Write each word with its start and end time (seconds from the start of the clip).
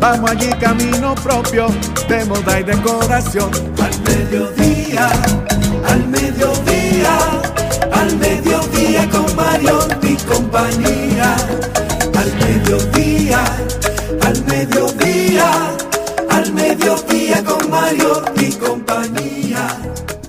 Vamos 0.00 0.30
allí 0.30 0.50
camino 0.60 1.14
propio 1.14 1.68
de 2.08 2.24
moda 2.26 2.60
y 2.60 2.62
decoración. 2.64 3.50
Al 3.82 4.00
mediodía, 4.02 5.10
al 5.88 6.06
mediodía, 6.08 7.18
al 7.92 8.16
mediodía 8.16 9.08
con 9.10 9.36
Mario 9.36 9.78
y 10.02 10.16
compañía. 10.16 11.36
Al 12.14 12.32
mediodía, 12.36 13.44
al 14.22 14.44
mediodía, 14.44 15.50
al 16.30 16.52
mediodía 16.52 17.44
con 17.44 17.70
Mario 17.70 18.22
y 18.36 18.52
compañía. 18.52 19.76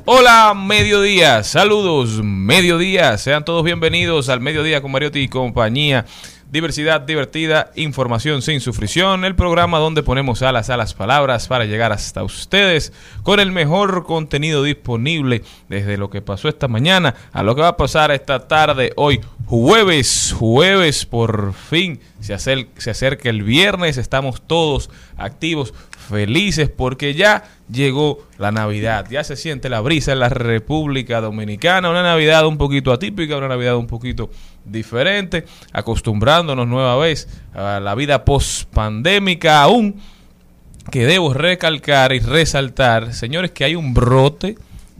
Hola, 0.05 0.53
mediodía, 0.55 1.43
saludos, 1.43 2.21
mediodía, 2.23 3.17
sean 3.17 3.43
todos 3.43 3.65
bienvenidos 3.65 4.29
al 4.29 4.39
mediodía 4.39 4.81
con 4.81 4.91
Mariotti 4.91 5.19
y 5.19 5.27
compañía. 5.27 6.05
Diversidad 6.49 7.01
divertida, 7.01 7.71
información 7.75 8.41
sin 8.41 8.61
sufrición, 8.61 9.25
el 9.25 9.35
programa 9.35 9.79
donde 9.79 10.01
ponemos 10.01 10.41
alas 10.41 10.69
a 10.69 10.77
las 10.77 10.93
palabras 10.93 11.45
para 11.49 11.65
llegar 11.65 11.91
hasta 11.91 12.23
ustedes 12.23 12.93
con 13.23 13.41
el 13.41 13.51
mejor 13.51 14.05
contenido 14.05 14.63
disponible 14.63 15.43
desde 15.67 15.97
lo 15.97 16.09
que 16.09 16.21
pasó 16.21 16.47
esta 16.47 16.69
mañana 16.69 17.15
a 17.33 17.43
lo 17.43 17.53
que 17.53 17.63
va 17.63 17.67
a 17.67 17.77
pasar 17.77 18.11
esta 18.11 18.47
tarde, 18.47 18.93
hoy 18.95 19.19
jueves, 19.45 20.33
jueves 20.39 21.05
por 21.05 21.53
fin 21.53 21.99
se 22.21 22.33
acerca, 22.33 22.79
se 22.79 22.91
acerca 22.91 23.29
el 23.29 23.43
viernes, 23.43 23.97
estamos 23.97 24.41
todos 24.41 24.89
activos, 25.17 25.73
felices 26.07 26.69
porque 26.69 27.13
ya 27.13 27.43
llegó 27.71 28.25
la 28.37 28.51
Navidad, 28.51 29.05
ya 29.09 29.23
se 29.23 29.35
siente 29.35 29.69
la 29.69 29.81
brisa 29.81 30.13
en 30.13 30.19
la 30.19 30.29
República 30.29 31.21
Dominicana, 31.21 31.89
una 31.89 32.03
Navidad 32.03 32.45
un 32.47 32.57
poquito 32.57 32.91
atípica, 32.91 33.37
una 33.37 33.47
Navidad 33.47 33.75
un 33.75 33.87
poquito 33.87 34.29
diferente, 34.65 35.45
acostumbrándonos 35.73 36.67
nueva 36.67 36.95
vez 36.97 37.27
a 37.53 37.79
la 37.79 37.95
vida 37.95 38.25
post 38.25 38.69
pandémica 38.73 39.61
aún 39.61 39.99
que 40.91 41.05
debo 41.05 41.33
recalcar 41.33 42.13
y 42.13 42.19
resaltar, 42.19 43.13
señores, 43.13 43.51
que 43.51 43.65
hay 43.65 43.75
un 43.75 43.93
brote 43.93 44.55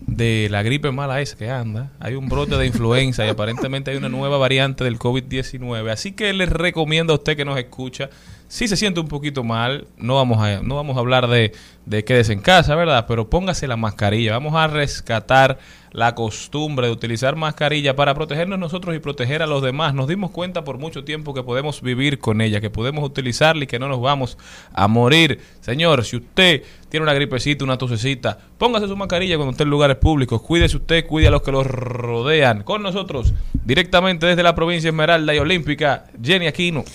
de 0.06 0.47
la 0.50 0.63
gripe 0.63 0.91
mala 0.91 1.22
esa 1.22 1.38
que 1.38 1.50
anda, 1.50 1.91
hay 2.00 2.16
un 2.16 2.29
brote 2.29 2.56
de 2.57 2.66
influenza 2.66 3.25
y 3.25 3.29
aparentemente 3.29 3.91
hay 3.91 3.97
una 3.97 4.09
nueva 4.09 4.38
variante 4.38 4.84
del 4.84 5.00
COVID-19. 5.00 5.89
Así 5.89 6.13
que 6.13 6.34
les 6.34 6.50
recomiendo 6.50 7.13
a 7.13 7.18
usted 7.18 7.35
que 7.35 7.45
nos 7.45 7.57
escucha, 7.57 8.09
si 8.47 8.68
se 8.68 8.78
siente 8.78 9.00
un 9.00 9.08
poquito 9.08 9.44
mal, 9.44 9.88
no 9.97 10.16
vamos 10.16 10.40
a, 10.40 10.62
no 10.62 10.75
vamos 10.75 10.96
a 10.97 11.00
hablar 11.02 11.28
de, 11.28 11.52
de 11.85 12.03
quédese 12.03 12.34
en 12.34 12.40
casa, 12.40 12.75
¿verdad? 12.75 13.06
Pero 13.08 13.30
póngase 13.30 13.68
la 13.68 13.78
mascarilla. 13.78 14.34
Vamos 14.34 14.56
a 14.56 14.68
rescatar 14.68 15.58
la 15.91 16.16
costumbre 16.16 16.88
de 16.88 16.94
utilizar 16.94 17.36
mascarilla 17.36 17.96
para 17.96 18.13
protegernos 18.13 18.59
nosotros 18.59 18.96
y 18.96 19.00
proteger 19.00 19.41
a 19.41 19.47
los 19.47 19.62
demás. 19.62 19.94
Nos 19.94 20.07
dimos 20.07 20.31
cuenta 20.31 20.63
por 20.63 20.78
mucho 20.78 21.03
tiempo 21.03 21.34
que 21.34 21.44
podemos 21.44 21.81
vivir 21.81 22.19
con 22.19 22.40
ella, 22.40 22.62
que 22.62 22.69
podemos 22.69 23.03
utilizarla 23.03 23.63
y 23.63 23.68
que 23.68 23.80
no 23.80 23.88
nos 23.88 24.02
vamos 24.02 24.38
a 24.74 24.88
morir. 24.88 25.41
Señor, 25.62 26.06
si 26.06 26.18
usted 26.18 26.63
tiene 26.90 27.03
una 27.03 27.13
gripecita, 27.13 27.63
una 27.63 27.78
tosecita, 27.78 28.38
póngase 28.57 28.88
su 28.88 28.96
mascarilla 28.96 29.38
cuando 29.38 29.52
esté 29.52 29.63
en 29.63 29.69
lugares 29.69 29.97
públicos. 29.97 30.41
Cuídese 30.41 30.78
usted, 30.78 31.06
cuide 31.06 31.28
a 31.28 31.31
los 31.31 31.41
que 31.41 31.52
los 31.52 31.66
rodean. 31.66 32.63
Con 32.63 32.84
nosotros, 32.84 33.34
directamente 33.66 34.25
desde 34.25 34.44
la 34.44 34.56
provincia 34.56 34.90
Esmeralda 34.90 35.34
y 35.34 35.40
Olímpica, 35.40 36.06
Jenny 36.22 36.47
Aquino. 36.47 36.86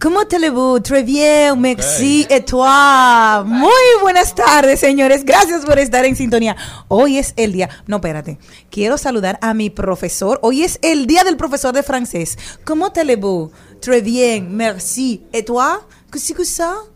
¿Cómo 0.00 0.26
te 0.26 0.38
le 0.38 0.48
va? 0.48 0.80
Très 0.80 1.02
bien, 1.02 1.60
merci, 1.60 2.26
et 2.30 2.46
toi. 2.46 3.44
Muy 3.44 3.70
buenas 4.00 4.34
tardes, 4.34 4.80
señores. 4.80 5.26
Gracias 5.26 5.66
por 5.66 5.78
estar 5.78 6.06
en 6.06 6.16
sintonía. 6.16 6.56
Hoy 6.88 7.18
es 7.18 7.34
el 7.36 7.52
día. 7.52 7.68
No, 7.86 7.96
espérate. 7.96 8.38
Quiero 8.70 8.96
saludar 8.96 9.38
a 9.42 9.52
mi 9.52 9.68
profesor. 9.68 10.38
Hoy 10.40 10.62
es 10.62 10.78
el 10.80 11.06
día 11.06 11.22
del 11.22 11.36
profesor 11.36 11.74
de 11.74 11.82
francés. 11.82 12.38
¿Cómo 12.64 12.92
te 12.92 13.04
le 13.04 13.16
va? 13.16 13.50
Très 13.82 14.02
bien, 14.02 14.56
merci, 14.56 15.22
et 15.34 15.44
toi? 15.44 15.86
¿Qué 16.10 16.18
que 16.34 16.44
ça? 16.46 16.89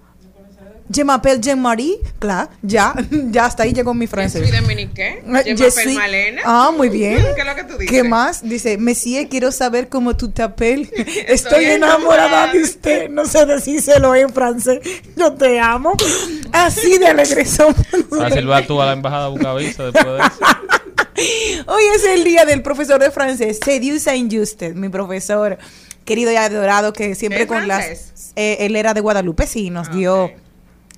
Je 0.92 1.02
m'appelle 1.02 1.40
Jean-Marie. 1.40 1.96
Claro, 2.18 2.50
ya, 2.62 2.94
ya 3.30 3.44
hasta 3.46 3.62
ahí 3.62 3.72
llegó 3.72 3.94
mi 3.94 4.06
francés. 4.06 4.42
Je 4.42 4.48
suis 4.48 4.60
dominicain. 4.60 5.16
Je 5.44 5.54
m'appelle 5.54 5.94
Malena. 5.94 6.42
Ah, 6.44 6.72
muy 6.76 6.88
bien. 6.90 7.24
¿Qué 7.34 7.40
es 7.40 7.46
lo 7.46 7.54
que 7.54 7.64
tú 7.64 7.78
dices? 7.78 7.90
¿Qué 7.90 8.02
más? 8.04 8.42
Dice, 8.42 8.76
Messie, 8.76 9.26
quiero 9.28 9.50
saber 9.50 9.88
cómo 9.88 10.14
tú 10.16 10.30
te 10.30 10.42
apeles. 10.42 10.90
Estoy 11.28 11.64
enamorada 11.64 12.26
enamorada. 12.26 12.52
de 12.52 12.62
usted. 12.62 13.08
No 13.08 13.24
sé 13.26 13.46
decírselo 13.46 14.14
en 14.14 14.28
francés. 14.30 14.80
Yo 15.16 15.32
te 15.32 15.58
amo. 15.58 15.92
Así 16.52 16.98
de 16.98 17.06
alegre 17.06 17.44
somos. 17.46 17.76
Fácil 18.10 18.50
va 18.50 18.60
tú 18.66 18.80
a 18.82 18.86
la 18.86 18.92
embajada 18.92 19.26
a 19.26 19.28
buscar 19.28 19.56
visa 19.56 19.84
después 19.84 20.04
de 20.04 20.18
eso. 20.18 21.64
Hoy 21.66 21.82
es 21.96 22.04
el 22.04 22.24
día 22.24 22.44
del 22.44 22.60
profesor 22.62 23.00
de 23.00 23.10
francés, 23.10 23.58
Cedieu 23.64 23.98
Saint-Just, 23.98 24.62
mi 24.74 24.88
profesor 24.88 25.58
querido 26.04 26.30
y 26.32 26.36
adorado, 26.36 26.92
que 26.92 27.14
siempre 27.14 27.42
¿Es 27.42 27.46
con 27.48 27.64
francés? 27.64 28.10
las... 28.12 28.32
eh, 28.36 28.56
él 28.60 28.76
era 28.76 28.92
de 28.94 29.00
Guadalupe, 29.00 29.46
sí, 29.46 29.70
nos 29.70 29.88
Ah, 29.88 29.92
dio... 29.92 30.32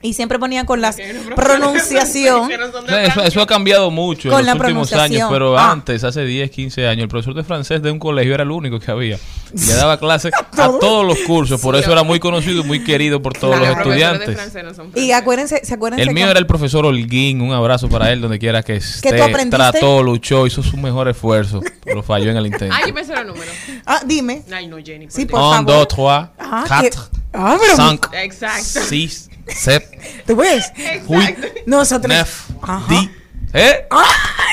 Y 0.07 0.13
siempre 0.15 0.39
ponían 0.39 0.67
con 0.67 0.81
las 0.81 0.97
Que 0.97 1.13
no- 1.13 1.35
pronunciación. 1.35 2.49
que 2.49 2.59
no 2.59 3.23
Eso, 3.25 3.41
ha 3.43 3.47
cambiado 3.47 3.91
mucho 3.91 4.31
Con 4.31 4.41
en 4.41 4.47
la 4.47 4.55
los 4.55 4.61
últimos 4.63 4.93
años, 4.93 5.29
pero 5.31 5.59
Ah. 5.59 5.73
antes, 5.73 6.05
hace 6.05 6.25
10, 6.25 6.51
15 6.51 6.87
años, 6.87 7.03
el 7.03 7.09
profesor 7.09 7.35
de 7.35 7.43
francés 7.45 7.83
de 7.83 7.91
un 7.91 7.99
colegio 7.99 8.35
era 8.35 8.43
el 8.45 8.51
único 8.51 8.79
que 8.79 8.91
había. 8.91 9.19
Le 9.53 9.75
daba 9.75 9.99
clases 10.01 10.33
a 10.35 10.45
todos. 10.45 10.81
todos 10.81 11.05
los 11.07 11.19
cursos, 11.21 11.61
por 11.61 11.77
eso 11.77 11.91
era 11.93 12.03
muy 12.03 12.21
conocido 12.21 12.61
y 12.61 12.65
muy 12.65 12.85
querido 12.85 13.21
por 13.21 13.33
todos 13.33 13.59
Los 13.59 13.69
los 13.69 13.77
profesores 13.77 14.01
de 14.01 14.05
estudiantes. 14.07 14.37
francés 14.53 14.65
no 14.65 14.75
son 14.75 14.93
Y 14.95 15.11
acuérdense, 15.13 15.61
¿se 15.65 15.75
acuerdan? 15.75 15.99
El 16.01 16.13
mío 16.13 16.29
era 16.31 16.39
el 16.39 16.47
profesor 16.47 16.85
Holguín, 16.87 17.41
un 17.41 17.53
abrazo 17.53 17.89
para 17.89 18.13
él 18.13 18.21
donde 18.21 18.39
quiera 18.39 18.63
que 18.63 18.77
esté. 18.77 19.09
tú 19.13 19.23
aprendiste? 19.23 19.57
Trató, 19.57 20.03
luchó, 20.03 20.47
hizo 20.47 20.63
su 20.63 20.77
mejor 20.77 21.09
esfuerzo, 21.09 21.61
pero 21.85 22.03
falló 22.03 22.31
en 22.31 22.37
el 22.37 22.47
intento. 22.47 22.75
Ay, 22.75 22.85
yo 22.89 22.95
me 22.95 23.05
sé 23.05 23.15
los 23.15 23.27
números. 23.27 23.55
Ah, 23.85 24.01
dime. 24.05 24.43
Ay, 24.53 24.69
no, 24.69 24.77
Jenny. 24.85 25.07
Sí, 25.11 25.27
por 25.27 25.41
Un, 25.41 25.51
favor. 25.51 25.67
dos, 25.67 25.89
trois, 25.89 26.29
Ah, 26.39 26.65
quatre, 26.69 26.91
que- 26.91 26.97
ah, 27.35 27.57
pero- 27.61 27.77
cinq, 27.91 28.11
Dios. 28.11 28.23
Exacto. 28.23 28.81
six, 28.89 29.31
sept, 29.49 29.95
¿Tú 30.27 30.37
ves? 30.37 30.73
huit, 31.07 31.29
Exacto. 31.31 31.61
Nosotros... 31.67 32.15
neuf, 32.15 32.51
Ajá. 32.63 32.85
dix. 32.89 33.11
¿Eh? 33.57 33.87
¡Ay! 33.91 34.05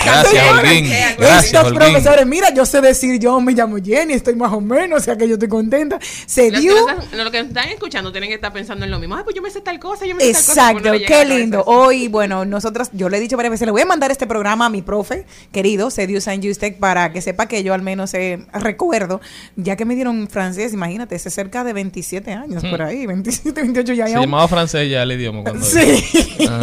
Gracias, 0.06 0.30
señores. 0.44 0.72
Holguín. 0.72 0.90
Gracias, 1.18 1.46
Estos 1.46 1.64
Holguín. 1.66 1.80
profesores, 1.80 2.26
mira, 2.26 2.54
yo 2.54 2.66
sé 2.66 2.82
decir, 2.82 3.20
yo 3.20 3.40
me 3.40 3.54
llamo 3.54 3.78
Jenny, 3.84 4.14
estoy 4.14 4.36
más 4.36 4.52
o 4.52 4.60
menos, 4.60 5.02
o 5.02 5.04
sea 5.04 5.16
que 5.18 5.28
yo 5.28 5.36
estoy 5.36 5.48
contenta. 5.48 5.98
Se 6.26 6.52
Los 6.52 6.60
que, 6.60 6.68
dio. 6.68 6.74
nos 6.76 7.04
están, 7.04 7.18
los 7.20 7.32
que 7.32 7.40
están 7.40 7.70
escuchando 7.70 8.12
tienen 8.12 8.30
que 8.30 8.36
estar 8.36 8.52
pensando 8.52 8.84
en 8.86 8.92
lo 8.92 9.00
mismo. 9.00 9.16
Ay, 9.16 9.24
pues 9.24 9.36
yo 9.36 9.42
me 9.42 9.50
sé 9.50 9.62
tal 9.62 9.80
cosa, 9.80 10.06
yo 10.06 10.16
me 10.16 10.22
sé 10.22 10.34
tal 10.34 10.42
cosa. 10.46 10.72
Exacto, 10.72 10.92
qué 11.08 11.26
lindo. 11.26 11.64
Hoy, 11.66 12.08
bueno, 12.10 12.44
nosotras, 12.46 12.90
yo 12.94 13.08
le 13.10 13.18
he 13.18 13.20
dicho 13.22 13.38
varias 13.38 13.52
veces, 13.52 13.66
le 13.66 13.72
voy 13.72 13.82
a 13.82 13.86
mandar 13.86 14.12
este 14.12 14.28
programa 14.28 14.66
a 14.66 14.70
mi 14.70 14.82
profe, 14.82 15.26
querido, 15.52 15.90
Sediu 15.90 16.20
San 16.20 16.42
Justec, 16.44 16.80
para 16.80 17.12
que 17.14 17.22
sepa 17.22 17.48
que 17.48 17.64
yo 17.64 17.74
al 17.74 17.82
menos 17.82 18.14
eh, 18.14 18.46
recuerdo, 18.54 19.22
ya 19.56 19.76
que 19.78 19.86
me 19.86 19.96
dieron 19.96 20.28
francés, 20.28 20.74
imagínate, 20.74 21.16
hace 21.16 21.30
cerca 21.30 21.64
de 21.64 21.72
27 21.74 22.32
años 22.34 22.64
por 22.66 22.82
ahí, 22.82 23.06
27, 23.06 23.62
28 23.62 23.94
ya. 23.94 24.08
Se 24.08 24.14
llamaba 24.20 24.48
francés 24.48 24.90
ya 24.90 25.04
el 25.04 25.12
idioma 25.14 25.44
cuando 25.44 25.66
Sí, 25.66 26.04
Ah, 26.50 26.62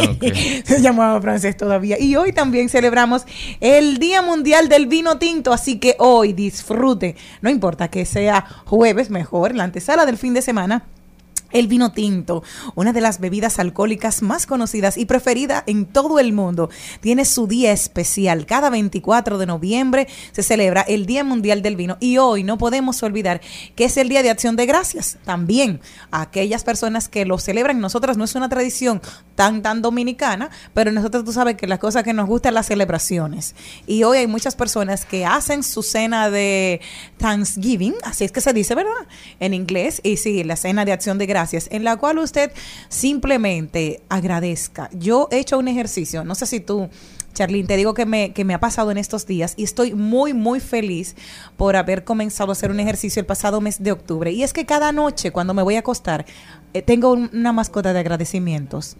se 0.63 0.81
llamaba 0.81 1.19
francés 1.21 1.57
todavía. 1.57 1.99
Y 1.99 2.15
hoy 2.15 2.30
también 2.33 2.69
celebramos 2.69 3.25
el 3.59 3.97
Día 3.97 4.21
Mundial 4.21 4.69
del 4.69 4.87
Vino 4.87 5.17
Tinto, 5.17 5.53
así 5.53 5.79
que 5.79 5.95
hoy 5.99 6.33
disfrute, 6.33 7.15
no 7.41 7.49
importa 7.49 7.89
que 7.89 8.05
sea 8.05 8.45
jueves, 8.65 9.09
mejor, 9.09 9.55
la 9.55 9.63
antesala 9.63 10.05
del 10.05 10.17
fin 10.17 10.33
de 10.33 10.41
semana. 10.41 10.85
El 11.51 11.67
vino 11.67 11.91
tinto, 11.91 12.43
una 12.75 12.93
de 12.93 13.01
las 13.01 13.19
bebidas 13.19 13.59
alcohólicas 13.59 14.21
más 14.21 14.45
conocidas 14.45 14.97
y 14.97 15.05
preferida 15.05 15.63
en 15.67 15.85
todo 15.85 16.19
el 16.19 16.33
mundo, 16.33 16.69
tiene 16.99 17.25
su 17.25 17.47
día 17.47 17.71
especial. 17.71 18.45
Cada 18.45 18.69
24 18.69 19.37
de 19.37 19.45
noviembre 19.45 20.07
se 20.31 20.43
celebra 20.43 20.81
el 20.81 21.05
Día 21.05 21.23
Mundial 21.23 21.61
del 21.61 21.75
Vino 21.75 21.97
y 21.99 22.17
hoy 22.17 22.43
no 22.43 22.57
podemos 22.57 23.01
olvidar 23.03 23.41
que 23.75 23.85
es 23.85 23.97
el 23.97 24.09
Día 24.09 24.23
de 24.23 24.29
Acción 24.29 24.55
de 24.55 24.65
Gracias. 24.65 25.17
También 25.25 25.81
a 26.11 26.21
aquellas 26.21 26.63
personas 26.63 27.07
que 27.07 27.25
lo 27.25 27.37
celebran, 27.37 27.79
nosotras 27.79 28.17
no 28.17 28.23
es 28.23 28.35
una 28.35 28.49
tradición 28.49 29.01
tan 29.35 29.61
tan 29.61 29.81
dominicana, 29.81 30.49
pero 30.73 30.91
nosotros 30.91 31.25
tú 31.25 31.33
sabes 31.33 31.55
que 31.55 31.67
las 31.67 31.79
cosas 31.79 32.03
que 32.03 32.13
nos 32.13 32.27
gustan 32.27 32.53
las 32.53 32.67
celebraciones. 32.67 33.55
Y 33.87 34.03
hoy 34.03 34.19
hay 34.19 34.27
muchas 34.27 34.55
personas 34.55 35.05
que 35.05 35.25
hacen 35.25 35.63
su 35.63 35.83
cena 35.83 36.29
de 36.29 36.81
Thanksgiving, 37.17 37.95
así 38.03 38.23
es 38.23 38.31
que 38.31 38.41
se 38.41 38.53
dice, 38.53 38.75
¿verdad? 38.75 38.91
En 39.39 39.53
inglés, 39.53 40.01
y 40.03 40.17
sí, 40.17 40.43
la 40.43 40.55
cena 40.55 40.85
de 40.85 40.91
acción 40.91 41.17
de 41.17 41.25
gracias, 41.25 41.40
en 41.71 41.83
la 41.83 41.97
cual 41.97 42.17
usted 42.19 42.51
simplemente 42.89 44.01
agradezca. 44.09 44.89
Yo 44.93 45.27
he 45.31 45.39
hecho 45.39 45.57
un 45.57 45.67
ejercicio, 45.67 46.23
no 46.23 46.35
sé 46.35 46.45
si 46.45 46.59
tú, 46.59 46.89
Charlene, 47.33 47.67
te 47.67 47.77
digo 47.77 47.93
que 47.93 48.05
me, 48.05 48.33
que 48.33 48.45
me 48.45 48.53
ha 48.53 48.59
pasado 48.59 48.91
en 48.91 48.97
estos 48.97 49.25
días 49.25 49.53
y 49.57 49.63
estoy 49.63 49.93
muy, 49.93 50.33
muy 50.33 50.59
feliz 50.59 51.15
por 51.57 51.75
haber 51.75 52.03
comenzado 52.03 52.51
a 52.51 52.53
hacer 52.53 52.71
un 52.71 52.79
ejercicio 52.79 53.19
el 53.19 53.25
pasado 53.25 53.61
mes 53.61 53.81
de 53.81 53.91
octubre. 53.91 54.31
Y 54.31 54.43
es 54.43 54.53
que 54.53 54.65
cada 54.65 54.91
noche, 54.91 55.31
cuando 55.31 55.53
me 55.53 55.63
voy 55.63 55.75
a 55.75 55.79
acostar, 55.79 56.25
eh, 56.73 56.81
tengo 56.81 57.11
un- 57.13 57.29
una 57.33 57.53
mascota 57.53 57.93
de 57.93 57.99
agradecimientos. 57.99 58.97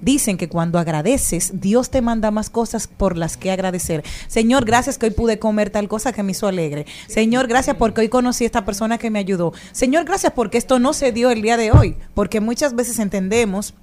Dicen 0.00 0.36
que 0.36 0.48
cuando 0.48 0.78
agradeces, 0.78 1.60
Dios 1.60 1.90
te 1.90 2.02
manda 2.02 2.30
más 2.30 2.50
cosas 2.50 2.86
por 2.86 3.16
las 3.16 3.36
que 3.36 3.50
agradecer. 3.50 4.04
Señor, 4.28 4.64
gracias 4.64 4.98
que 4.98 5.06
hoy 5.06 5.12
pude 5.12 5.38
comer 5.38 5.70
tal 5.70 5.88
cosa 5.88 6.12
que 6.12 6.22
me 6.22 6.32
hizo 6.32 6.46
alegre. 6.46 6.86
Señor, 7.06 7.46
gracias 7.46 7.76
porque 7.76 8.02
hoy 8.02 8.08
conocí 8.08 8.44
a 8.44 8.46
esta 8.46 8.64
persona 8.64 8.98
que 8.98 9.10
me 9.10 9.18
ayudó. 9.18 9.52
Señor, 9.72 10.04
gracias 10.04 10.32
porque 10.32 10.58
esto 10.58 10.78
no 10.78 10.92
se 10.92 11.12
dio 11.12 11.30
el 11.30 11.42
día 11.42 11.56
de 11.56 11.72
hoy. 11.72 11.96
Porque 12.14 12.40
muchas 12.40 12.74
veces 12.74 12.98
entendemos 12.98 13.74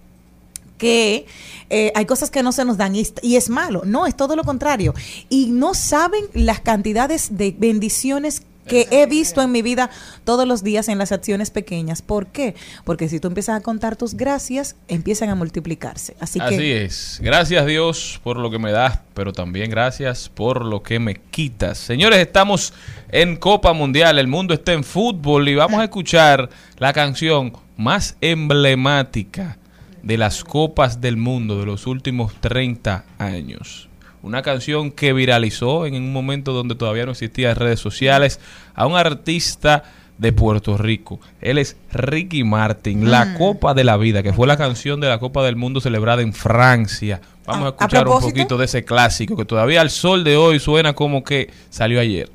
que 0.77 1.27
eh, 1.69 1.91
hay 1.93 2.05
cosas 2.05 2.31
que 2.31 2.41
no 2.41 2.51
se 2.51 2.65
nos 2.65 2.77
dan 2.77 2.95
y, 2.95 3.05
y 3.21 3.35
es 3.35 3.49
malo. 3.49 3.83
No, 3.85 4.07
es 4.07 4.15
todo 4.15 4.35
lo 4.35 4.43
contrario. 4.43 4.93
Y 5.29 5.47
no 5.47 5.73
saben 5.73 6.25
las 6.33 6.59
cantidades 6.59 7.37
de 7.37 7.55
bendiciones 7.57 8.43
que 8.67 8.87
he 8.91 9.05
visto 9.05 9.41
en 9.41 9.51
mi 9.51 9.61
vida 9.61 9.89
todos 10.23 10.47
los 10.47 10.63
días 10.63 10.89
en 10.89 10.97
las 10.97 11.11
acciones 11.11 11.51
pequeñas. 11.51 12.01
¿Por 12.01 12.27
qué? 12.27 12.55
Porque 12.83 13.09
si 13.09 13.19
tú 13.19 13.27
empiezas 13.27 13.57
a 13.57 13.61
contar 13.61 13.95
tus 13.95 14.15
gracias, 14.15 14.75
empiezan 14.87 15.29
a 15.29 15.35
multiplicarse. 15.35 16.15
Así, 16.19 16.39
Así 16.39 16.57
que 16.57 16.85
es. 16.85 17.19
Gracias 17.21 17.65
Dios 17.65 18.19
por 18.23 18.37
lo 18.37 18.51
que 18.51 18.59
me 18.59 18.71
das, 18.71 18.99
pero 19.13 19.33
también 19.33 19.69
gracias 19.69 20.29
por 20.29 20.65
lo 20.65 20.83
que 20.83 20.99
me 20.99 21.15
quitas. 21.15 21.77
Señores, 21.77 22.19
estamos 22.19 22.73
en 23.09 23.35
Copa 23.35 23.73
Mundial, 23.73 24.19
el 24.19 24.27
mundo 24.27 24.53
está 24.53 24.73
en 24.73 24.83
fútbol 24.83 25.47
y 25.49 25.55
vamos 25.55 25.79
a 25.79 25.85
escuchar 25.85 26.49
la 26.77 26.93
canción 26.93 27.53
más 27.77 28.15
emblemática 28.21 29.57
de 30.03 30.17
las 30.17 30.43
Copas 30.43 31.01
del 31.01 31.17
Mundo 31.17 31.59
de 31.59 31.65
los 31.65 31.87
últimos 31.87 32.33
30 32.41 33.05
años. 33.17 33.90
Una 34.23 34.41
canción 34.41 34.91
que 34.91 35.13
viralizó 35.13 35.85
en 35.85 35.95
un 35.95 36.13
momento 36.13 36.53
donde 36.53 36.75
todavía 36.75 37.05
no 37.05 37.11
existían 37.11 37.55
redes 37.55 37.79
sociales 37.79 38.39
a 38.75 38.85
un 38.85 38.95
artista 38.95 39.83
de 40.17 40.31
Puerto 40.31 40.77
Rico. 40.77 41.19
Él 41.41 41.57
es 41.57 41.75
Ricky 41.91 42.43
Martin, 42.43 43.09
La 43.09 43.33
Copa 43.37 43.73
de 43.73 43.83
la 43.83 43.97
Vida, 43.97 44.21
que 44.21 44.33
fue 44.33 44.45
la 44.45 44.57
canción 44.57 44.99
de 45.01 45.09
la 45.09 45.17
Copa 45.17 45.43
del 45.43 45.55
Mundo 45.55 45.81
celebrada 45.81 46.21
en 46.21 46.33
Francia. 46.33 47.19
Vamos 47.47 47.63
A- 47.63 47.65
a, 47.65 47.69
a 47.69 47.71
escuchar 47.71 48.07
un 48.07 48.13
poquito 48.21 48.57
de 48.57 48.65
ese 48.65 48.85
clásico 48.85 49.35
que 49.35 49.45
todavía 49.45 49.81
al 49.81 49.89
sol 49.89 50.23
de 50.23 50.37
hoy 50.37 50.59
suena 50.59 50.93
como 50.93 51.23
que 51.23 51.49
salió 51.71 51.99
ayer. 51.99 52.29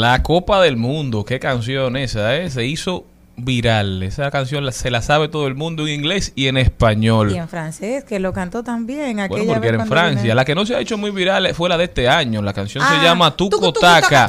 La 0.00 0.22
Copa 0.22 0.62
del 0.62 0.78
Mundo, 0.78 1.26
qué 1.26 1.38
canción 1.38 1.94
esa, 1.94 2.34
¿eh? 2.34 2.48
Se 2.48 2.64
hizo 2.64 3.04
viral. 3.44 4.02
Esa 4.02 4.30
canción 4.30 4.70
se 4.72 4.90
la 4.90 5.02
sabe 5.02 5.28
todo 5.28 5.46
el 5.46 5.54
mundo 5.54 5.86
en 5.86 5.94
inglés 5.94 6.32
y 6.34 6.46
en 6.46 6.56
español. 6.56 7.32
y 7.32 7.36
en 7.38 7.48
francés, 7.48 8.04
que 8.04 8.18
lo 8.20 8.32
cantó 8.32 8.62
también. 8.62 9.16
Bueno, 9.16 9.22
aquella 9.24 9.46
porque 9.46 9.60
vez 9.60 9.72
era 9.74 9.82
en 9.82 9.88
Francia. 9.88 10.34
La 10.34 10.44
que 10.44 10.54
no 10.54 10.64
se 10.66 10.74
ha 10.76 10.80
hecho 10.80 10.96
muy 10.98 11.10
viral 11.10 11.54
fue 11.54 11.68
la 11.68 11.76
de 11.78 11.84
este 11.84 12.08
año. 12.08 12.42
La 12.42 12.52
canción 12.52 12.84
se 12.84 12.94
Ah, 12.94 13.02
llama 13.02 13.36
Tuco 13.36 13.72
Taca. 13.72 14.28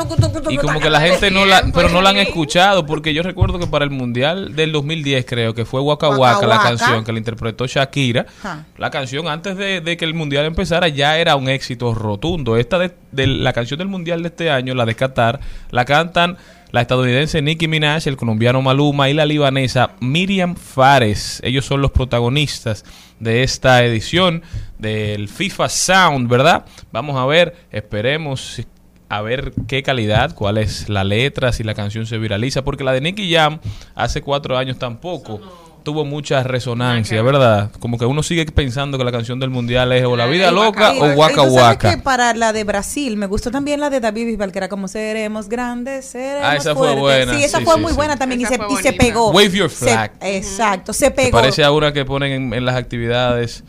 Y 0.49 0.57
como 0.57 0.79
que 0.79 0.89
la 0.89 1.01
gente 1.01 1.31
no 1.31 1.45
la, 1.45 1.61
Bien, 1.61 1.71
pero 1.75 1.89
no 1.89 2.01
la 2.01 2.09
han 2.11 2.17
escuchado 2.17 2.85
porque 2.85 3.13
yo 3.13 3.23
recuerdo 3.23 3.59
que 3.59 3.67
para 3.67 3.85
el 3.85 3.91
Mundial 3.91 4.55
del 4.55 4.71
2010 4.71 5.25
creo 5.25 5.53
que 5.53 5.65
fue 5.65 5.81
Waka 5.81 6.09
Waka 6.09 6.47
la 6.47 6.59
canción 6.61 7.03
que 7.03 7.11
la 7.11 7.17
interpretó 7.17 7.65
Shakira. 7.67 8.25
Ajá. 8.43 8.65
La 8.77 8.89
canción 8.91 9.27
antes 9.27 9.57
de, 9.57 9.81
de 9.81 9.97
que 9.97 10.05
el 10.05 10.13
Mundial 10.13 10.45
empezara 10.45 10.87
ya 10.87 11.17
era 11.17 11.35
un 11.35 11.49
éxito 11.49 11.93
rotundo. 11.93 12.57
Esta 12.57 12.77
de, 12.79 12.91
de 13.11 13.27
la 13.27 13.53
canción 13.53 13.77
del 13.77 13.87
Mundial 13.87 14.21
de 14.23 14.29
este 14.29 14.49
año, 14.51 14.73
la 14.73 14.85
de 14.85 14.95
Qatar, 14.95 15.39
la 15.71 15.85
cantan 15.85 16.37
la 16.71 16.81
estadounidense 16.81 17.41
Nicki 17.41 17.67
Minaj, 17.67 18.07
el 18.07 18.17
colombiano 18.17 18.61
Maluma 18.61 19.09
y 19.09 19.13
la 19.13 19.25
libanesa 19.25 19.91
Miriam 19.99 20.55
Fares. 20.55 21.41
Ellos 21.43 21.65
son 21.65 21.81
los 21.81 21.91
protagonistas 21.91 22.85
de 23.19 23.43
esta 23.43 23.83
edición 23.83 24.41
del 24.77 25.27
FIFA 25.27 25.69
Sound, 25.69 26.29
¿verdad? 26.29 26.65
Vamos 26.91 27.17
a 27.17 27.25
ver, 27.25 27.55
esperemos 27.71 28.61
a 29.09 29.21
ver 29.21 29.53
qué 29.67 29.83
calidad, 29.83 30.33
cuál 30.33 30.57
es 30.57 30.87
la 30.87 31.03
letra, 31.03 31.51
si 31.51 31.63
la 31.63 31.75
canción 31.75 32.05
se 32.05 32.17
viraliza, 32.17 32.63
porque 32.63 32.85
la 32.85 32.93
de 32.93 33.01
Nicky 33.01 33.33
Jam 33.33 33.59
hace 33.93 34.21
cuatro 34.21 34.57
años 34.57 34.79
tampoco 34.79 35.41
tuvo 35.83 36.05
mucha 36.05 36.43
resonancia, 36.43 37.21
¿verdad? 37.21 37.71
Como 37.79 37.97
que 37.97 38.05
uno 38.05 38.23
sigue 38.23 38.45
pensando 38.45 38.97
que 38.97 39.03
la 39.03 39.11
canción 39.11 39.39
del 39.39 39.49
mundial 39.49 39.91
es 39.93 40.03
o 40.05 40.15
La 40.15 40.25
Vida 40.27 40.49
Ay, 40.49 40.55
Loca 40.55 40.91
o 40.99 41.05
Waka 41.13 41.41
Waka. 41.43 41.91
que 41.91 41.97
para 41.97 42.33
la 42.33 42.53
de 42.53 42.63
Brasil 42.63 43.17
me 43.17 43.25
gustó 43.25 43.51
también 43.51 43.79
la 43.79 43.89
de 43.89 43.99
David 43.99 44.25
Bisbal, 44.27 44.51
que 44.51 44.59
era 44.59 44.69
como 44.69 44.87
seremos 44.87 45.49
grandes, 45.49 46.05
seremos 46.05 46.47
Ah, 46.49 46.55
esa 46.55 46.73
fue 46.75 46.87
fuertes. 46.95 46.99
buena, 47.01 47.33
Sí, 47.37 47.43
esa 47.43 47.57
sí, 47.59 47.65
fue 47.65 47.75
sí, 47.75 47.81
muy 47.81 47.91
sí. 47.91 47.95
buena 47.95 48.15
también 48.17 48.41
y 48.41 48.43
Esa 48.43 48.53
se, 48.53 48.57
fue 48.57 48.67
y 48.73 48.75
se 48.77 48.83
bonita. 48.89 49.03
pegó. 49.03 49.29
Wave 49.31 49.49
your 49.51 49.69
Se- 49.69 49.85
flag. 49.85 50.11
exacto, 50.21 50.93
se 50.93 51.11
pegó. 51.11 51.31
parece 51.31 51.63
a 51.63 51.71
una 51.71 51.91
que 51.93 52.05
ponen 52.05 52.31
en, 52.31 52.53
en 52.53 52.65
las 52.65 52.75
actividades 52.75 53.63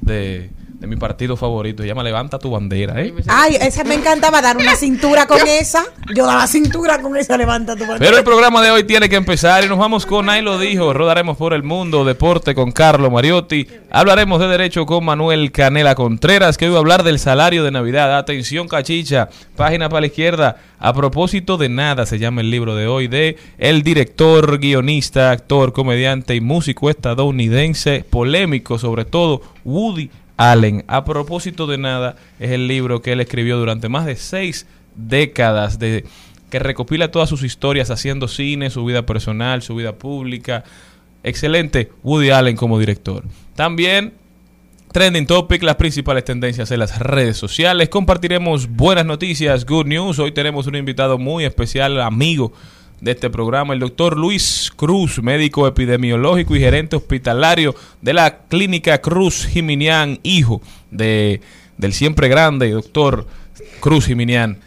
de, 0.00 0.50
de 0.78 0.86
mi 0.86 0.96
partido 0.96 1.36
favorito. 1.36 1.82
Se 1.82 1.88
llama 1.88 2.04
Levanta 2.04 2.38
tu 2.38 2.50
bandera, 2.50 3.02
¿eh? 3.02 3.12
Ay, 3.26 3.56
esa 3.60 3.82
me 3.82 3.94
encantaba 3.94 4.40
dar 4.40 4.56
una 4.56 4.76
cintura 4.76 5.26
con 5.26 5.40
esa. 5.46 5.84
Yo 6.14 6.24
daba 6.24 6.46
cintura 6.46 7.02
con 7.02 7.16
esa, 7.16 7.36
levanta 7.36 7.74
tu 7.74 7.84
mano. 7.84 7.98
Pero 7.98 8.16
el 8.16 8.22
programa 8.22 8.62
de 8.62 8.70
hoy 8.70 8.84
tiene 8.84 9.08
que 9.08 9.16
empezar 9.16 9.64
y 9.64 9.68
nos 9.68 9.78
vamos 9.78 10.06
con 10.06 10.28
Ahí 10.30 10.40
lo 10.40 10.58
dijo. 10.58 10.92
Rodaremos 10.92 11.36
por 11.36 11.52
el 11.52 11.64
mundo, 11.64 12.04
deporte 12.04 12.54
con 12.54 12.70
Carlo 12.70 13.10
Mariotti. 13.10 13.66
Hablaremos 13.90 14.38
de 14.38 14.46
derecho 14.46 14.86
con 14.86 15.04
Manuel 15.04 15.50
Canela 15.50 15.96
Contreras, 15.96 16.56
que 16.56 16.66
hoy 16.66 16.70
va 16.70 16.76
a 16.76 16.80
hablar 16.80 17.02
del 17.02 17.18
salario 17.18 17.64
de 17.64 17.72
Navidad. 17.72 18.16
Atención, 18.16 18.68
cachicha. 18.68 19.28
Página 19.56 19.88
para 19.88 20.02
la 20.02 20.06
izquierda. 20.06 20.56
A 20.78 20.92
propósito 20.92 21.56
de 21.56 21.68
nada, 21.68 22.06
se 22.06 22.20
llama 22.20 22.40
el 22.40 22.52
libro 22.52 22.76
de 22.76 22.86
hoy 22.86 23.08
de 23.08 23.36
el 23.58 23.82
director, 23.82 24.60
guionista, 24.60 25.32
actor, 25.32 25.72
comediante 25.72 26.36
y 26.36 26.40
músico 26.40 26.88
estadounidense, 26.88 28.04
polémico 28.08 28.78
sobre 28.78 29.04
todo, 29.04 29.42
Woody 29.64 30.08
Allen. 30.38 30.84
A 30.88 31.04
propósito 31.04 31.66
de 31.66 31.76
nada, 31.76 32.16
es 32.40 32.52
el 32.52 32.66
libro 32.66 33.02
que 33.02 33.12
él 33.12 33.20
escribió 33.20 33.58
durante 33.58 33.90
más 33.90 34.06
de 34.06 34.16
seis 34.16 34.66
décadas 34.94 35.78
de 35.78 36.06
que 36.48 36.58
recopila 36.58 37.10
todas 37.10 37.28
sus 37.28 37.42
historias 37.42 37.90
haciendo 37.90 38.26
cine, 38.26 38.70
su 38.70 38.84
vida 38.84 39.04
personal, 39.04 39.60
su 39.60 39.74
vida 39.74 39.96
pública, 39.96 40.64
excelente 41.22 41.92
Woody 42.02 42.30
Allen 42.30 42.56
como 42.56 42.78
director. 42.78 43.24
También 43.54 44.14
Trending 44.92 45.26
Topic, 45.26 45.62
las 45.62 45.76
principales 45.76 46.24
tendencias 46.24 46.70
en 46.70 46.78
las 46.78 46.98
redes 46.98 47.36
sociales. 47.36 47.90
Compartiremos 47.90 48.68
buenas 48.68 49.04
noticias, 49.04 49.66
good 49.66 49.86
news. 49.86 50.18
Hoy 50.18 50.32
tenemos 50.32 50.66
un 50.66 50.76
invitado 50.76 51.18
muy 51.18 51.44
especial, 51.44 52.00
amigo 52.00 52.54
de 53.00 53.12
este 53.12 53.30
programa, 53.30 53.74
el 53.74 53.80
doctor 53.80 54.16
Luis 54.16 54.72
Cruz, 54.74 55.22
médico 55.22 55.66
epidemiológico 55.66 56.56
y 56.56 56.60
gerente 56.60 56.96
hospitalario 56.96 57.74
de 58.02 58.12
la 58.12 58.38
clínica 58.48 58.98
Cruz 59.00 59.46
Jiminián, 59.46 60.18
hijo 60.22 60.60
de, 60.90 61.40
del 61.76 61.92
siempre 61.92 62.28
grande 62.28 62.70
doctor 62.70 63.26
Cruz 63.80 64.06
Jiminián. 64.06 64.58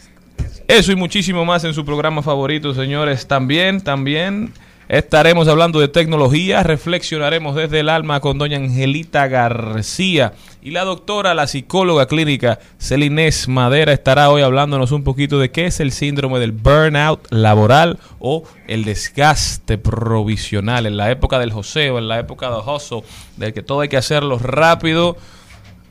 Eso 0.67 0.91
y 0.91 0.95
muchísimo 0.95 1.43
más 1.43 1.63
en 1.65 1.73
su 1.73 1.83
programa 1.83 2.21
favorito, 2.21 2.73
señores. 2.73 3.27
También, 3.27 3.81
también 3.81 4.53
estaremos 4.91 5.47
hablando 5.47 5.79
de 5.79 5.87
tecnología, 5.87 6.63
reflexionaremos 6.63 7.55
desde 7.55 7.79
el 7.79 7.87
alma 7.87 8.19
con 8.19 8.37
doña 8.37 8.57
Angelita 8.57 9.27
García 9.27 10.33
y 10.61 10.71
la 10.71 10.83
doctora, 10.83 11.33
la 11.33 11.47
psicóloga 11.47 12.07
clínica 12.07 12.59
Celinés 12.77 13.47
Madera 13.47 13.93
estará 13.93 14.29
hoy 14.29 14.41
hablándonos 14.41 14.91
un 14.91 15.05
poquito 15.05 15.39
de 15.39 15.49
qué 15.49 15.65
es 15.67 15.79
el 15.79 15.93
síndrome 15.93 16.39
del 16.39 16.51
burnout 16.51 17.25
laboral 17.31 17.99
o 18.19 18.43
el 18.67 18.83
desgaste 18.83 19.77
provisional 19.77 20.85
en 20.85 20.97
la 20.97 21.09
época 21.09 21.39
del 21.39 21.53
joseo, 21.53 21.97
en 21.97 22.09
la 22.09 22.19
época 22.19 22.51
del 22.51 22.59
hustle, 22.67 23.03
del 23.37 23.53
que 23.53 23.63
todo 23.63 23.79
hay 23.79 23.87
que 23.87 23.97
hacerlo 23.97 24.39
rápido. 24.39 25.15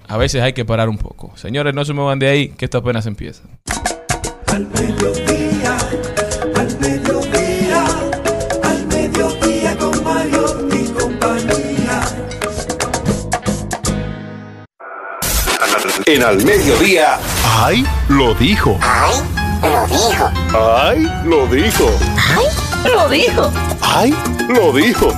A 0.09 0.19
veces 0.19 0.42
hay 0.42 0.52
que 0.52 0.66
parar 0.66 0.90
un 0.90 0.99
poco. 0.99 1.33
Señores, 1.37 1.73
no 1.73 1.87
se 1.87 1.95
muevan 1.95 2.19
de 2.19 2.28
ahí, 2.28 2.49
que 2.50 2.66
esto 2.66 2.78
apenas 2.78 3.07
empieza. 3.07 3.45
Al 4.49 4.66
En 16.12 16.24
al 16.24 16.42
mediodía. 16.44 17.18
¡Ay! 17.44 17.86
Lo 18.08 18.34
dijo. 18.34 18.76
¡Ay! 18.82 19.14
Lo 19.62 19.86
dijo. 19.86 20.30
¡Ay! 20.58 21.08
Lo 21.24 21.46
dijo. 21.46 21.86
¡Ay! 22.16 22.50
Lo 22.88 23.08
dijo. 23.08 23.52
¡Ay! 23.80 24.14
Lo 24.48 24.72
dijo. 24.72 25.12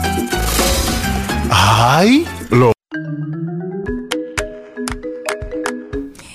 ¡Ay! 1.51 2.27
Lo 2.51 2.73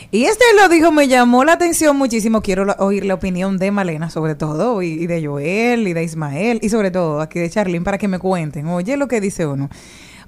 Y 0.10 0.24
este 0.26 0.46
lo 0.60 0.70
dijo, 0.70 0.92
me 0.92 1.08
llamó 1.08 1.44
la 1.44 1.54
atención 1.54 1.96
muchísimo. 1.96 2.42
Quiero 2.42 2.66
la- 2.66 2.78
oír 2.80 3.06
la 3.06 3.14
opinión 3.14 3.60
de 3.60 3.70
Malena, 3.70 4.10
sobre 4.10 4.34
todo, 4.34 4.82
y, 4.82 4.88
y 4.88 5.06
de 5.06 5.24
Joel, 5.28 5.88
y 5.88 5.94
de 5.94 6.04
Ismael, 6.04 6.60
y 6.64 6.70
sobre 6.70 6.90
todo 6.90 7.22
aquí 7.22 7.38
de 7.40 7.50
Charlene, 7.52 7.86
para 7.86 8.00
que 8.00 8.08
me 8.08 8.18
cuenten. 8.18 8.68
Oye, 8.70 8.98
lo 8.98 9.08
que 9.08 9.22
dice 9.22 9.46
uno. 9.46 9.70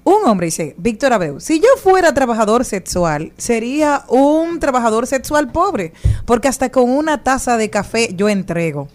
Un 0.03 0.25
hombre 0.25 0.45
dice, 0.45 0.75
Víctor 0.77 1.13
Abreu, 1.13 1.39
si 1.39 1.59
yo 1.59 1.67
fuera 1.81 2.13
trabajador 2.13 2.65
sexual, 2.65 3.33
sería 3.37 4.03
un 4.07 4.59
trabajador 4.59 5.07
sexual 5.07 5.51
pobre, 5.51 5.93
porque 6.25 6.47
hasta 6.47 6.69
con 6.69 6.89
una 6.89 7.23
taza 7.23 7.57
de 7.57 7.69
café 7.69 8.13
yo 8.15 8.29
entrego. 8.29 8.87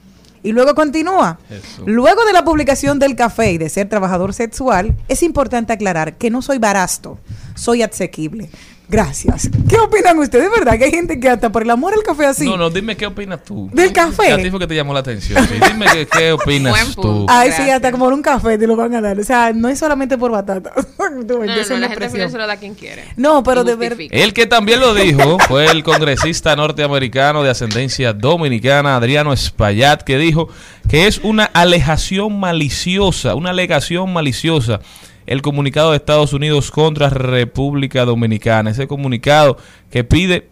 Y 0.42 0.52
luego 0.52 0.74
continúa. 0.74 1.38
Luego 1.86 2.24
de 2.26 2.34
la 2.34 2.44
publicación 2.44 2.98
del 2.98 3.16
café 3.16 3.52
y 3.52 3.58
de 3.58 3.70
ser 3.70 3.88
trabajador 3.88 4.34
sexual, 4.34 4.94
es 5.08 5.22
importante 5.22 5.72
aclarar 5.72 6.18
que 6.18 6.30
no 6.30 6.42
soy 6.42 6.58
barasto, 6.58 7.18
soy 7.54 7.82
asequible. 7.82 8.50
Gracias. 8.88 9.48
¿Qué 9.68 9.78
opinan 9.78 10.18
ustedes? 10.18 10.50
¿Verdad 10.50 10.78
que 10.78 10.84
hay 10.84 10.90
gente 10.90 11.18
que 11.18 11.28
hasta 11.28 11.50
por 11.50 11.62
el 11.62 11.70
amor 11.70 11.94
al 11.94 12.02
café 12.02 12.26
así? 12.26 12.44
No, 12.44 12.56
no, 12.56 12.70
dime 12.70 12.96
qué 12.96 13.06
opinas 13.06 13.42
tú. 13.42 13.70
¿Del 13.72 13.92
café? 13.92 14.26
Que 14.26 14.32
A 14.32 14.36
ti 14.36 14.50
fue 14.50 14.60
que 14.60 14.66
te 14.66 14.74
llamó 14.74 14.92
la 14.92 15.00
atención. 15.00 15.42
sí. 15.46 15.54
Dime 15.66 15.86
qué, 15.92 16.06
qué 16.06 16.32
opinas 16.32 16.72
Buen 16.72 16.94
tú. 16.94 17.26
Ay, 17.28 17.50
sí, 17.52 17.68
hasta 17.70 17.90
como 17.90 18.04
por 18.04 18.12
un 18.12 18.22
café 18.22 18.58
te 18.58 18.66
lo 18.66 18.76
van 18.76 18.94
a 18.94 19.00
dar. 19.00 19.18
O 19.18 19.24
sea, 19.24 19.52
no 19.54 19.68
es 19.68 19.78
solamente 19.78 20.18
por 20.18 20.30
batata. 20.30 20.72
Tú, 21.26 21.38
No, 21.38 21.44
no, 21.46 21.54
es 21.54 21.70
la 21.70 21.88
gente 21.88 22.28
se 22.28 22.38
lo 22.38 22.46
da 22.46 22.56
quien 22.56 22.74
quiere. 22.74 23.04
No, 23.16 23.42
pero 23.42 23.64
de 23.64 23.76
verdad. 23.76 24.06
El 24.10 24.32
que 24.34 24.46
también 24.46 24.80
lo 24.80 24.94
dijo 24.94 25.38
fue 25.48 25.66
el 25.66 25.82
congresista 25.82 26.56
norteamericano 26.56 27.42
de 27.42 27.50
ascendencia 27.50 28.12
dominicana, 28.12 28.96
Adriano 28.96 29.32
Espaillat, 29.32 30.02
que 30.02 30.18
dijo 30.18 30.48
que 30.88 31.06
es 31.06 31.18
una 31.22 31.44
alegación 31.44 32.38
maliciosa, 32.38 33.34
una 33.34 33.50
alegación 33.50 34.12
maliciosa 34.12 34.80
el 35.26 35.42
comunicado 35.42 35.90
de 35.90 35.96
Estados 35.96 36.32
Unidos 36.32 36.70
contra 36.70 37.10
República 37.10 38.04
Dominicana. 38.04 38.70
Ese 38.70 38.86
comunicado 38.86 39.56
que 39.90 40.04
pide 40.04 40.48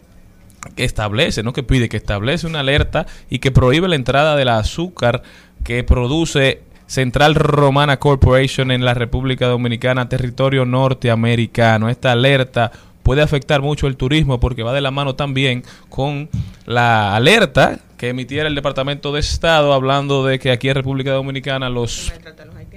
que 0.75 0.85
establece, 0.85 1.43
no 1.43 1.53
que 1.53 1.63
pide, 1.63 1.89
que 1.89 1.97
establece 1.97 2.47
una 2.47 2.61
alerta 2.61 3.05
y 3.29 3.39
que 3.39 3.51
prohíbe 3.51 3.87
la 3.87 3.95
entrada 3.95 4.35
del 4.35 4.49
azúcar 4.49 5.23
que 5.63 5.83
produce 5.83 6.61
Central 6.87 7.35
Romana 7.35 7.97
Corporation 7.97 8.71
en 8.71 8.85
la 8.85 8.93
República 8.93 9.47
Dominicana, 9.47 10.09
territorio 10.09 10.65
norteamericano. 10.65 11.89
Esta 11.89 12.11
alerta 12.11 12.71
puede 13.03 13.21
afectar 13.21 13.61
mucho 13.61 13.87
el 13.87 13.97
turismo 13.97 14.39
porque 14.39 14.63
va 14.63 14.73
de 14.73 14.81
la 14.81 14.91
mano 14.91 15.15
también 15.15 15.63
con 15.89 16.29
la 16.65 17.15
alerta 17.15 17.79
que 17.97 18.09
emitiera 18.09 18.47
el 18.47 18.55
Departamento 18.55 19.13
de 19.13 19.19
Estado 19.19 19.73
hablando 19.73 20.25
de 20.25 20.39
que 20.39 20.51
aquí 20.51 20.69
en 20.69 20.75
República 20.75 21.11
Dominicana 21.11 21.69
los 21.69 22.11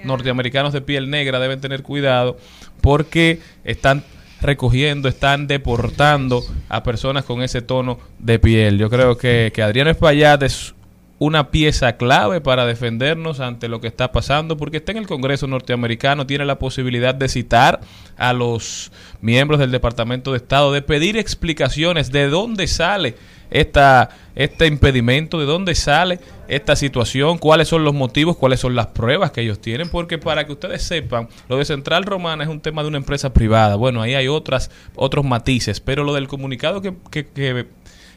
norteamericanos 0.07 0.73
de 0.73 0.81
piel 0.81 1.09
negra 1.09 1.39
deben 1.39 1.61
tener 1.61 1.83
cuidado 1.83 2.37
porque 2.81 3.39
están 3.63 4.03
recogiendo, 4.41 5.09
están 5.09 5.47
deportando 5.47 6.43
a 6.69 6.83
personas 6.83 7.25
con 7.25 7.41
ese 7.41 7.61
tono 7.61 7.99
de 8.19 8.39
piel. 8.39 8.77
Yo 8.77 8.89
creo 8.89 9.17
que, 9.17 9.51
que 9.53 9.61
Adriano 9.61 9.89
Espaillat 9.89 10.41
es 10.43 10.73
una 11.19 11.49
pieza 11.49 11.97
clave 11.97 12.41
para 12.41 12.65
defendernos 12.65 13.39
ante 13.39 13.67
lo 13.67 13.81
que 13.81 13.87
está 13.87 14.11
pasando, 14.11 14.57
porque 14.57 14.77
está 14.77 14.91
en 14.91 14.99
el 14.99 15.07
Congreso 15.07 15.47
norteamericano, 15.47 16.27
tiene 16.27 16.45
la 16.45 16.59
posibilidad 16.59 17.15
de 17.15 17.27
citar 17.27 17.79
a 18.17 18.33
los 18.33 18.91
miembros 19.21 19.59
del 19.59 19.71
Departamento 19.71 20.31
de 20.31 20.37
Estado, 20.37 20.71
de 20.71 20.81
pedir 20.81 21.17
explicaciones 21.17 22.11
de 22.11 22.29
dónde 22.29 22.67
sale 22.67 23.15
esta, 23.49 24.09
este 24.35 24.67
impedimento, 24.67 25.39
de 25.39 25.45
dónde 25.45 25.73
sale 25.73 26.19
esta 26.47 26.75
situación, 26.75 27.39
cuáles 27.39 27.67
son 27.67 27.83
los 27.83 27.95
motivos, 27.95 28.37
cuáles 28.37 28.59
son 28.59 28.75
las 28.75 28.87
pruebas 28.87 29.31
que 29.31 29.41
ellos 29.41 29.59
tienen, 29.59 29.89
porque 29.89 30.19
para 30.19 30.45
que 30.45 30.51
ustedes 30.51 30.83
sepan, 30.83 31.29
lo 31.49 31.57
de 31.57 31.65
Central 31.65 32.03
Romana 32.03 32.43
es 32.43 32.49
un 32.49 32.59
tema 32.59 32.83
de 32.83 32.89
una 32.89 32.97
empresa 32.97 33.33
privada. 33.33 33.75
Bueno, 33.75 34.01
ahí 34.01 34.13
hay 34.13 34.27
otras, 34.27 34.69
otros 34.95 35.25
matices, 35.25 35.79
pero 35.79 36.03
lo 36.03 36.13
del 36.13 36.27
comunicado 36.27 36.81
que, 36.81 36.93
que, 37.09 37.25
que 37.25 37.65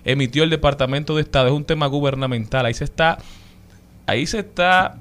emitió 0.05 0.45
el 0.45 0.51
Departamento 0.51 1.17
de 1.17 1.23
Estado 1.23 1.49
es 1.49 1.55
un 1.55 1.65
tema 1.65 1.87
gubernamental. 1.87 2.67
Ahí 2.67 2.75
se 2.75 2.85
está, 2.85 3.19
ahí 4.07 4.27
se 4.27 4.41
está 4.41 4.99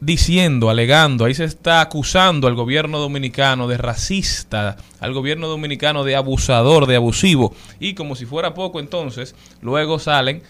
diciendo, 0.00 0.70
alegando, 0.70 1.24
ahí 1.24 1.34
se 1.34 1.44
está 1.44 1.80
acusando 1.80 2.46
al 2.46 2.54
gobierno 2.54 2.98
dominicano 2.98 3.66
de 3.66 3.76
racista, 3.76 4.76
al 5.00 5.12
gobierno 5.12 5.48
dominicano 5.48 6.04
de 6.04 6.16
abusador, 6.16 6.86
de 6.86 6.96
abusivo. 6.96 7.54
Y 7.80 7.94
como 7.94 8.14
si 8.14 8.26
fuera 8.26 8.54
poco, 8.54 8.80
entonces, 8.80 9.34
luego 9.60 9.98
salen 9.98 10.42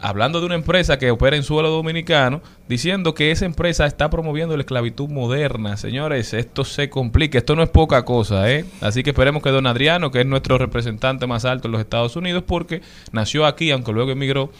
hablando 0.00 0.40
de 0.40 0.46
una 0.46 0.54
empresa 0.54 0.98
que 0.98 1.10
opera 1.10 1.36
en 1.36 1.42
suelo 1.42 1.70
dominicano, 1.70 2.42
diciendo 2.68 3.14
que 3.14 3.30
esa 3.30 3.46
empresa 3.46 3.86
está 3.86 4.10
promoviendo 4.10 4.56
la 4.56 4.62
esclavitud 4.62 5.08
moderna. 5.08 5.76
Señores, 5.76 6.34
esto 6.34 6.64
se 6.64 6.90
complica, 6.90 7.38
esto 7.38 7.56
no 7.56 7.62
es 7.62 7.68
poca 7.68 8.04
cosa, 8.04 8.50
¿eh? 8.50 8.64
Así 8.80 9.02
que 9.02 9.10
esperemos 9.10 9.42
que 9.42 9.50
don 9.50 9.66
Adriano, 9.66 10.10
que 10.10 10.20
es 10.20 10.26
nuestro 10.26 10.58
representante 10.58 11.26
más 11.26 11.44
alto 11.44 11.68
en 11.68 11.72
los 11.72 11.80
Estados 11.80 12.16
Unidos, 12.16 12.44
porque 12.46 12.82
nació 13.12 13.46
aquí, 13.46 13.70
aunque 13.70 13.92
luego 13.92 14.10
emigró, 14.10 14.50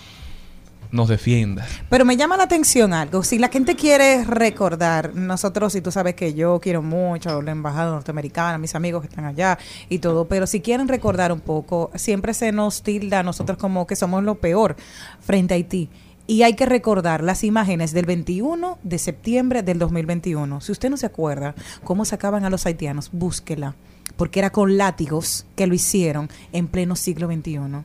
nos 0.91 1.09
defienda. 1.09 1.67
Pero 1.89 2.05
me 2.05 2.17
llama 2.17 2.37
la 2.37 2.45
atención 2.45 2.93
algo. 2.93 3.23
Si 3.23 3.39
la 3.39 3.49
gente 3.49 3.77
quiere 3.77 4.25
recordar, 4.25 5.15
nosotros, 5.15 5.75
y 5.75 5.81
tú 5.81 5.91
sabes 5.91 6.15
que 6.15 6.35
yo 6.35 6.61
quiero 6.61 6.83
mucho 6.83 7.43
la 7.43 7.51
embajada 7.51 7.91
norteamericana, 7.91 8.59
mis 8.59 8.75
amigos 8.75 9.03
que 9.03 9.09
están 9.09 9.25
allá 9.25 9.59
y 9.89 9.99
todo, 9.99 10.27
pero 10.27 10.47
si 10.47 10.61
quieren 10.61 10.89
recordar 10.89 11.33
un 11.33 11.41
poco, 11.41 11.91
siempre 11.95 12.35
se 12.35 12.53
nos 12.53 12.83
tilda 12.83 13.21
a 13.21 13.23
nosotros 13.23 13.59
como 13.59 13.87
que 13.87 13.97
somos 13.97 14.23
lo 14.23 14.37
peor 14.37 14.77
frente 15.21 15.55
a 15.55 15.57
Haití. 15.57 15.91
Y 16.27 16.43
hay 16.43 16.55
que 16.55 16.67
recordar 16.67 17.23
las 17.23 17.43
imágenes 17.43 17.93
del 17.93 18.05
21 18.05 18.79
de 18.83 18.99
septiembre 18.99 19.63
del 19.63 19.79
2021. 19.79 20.61
Si 20.61 20.73
usted 20.73 20.91
no 20.91 20.99
se 20.99 21.07
acuerda 21.07 21.55
cómo 21.85 22.05
sacaban 22.05 22.45
a 22.45 22.51
los 22.51 22.67
haitianos, 22.67 23.09
búsquela, 23.13 23.77
porque 24.17 24.41
era 24.41 24.51
con 24.51 24.77
látigos 24.77 25.47
que 25.57 25.67
lo 25.67 25.73
hicieron 25.73 26.29
en 26.53 26.69
pleno 26.69 26.97
siglo 26.97 27.29
XXI 27.29 27.85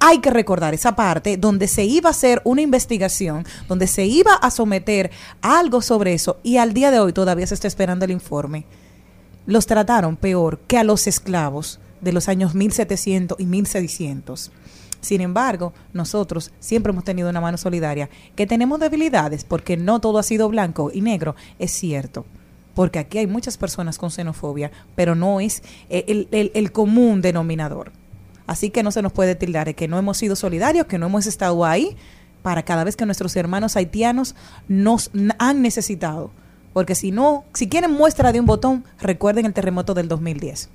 hay 0.00 0.18
que 0.20 0.30
recordar 0.30 0.74
esa 0.74 0.96
parte 0.96 1.36
donde 1.36 1.68
se 1.68 1.84
iba 1.84 2.08
a 2.08 2.12
hacer 2.12 2.40
una 2.44 2.62
investigación, 2.62 3.44
donde 3.68 3.86
se 3.86 4.06
iba 4.06 4.34
a 4.34 4.50
someter 4.50 5.10
algo 5.42 5.82
sobre 5.82 6.14
eso 6.14 6.38
y 6.42 6.56
al 6.56 6.72
día 6.72 6.90
de 6.90 6.98
hoy 7.00 7.12
todavía 7.12 7.46
se 7.46 7.54
está 7.54 7.68
esperando 7.68 8.04
el 8.06 8.10
informe. 8.10 8.64
Los 9.46 9.66
trataron 9.66 10.16
peor 10.16 10.58
que 10.66 10.78
a 10.78 10.84
los 10.84 11.06
esclavos 11.06 11.80
de 12.00 12.12
los 12.12 12.28
años 12.28 12.54
1700 12.54 13.38
y 13.38 13.46
1600. 13.46 14.50
Sin 15.00 15.20
embargo, 15.22 15.72
nosotros 15.92 16.50
siempre 16.60 16.92
hemos 16.92 17.04
tenido 17.04 17.30
una 17.30 17.40
mano 17.40 17.56
solidaria. 17.56 18.10
Que 18.36 18.46
tenemos 18.46 18.80
debilidades 18.80 19.44
porque 19.44 19.76
no 19.78 20.00
todo 20.00 20.18
ha 20.18 20.22
sido 20.22 20.48
blanco 20.48 20.90
y 20.92 21.00
negro, 21.00 21.36
es 21.58 21.72
cierto. 21.72 22.26
Porque 22.74 22.98
aquí 22.98 23.18
hay 23.18 23.26
muchas 23.26 23.56
personas 23.56 23.98
con 23.98 24.10
xenofobia, 24.10 24.70
pero 24.94 25.14
no 25.14 25.40
es 25.40 25.62
el, 25.88 26.28
el- 26.30 26.52
el 26.54 26.72
común 26.72 27.20
denominador. 27.22 27.92
Así 28.50 28.70
que 28.70 28.82
no 28.82 28.90
se 28.90 29.00
nos 29.00 29.12
puede 29.12 29.36
tildar 29.36 29.68
de 29.68 29.74
que 29.74 29.86
no 29.86 29.96
hemos 29.96 30.16
sido 30.16 30.34
solidarios, 30.34 30.86
que 30.86 30.98
no 30.98 31.06
hemos 31.06 31.24
estado 31.28 31.64
ahí 31.64 31.96
para 32.42 32.64
cada 32.64 32.82
vez 32.82 32.96
que 32.96 33.06
nuestros 33.06 33.36
hermanos 33.36 33.76
haitianos 33.76 34.34
nos 34.66 35.12
han 35.38 35.62
necesitado. 35.62 36.32
Porque 36.72 36.96
si 36.96 37.12
no, 37.12 37.44
si 37.54 37.68
quieren 37.68 37.92
muestra 37.92 38.32
de 38.32 38.40
un 38.40 38.46
botón, 38.46 38.84
recuerden 38.98 39.46
el 39.46 39.52
terremoto 39.52 39.94
del 39.94 40.08
2010. 40.08 40.68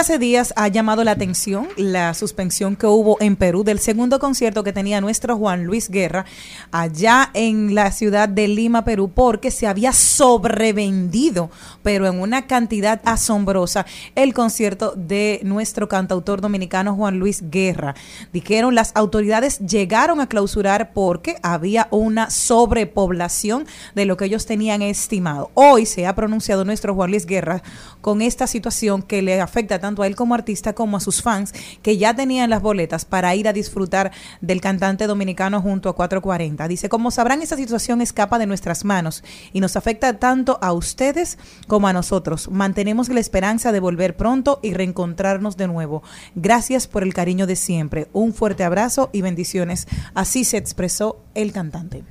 Hace 0.00 0.18
días 0.18 0.54
ha 0.56 0.66
llamado 0.68 1.04
la 1.04 1.10
atención 1.10 1.68
la 1.76 2.14
suspensión 2.14 2.74
que 2.74 2.86
hubo 2.86 3.18
en 3.20 3.36
Perú 3.36 3.64
del 3.64 3.78
segundo 3.80 4.18
concierto 4.18 4.64
que 4.64 4.72
tenía 4.72 5.02
nuestro 5.02 5.36
Juan 5.36 5.64
Luis 5.64 5.90
Guerra 5.90 6.24
allá 6.72 7.30
en 7.34 7.74
la 7.74 7.92
ciudad 7.92 8.26
de 8.26 8.48
Lima, 8.48 8.82
Perú, 8.82 9.12
porque 9.14 9.50
se 9.50 9.66
había 9.66 9.92
sobrevendido, 9.92 11.50
pero 11.82 12.06
en 12.06 12.18
una 12.18 12.46
cantidad 12.46 13.02
asombrosa, 13.04 13.84
el 14.14 14.32
concierto 14.32 14.94
de 14.96 15.40
nuestro 15.44 15.86
cantautor 15.86 16.40
dominicano 16.40 16.94
Juan 16.94 17.18
Luis 17.18 17.50
Guerra. 17.50 17.94
Dijeron 18.32 18.74
las 18.74 18.92
autoridades 18.94 19.58
llegaron 19.58 20.22
a 20.22 20.28
clausurar 20.28 20.94
porque 20.94 21.36
había 21.42 21.88
una 21.90 22.30
sobrepoblación 22.30 23.66
de 23.94 24.06
lo 24.06 24.16
que 24.16 24.24
ellos 24.24 24.46
tenían 24.46 24.80
estimado. 24.80 25.50
Hoy 25.52 25.84
se 25.84 26.06
ha 26.06 26.14
pronunciado 26.14 26.64
nuestro 26.64 26.94
Juan 26.94 27.10
Luis 27.10 27.26
Guerra 27.26 27.62
con 28.00 28.22
esta 28.22 28.46
situación 28.46 29.02
que 29.02 29.20
le 29.20 29.42
afecta 29.42 29.78
tanto 29.78 29.89
a 29.98 30.06
él 30.06 30.16
como 30.16 30.34
artista 30.34 30.74
como 30.74 30.96
a 30.96 31.00
sus 31.00 31.22
fans 31.22 31.52
que 31.82 31.98
ya 31.98 32.14
tenían 32.14 32.50
las 32.50 32.62
boletas 32.62 33.04
para 33.04 33.34
ir 33.34 33.48
a 33.48 33.52
disfrutar 33.52 34.12
del 34.40 34.60
cantante 34.60 35.06
dominicano 35.06 35.60
junto 35.60 35.88
a 35.88 35.94
440. 35.94 36.68
Dice, 36.68 36.88
como 36.88 37.10
sabrán, 37.10 37.42
esta 37.42 37.56
situación 37.56 38.00
escapa 38.00 38.38
de 38.38 38.46
nuestras 38.46 38.84
manos 38.84 39.22
y 39.52 39.60
nos 39.60 39.76
afecta 39.76 40.18
tanto 40.18 40.58
a 40.62 40.72
ustedes 40.72 41.38
como 41.66 41.88
a 41.88 41.92
nosotros. 41.92 42.50
Mantenemos 42.50 43.08
la 43.08 43.20
esperanza 43.20 43.72
de 43.72 43.80
volver 43.80 44.16
pronto 44.16 44.60
y 44.62 44.74
reencontrarnos 44.74 45.56
de 45.56 45.66
nuevo. 45.66 46.02
Gracias 46.34 46.86
por 46.86 47.02
el 47.02 47.14
cariño 47.14 47.46
de 47.46 47.56
siempre. 47.56 48.08
Un 48.12 48.32
fuerte 48.32 48.64
abrazo 48.64 49.10
y 49.12 49.22
bendiciones. 49.22 49.86
Así 50.14 50.44
se 50.44 50.56
expresó 50.56 51.20
el 51.34 51.52
cantante. 51.52 52.04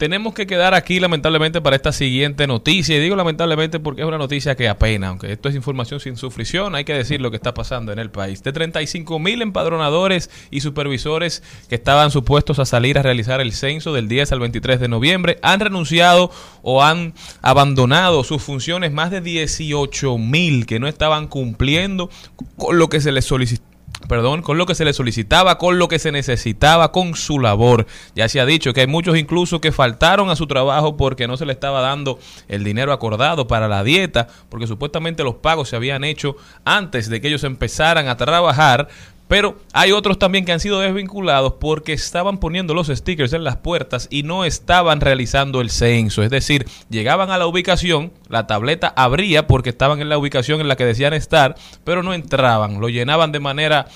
Tenemos 0.00 0.32
que 0.32 0.46
quedar 0.46 0.72
aquí 0.72 0.98
lamentablemente 0.98 1.60
para 1.60 1.76
esta 1.76 1.92
siguiente 1.92 2.46
noticia. 2.46 2.96
Y 2.96 3.00
digo 3.00 3.16
lamentablemente 3.16 3.80
porque 3.80 4.00
es 4.00 4.08
una 4.08 4.16
noticia 4.16 4.56
que 4.56 4.66
apena, 4.66 5.08
aunque 5.08 5.30
esto 5.30 5.50
es 5.50 5.54
información 5.54 6.00
sin 6.00 6.16
sufrición, 6.16 6.74
hay 6.74 6.84
que 6.84 6.94
decir 6.94 7.20
lo 7.20 7.30
que 7.30 7.36
está 7.36 7.52
pasando 7.52 7.92
en 7.92 7.98
el 7.98 8.10
país. 8.10 8.42
De 8.42 8.50
35 8.50 9.18
mil 9.18 9.42
empadronadores 9.42 10.30
y 10.50 10.62
supervisores 10.62 11.42
que 11.68 11.74
estaban 11.74 12.10
supuestos 12.10 12.58
a 12.58 12.64
salir 12.64 12.98
a 12.98 13.02
realizar 13.02 13.42
el 13.42 13.52
censo 13.52 13.92
del 13.92 14.08
10 14.08 14.32
al 14.32 14.40
23 14.40 14.80
de 14.80 14.88
noviembre, 14.88 15.38
han 15.42 15.60
renunciado 15.60 16.30
o 16.62 16.82
han 16.82 17.12
abandonado 17.42 18.24
sus 18.24 18.42
funciones 18.42 18.92
más 18.92 19.10
de 19.10 19.20
18 19.20 20.16
mil 20.16 20.64
que 20.64 20.80
no 20.80 20.88
estaban 20.88 21.28
cumpliendo 21.28 22.08
con 22.56 22.78
lo 22.78 22.88
que 22.88 23.02
se 23.02 23.12
les 23.12 23.26
solicitó 23.26 23.69
perdón, 24.10 24.42
con 24.42 24.58
lo 24.58 24.66
que 24.66 24.74
se 24.74 24.84
le 24.84 24.92
solicitaba, 24.92 25.56
con 25.56 25.78
lo 25.78 25.86
que 25.86 26.00
se 26.00 26.10
necesitaba, 26.10 26.90
con 26.90 27.14
su 27.14 27.38
labor. 27.38 27.86
Ya 28.16 28.28
se 28.28 28.40
ha 28.40 28.44
dicho 28.44 28.72
que 28.72 28.80
hay 28.80 28.88
muchos 28.88 29.16
incluso 29.16 29.60
que 29.60 29.70
faltaron 29.70 30.30
a 30.30 30.36
su 30.36 30.48
trabajo 30.48 30.96
porque 30.96 31.28
no 31.28 31.36
se 31.36 31.46
le 31.46 31.52
estaba 31.52 31.80
dando 31.80 32.18
el 32.48 32.64
dinero 32.64 32.92
acordado 32.92 33.46
para 33.46 33.68
la 33.68 33.84
dieta, 33.84 34.26
porque 34.48 34.66
supuestamente 34.66 35.22
los 35.22 35.36
pagos 35.36 35.68
se 35.68 35.76
habían 35.76 36.02
hecho 36.02 36.34
antes 36.64 37.08
de 37.08 37.20
que 37.20 37.28
ellos 37.28 37.44
empezaran 37.44 38.08
a 38.08 38.16
trabajar. 38.16 38.88
Pero 39.30 39.58
hay 39.72 39.92
otros 39.92 40.18
también 40.18 40.44
que 40.44 40.50
han 40.50 40.58
sido 40.58 40.80
desvinculados 40.80 41.52
porque 41.60 41.92
estaban 41.92 42.38
poniendo 42.38 42.74
los 42.74 42.88
stickers 42.88 43.32
en 43.32 43.44
las 43.44 43.58
puertas 43.58 44.08
y 44.10 44.24
no 44.24 44.44
estaban 44.44 45.00
realizando 45.00 45.60
el 45.60 45.70
censo. 45.70 46.24
Es 46.24 46.30
decir, 46.30 46.66
llegaban 46.88 47.30
a 47.30 47.38
la 47.38 47.46
ubicación, 47.46 48.12
la 48.28 48.48
tableta 48.48 48.92
abría 48.96 49.46
porque 49.46 49.70
estaban 49.70 50.00
en 50.00 50.08
la 50.08 50.18
ubicación 50.18 50.60
en 50.60 50.66
la 50.66 50.74
que 50.74 50.84
decían 50.84 51.12
estar, 51.12 51.54
pero 51.84 52.02
no 52.02 52.12
entraban. 52.12 52.80
Lo 52.80 52.88
llenaban 52.88 53.30
de 53.30 53.38
manera 53.38 53.86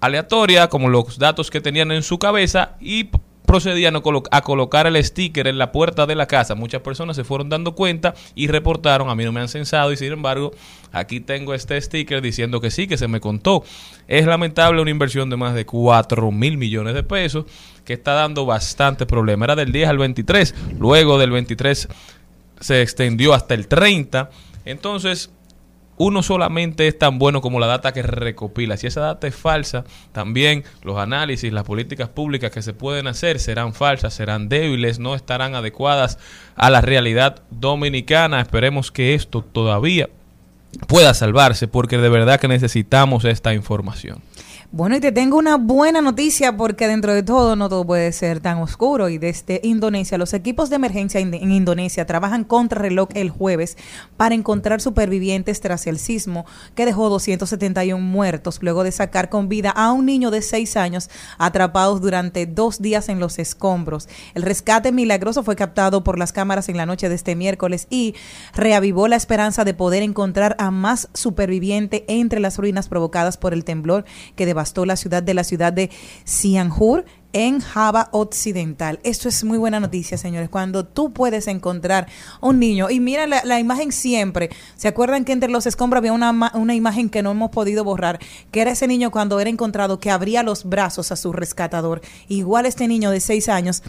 aleatoria, 0.00 0.70
como 0.70 0.88
los 0.88 1.18
datos 1.18 1.50
que 1.50 1.60
tenían 1.60 1.92
en 1.92 2.02
su 2.02 2.18
cabeza 2.18 2.76
y 2.80 3.10
procedían 3.54 3.94
a, 3.94 4.00
colo- 4.02 4.24
a 4.32 4.40
colocar 4.42 4.88
el 4.88 5.02
sticker 5.04 5.46
en 5.46 5.58
la 5.58 5.70
puerta 5.70 6.06
de 6.06 6.16
la 6.16 6.26
casa. 6.26 6.56
Muchas 6.56 6.80
personas 6.82 7.14
se 7.14 7.22
fueron 7.22 7.48
dando 7.48 7.76
cuenta 7.76 8.14
y 8.34 8.48
reportaron, 8.48 9.08
a 9.08 9.14
mí 9.14 9.22
no 9.24 9.30
me 9.30 9.40
han 9.40 9.48
censado 9.48 9.92
y 9.92 9.96
sin 9.96 10.12
embargo 10.12 10.50
aquí 10.90 11.20
tengo 11.20 11.54
este 11.54 11.80
sticker 11.80 12.20
diciendo 12.20 12.60
que 12.60 12.72
sí, 12.72 12.88
que 12.88 12.98
se 12.98 13.06
me 13.06 13.20
contó. 13.20 13.62
Es 14.08 14.26
lamentable 14.26 14.82
una 14.82 14.90
inversión 14.90 15.30
de 15.30 15.36
más 15.36 15.54
de 15.54 15.64
4 15.66 16.32
mil 16.32 16.56
millones 16.56 16.94
de 16.94 17.04
pesos 17.04 17.44
que 17.84 17.92
está 17.92 18.14
dando 18.14 18.44
bastante 18.44 19.06
problema. 19.06 19.44
Era 19.44 19.54
del 19.54 19.70
10 19.70 19.88
al 19.88 19.98
23, 19.98 20.52
luego 20.80 21.16
del 21.16 21.30
23 21.30 21.88
se 22.58 22.82
extendió 22.82 23.34
hasta 23.34 23.54
el 23.54 23.68
30. 23.68 24.30
Entonces, 24.64 25.30
uno 25.96 26.22
solamente 26.22 26.88
es 26.88 26.98
tan 26.98 27.18
bueno 27.18 27.40
como 27.40 27.60
la 27.60 27.66
data 27.66 27.92
que 27.92 28.02
recopila. 28.02 28.76
Si 28.76 28.86
esa 28.86 29.00
data 29.00 29.26
es 29.26 29.34
falsa, 29.34 29.84
también 30.12 30.64
los 30.82 30.98
análisis, 30.98 31.52
las 31.52 31.64
políticas 31.64 32.08
públicas 32.08 32.50
que 32.50 32.62
se 32.62 32.72
pueden 32.72 33.06
hacer 33.06 33.38
serán 33.38 33.74
falsas, 33.74 34.14
serán 34.14 34.48
débiles, 34.48 34.98
no 34.98 35.14
estarán 35.14 35.54
adecuadas 35.54 36.18
a 36.56 36.70
la 36.70 36.80
realidad 36.80 37.42
dominicana. 37.50 38.40
Esperemos 38.40 38.90
que 38.90 39.14
esto 39.14 39.42
todavía 39.42 40.08
pueda 40.88 41.14
salvarse 41.14 41.68
porque 41.68 41.98
de 41.98 42.08
verdad 42.08 42.40
que 42.40 42.48
necesitamos 42.48 43.24
esta 43.24 43.54
información. 43.54 44.22
Bueno, 44.76 44.96
y 44.96 45.00
te 45.00 45.12
tengo 45.12 45.38
una 45.38 45.56
buena 45.56 46.00
noticia 46.00 46.56
porque 46.56 46.88
dentro 46.88 47.14
de 47.14 47.22
todo 47.22 47.54
no 47.54 47.68
todo 47.68 47.86
puede 47.86 48.10
ser 48.10 48.40
tan 48.40 48.58
oscuro. 48.58 49.08
Y 49.08 49.18
desde 49.18 49.60
Indonesia, 49.62 50.18
los 50.18 50.34
equipos 50.34 50.68
de 50.68 50.74
emergencia 50.74 51.20
en 51.20 51.52
Indonesia 51.52 52.06
trabajan 52.06 52.42
contra 52.42 52.82
reloj 52.82 53.08
el 53.14 53.30
jueves 53.30 53.76
para 54.16 54.34
encontrar 54.34 54.80
supervivientes 54.80 55.60
tras 55.60 55.86
el 55.86 56.00
sismo 56.00 56.44
que 56.74 56.86
dejó 56.86 57.08
271 57.08 58.04
muertos 58.04 58.58
luego 58.62 58.82
de 58.82 58.90
sacar 58.90 59.28
con 59.28 59.48
vida 59.48 59.70
a 59.70 59.92
un 59.92 60.06
niño 60.06 60.32
de 60.32 60.42
6 60.42 60.76
años 60.76 61.08
atrapados 61.38 62.00
durante 62.00 62.46
dos 62.46 62.82
días 62.82 63.08
en 63.08 63.20
los 63.20 63.38
escombros. 63.38 64.08
El 64.34 64.42
rescate 64.42 64.90
milagroso 64.90 65.44
fue 65.44 65.54
captado 65.54 66.02
por 66.02 66.18
las 66.18 66.32
cámaras 66.32 66.68
en 66.68 66.78
la 66.78 66.86
noche 66.86 67.08
de 67.08 67.14
este 67.14 67.36
miércoles 67.36 67.86
y 67.90 68.16
reavivó 68.54 69.06
la 69.06 69.14
esperanza 69.14 69.64
de 69.64 69.74
poder 69.74 70.02
encontrar 70.02 70.56
a 70.58 70.72
más 70.72 71.10
supervivientes 71.14 72.02
entre 72.08 72.40
las 72.40 72.58
ruinas 72.58 72.88
provocadas 72.88 73.36
por 73.36 73.52
el 73.52 73.62
temblor 73.62 74.04
que 74.34 74.46
devastó 74.46 74.63
la 74.86 74.96
ciudad 74.96 75.22
de 75.22 75.34
la 75.34 75.44
ciudad 75.44 75.72
de 75.72 75.90
Sihanoukville 76.24 77.04
en 77.34 77.60
Java 77.60 78.08
Occidental. 78.12 79.00
Esto 79.02 79.28
es 79.28 79.42
muy 79.42 79.58
buena 79.58 79.80
noticia, 79.80 80.16
señores. 80.16 80.48
Cuando 80.48 80.86
tú 80.86 81.12
puedes 81.12 81.48
encontrar 81.48 82.06
un 82.40 82.60
niño, 82.60 82.90
y 82.90 83.00
mira 83.00 83.26
la, 83.26 83.44
la 83.44 83.58
imagen 83.58 83.90
siempre, 83.90 84.50
¿se 84.76 84.86
acuerdan 84.86 85.24
que 85.24 85.32
entre 85.32 85.50
los 85.50 85.66
escombros 85.66 85.98
había 85.98 86.12
una, 86.12 86.52
una 86.54 86.74
imagen 86.74 87.10
que 87.10 87.22
no 87.22 87.32
hemos 87.32 87.50
podido 87.50 87.82
borrar? 87.82 88.20
Que 88.52 88.60
era 88.60 88.70
ese 88.70 88.86
niño 88.86 89.10
cuando 89.10 89.40
era 89.40 89.50
encontrado 89.50 89.98
que 89.98 90.12
abría 90.12 90.44
los 90.44 90.64
brazos 90.64 91.10
a 91.10 91.16
su 91.16 91.32
rescatador. 91.32 92.02
Igual 92.28 92.66
este 92.66 92.86
niño 92.86 93.10
de 93.10 93.20
seis 93.20 93.48
años 93.48 93.82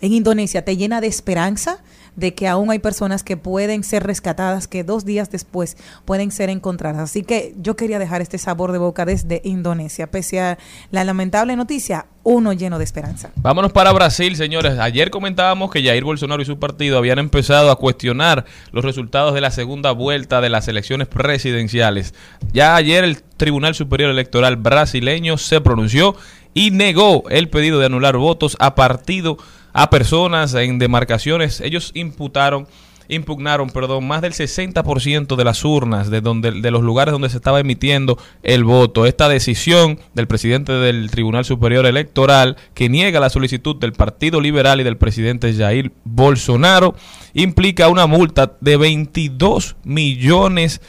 en 0.00 0.12
Indonesia 0.12 0.64
te 0.64 0.76
llena 0.76 1.00
de 1.00 1.08
esperanza 1.08 1.82
de 2.16 2.34
que 2.34 2.48
aún 2.48 2.70
hay 2.70 2.78
personas 2.78 3.22
que 3.22 3.36
pueden 3.36 3.84
ser 3.84 4.04
rescatadas, 4.04 4.68
que 4.68 4.84
dos 4.84 5.04
días 5.04 5.30
después 5.30 5.76
pueden 6.04 6.30
ser 6.30 6.50
encontradas. 6.50 7.02
Así 7.10 7.22
que 7.22 7.54
yo 7.58 7.76
quería 7.76 7.98
dejar 7.98 8.20
este 8.20 8.38
sabor 8.38 8.72
de 8.72 8.78
boca 8.78 9.04
desde 9.04 9.40
Indonesia, 9.44 10.10
pese 10.10 10.40
a 10.40 10.58
la 10.90 11.04
lamentable 11.04 11.56
noticia, 11.56 12.06
uno 12.24 12.52
lleno 12.52 12.78
de 12.78 12.84
esperanza. 12.84 13.30
Vámonos 13.36 13.72
para 13.72 13.92
Brasil, 13.92 14.36
señores. 14.36 14.78
Ayer 14.78 15.10
comentábamos 15.10 15.70
que 15.70 15.82
Jair 15.82 16.04
Bolsonaro 16.04 16.42
y 16.42 16.44
su 16.44 16.58
partido 16.58 16.98
habían 16.98 17.18
empezado 17.18 17.70
a 17.70 17.76
cuestionar 17.76 18.44
los 18.70 18.84
resultados 18.84 19.34
de 19.34 19.40
la 19.40 19.50
segunda 19.50 19.92
vuelta 19.92 20.40
de 20.40 20.48
las 20.48 20.68
elecciones 20.68 21.08
presidenciales. 21.08 22.14
Ya 22.52 22.76
ayer 22.76 23.04
el 23.04 23.22
Tribunal 23.22 23.74
Superior 23.74 24.10
Electoral 24.10 24.56
brasileño 24.56 25.36
se 25.36 25.60
pronunció 25.60 26.16
y 26.54 26.70
negó 26.70 27.24
el 27.30 27.48
pedido 27.48 27.78
de 27.78 27.86
anular 27.86 28.16
votos 28.16 28.56
a 28.60 28.74
partido, 28.74 29.38
a 29.72 29.90
personas 29.90 30.54
en 30.54 30.78
demarcaciones. 30.78 31.60
Ellos 31.60 31.90
imputaron 31.94 32.66
impugnaron, 33.08 33.70
perdón, 33.70 34.06
más 34.06 34.22
del 34.22 34.32
60% 34.32 35.36
de 35.36 35.44
las 35.44 35.64
urnas 35.64 36.10
de 36.10 36.20
donde 36.20 36.52
de 36.52 36.70
los 36.70 36.82
lugares 36.82 37.12
donde 37.12 37.28
se 37.28 37.36
estaba 37.36 37.60
emitiendo 37.60 38.18
el 38.42 38.64
voto. 38.64 39.06
Esta 39.06 39.28
decisión 39.28 39.98
del 40.14 40.26
presidente 40.26 40.72
del 40.72 41.10
Tribunal 41.10 41.44
Superior 41.44 41.86
Electoral 41.86 42.56
que 42.74 42.88
niega 42.88 43.20
la 43.20 43.30
solicitud 43.30 43.76
del 43.76 43.92
Partido 43.92 44.40
Liberal 44.40 44.80
y 44.80 44.84
del 44.84 44.96
presidente 44.96 45.52
Jair 45.52 45.92
Bolsonaro 46.04 46.94
implica 47.34 47.88
una 47.88 48.06
multa 48.06 48.52
de 48.60 48.76
22 48.76 49.76
millones 49.84 50.80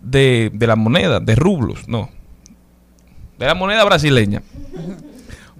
de, 0.00 0.50
de 0.52 0.66
la 0.66 0.76
moneda, 0.76 1.20
de 1.20 1.34
rublos, 1.34 1.88
no, 1.88 2.10
de 3.38 3.46
la 3.46 3.54
moneda 3.54 3.84
brasileña. 3.84 4.42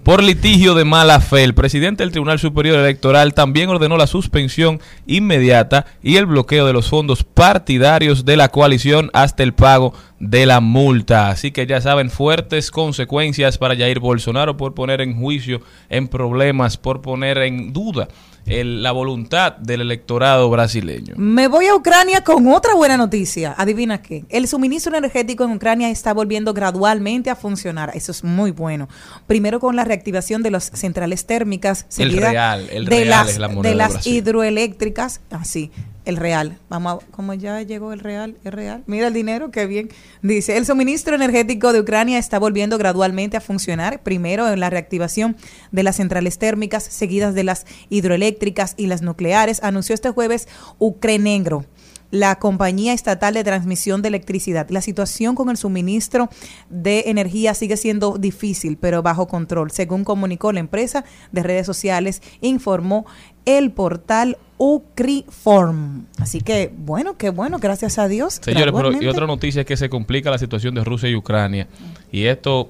Por 0.03 0.21
litigio 0.21 0.75
de 0.75 0.83
mala 0.83 1.21
fe, 1.21 1.45
el 1.45 1.53
presidente 1.53 2.03
del 2.03 2.11
Tribunal 2.11 2.37
Superior 2.37 2.77
Electoral 2.77 3.33
también 3.33 3.69
ordenó 3.69 3.95
la 3.95 4.05
suspensión 4.05 4.81
inmediata 5.07 5.85
y 6.03 6.17
el 6.17 6.25
bloqueo 6.25 6.65
de 6.65 6.73
los 6.73 6.89
fondos 6.89 7.23
partidarios 7.23 8.25
de 8.25 8.35
la 8.35 8.49
coalición 8.49 9.09
hasta 9.13 9.43
el 9.43 9.53
pago 9.53 9.93
de 10.19 10.45
la 10.45 10.59
multa. 10.59 11.29
Así 11.29 11.51
que 11.51 11.65
ya 11.65 11.79
saben, 11.79 12.09
fuertes 12.09 12.69
consecuencias 12.69 13.57
para 13.57 13.77
Jair 13.77 14.01
Bolsonaro 14.01 14.57
por 14.57 14.73
poner 14.73 14.99
en 14.99 15.17
juicio, 15.17 15.61
en 15.89 16.09
problemas, 16.09 16.75
por 16.75 17.01
poner 17.01 17.37
en 17.37 17.71
duda 17.71 18.09
el- 18.45 18.83
la 18.83 18.91
voluntad 18.91 19.57
del 19.57 19.81
electorado 19.81 20.49
brasileño. 20.49 21.13
Me 21.17 21.47
voy 21.47 21.67
a 21.67 21.75
Ucrania 21.75 22.23
con 22.23 22.47
otra 22.47 22.75
buena 22.75 22.97
noticia. 22.97 23.53
Adivina 23.57 24.01
qué. 24.01 24.25
El 24.29 24.47
suministro 24.47 24.97
energético 24.97 25.43
en 25.45 25.51
Ucrania 25.51 25.89
está 25.89 26.13
volviendo 26.13 26.53
gradualmente 26.53 27.29
a 27.29 27.35
funcionar. 27.35 27.91
Eso 27.93 28.11
es 28.11 28.23
muy 28.23 28.51
bueno. 28.51 28.89
Primero 29.27 29.59
con 29.59 29.75
la 29.75 29.85
reactivación 29.85 30.43
de 30.43 30.51
las 30.51 30.71
centrales 30.73 31.25
térmicas. 31.25 31.85
El 31.97 32.11
seguida 32.11 32.31
real, 32.31 32.67
el 32.71 32.85
de 32.85 32.91
real 32.97 33.09
las, 33.09 33.29
es 33.29 33.39
la 33.39 33.47
moneda 33.47 33.69
de 33.71 33.75
las 33.75 34.07
hidroeléctricas. 34.07 35.21
Así. 35.31 35.71
El 36.05 36.17
real. 36.17 36.57
Vamos 36.69 37.03
a, 37.03 37.11
como 37.11 37.33
ya 37.33 37.61
llegó 37.61 37.93
el 37.93 37.99
real, 37.99 38.37
el 38.43 38.51
real. 38.51 38.83
Mira 38.87 39.07
el 39.07 39.13
dinero, 39.13 39.51
qué 39.51 39.65
bien. 39.65 39.89
Dice, 40.21 40.57
el 40.57 40.65
suministro 40.65 41.15
energético 41.15 41.73
de 41.73 41.81
Ucrania 41.81 42.17
está 42.19 42.39
volviendo 42.39 42.77
gradualmente 42.77 43.37
a 43.37 43.41
funcionar. 43.41 44.01
Primero 44.03 44.47
en 44.49 44.59
la 44.59 44.69
reactivación 44.69 45.37
de 45.71 45.83
las 45.83 45.97
centrales 45.97 46.37
térmicas, 46.37 46.83
seguidas 46.83 47.33
de 47.33 47.43
las 47.43 47.65
hidroeléctricas 47.89 48.73
y 48.77 48.87
las 48.87 49.01
nucleares, 49.01 49.63
anunció 49.63 49.95
este 49.95 50.09
jueves 50.09 50.47
Ucrenegro 50.79 51.65
la 52.13 52.35
compañía 52.35 52.93
estatal 52.93 53.33
de 53.33 53.43
transmisión 53.43 54.03
de 54.03 54.09
electricidad. 54.09 54.69
La 54.69 54.81
situación 54.81 55.33
con 55.33 55.49
el 55.49 55.57
suministro 55.57 56.29
de 56.69 57.05
energía 57.07 57.55
sigue 57.55 57.75
siendo 57.75 58.19
difícil, 58.19 58.77
pero 58.77 59.01
bajo 59.01 59.27
control, 59.27 59.71
según 59.71 60.03
comunicó 60.03 60.51
la 60.51 60.59
empresa 60.59 61.05
de 61.31 61.41
redes 61.41 61.65
sociales, 61.65 62.21
informó 62.39 63.07
el 63.45 63.71
portal 63.71 64.37
Ucriform. 64.59 66.05
Así 66.19 66.41
que, 66.41 66.71
bueno, 66.77 67.17
qué 67.17 67.31
bueno, 67.31 67.57
gracias 67.57 67.97
a 67.97 68.07
Dios. 68.07 68.39
Señores, 68.43 68.75
pero 68.77 68.91
y 69.01 69.07
otra 69.07 69.25
noticia 69.25 69.61
es 69.61 69.65
que 69.65 69.75
se 69.75 69.89
complica 69.89 70.29
la 70.29 70.37
situación 70.37 70.75
de 70.75 70.83
Rusia 70.83 71.09
y 71.09 71.15
Ucrania. 71.15 71.67
Y 72.11 72.25
esto, 72.25 72.69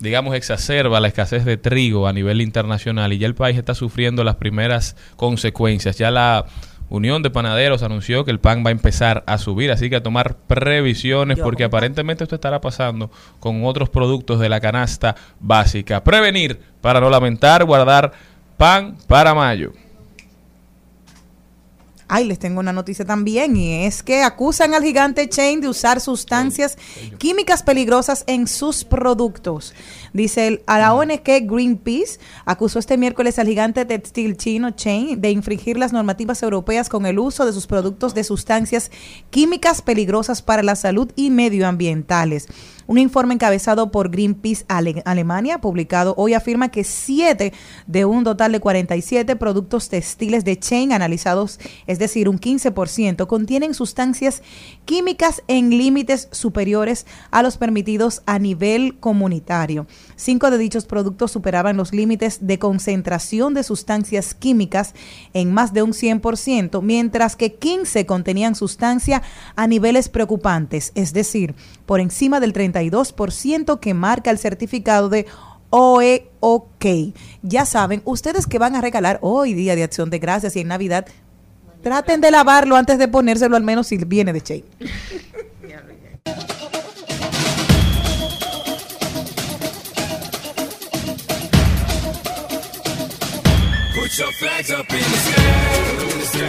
digamos, 0.00 0.34
exacerba 0.34 1.00
la 1.00 1.08
escasez 1.08 1.46
de 1.46 1.56
trigo 1.56 2.06
a 2.06 2.12
nivel 2.12 2.42
internacional. 2.42 3.14
Y 3.14 3.18
ya 3.18 3.26
el 3.26 3.34
país 3.34 3.56
está 3.56 3.74
sufriendo 3.74 4.22
las 4.22 4.36
primeras 4.36 4.96
consecuencias. 5.16 5.96
Ya 5.96 6.10
la 6.10 6.44
Unión 6.92 7.22
de 7.22 7.30
Panaderos 7.30 7.82
anunció 7.82 8.22
que 8.26 8.30
el 8.30 8.38
pan 8.38 8.62
va 8.62 8.68
a 8.68 8.72
empezar 8.72 9.24
a 9.26 9.38
subir. 9.38 9.72
Así 9.72 9.88
que 9.88 9.96
a 9.96 10.02
tomar 10.02 10.36
previsiones 10.36 11.38
porque 11.38 11.64
aparentemente 11.64 12.24
esto 12.24 12.34
estará 12.34 12.60
pasando 12.60 13.10
con 13.40 13.64
otros 13.64 13.88
productos 13.88 14.38
de 14.40 14.50
la 14.50 14.60
canasta 14.60 15.16
básica. 15.40 16.04
Prevenir 16.04 16.60
para 16.82 17.00
no 17.00 17.08
lamentar, 17.08 17.64
guardar 17.64 18.12
pan 18.58 18.98
para 19.06 19.32
mayo. 19.32 19.72
Ay, 22.08 22.26
les 22.26 22.38
tengo 22.38 22.60
una 22.60 22.74
noticia 22.74 23.06
también 23.06 23.56
y 23.56 23.86
es 23.86 24.02
que 24.02 24.22
acusan 24.22 24.74
al 24.74 24.82
gigante 24.82 25.26
Chain 25.30 25.62
de 25.62 25.68
usar 25.68 25.98
sustancias 25.98 26.76
químicas 27.16 27.62
peligrosas 27.62 28.22
en 28.26 28.46
sus 28.46 28.84
productos. 28.84 29.72
Dice 30.12 30.46
el, 30.46 30.62
a 30.66 30.78
la 30.78 30.94
ONG 30.94 31.22
Greenpeace 31.24 32.18
acusó 32.44 32.78
este 32.78 32.98
miércoles 32.98 33.38
al 33.38 33.46
gigante 33.46 33.84
textil 33.84 34.36
chino 34.36 34.70
Chain 34.70 35.20
de 35.20 35.30
infringir 35.30 35.78
las 35.78 35.92
normativas 35.92 36.42
europeas 36.42 36.88
con 36.88 37.06
el 37.06 37.18
uso 37.18 37.46
de 37.46 37.52
sus 37.52 37.66
productos 37.66 38.14
de 38.14 38.24
sustancias 38.24 38.90
químicas 39.30 39.80
peligrosas 39.80 40.42
para 40.42 40.62
la 40.62 40.76
salud 40.76 41.10
y 41.16 41.30
medioambientales. 41.30 42.48
Un 42.88 42.98
informe 42.98 43.32
encabezado 43.34 43.90
por 43.92 44.10
Greenpeace 44.10 44.64
Ale- 44.68 45.02
Alemania, 45.06 45.60
publicado 45.60 46.14
hoy, 46.18 46.34
afirma 46.34 46.68
que 46.68 46.82
7 46.84 47.52
de 47.86 48.04
un 48.04 48.24
total 48.24 48.52
de 48.52 48.60
47 48.60 49.36
productos 49.36 49.88
textiles 49.88 50.44
de 50.44 50.58
Chain 50.58 50.92
analizados, 50.92 51.60
es 51.86 51.98
decir, 52.00 52.28
un 52.28 52.38
15%, 52.40 53.26
contienen 53.28 53.72
sustancias 53.72 54.42
químicas 54.84 55.42
en 55.46 55.70
límites 55.70 56.28
superiores 56.32 57.06
a 57.30 57.42
los 57.42 57.56
permitidos 57.56 58.22
a 58.26 58.38
nivel 58.40 58.98
comunitario. 58.98 59.86
Cinco 60.16 60.50
de 60.50 60.58
dichos 60.58 60.84
productos 60.84 61.32
superaban 61.32 61.76
los 61.76 61.92
límites 61.92 62.46
de 62.46 62.58
concentración 62.58 63.54
de 63.54 63.62
sustancias 63.62 64.34
químicas 64.34 64.94
en 65.32 65.52
más 65.52 65.72
de 65.72 65.82
un 65.82 65.92
100%, 65.92 66.82
mientras 66.82 67.36
que 67.36 67.54
15 67.54 68.06
contenían 68.06 68.54
sustancia 68.54 69.22
a 69.56 69.66
niveles 69.66 70.08
preocupantes, 70.08 70.92
es 70.94 71.12
decir, 71.12 71.54
por 71.86 72.00
encima 72.00 72.40
del 72.40 72.52
32% 72.52 73.80
que 73.80 73.94
marca 73.94 74.30
el 74.30 74.38
certificado 74.38 75.08
de 75.08 75.26
OEOK. 75.70 77.14
Ya 77.42 77.64
saben, 77.64 78.02
ustedes 78.04 78.46
que 78.46 78.58
van 78.58 78.76
a 78.76 78.80
regalar 78.80 79.18
hoy 79.22 79.54
Día 79.54 79.74
de 79.74 79.82
Acción 79.82 80.10
de 80.10 80.18
Gracias 80.18 80.54
y 80.56 80.60
en 80.60 80.68
Navidad, 80.68 81.06
traten 81.82 82.20
de 82.20 82.30
lavarlo 82.30 82.76
antes 82.76 82.98
de 82.98 83.08
ponérselo, 83.08 83.56
al 83.56 83.62
menos 83.62 83.86
si 83.86 83.96
viene 83.96 84.32
de 84.32 84.40
Che. 84.40 84.64
Put 94.12 94.18
your 94.18 94.32
flags 94.32 94.70
up 94.70 94.92
in 94.92 94.98
the 94.98 95.04
sky. 95.04 95.42
In 96.02 96.18
the 96.18 96.24
sky. 96.26 96.44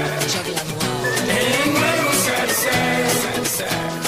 And 1.30 1.73
wave 1.73 2.15
side 2.15 2.49
to 2.49 2.54
side, 2.54 3.10
side 3.10 3.36
to 3.36 3.45
side. 3.45 4.03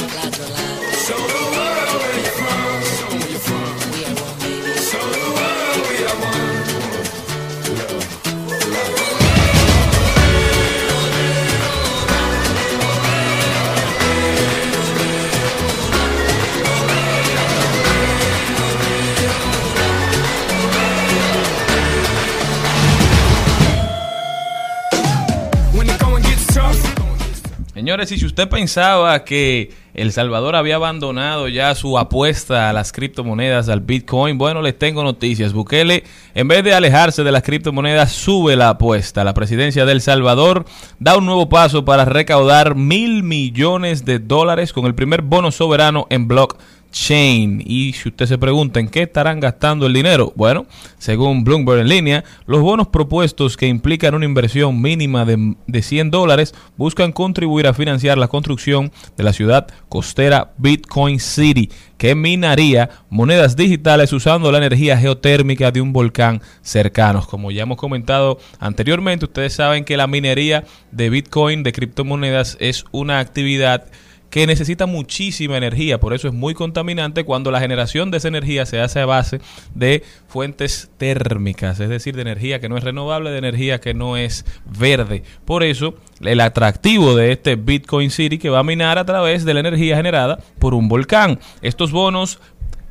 Señores, 27.76 28.10
y 28.14 28.18
si 28.18 28.26
usted 28.26 28.48
pensaba 28.48 29.26
que 29.26 29.74
El 29.94 30.14
Salvador 30.14 30.56
había 30.56 30.76
abandonado 30.76 31.50
ya 31.50 31.76
su 31.76 32.00
apuesta 32.00 32.70
a 32.70 32.74
las 32.74 32.94
criptomonedas, 32.94 33.68
al 33.68 33.82
Bitcoin, 33.82 34.38
bueno, 34.38 34.62
les 34.62 34.80
tengo 34.80 35.04
noticias. 35.04 35.52
Bukele, 35.52 36.06
en 36.36 36.48
vez 36.48 36.64
de 36.64 36.74
alejarse 36.74 37.26
de 37.26 37.34
las 37.34 37.44
criptomonedas, 37.44 38.14
sube 38.14 38.56
la 38.56 38.70
apuesta. 38.70 39.26
La 39.26 39.34
presidencia 39.34 39.86
de 39.86 39.92
El 39.92 40.00
Salvador 40.00 40.64
da 41.00 41.18
un 41.18 41.26
nuevo 41.26 41.50
paso 41.50 41.84
para 41.84 42.06
recaudar 42.06 42.76
mil 42.76 43.24
millones 43.24 44.06
de 44.06 44.20
dólares 44.20 44.72
con 44.72 44.86
el 44.86 44.96
primer 44.96 45.22
bono 45.22 45.52
soberano 45.52 46.08
en 46.10 46.30
blockchain. 46.30 46.75
Y 46.98 47.94
si 47.94 48.10
usted 48.10 48.26
se 48.26 48.38
pregunta 48.38 48.80
en 48.80 48.88
qué 48.88 49.04
estarán 49.04 49.40
gastando 49.42 49.86
el 49.86 49.94
dinero, 49.94 50.32
bueno, 50.36 50.66
según 50.98 51.44
Bloomberg 51.44 51.82
en 51.82 51.90
línea, 51.90 52.24
los 52.48 52.62
bonos 52.62 52.88
propuestos 52.88 53.58
que 53.58 53.68
implican 53.68 54.16
una 54.16 54.26
inversión 54.26 54.82
mínima 54.82 55.26
de, 55.26 55.56
de 55.68 55.82
100 55.82 56.10
dólares 56.10 56.56
buscan 56.78 57.12
contribuir 57.12 57.68
a 57.68 57.74
financiar 57.74 58.18
la 58.18 58.30
construcción 58.30 58.92
de 59.18 59.24
la 59.24 59.34
ciudad 59.34 59.68
costera 59.90 60.54
Bitcoin 60.58 61.20
City, 61.20 61.70
que 61.98 62.16
minaría 62.16 62.90
monedas 63.10 63.56
digitales 63.56 64.12
usando 64.14 64.52
la 64.52 64.58
energía 64.58 64.98
geotérmica 64.98 65.72
de 65.72 65.82
un 65.82 65.94
volcán 65.94 66.42
cercano. 66.62 67.24
Como 67.28 67.52
ya 67.52 67.64
hemos 67.64 67.78
comentado 67.78 68.40
anteriormente, 68.58 69.26
ustedes 69.26 69.54
saben 69.54 69.84
que 69.84 69.98
la 69.98 70.08
minería 70.08 70.64
de 70.92 71.10
Bitcoin, 71.10 71.62
de 71.62 71.74
criptomonedas, 71.74 72.58
es 72.60 72.86
una 72.92 73.20
actividad 73.20 73.86
que 74.36 74.45
necesita 74.45 74.86
muchísima 74.86 75.56
energía, 75.56 75.98
por 76.02 76.13
eso 76.13 76.28
es 76.28 76.34
muy 76.34 76.54
contaminante 76.54 77.24
cuando 77.24 77.52
la 77.52 77.62
generación 77.62 78.12
de 78.12 78.17
esa 78.17 78.28
energía 78.28 78.65
se 78.65 78.82
hace 78.82 79.00
a 79.00 79.06
base 79.06 79.39
de 79.76 80.04
fuentes 80.28 80.89
térmicas, 80.98 81.80
es 81.80 81.88
decir, 81.88 82.17
de 82.17 82.24
energía 82.24 82.60
que 82.60 82.67
no 82.67 82.76
es 82.76 82.84
renovable, 82.84 83.32
de 83.32 83.38
energía 83.38 83.80
que 83.80 83.93
no 83.93 84.17
es 84.17 84.45
verde. 84.65 85.24
Por 85.45 85.63
eso, 85.63 85.95
el 86.19 86.41
atractivo 86.41 87.15
de 87.15 87.32
este 87.32 87.56
Bitcoin 87.56 88.12
City 88.12 88.38
que 88.38 88.50
va 88.50 88.60
a 88.60 88.63
minar 88.63 88.98
a 88.98 89.06
través 89.06 89.45
de 89.45 89.54
la 89.54 89.62
energía 89.62 89.95
generada 89.95 90.39
por 90.60 90.74
un 90.74 90.89
volcán. 90.89 91.39
Estos 91.62 91.93
bonos 91.93 92.41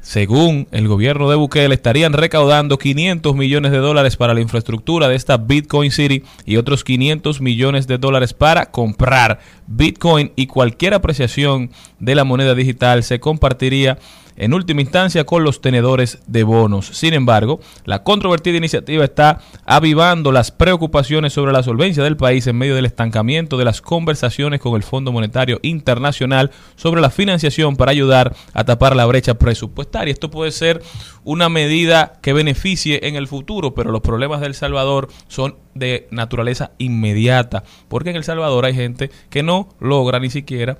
según 0.04 0.68
el 0.70 0.86
gobierno 0.86 1.30
de 1.30 1.36
Bukele, 1.36 1.74
estarían 1.74 2.12
recaudando 2.12 2.76
500 2.76 3.34
millones 3.34 3.72
de 3.72 3.78
dólares 3.78 4.18
para 4.18 4.34
la 4.34 4.42
infraestructura 4.42 5.08
de 5.08 5.16
esta 5.16 5.38
Bitcoin 5.38 5.90
City 5.90 6.22
y 6.44 6.58
otros 6.58 6.84
500 6.84 7.40
millones 7.40 7.86
de 7.86 7.96
dólares 7.96 8.34
para 8.34 8.66
comprar 8.66 9.40
Bitcoin 9.66 10.30
y 10.36 10.46
cualquier 10.46 10.92
apreciación 10.92 11.70
de 12.00 12.14
la 12.14 12.24
moneda 12.24 12.54
digital 12.54 13.02
se 13.02 13.18
compartiría 13.18 13.98
en 14.36 14.54
última 14.54 14.80
instancia 14.80 15.24
con 15.24 15.44
los 15.44 15.60
tenedores 15.60 16.18
de 16.26 16.42
bonos. 16.42 16.86
Sin 16.86 17.14
embargo, 17.14 17.60
la 17.84 18.02
controvertida 18.02 18.56
iniciativa 18.56 19.04
está 19.04 19.40
avivando 19.64 20.32
las 20.32 20.50
preocupaciones 20.50 21.32
sobre 21.32 21.52
la 21.52 21.62
solvencia 21.62 22.02
del 22.02 22.16
país 22.16 22.46
en 22.46 22.56
medio 22.56 22.74
del 22.74 22.86
estancamiento 22.86 23.56
de 23.56 23.64
las 23.64 23.80
conversaciones 23.80 24.60
con 24.60 24.74
el 24.76 24.82
Fondo 24.82 25.12
Monetario 25.12 25.58
Internacional 25.62 26.50
sobre 26.76 27.00
la 27.00 27.10
financiación 27.10 27.76
para 27.76 27.92
ayudar 27.92 28.34
a 28.52 28.64
tapar 28.64 28.96
la 28.96 29.06
brecha 29.06 29.34
presupuestaria. 29.34 30.12
Esto 30.12 30.30
puede 30.30 30.50
ser 30.50 30.82
una 31.24 31.48
medida 31.48 32.18
que 32.22 32.32
beneficie 32.32 33.08
en 33.08 33.16
el 33.16 33.28
futuro, 33.28 33.74
pero 33.74 33.90
los 33.90 34.02
problemas 34.02 34.40
de 34.40 34.46
El 34.46 34.54
Salvador 34.54 35.08
son 35.28 35.56
de 35.74 36.06
naturaleza 36.10 36.72
inmediata, 36.78 37.64
porque 37.88 38.10
en 38.10 38.16
El 38.16 38.24
Salvador 38.24 38.64
hay 38.64 38.74
gente 38.74 39.10
que 39.30 39.42
no 39.42 39.68
logra 39.80 40.20
ni 40.20 40.30
siquiera 40.30 40.78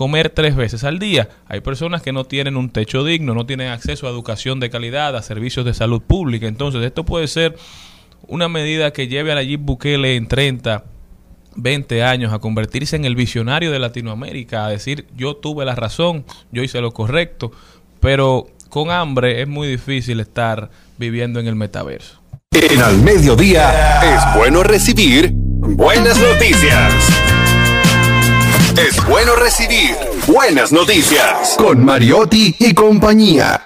comer 0.00 0.30
tres 0.30 0.56
veces 0.56 0.82
al 0.84 0.98
día. 0.98 1.28
Hay 1.46 1.60
personas 1.60 2.00
que 2.00 2.10
no 2.10 2.24
tienen 2.24 2.56
un 2.56 2.70
techo 2.70 3.04
digno, 3.04 3.34
no 3.34 3.44
tienen 3.44 3.68
acceso 3.68 4.06
a 4.06 4.10
educación 4.10 4.58
de 4.58 4.70
calidad, 4.70 5.14
a 5.14 5.20
servicios 5.20 5.66
de 5.66 5.74
salud 5.74 6.00
pública. 6.00 6.46
Entonces, 6.46 6.82
esto 6.82 7.04
puede 7.04 7.26
ser 7.26 7.54
una 8.26 8.48
medida 8.48 8.94
que 8.94 9.08
lleve 9.08 9.30
a 9.30 9.34
Nayib 9.34 9.60
Bukele 9.60 10.16
en 10.16 10.26
30, 10.26 10.84
20 11.54 12.02
años 12.02 12.32
a 12.32 12.38
convertirse 12.38 12.96
en 12.96 13.04
el 13.04 13.14
visionario 13.14 13.70
de 13.70 13.78
Latinoamérica, 13.78 14.64
a 14.64 14.70
decir 14.70 15.06
yo 15.18 15.36
tuve 15.36 15.66
la 15.66 15.74
razón, 15.74 16.24
yo 16.50 16.62
hice 16.62 16.80
lo 16.80 16.92
correcto, 16.92 17.52
pero 18.00 18.46
con 18.70 18.90
hambre 18.90 19.42
es 19.42 19.48
muy 19.48 19.68
difícil 19.68 20.20
estar 20.20 20.70
viviendo 20.96 21.40
en 21.40 21.46
el 21.46 21.56
metaverso. 21.56 22.22
En 22.52 22.80
al 22.80 22.96
mediodía 23.02 24.00
es 24.00 24.34
bueno 24.34 24.62
recibir 24.62 25.30
buenas 25.34 26.18
noticias. 26.18 27.29
Es 28.78 29.04
bueno 29.08 29.34
recibir 29.34 29.96
buenas 30.28 30.70
noticias 30.70 31.56
con 31.58 31.84
Mariotti 31.84 32.54
y 32.58 32.72
compañía. 32.72 33.60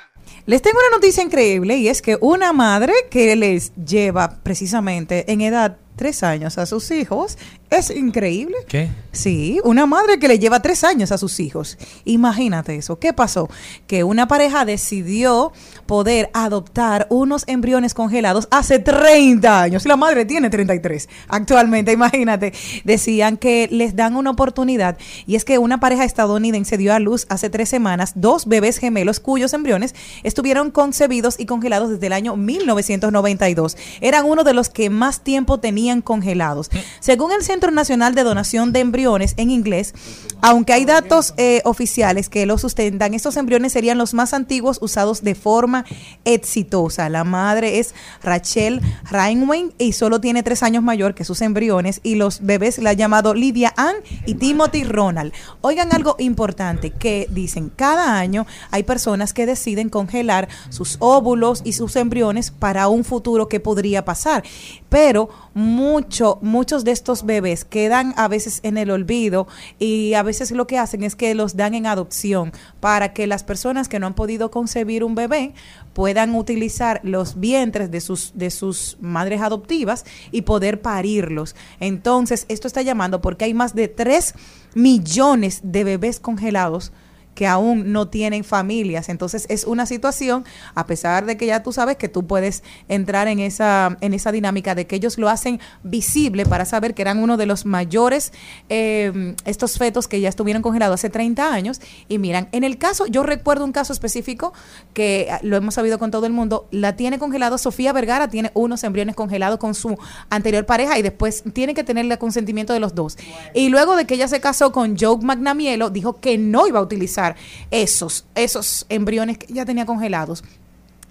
Les 0.47 0.62
tengo 0.62 0.79
una 0.79 0.97
noticia 0.97 1.23
increíble 1.23 1.77
y 1.77 1.88
es 1.88 2.01
que 2.01 2.17
una 2.21 2.55
madre 2.55 2.95
que 3.11 3.37
les 3.37 3.75
lleva 3.77 4.38
precisamente 4.43 5.31
en 5.31 5.43
edad 5.43 5.77
tres 5.96 6.22
años 6.22 6.59
a 6.59 6.66
sus 6.66 6.90
hijos 6.90 7.38
es 7.70 7.90
increíble. 7.90 8.57
¿Qué? 8.68 8.88
Sí, 9.12 9.61
una 9.64 9.87
madre 9.87 10.18
que 10.18 10.28
le 10.28 10.38
lleva 10.38 10.62
tres 10.62 10.85
años 10.85 11.12
a 11.12 11.18
sus 11.18 11.40
hijos. 11.40 11.76
Imagínate 12.04 12.76
eso. 12.76 12.98
¿Qué 12.98 13.12
pasó? 13.12 13.48
Que 13.87 14.04
una 14.04 14.28
pareja 14.28 14.64
decidió 14.64 15.52
poder 15.87 16.30
adoptar 16.35 17.07
unos 17.11 17.44
embriones 17.46 17.94
congelados 17.94 18.48
hace 18.50 18.78
30 18.78 19.62
años. 19.62 19.87
La 19.87 19.96
madre 19.96 20.24
tiene 20.24 20.50
33 20.50 21.09
actualmente, 21.28 21.92
imagínate. 21.92 22.52
Decían 22.85 23.37
que 23.37 23.68
les 23.70 23.96
dan 23.96 24.16
una 24.16 24.30
oportunidad 24.30 24.96
y 25.26 25.35
es 25.35 25.44
que 25.44 25.59
una 25.59 25.80
pareja 25.80 26.04
estadounidense 26.04 26.78
dio 26.78 26.94
a 26.94 26.98
luz 26.98 27.26
hace 27.28 27.50
tres 27.50 27.68
semanas 27.68 28.12
dos 28.14 28.46
bebés 28.46 28.78
gemelos 28.78 29.20
cuyos 29.20 29.52
embriones 29.52 29.94
estuvieron 30.22 30.70
concebidos 30.70 31.38
y 31.38 31.46
congelados 31.46 31.90
desde 31.90 32.07
el 32.07 32.12
año 32.12 32.37
1992. 32.37 33.76
Eran 34.00 34.24
uno 34.24 34.44
de 34.44 34.54
los 34.54 34.68
que 34.70 34.90
más 34.90 35.20
tiempo 35.20 35.59
tenían 35.59 35.84
congelados. 36.03 36.70
Según 37.01 37.33
el 37.33 37.42
Centro 37.42 37.70
Nacional 37.70 38.14
de 38.14 38.23
Donación 38.23 38.73
de 38.73 38.81
Embriones 38.81 39.35
en 39.37 39.51
inglés, 39.51 39.94
aunque 40.40 40.73
hay 40.73 40.85
datos 40.85 41.35
eh, 41.37 41.62
oficiales 41.64 42.29
que 42.29 42.47
lo 42.47 42.59
sustentan, 42.59 43.14
estos 43.14 43.37
embriones 43.37 43.73
serían 43.73 43.99
los 43.99 44.14
más 44.14 44.35
antiguos 44.35 44.79
usados 44.81 45.23
de 45.23 45.35
forma 45.35 45.85
exitosa. 46.25 47.09
La 47.09 47.25
madre 47.25 47.79
es 47.79 47.94
Rachel 48.23 48.81
Rainwain 49.11 49.73
y 49.79 49.92
solo 49.92 50.20
tiene 50.20 50.42
tres 50.42 50.62
años 50.62 50.83
mayor 50.83 51.14
que 51.14 51.25
sus 51.25 51.40
embriones 51.40 52.01
y 52.03 52.16
los 52.16 52.40
bebés 52.40 52.79
la 52.79 52.90
han 52.90 52.97
llamado 52.97 53.35
Lydia 53.35 53.73
Ann 53.77 53.97
y 54.27 54.35
Timothy 54.35 54.85
Ronald. 54.85 55.33
Oigan 55.61 55.92
algo 55.94 56.16
importante 56.18 56.90
que 56.90 57.27
dicen, 57.31 57.70
cada 57.75 58.18
año 58.18 58.47
hay 58.70 58.83
personas 58.83 59.33
que 59.33 59.47
deciden 59.47 59.88
congelar 59.88 60.49
sus 60.70 60.97
óvulos 61.01 61.62
y 61.64 61.73
sus 61.73 61.97
embriones 61.97 62.51
para 62.51 62.88
un 62.88 63.05
futuro 63.05 63.49
que 63.49 63.61
podría 63.61 64.05
pasar, 64.05 64.44
pero 64.88 65.29
mucho, 65.55 66.38
muchos 66.43 66.85
de 66.85 66.90
estos 66.90 67.25
bebés 67.25 67.64
quedan 67.64 68.12
a 68.17 68.29
veces 68.29 68.61
en 68.64 68.77
el 68.77 68.90
olvido 68.90 69.47
y 69.79 70.14
a 70.14 70.23
veces 70.23 70.51
lo 70.51 70.67
que 70.67 70.79
hacen 70.79 71.05
es 71.05 71.14
que 71.14 71.35
los 71.35 71.57
dan 71.57 71.75
en 71.75 71.87
adopción 71.87 72.53
para 72.81 73.12
que 73.12 73.27
las 73.27 73.45
personas 73.45 73.88
que 73.88 73.99
no 73.99 74.07
han 74.07 74.14
podido 74.14 74.51
concebir 74.51 75.05
un 75.05 75.14
bebé 75.14 75.55
puedan 75.93 76.35
utilizar 76.35 77.01
los 77.05 77.38
vientres 77.38 77.90
de 77.90 78.01
sus, 78.01 78.33
de 78.35 78.51
sus 78.51 78.99
madres 79.01 79.40
adoptivas 79.40 80.05
y 80.33 80.43
poder 80.43 80.83
parirlos. 80.83 81.55
Entonces, 81.79 82.47
esto 82.49 82.67
está 82.67 82.83
llamando 82.83 83.21
porque 83.21 83.45
hay 83.45 83.55
más 83.55 83.75
de 83.75 83.88
3 83.88 84.35
millones 84.75 85.61
de 85.62 85.85
bebés 85.85 86.19
congelados 86.19 86.93
que 87.35 87.47
aún 87.47 87.92
no 87.92 88.09
tienen 88.09 88.44
familias. 88.44 89.09
Entonces 89.09 89.47
es 89.49 89.64
una 89.64 89.87
situación, 89.87 90.44
a 90.75 90.87
pesar 90.87 91.27
de 91.27 91.37
que 91.37 91.47
ya 91.47 91.62
tú 91.62 91.73
sabes 91.73 91.97
que 91.97 92.09
tú 92.09 92.27
puedes 92.27 92.62
entrar 92.88 93.29
en 93.29 93.40
esa, 93.40 93.97
en 94.01 94.14
esa 94.14 94.33
dinámica 94.33 94.75
de 94.75 94.87
que 94.87 94.97
ellos 94.97 95.18
lo 95.18 95.29
hacen 95.29 95.61
visible 95.83 96.47
para 96.47 96.64
saber 96.64 96.94
que 96.94 97.03
eran 97.03 97.18
uno 97.18 97.37
de 97.37 97.47
los 97.47 97.66
mayores, 97.66 98.33
eh, 98.68 99.35
estos 99.44 99.79
fetos 99.79 100.09
que 100.09 100.20
ya 100.20 100.29
estuvieron 100.29 100.62
congelados 100.62 100.94
hace 100.94 101.11
30 101.11 101.53
años. 101.53 101.81
Y 102.09 102.18
miran, 102.18 102.49
en 102.53 102.64
el 102.64 102.79
caso, 102.79 103.07
yo 103.07 103.23
recuerdo 103.23 103.64
un 103.64 103.73
caso 103.73 103.92
específico 103.92 104.53
que 104.92 105.29
ah, 105.31 105.40
lo 105.42 105.57
hemos 105.57 105.75
sabido 105.75 105.99
con 105.99 106.11
todo 106.11 106.27
el 106.27 106.33
mundo, 106.33 106.68
la 106.70 106.97
tiene 106.97 107.18
congelado 107.18 107.59
Sofía 107.59 107.92
Vergara, 107.92 108.29
tiene 108.29 108.51
unos 108.55 108.85
embriones 108.85 109.14
congelados 109.14 109.59
con 109.59 109.75
su 109.75 109.97
anterior 110.31 110.66
pareja 110.66 110.99
y 110.99 111.03
después 111.03 111.44
tiene 111.53 111.75
que 111.75 111.85
tener 111.85 112.05
el 112.05 112.18
consentimiento 112.18 112.73
de 112.73 112.81
los 112.81 112.94
dos. 112.94 113.16
Y 113.55 113.68
luego 113.68 113.97
de 113.97 114.07
que 114.07 114.14
ella 114.14 114.29
se 114.29 114.40
casó 114.40 114.73
con 114.73 114.97
Joe 114.99 115.18
Magnamielo, 115.23 115.90
dijo 115.90 116.20
que 116.20 116.38
no 116.38 116.66
iba 116.66 116.79
a 116.79 116.83
utilizar 116.83 117.23
esos, 117.70 118.26
esos 118.34 118.87
embriones 118.88 119.38
que 119.38 119.52
ya 119.52 119.64
tenía 119.64 119.87
congelados. 119.87 120.44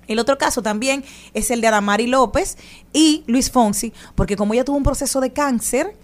El 0.07 0.19
otro 0.19 0.37
caso 0.37 0.61
también 0.61 1.03
es 1.33 1.49
el 1.51 1.61
de 1.61 1.67
Adamari 1.67 2.07
López 2.07 2.57
y 2.91 3.23
Luis 3.27 3.49
Fonsi, 3.49 3.93
porque 4.15 4.35
como 4.35 4.53
ella 4.53 4.65
tuvo 4.65 4.77
un 4.77 4.83
proceso 4.83 5.21
de 5.21 5.31
cáncer, 5.31 5.95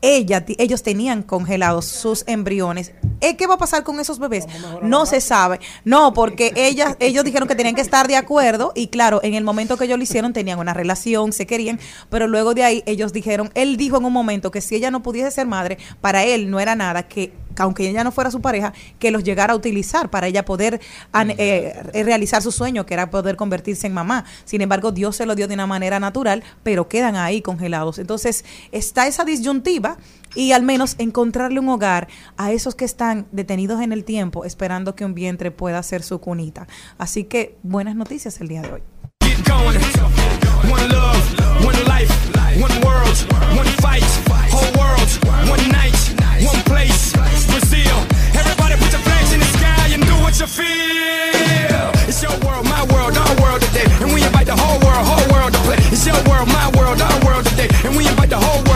ella, 0.00 0.44
ellos 0.58 0.82
tenían 0.82 1.22
congelados 1.22 1.86
sus 1.86 2.22
embriones. 2.28 2.92
¿Eh, 3.20 3.36
¿Qué 3.36 3.46
va 3.48 3.54
a 3.54 3.58
pasar 3.58 3.82
con 3.82 3.98
esos 3.98 4.18
bebés? 4.20 4.46
No 4.82 5.06
se 5.06 5.20
sabe. 5.20 5.58
No, 5.84 6.14
porque 6.14 6.52
ellas, 6.54 6.96
ellos 7.00 7.24
dijeron 7.24 7.48
que 7.48 7.56
tenían 7.56 7.74
que 7.74 7.80
estar 7.80 8.06
de 8.06 8.16
acuerdo 8.16 8.72
y 8.76 8.88
claro, 8.88 9.20
en 9.24 9.34
el 9.34 9.42
momento 9.42 9.76
que 9.76 9.86
ellos 9.86 9.98
lo 9.98 10.04
hicieron 10.04 10.32
tenían 10.32 10.58
una 10.60 10.72
relación, 10.72 11.32
se 11.32 11.46
querían, 11.46 11.80
pero 12.10 12.28
luego 12.28 12.54
de 12.54 12.62
ahí 12.62 12.82
ellos 12.86 13.12
dijeron, 13.12 13.50
él 13.54 13.76
dijo 13.76 13.96
en 13.96 14.04
un 14.04 14.12
momento 14.12 14.50
que 14.50 14.60
si 14.60 14.76
ella 14.76 14.90
no 14.92 15.02
pudiese 15.02 15.30
ser 15.32 15.46
madre, 15.46 15.78
para 16.00 16.24
él 16.24 16.48
no 16.48 16.60
era 16.60 16.76
nada 16.76 17.08
que 17.08 17.32
aunque 17.56 17.88
ella 17.88 18.04
no 18.04 18.12
fuera 18.12 18.30
su 18.30 18.40
pareja, 18.40 18.72
que 18.98 19.10
los 19.10 19.24
llegara 19.24 19.52
a 19.52 19.56
utilizar 19.56 20.10
para 20.10 20.26
ella 20.26 20.44
poder 20.44 20.80
an- 21.12 21.32
eh, 21.38 21.72
realizar 22.04 22.42
su 22.42 22.52
sueño, 22.52 22.86
que 22.86 22.94
era 22.94 23.10
poder 23.10 23.36
convertirse 23.36 23.86
en 23.86 23.94
mamá. 23.94 24.24
Sin 24.44 24.60
embargo, 24.60 24.92
Dios 24.92 25.16
se 25.16 25.26
lo 25.26 25.34
dio 25.34 25.48
de 25.48 25.54
una 25.54 25.66
manera 25.66 25.98
natural, 26.00 26.42
pero 26.62 26.88
quedan 26.88 27.16
ahí 27.16 27.42
congelados. 27.42 27.98
Entonces, 27.98 28.44
está 28.72 29.06
esa 29.06 29.24
disyuntiva 29.24 29.96
y 30.34 30.52
al 30.52 30.62
menos 30.62 30.94
encontrarle 30.98 31.58
un 31.60 31.68
hogar 31.68 32.08
a 32.36 32.52
esos 32.52 32.74
que 32.74 32.84
están 32.84 33.26
detenidos 33.32 33.80
en 33.80 33.92
el 33.92 34.04
tiempo, 34.04 34.44
esperando 34.44 34.94
que 34.94 35.04
un 35.04 35.14
vientre 35.14 35.50
pueda 35.50 35.82
ser 35.82 36.02
su 36.02 36.20
cunita. 36.20 36.66
Así 36.98 37.24
que, 37.24 37.56
buenas 37.62 37.96
noticias 37.96 38.40
el 38.40 38.48
día 38.48 38.62
de 38.62 38.72
hoy. 38.72 38.82
Get 39.24 39.38
going. 39.48 39.78
One 40.70 40.88
love, 40.88 41.64
one 41.64 41.78
life, 41.84 42.12
one 42.62 42.74
world, 42.84 43.16
one 43.58 43.68
fight. 43.80 44.04
Whole 44.52 44.72
world, 44.78 45.50
one 45.50 45.68
night, 45.68 45.94
one 46.44 46.62
place. 46.62 47.12
Brazil. 47.48 47.96
Everybody 48.36 48.76
put 48.76 48.92
your 48.92 49.02
flags 49.02 49.32
in 49.32 49.40
the 49.40 49.50
sky 49.58 49.88
and 49.94 50.02
do 50.04 50.14
what 50.22 50.38
you 50.38 50.46
feel. 50.46 51.90
It's 52.06 52.22
your 52.22 52.36
world, 52.44 52.64
my 52.66 52.84
world, 52.92 53.16
our 53.16 53.34
world 53.42 53.60
today. 53.62 53.86
And 54.00 54.12
we 54.12 54.22
invite 54.22 54.46
the 54.46 54.56
whole 54.56 54.78
world, 54.84 55.04
whole 55.06 55.26
world 55.32 55.52
to 55.52 55.60
play. 55.66 55.80
It's 55.90 56.06
your 56.06 56.20
world, 56.28 56.48
my 56.48 56.70
world, 56.76 57.00
our 57.00 57.18
world 57.24 57.44
today. 57.46 57.68
And 57.84 57.96
we 57.96 58.06
invite 58.06 58.30
the 58.30 58.38
whole 58.38 58.62
world, 58.62 58.67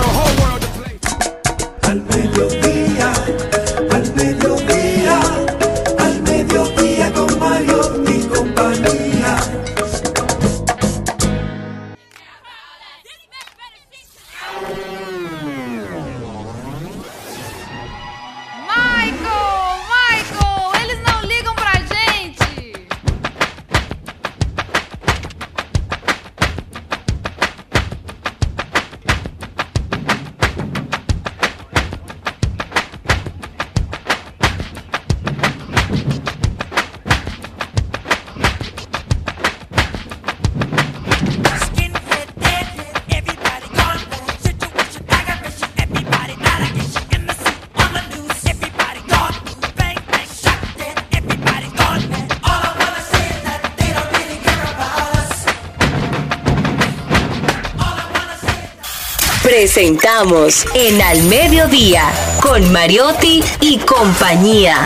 Presentamos 59.75 60.67
en 60.75 61.01
Al 61.01 61.23
Mediodía 61.23 62.03
con 62.43 62.71
Mariotti 62.73 63.43
y 63.63 63.79
compañía. 63.79 64.85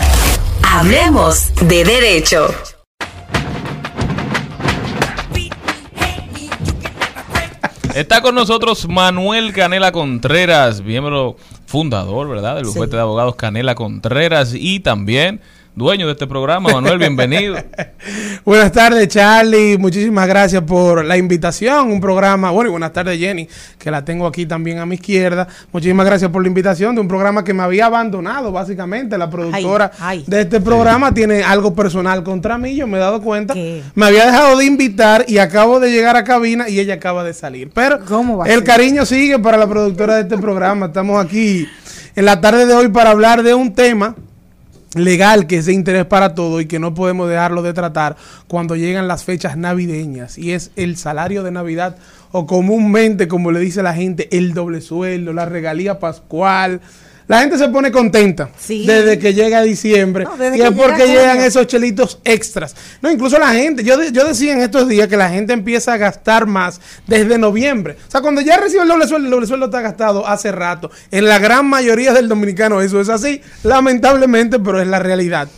Hablemos 0.63 1.53
de 1.55 1.83
derecho. 1.83 2.47
Está 7.95 8.21
con 8.21 8.33
nosotros 8.33 8.87
Manuel 8.87 9.51
Canela 9.51 9.91
Contreras, 9.91 10.81
miembro 10.81 11.35
fundador, 11.65 12.29
¿verdad? 12.29 12.55
Del 12.55 12.67
bufete 12.67 12.95
de 12.95 13.01
abogados 13.01 13.35
Canela 13.35 13.75
Contreras 13.75 14.53
y 14.55 14.79
también 14.79 15.41
dueño 15.75 16.05
de 16.05 16.13
este 16.13 16.27
programa. 16.27 16.71
Manuel, 16.71 16.97
bienvenido. 16.97 17.57
Buenas 18.47 18.71
tardes, 18.71 19.09
Charlie. 19.09 19.77
Muchísimas 19.77 20.25
gracias 20.25 20.63
por 20.63 21.03
la 21.03 21.17
invitación. 21.17 21.91
Un 21.91 21.99
programa, 21.99 22.49
bueno, 22.49 22.69
y 22.69 22.71
buenas 22.71 22.93
tardes, 22.93 23.19
Jenny, 23.19 23.45
que 23.77 23.91
la 23.91 24.05
tengo 24.05 24.25
aquí 24.25 24.45
también 24.45 24.79
a 24.79 24.85
mi 24.85 24.95
izquierda. 24.95 25.49
Muchísimas 25.73 26.05
gracias 26.05 26.31
por 26.31 26.41
la 26.41 26.47
invitación 26.47 26.95
de 26.95 27.01
un 27.01 27.09
programa 27.09 27.43
que 27.43 27.53
me 27.53 27.63
había 27.63 27.87
abandonado, 27.87 28.53
básicamente. 28.53 29.17
La 29.17 29.29
productora 29.29 29.91
Ay, 29.99 30.19
ay. 30.19 30.23
de 30.25 30.39
este 30.43 30.61
programa 30.61 31.13
tiene 31.13 31.43
algo 31.43 31.75
personal 31.75 32.23
contra 32.23 32.57
mí, 32.57 32.73
yo 32.73 32.87
me 32.87 32.95
he 32.95 33.01
dado 33.01 33.21
cuenta. 33.21 33.53
¿Qué? 33.53 33.83
Me 33.95 34.05
había 34.05 34.25
dejado 34.25 34.57
de 34.57 34.63
invitar 34.63 35.25
y 35.27 35.39
acabo 35.39 35.81
de 35.81 35.91
llegar 35.91 36.15
a 36.15 36.23
cabina 36.23 36.69
y 36.69 36.79
ella 36.79 36.93
acaba 36.93 37.25
de 37.25 37.33
salir. 37.33 37.71
Pero 37.73 37.99
¿Cómo 38.05 38.37
va 38.37 38.45
a 38.45 38.47
el 38.47 38.63
cariño 38.63 39.05
sigue 39.05 39.39
para 39.39 39.57
la 39.57 39.67
productora 39.67 40.15
de 40.15 40.21
este 40.21 40.37
programa. 40.37 40.85
Estamos 40.85 41.21
aquí 41.21 41.67
en 42.15 42.23
la 42.23 42.39
tarde 42.39 42.65
de 42.65 42.73
hoy 42.73 42.87
para 42.87 43.09
hablar 43.09 43.43
de 43.43 43.53
un 43.53 43.73
tema 43.73 44.15
legal 45.03 45.47
que 45.47 45.57
es 45.57 45.65
de 45.65 45.73
interés 45.73 46.05
para 46.05 46.35
todos 46.35 46.61
y 46.61 46.65
que 46.65 46.79
no 46.79 46.93
podemos 46.93 47.29
dejarlo 47.29 47.61
de 47.61 47.73
tratar 47.73 48.15
cuando 48.47 48.75
llegan 48.75 49.07
las 49.07 49.23
fechas 49.23 49.57
navideñas 49.57 50.37
y 50.37 50.51
es 50.51 50.71
el 50.75 50.97
salario 50.97 51.43
de 51.43 51.51
Navidad 51.51 51.97
o 52.31 52.45
comúnmente 52.45 53.27
como 53.27 53.51
le 53.51 53.59
dice 53.59 53.83
la 53.83 53.93
gente 53.93 54.27
el 54.37 54.53
doble 54.53 54.81
sueldo, 54.81 55.33
la 55.33 55.45
regalía 55.45 55.99
pascual. 55.99 56.81
La 57.27 57.41
gente 57.41 57.57
se 57.57 57.67
pone 57.67 57.91
contenta 57.91 58.49
Sí. 58.57 58.85
desde 58.87 59.19
que 59.19 59.33
llega 59.33 59.61
diciembre 59.61 60.23
No, 60.23 60.55
y 60.55 60.61
es 60.61 60.71
porque 60.71 61.07
llega 61.07 61.19
llegan 61.33 61.41
esos 61.41 61.67
chelitos 61.67 62.19
extras. 62.23 62.73
No, 63.01 63.11
incluso 63.11 63.37
la 63.37 63.49
gente, 63.49 63.83
yo, 63.83 63.97
de- 63.97 64.13
yo 64.13 64.25
decía 64.25 64.53
en 64.53 64.61
estos 64.61 64.87
días 64.87 65.07
que 65.09 65.17
la 65.17 65.29
gente 65.29 65.51
empieza 65.51 65.91
a 65.93 65.97
gastar 65.97 66.45
más 66.45 66.79
desde 67.05 67.37
noviembre. 67.37 67.97
O 68.07 68.11
sea, 68.11 68.21
cuando 68.21 68.39
ya 68.39 68.55
recibe 68.57 68.83
el 68.83 68.87
doble 68.87 69.07
sueldo, 69.07 69.25
el 69.27 69.31
doble 69.31 69.47
sueldo 69.47 69.65
está 69.65 69.81
gastado 69.81 70.25
hace 70.25 70.51
rato. 70.53 70.89
En 71.11 71.25
la 71.25 71.37
gran 71.39 71.65
mayoría 71.65 72.13
del 72.13 72.29
dominicano 72.29 72.79
eso 72.81 73.01
es 73.01 73.09
así, 73.09 73.41
lamentablemente, 73.63 74.59
pero 74.59 74.81
es 74.81 74.87
la 74.87 74.99
realidad. 74.99 75.49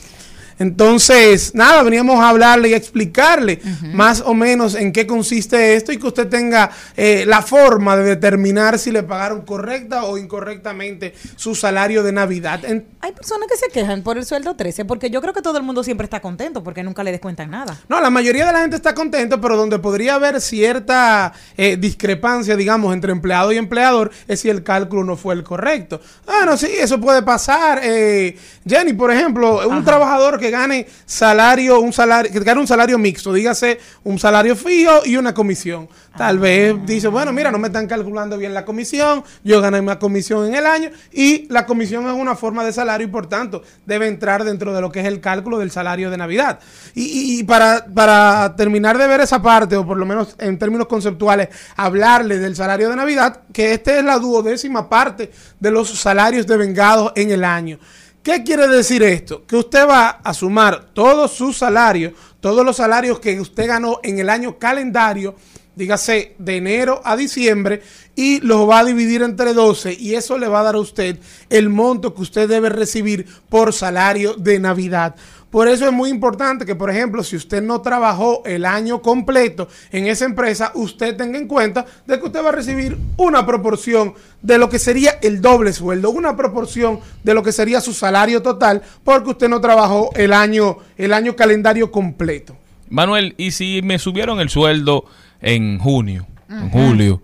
Entonces, 0.59 1.55
nada, 1.55 1.81
veníamos 1.83 2.19
a 2.19 2.29
hablarle 2.29 2.69
y 2.69 2.73
a 2.73 2.77
explicarle 2.77 3.59
más 3.93 4.21
o 4.25 4.33
menos 4.33 4.75
en 4.75 4.91
qué 4.91 5.07
consiste 5.07 5.75
esto 5.75 5.91
y 5.91 5.97
que 5.97 6.07
usted 6.07 6.27
tenga 6.27 6.69
eh, 6.95 7.23
la 7.25 7.41
forma 7.41 7.95
de 7.97 8.03
determinar 8.03 8.77
si 8.77 8.91
le 8.91 9.03
pagaron 9.03 9.41
correcta 9.41 10.03
o 10.03 10.17
incorrectamente 10.17 11.13
su 11.35 11.55
salario 11.55 12.03
de 12.03 12.11
Navidad. 12.11 12.63
En- 12.65 12.85
Hay 13.01 13.13
personas 13.13 13.47
que 13.49 13.57
se 13.57 13.69
quejan 13.71 14.03
por 14.03 14.17
el 14.17 14.25
sueldo 14.25 14.55
13 14.55 14.85
porque 14.85 15.09
yo 15.09 15.21
creo 15.21 15.33
que 15.33 15.41
todo 15.41 15.57
el 15.57 15.63
mundo 15.63 15.83
siempre 15.83 16.03
está 16.05 16.19
contento 16.21 16.63
porque 16.63 16.83
nunca 16.83 17.03
le 17.03 17.11
descuentan 17.11 17.49
nada. 17.49 17.77
No, 17.87 17.99
la 18.01 18.09
mayoría 18.09 18.45
de 18.45 18.53
la 18.53 18.59
gente 18.61 18.75
está 18.75 18.93
contento, 18.93 19.39
pero 19.41 19.57
donde 19.57 19.79
podría 19.79 20.15
haber 20.15 20.39
cierta 20.41 21.33
eh, 21.57 21.77
discrepancia, 21.77 22.55
digamos, 22.55 22.93
entre 22.93 23.11
empleado 23.11 23.51
y 23.51 23.57
empleador, 23.57 24.11
es 24.27 24.41
si 24.41 24.49
el 24.49 24.63
cálculo 24.63 25.03
no 25.03 25.15
fue 25.17 25.33
el 25.35 25.43
correcto. 25.43 26.01
Ah, 26.27 26.43
no, 26.45 26.57
sí, 26.57 26.67
eso 26.77 26.99
puede 26.99 27.23
pasar. 27.23 27.79
Eh, 27.83 28.37
Jenny, 28.67 28.93
por 28.93 29.11
ejemplo, 29.11 29.67
un 29.67 29.83
trabajador 29.83 30.39
que 30.39 30.48
gane 30.49 30.87
salario, 31.05 31.79
un 31.79 31.93
salario, 31.93 32.31
que 32.31 32.39
gane 32.39 32.59
un 32.59 32.67
salario 32.67 32.97
mixto, 32.97 33.33
dígase 33.33 33.79
un 34.03 34.19
salario 34.19 34.55
fijo 34.55 35.01
y 35.05 35.17
una 35.17 35.33
comisión. 35.33 35.87
Tal 36.17 36.39
vez 36.39 36.75
dice, 36.85 37.07
bueno, 37.07 37.31
mira, 37.31 37.51
no 37.51 37.59
me 37.59 37.67
están 37.67 37.87
calculando 37.87 38.37
bien 38.37 38.53
la 38.53 38.65
comisión, 38.65 39.23
yo 39.43 39.61
gané 39.61 39.81
más 39.81 39.97
comisión 39.97 40.47
en 40.47 40.55
el 40.55 40.65
año 40.65 40.89
y 41.11 41.47
la 41.49 41.65
comisión 41.65 42.07
es 42.07 42.13
una 42.13 42.35
forma 42.35 42.65
de 42.65 42.73
salario 42.73 43.07
y 43.07 43.09
por 43.09 43.27
tanto 43.27 43.63
debe 43.85 44.07
entrar 44.07 44.43
dentro 44.43 44.73
de 44.73 44.81
lo 44.81 44.91
que 44.91 44.99
es 44.99 45.05
el 45.05 45.21
cálculo 45.21 45.59
del 45.59 45.71
salario 45.71 46.09
de 46.09 46.17
Navidad. 46.17 46.59
Y, 46.95 47.43
para, 47.43 47.85
para 47.85 48.55
terminar 48.55 48.97
de 48.97 49.07
ver 49.07 49.21
esa 49.21 49.41
parte, 49.41 49.75
o 49.77 49.85
por 49.85 49.97
lo 49.97 50.05
menos 50.05 50.35
en 50.39 50.57
términos 50.57 50.87
conceptuales, 50.87 51.49
hablarle 51.75 52.39
del 52.39 52.55
salario 52.55 52.89
de 52.89 52.95
Navidad, 52.95 53.41
que 53.53 53.73
esta 53.73 53.97
es 53.97 54.03
la 54.03 54.19
duodécima 54.19 54.89
parte 54.89 55.31
de 55.59 55.71
los 55.71 55.89
salarios 55.89 56.47
devengados 56.47 57.13
en 57.15 57.31
el 57.31 57.43
año. 57.43 57.79
¿Qué 58.29 58.43
quiere 58.43 58.67
decir 58.67 59.01
esto? 59.01 59.43
Que 59.47 59.55
usted 59.55 59.87
va 59.87 60.21
a 60.23 60.35
sumar 60.35 60.91
todos 60.93 61.31
sus 61.31 61.57
salarios, 61.57 62.13
todos 62.39 62.63
los 62.63 62.75
salarios 62.75 63.19
que 63.19 63.41
usted 63.41 63.65
ganó 63.65 63.99
en 64.03 64.19
el 64.19 64.29
año 64.29 64.59
calendario, 64.59 65.33
dígase 65.75 66.35
de 66.37 66.57
enero 66.57 67.01
a 67.03 67.17
diciembre, 67.17 67.81
y 68.15 68.39
los 68.41 68.69
va 68.69 68.81
a 68.81 68.85
dividir 68.85 69.23
entre 69.23 69.55
12 69.55 69.97
y 69.99 70.13
eso 70.13 70.37
le 70.37 70.47
va 70.47 70.59
a 70.59 70.63
dar 70.63 70.75
a 70.75 70.79
usted 70.79 71.17
el 71.49 71.69
monto 71.69 72.13
que 72.13 72.21
usted 72.21 72.47
debe 72.47 72.69
recibir 72.69 73.25
por 73.49 73.73
salario 73.73 74.35
de 74.35 74.59
Navidad. 74.59 75.15
Por 75.51 75.67
eso 75.67 75.87
es 75.87 75.91
muy 75.91 76.11
importante 76.11 76.65
que, 76.65 76.75
por 76.75 76.91
ejemplo, 76.91 77.23
si 77.23 77.35
usted 77.35 77.63
no 77.63 77.81
trabajó 77.81 78.43
el 78.45 78.65
año 78.65 79.01
completo 79.01 79.67
en 79.91 80.05
esa 80.05 80.25
empresa, 80.25 80.71
usted 80.75 81.17
tenga 81.17 81.39
en 81.39 81.47
cuenta 81.47 81.85
de 82.05 82.19
que 82.19 82.25
usted 82.25 82.43
va 82.43 82.49
a 82.49 82.53
recibir 82.53 82.97
una 83.17 83.45
proporción 83.47 84.13
de 84.43 84.59
lo 84.59 84.69
que 84.69 84.77
sería 84.77 85.17
el 85.23 85.41
doble 85.41 85.73
sueldo, 85.73 86.11
una 86.11 86.35
proporción 86.35 86.99
de 87.23 87.33
lo 87.33 87.41
que 87.41 87.51
sería 87.51 87.81
su 87.81 87.93
salario 87.93 88.43
total, 88.43 88.83
porque 89.03 89.31
usted 89.31 89.49
no 89.49 89.59
trabajó 89.59 90.11
el 90.15 90.33
año, 90.33 90.77
el 90.97 91.13
año 91.13 91.35
calendario 91.35 91.91
completo. 91.91 92.55
Manuel, 92.89 93.33
¿y 93.37 93.51
si 93.51 93.81
me 93.83 93.97
subieron 93.97 94.39
el 94.39 94.49
sueldo 94.49 95.05
en 95.41 95.79
junio, 95.79 96.27
en 96.47 96.69
julio? 96.69 97.23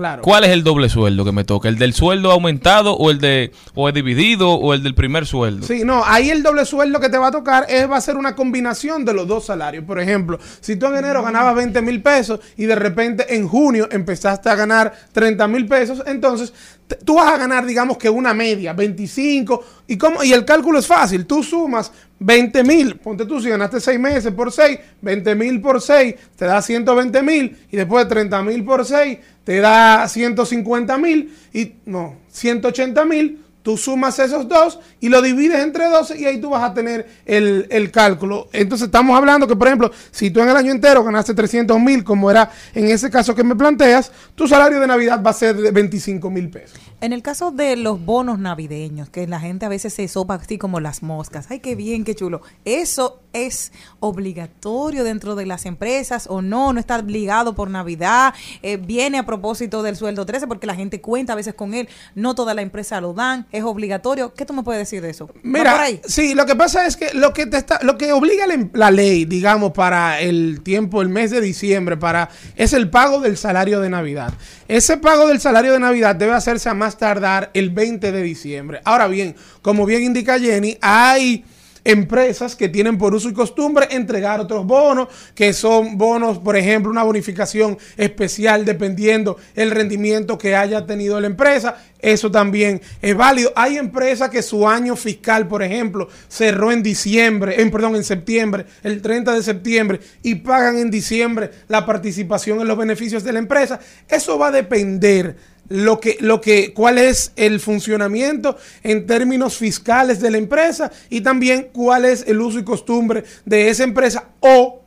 Claro. 0.00 0.22
¿Cuál 0.22 0.44
es 0.44 0.50
el 0.50 0.64
doble 0.64 0.88
sueldo 0.88 1.26
que 1.26 1.32
me 1.32 1.44
toca? 1.44 1.68
¿El 1.68 1.76
del 1.76 1.92
sueldo 1.92 2.30
aumentado 2.30 2.94
o 2.94 3.10
el 3.10 3.18
de 3.18 3.52
o 3.74 3.86
el 3.86 3.94
dividido 3.94 4.52
o 4.52 4.72
el 4.72 4.82
del 4.82 4.94
primer 4.94 5.26
sueldo? 5.26 5.66
Sí, 5.66 5.82
no, 5.84 6.02
ahí 6.06 6.30
el 6.30 6.42
doble 6.42 6.64
sueldo 6.64 7.00
que 7.00 7.10
te 7.10 7.18
va 7.18 7.26
a 7.26 7.30
tocar 7.30 7.66
es, 7.68 7.88
va 7.90 7.98
a 7.98 8.00
ser 8.00 8.16
una 8.16 8.34
combinación 8.34 9.04
de 9.04 9.12
los 9.12 9.28
dos 9.28 9.44
salarios. 9.44 9.84
Por 9.84 10.00
ejemplo, 10.00 10.38
si 10.62 10.76
tú 10.76 10.86
en 10.86 10.96
enero 10.96 11.22
ganabas 11.22 11.54
20 11.54 11.82
mil 11.82 12.00
pesos 12.00 12.40
y 12.56 12.64
de 12.64 12.76
repente 12.76 13.34
en 13.34 13.46
junio 13.46 13.88
empezaste 13.90 14.48
a 14.48 14.54
ganar 14.54 14.94
30 15.12 15.46
mil 15.48 15.66
pesos, 15.66 16.02
entonces 16.06 16.54
tú 16.96 17.14
vas 17.16 17.32
a 17.32 17.38
ganar, 17.38 17.66
digamos 17.66 17.96
que 17.96 18.08
una 18.08 18.34
media, 18.34 18.72
25. 18.72 19.64
¿Y, 19.86 19.96
cómo? 19.96 20.22
y 20.22 20.32
el 20.32 20.44
cálculo 20.44 20.78
es 20.78 20.86
fácil, 20.86 21.26
tú 21.26 21.42
sumas 21.42 21.92
20 22.18 22.64
mil, 22.64 22.96
ponte 22.96 23.24
tú, 23.24 23.40
si 23.40 23.48
ganaste 23.48 23.80
6 23.80 23.98
meses 23.98 24.32
por 24.32 24.52
6, 24.52 24.78
20 25.00 25.34
mil 25.34 25.60
por 25.60 25.80
6, 25.80 26.14
te 26.36 26.44
da 26.44 26.60
120 26.60 27.22
mil 27.22 27.56
y 27.70 27.76
después 27.76 28.06
30 28.06 28.42
mil 28.42 28.64
por 28.64 28.84
6, 28.84 29.18
te 29.44 29.58
da 29.58 30.06
150 30.06 30.98
mil 30.98 31.34
y 31.52 31.74
no, 31.86 32.16
180 32.28 33.04
mil. 33.04 33.44
Tú 33.62 33.76
sumas 33.76 34.18
esos 34.18 34.48
dos 34.48 34.78
y 35.00 35.08
lo 35.08 35.20
divides 35.20 35.60
entre 35.60 35.88
12 35.88 36.18
y 36.18 36.24
ahí 36.24 36.40
tú 36.40 36.50
vas 36.50 36.62
a 36.62 36.72
tener 36.72 37.06
el, 37.26 37.66
el 37.70 37.90
cálculo. 37.90 38.48
Entonces 38.52 38.86
estamos 38.86 39.16
hablando 39.16 39.46
que, 39.46 39.56
por 39.56 39.68
ejemplo, 39.68 39.90
si 40.10 40.30
tú 40.30 40.40
en 40.40 40.48
el 40.48 40.56
año 40.56 40.72
entero 40.72 41.04
ganaste 41.04 41.34
300 41.34 41.78
mil, 41.78 42.02
como 42.02 42.30
era 42.30 42.50
en 42.74 42.86
ese 42.86 43.10
caso 43.10 43.34
que 43.34 43.44
me 43.44 43.56
planteas, 43.56 44.10
tu 44.34 44.48
salario 44.48 44.80
de 44.80 44.86
Navidad 44.86 45.22
va 45.24 45.30
a 45.30 45.34
ser 45.34 45.56
de 45.56 45.70
25 45.70 46.30
mil 46.30 46.48
pesos. 46.50 46.78
En 47.02 47.14
el 47.14 47.22
caso 47.22 47.50
de 47.50 47.76
los 47.76 48.04
bonos 48.04 48.38
navideños, 48.38 49.08
que 49.08 49.26
la 49.26 49.40
gente 49.40 49.64
a 49.64 49.70
veces 49.70 49.94
se 49.94 50.06
sopa 50.06 50.34
así 50.34 50.58
como 50.58 50.80
las 50.80 51.02
moscas, 51.02 51.46
ay, 51.50 51.60
qué 51.60 51.74
bien, 51.74 52.04
qué 52.04 52.14
chulo. 52.14 52.42
¿Eso 52.66 53.20
es 53.32 53.72
obligatorio 54.00 55.04
dentro 55.04 55.34
de 55.34 55.46
las 55.46 55.64
empresas 55.64 56.26
o 56.28 56.42
no? 56.42 56.72
¿No 56.72 56.80
está 56.80 56.98
obligado 56.98 57.54
por 57.54 57.70
Navidad? 57.70 58.34
Eh, 58.62 58.76
¿Viene 58.76 59.18
a 59.18 59.24
propósito 59.24 59.82
del 59.82 59.96
sueldo 59.96 60.26
13? 60.26 60.46
Porque 60.46 60.66
la 60.66 60.74
gente 60.74 61.00
cuenta 61.00 61.32
a 61.32 61.36
veces 61.36 61.54
con 61.54 61.72
él, 61.72 61.88
no 62.14 62.34
toda 62.34 62.52
la 62.52 62.62
empresa 62.62 63.00
lo 63.00 63.14
dan, 63.14 63.46
es 63.52 63.64
obligatorio. 63.64 64.34
¿Qué 64.34 64.44
tú 64.44 64.52
me 64.52 64.62
puedes 64.62 64.80
decir 64.80 65.02
de 65.02 65.10
eso? 65.10 65.26
¿Va 65.26 65.32
Mira, 65.42 65.72
por 65.72 65.80
ahí? 65.80 66.00
sí, 66.06 66.34
lo 66.34 66.46
que 66.46 66.56
pasa 66.56 66.86
es 66.86 66.96
que 66.96 67.12
lo 67.14 67.32
que 67.32 67.46
te 67.46 67.56
está, 67.56 67.78
lo 67.82 67.98
que 67.98 68.12
obliga 68.12 68.46
la, 68.46 68.68
la 68.72 68.90
ley, 68.90 69.24
digamos, 69.24 69.72
para 69.72 70.20
el 70.20 70.60
tiempo, 70.62 71.02
el 71.02 71.08
mes 71.08 71.30
de 71.30 71.40
diciembre, 71.40 71.96
para 71.96 72.28
es 72.56 72.72
el 72.72 72.90
pago 72.90 73.20
del 73.20 73.36
salario 73.36 73.80
de 73.80 73.90
Navidad. 73.90 74.32
Ese 74.68 74.96
pago 74.96 75.26
del 75.26 75.40
salario 75.40 75.72
de 75.72 75.80
Navidad 75.80 76.14
debe 76.16 76.32
hacerse 76.32 76.68
a 76.68 76.74
más 76.74 76.96
tardar 76.96 77.50
el 77.54 77.70
20 77.70 78.12
de 78.12 78.22
diciembre. 78.22 78.80
Ahora 78.84 79.08
bien, 79.08 79.34
como 79.62 79.86
bien 79.86 80.02
indica 80.04 80.38
Jenny, 80.38 80.78
hay 80.80 81.44
empresas 81.84 82.56
que 82.56 82.68
tienen 82.68 82.98
por 82.98 83.14
uso 83.14 83.28
y 83.28 83.32
costumbre 83.32 83.88
entregar 83.90 84.40
otros 84.40 84.66
bonos, 84.66 85.08
que 85.34 85.52
son 85.52 85.96
bonos, 85.96 86.38
por 86.38 86.56
ejemplo, 86.56 86.90
una 86.90 87.02
bonificación 87.02 87.78
especial 87.96 88.64
dependiendo 88.64 89.36
el 89.54 89.70
rendimiento 89.70 90.38
que 90.38 90.56
haya 90.56 90.86
tenido 90.86 91.20
la 91.20 91.26
empresa. 91.26 91.76
Eso 91.98 92.30
también 92.30 92.80
es 93.02 93.16
válido. 93.16 93.52
Hay 93.54 93.76
empresas 93.76 94.30
que 94.30 94.42
su 94.42 94.68
año 94.68 94.96
fiscal, 94.96 95.46
por 95.48 95.62
ejemplo, 95.62 96.08
cerró 96.28 96.72
en 96.72 96.82
diciembre, 96.82 97.60
en, 97.60 97.70
perdón, 97.70 97.96
en 97.96 98.04
septiembre, 98.04 98.64
el 98.82 99.02
30 99.02 99.34
de 99.34 99.42
septiembre, 99.42 100.00
y 100.22 100.36
pagan 100.36 100.78
en 100.78 100.90
diciembre 100.90 101.50
la 101.68 101.84
participación 101.84 102.60
en 102.60 102.68
los 102.68 102.78
beneficios 102.78 103.22
de 103.22 103.32
la 103.32 103.38
empresa. 103.38 103.80
Eso 104.08 104.38
va 104.38 104.48
a 104.48 104.52
depender 104.52 105.36
lo 105.70 106.00
que, 106.00 106.18
lo 106.20 106.40
que, 106.40 106.74
cuál 106.74 106.98
es 106.98 107.32
el 107.36 107.60
funcionamiento 107.60 108.58
en 108.82 109.06
términos 109.06 109.56
fiscales 109.56 110.20
de 110.20 110.32
la 110.32 110.38
empresa 110.38 110.90
y 111.08 111.22
también 111.22 111.70
cuál 111.72 112.04
es 112.04 112.24
el 112.26 112.40
uso 112.40 112.58
y 112.58 112.64
costumbre 112.64 113.24
de 113.46 113.70
esa 113.70 113.84
empresa 113.84 114.30
o 114.40 114.79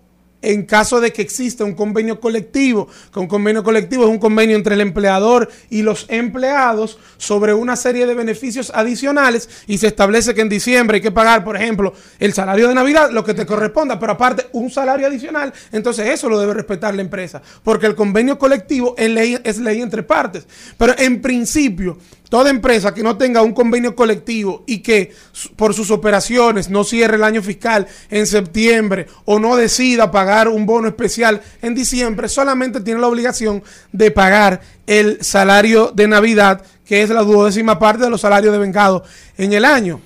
en 0.44 0.64
caso 0.64 1.02
de 1.02 1.12
que 1.12 1.24
exista 1.24 1.64
un 1.64 1.74
convenio 1.74 2.20
colectivo, 2.20 2.88
que 3.12 3.20
un 3.20 3.28
convenio 3.28 3.64
colectivo 3.64 4.04
es 4.04 4.10
un 4.10 4.20
convenio 4.20 4.56
entre 4.56 4.76
el 4.76 4.82
empleador 4.82 5.50
y 5.70 5.82
los 5.82 6.06
empleados 6.10 7.00
sobre 7.18 7.54
una 7.54 7.76
serie 7.76 8.06
de 8.06 8.14
beneficios 8.14 8.72
adicionales 8.76 9.50
y 9.68 9.78
se 9.78 9.88
establece 9.88 10.36
que 10.36 10.42
en 10.42 10.50
diciembre 10.50 10.98
hay 10.98 11.02
que 11.02 11.12
pagar, 11.12 11.44
por 11.44 11.56
ejemplo, 11.56 11.94
el 12.20 12.34
salario 12.34 12.68
de 12.68 12.76
Navidad, 12.76 13.10
lo 13.12 13.24
que 13.24 13.34
te 13.34 13.46
corresponda, 13.46 14.00
pero 14.00 14.12
aparte 14.12 14.48
un 14.52 14.70
salario 14.70 15.08
adicional, 15.08 15.54
entonces 15.72 16.08
eso 16.10 16.30
lo 16.30 16.40
debe 16.40 16.54
respetar 16.54 16.94
la 16.94 17.02
empresa, 17.02 17.42
porque 17.64 17.88
el 17.88 17.96
convenio 17.96 18.38
colectivo 18.38 18.96
es 18.98 19.10
ley, 19.10 19.40
es 19.44 19.58
ley 19.60 19.82
entre 19.82 20.04
partes. 20.04 20.46
Pero 20.78 20.94
en 20.98 21.22
principio, 21.22 21.98
toda 22.34 22.50
empresa 22.50 22.96
que 22.96 23.04
no 23.04 23.16
tenga 23.16 23.44
un 23.44 23.54
convenio 23.54 23.96
colectivo 23.96 24.64
y 24.66 24.80
que 24.80 25.12
por 25.56 25.76
sus 25.76 25.92
operaciones 25.92 26.68
no 26.68 26.84
cierre 26.84 27.18
el 27.18 27.24
año 27.24 27.44
fiscal 27.44 27.86
en 28.10 28.26
septiembre 28.26 29.06
o 29.26 29.38
no 29.38 29.56
decida 29.56 30.10
pagar 30.10 30.48
un 30.48 30.66
bono 30.66 30.88
especial 30.88 31.44
en 31.62 31.76
diciembre, 31.76 32.28
solamente 32.28 32.82
tiene 32.82 33.00
la 33.00 33.08
obligación 33.08 33.62
de 33.92 34.10
pagar 34.10 34.62
el 34.88 35.20
salario 35.22 35.92
de 35.94 36.08
Navidad, 36.08 36.64
que 36.84 37.04
es 37.04 37.12
la 37.12 37.22
duodécima 37.22 37.78
parte 37.78 38.06
de 38.06 38.10
los 38.10 38.22
salarios 38.22 38.52
de 38.52 38.58
vengado 38.58 39.04
en 39.38 39.54
el 39.54 39.64
año. 39.64 40.02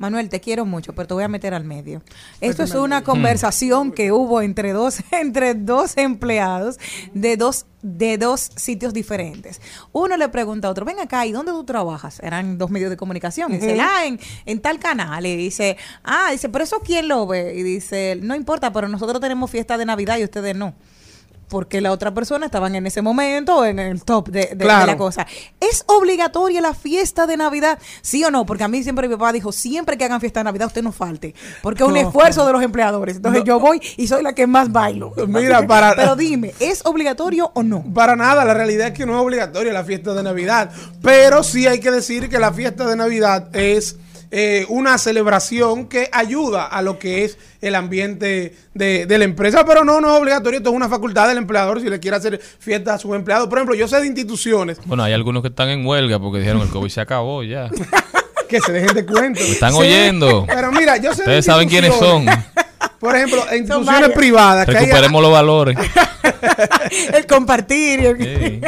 Manuel, 0.00 0.30
te 0.30 0.40
quiero 0.40 0.64
mucho, 0.64 0.94
pero 0.94 1.06
te 1.06 1.12
voy 1.12 1.24
a 1.24 1.28
meter 1.28 1.52
al 1.52 1.64
medio. 1.64 2.02
Esto 2.40 2.62
es 2.62 2.74
una 2.74 3.04
conversación 3.04 3.92
que 3.92 4.12
hubo 4.12 4.40
entre 4.40 4.72
dos, 4.72 5.02
entre 5.10 5.52
dos 5.52 5.98
empleados 5.98 6.78
de 7.12 7.36
dos, 7.36 7.66
de 7.82 8.16
dos 8.16 8.50
sitios 8.56 8.94
diferentes. 8.94 9.60
Uno 9.92 10.16
le 10.16 10.30
pregunta 10.30 10.68
a 10.68 10.70
otro, 10.70 10.86
ven 10.86 11.00
acá, 11.00 11.26
¿y 11.26 11.32
dónde 11.32 11.52
tú 11.52 11.64
trabajas? 11.64 12.18
Eran 12.20 12.56
dos 12.56 12.70
medios 12.70 12.88
de 12.88 12.96
comunicación. 12.96 13.52
Y 13.52 13.58
dice, 13.58 13.78
ah, 13.78 14.06
en, 14.06 14.18
en 14.46 14.60
tal 14.60 14.78
canal. 14.78 15.26
Y 15.26 15.36
dice, 15.36 15.76
ah, 16.02 16.30
dice, 16.32 16.48
pero 16.48 16.64
eso 16.64 16.80
quién 16.80 17.06
lo 17.06 17.26
ve? 17.26 17.52
Y 17.54 17.62
dice, 17.62 18.18
no 18.22 18.34
importa, 18.34 18.72
pero 18.72 18.88
nosotros 18.88 19.20
tenemos 19.20 19.50
fiesta 19.50 19.76
de 19.76 19.84
Navidad 19.84 20.16
y 20.16 20.24
ustedes 20.24 20.56
no. 20.56 20.74
Porque 21.50 21.80
la 21.82 21.92
otra 21.92 22.14
persona 22.14 22.46
estaban 22.46 22.74
en 22.76 22.86
ese 22.86 23.02
momento 23.02 23.64
en 23.66 23.78
el 23.78 24.02
top 24.04 24.28
de, 24.28 24.40
de- 24.40 24.54
de 24.54 24.64
Claro. 24.64 24.86
la 24.86 24.96
cosa. 24.96 25.26
¿Es 25.60 25.82
obligatoria 25.86 26.60
la 26.62 26.72
fiesta 26.74 27.26
de 27.26 27.36
Navidad? 27.36 27.78
¿Sí 28.00 28.24
o 28.24 28.30
no? 28.30 28.46
Porque 28.46 28.64
a 28.64 28.68
mí 28.68 28.82
siempre 28.82 29.08
mi 29.08 29.14
papá 29.16 29.32
dijo, 29.32 29.50
siempre 29.52 29.98
que 29.98 30.04
hagan 30.04 30.20
fiesta 30.20 30.40
de 30.40 30.44
Navidad 30.44 30.68
usted 30.68 30.82
no 30.82 30.92
falte. 30.92 31.34
Porque 31.60 31.82
es 31.82 31.88
un 31.88 31.94
No. 31.94 32.00
esfuerzo 32.00 32.46
de 32.46 32.52
los 32.52 32.62
empleadores. 32.62 33.16
Entonces 33.16 33.40
No. 33.40 33.46
yo 33.46 33.60
voy 33.60 33.82
y 33.96 34.06
soy 34.06 34.22
la 34.22 34.32
que 34.32 34.46
más 34.46 34.70
bailo. 34.72 35.12
Mira, 35.26 35.66
para- 35.66 35.94
Pero 35.96 36.16
dime, 36.16 36.54
¿es 36.60 36.86
obligatorio 36.86 37.50
o 37.54 37.62
no? 37.62 37.82
Para 37.92 38.14
nada, 38.16 38.44
la 38.44 38.54
realidad 38.54 38.86
es 38.88 38.94
que 38.94 39.04
no 39.04 39.16
es 39.16 39.20
obligatoria 39.22 39.72
la 39.72 39.84
fiesta 39.84 40.14
de 40.14 40.22
Navidad, 40.22 40.70
pero 41.02 41.42
sí 41.42 41.66
hay 41.66 41.80
que 41.80 41.90
decir 41.90 42.28
que 42.28 42.38
la 42.38 42.52
fiesta 42.52 42.86
de 42.86 42.94
Navidad 42.96 43.54
es 43.56 43.96
eh, 44.30 44.64
una 44.68 44.96
celebración 44.98 45.86
que 45.88 46.08
ayuda 46.12 46.66
a 46.66 46.82
lo 46.82 46.98
que 46.98 47.24
es 47.24 47.36
el 47.60 47.74
ambiente 47.74 48.54
de, 48.74 49.06
de 49.06 49.18
la 49.18 49.24
empresa, 49.24 49.64
pero 49.64 49.84
no, 49.84 50.00
no 50.00 50.14
es 50.14 50.20
obligatorio, 50.20 50.58
esto 50.58 50.70
es 50.70 50.76
una 50.76 50.88
facultad 50.88 51.28
del 51.28 51.38
empleador 51.38 51.80
si 51.80 51.88
le 51.90 51.98
quiere 51.98 52.16
hacer 52.16 52.40
fiesta 52.40 52.94
a 52.94 52.98
sus 52.98 53.14
empleados. 53.14 53.48
Por 53.48 53.58
ejemplo, 53.58 53.74
yo 53.74 53.88
sé 53.88 54.00
de 54.00 54.06
instituciones 54.06 54.78
Bueno, 54.86 55.02
hay 55.02 55.12
algunos 55.12 55.42
que 55.42 55.48
están 55.48 55.68
en 55.68 55.84
huelga 55.84 56.18
porque 56.18 56.38
dijeron 56.38 56.62
el 56.62 56.68
COVID 56.68 56.90
se 56.90 57.00
acabó 57.00 57.42
ya. 57.42 57.70
que 58.48 58.60
se 58.60 58.72
dejen 58.72 58.94
de 58.94 59.06
cuento. 59.06 59.40
Me 59.40 59.50
están 59.50 59.74
oyendo. 59.74 60.44
Pero 60.46 60.72
mira, 60.72 60.96
yo 60.96 61.10
sé 61.14 61.18
de 61.18 61.22
Ustedes 61.22 61.44
saben 61.44 61.68
quiénes 61.68 61.94
son. 61.94 62.26
Por 62.98 63.16
ejemplo, 63.16 63.42
en 63.50 63.58
instituciones 63.60 64.00
varias. 64.00 64.18
privadas 64.18 64.66
que 64.66 64.76
hay, 64.76 64.84
Recuperemos 64.86 65.22
los 65.22 65.32
valores. 65.32 65.78
el 67.14 67.26
compartir. 67.26 68.60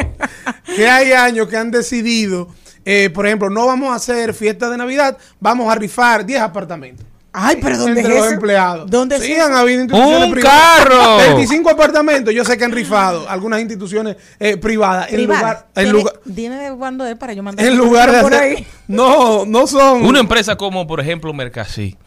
que 0.75 0.89
hay 0.89 1.11
años 1.11 1.47
que 1.47 1.57
han 1.57 1.69
decidido, 1.69 2.47
eh, 2.85 3.09
por 3.09 3.25
ejemplo, 3.25 3.49
no 3.49 3.65
vamos 3.67 3.91
a 3.91 3.95
hacer 3.95 4.33
fiesta 4.33 4.69
de 4.69 4.77
Navidad, 4.77 5.17
vamos 5.39 5.71
a 5.71 5.75
rifar 5.75 6.25
10 6.25 6.41
apartamentos. 6.41 7.05
Ay, 7.35 7.57
pero 7.59 7.79
¿dónde 7.79 7.99
entre 8.01 8.13
es 8.13 8.17
los 8.19 8.25
eso? 8.27 8.35
empleados. 8.35 8.91
¿Dónde 8.91 9.15
es 9.15 9.23
sí, 9.23 9.31
eso? 9.31 9.43
han 9.45 9.53
habido 9.53 9.81
instituciones 9.81 10.25
¡Un 10.27 10.31
privadas. 10.33 10.77
carro! 10.77 11.17
25 11.17 11.69
apartamentos, 11.71 12.31
yo 12.31 12.45
sé 12.45 12.55
que 12.59 12.63
han 12.63 12.71
rifado 12.71 13.27
algunas 13.27 13.59
instituciones 13.59 14.17
eh, 14.39 14.57
privadas. 14.57 15.07
En 15.09 15.15
Privada. 15.15 15.39
lugar, 15.41 15.67
en 15.73 15.83
Dime- 15.85 15.91
lugar, 15.93 16.13
Dime 16.25 16.71
cuándo 16.77 17.05
es 17.07 17.15
para 17.17 17.33
yo 17.33 17.41
mandar 17.41 17.65
en 17.65 17.75
lugar 17.75 18.11
de 18.11 18.21
por 18.21 18.33
hacer. 18.35 18.43
ahí. 18.57 18.67
No, 18.87 19.45
no 19.47 19.65
son. 19.65 20.05
Una 20.05 20.19
empresa 20.19 20.55
como, 20.57 20.85
por 20.85 20.99
ejemplo, 20.99 21.33
Mercasí, 21.33 21.97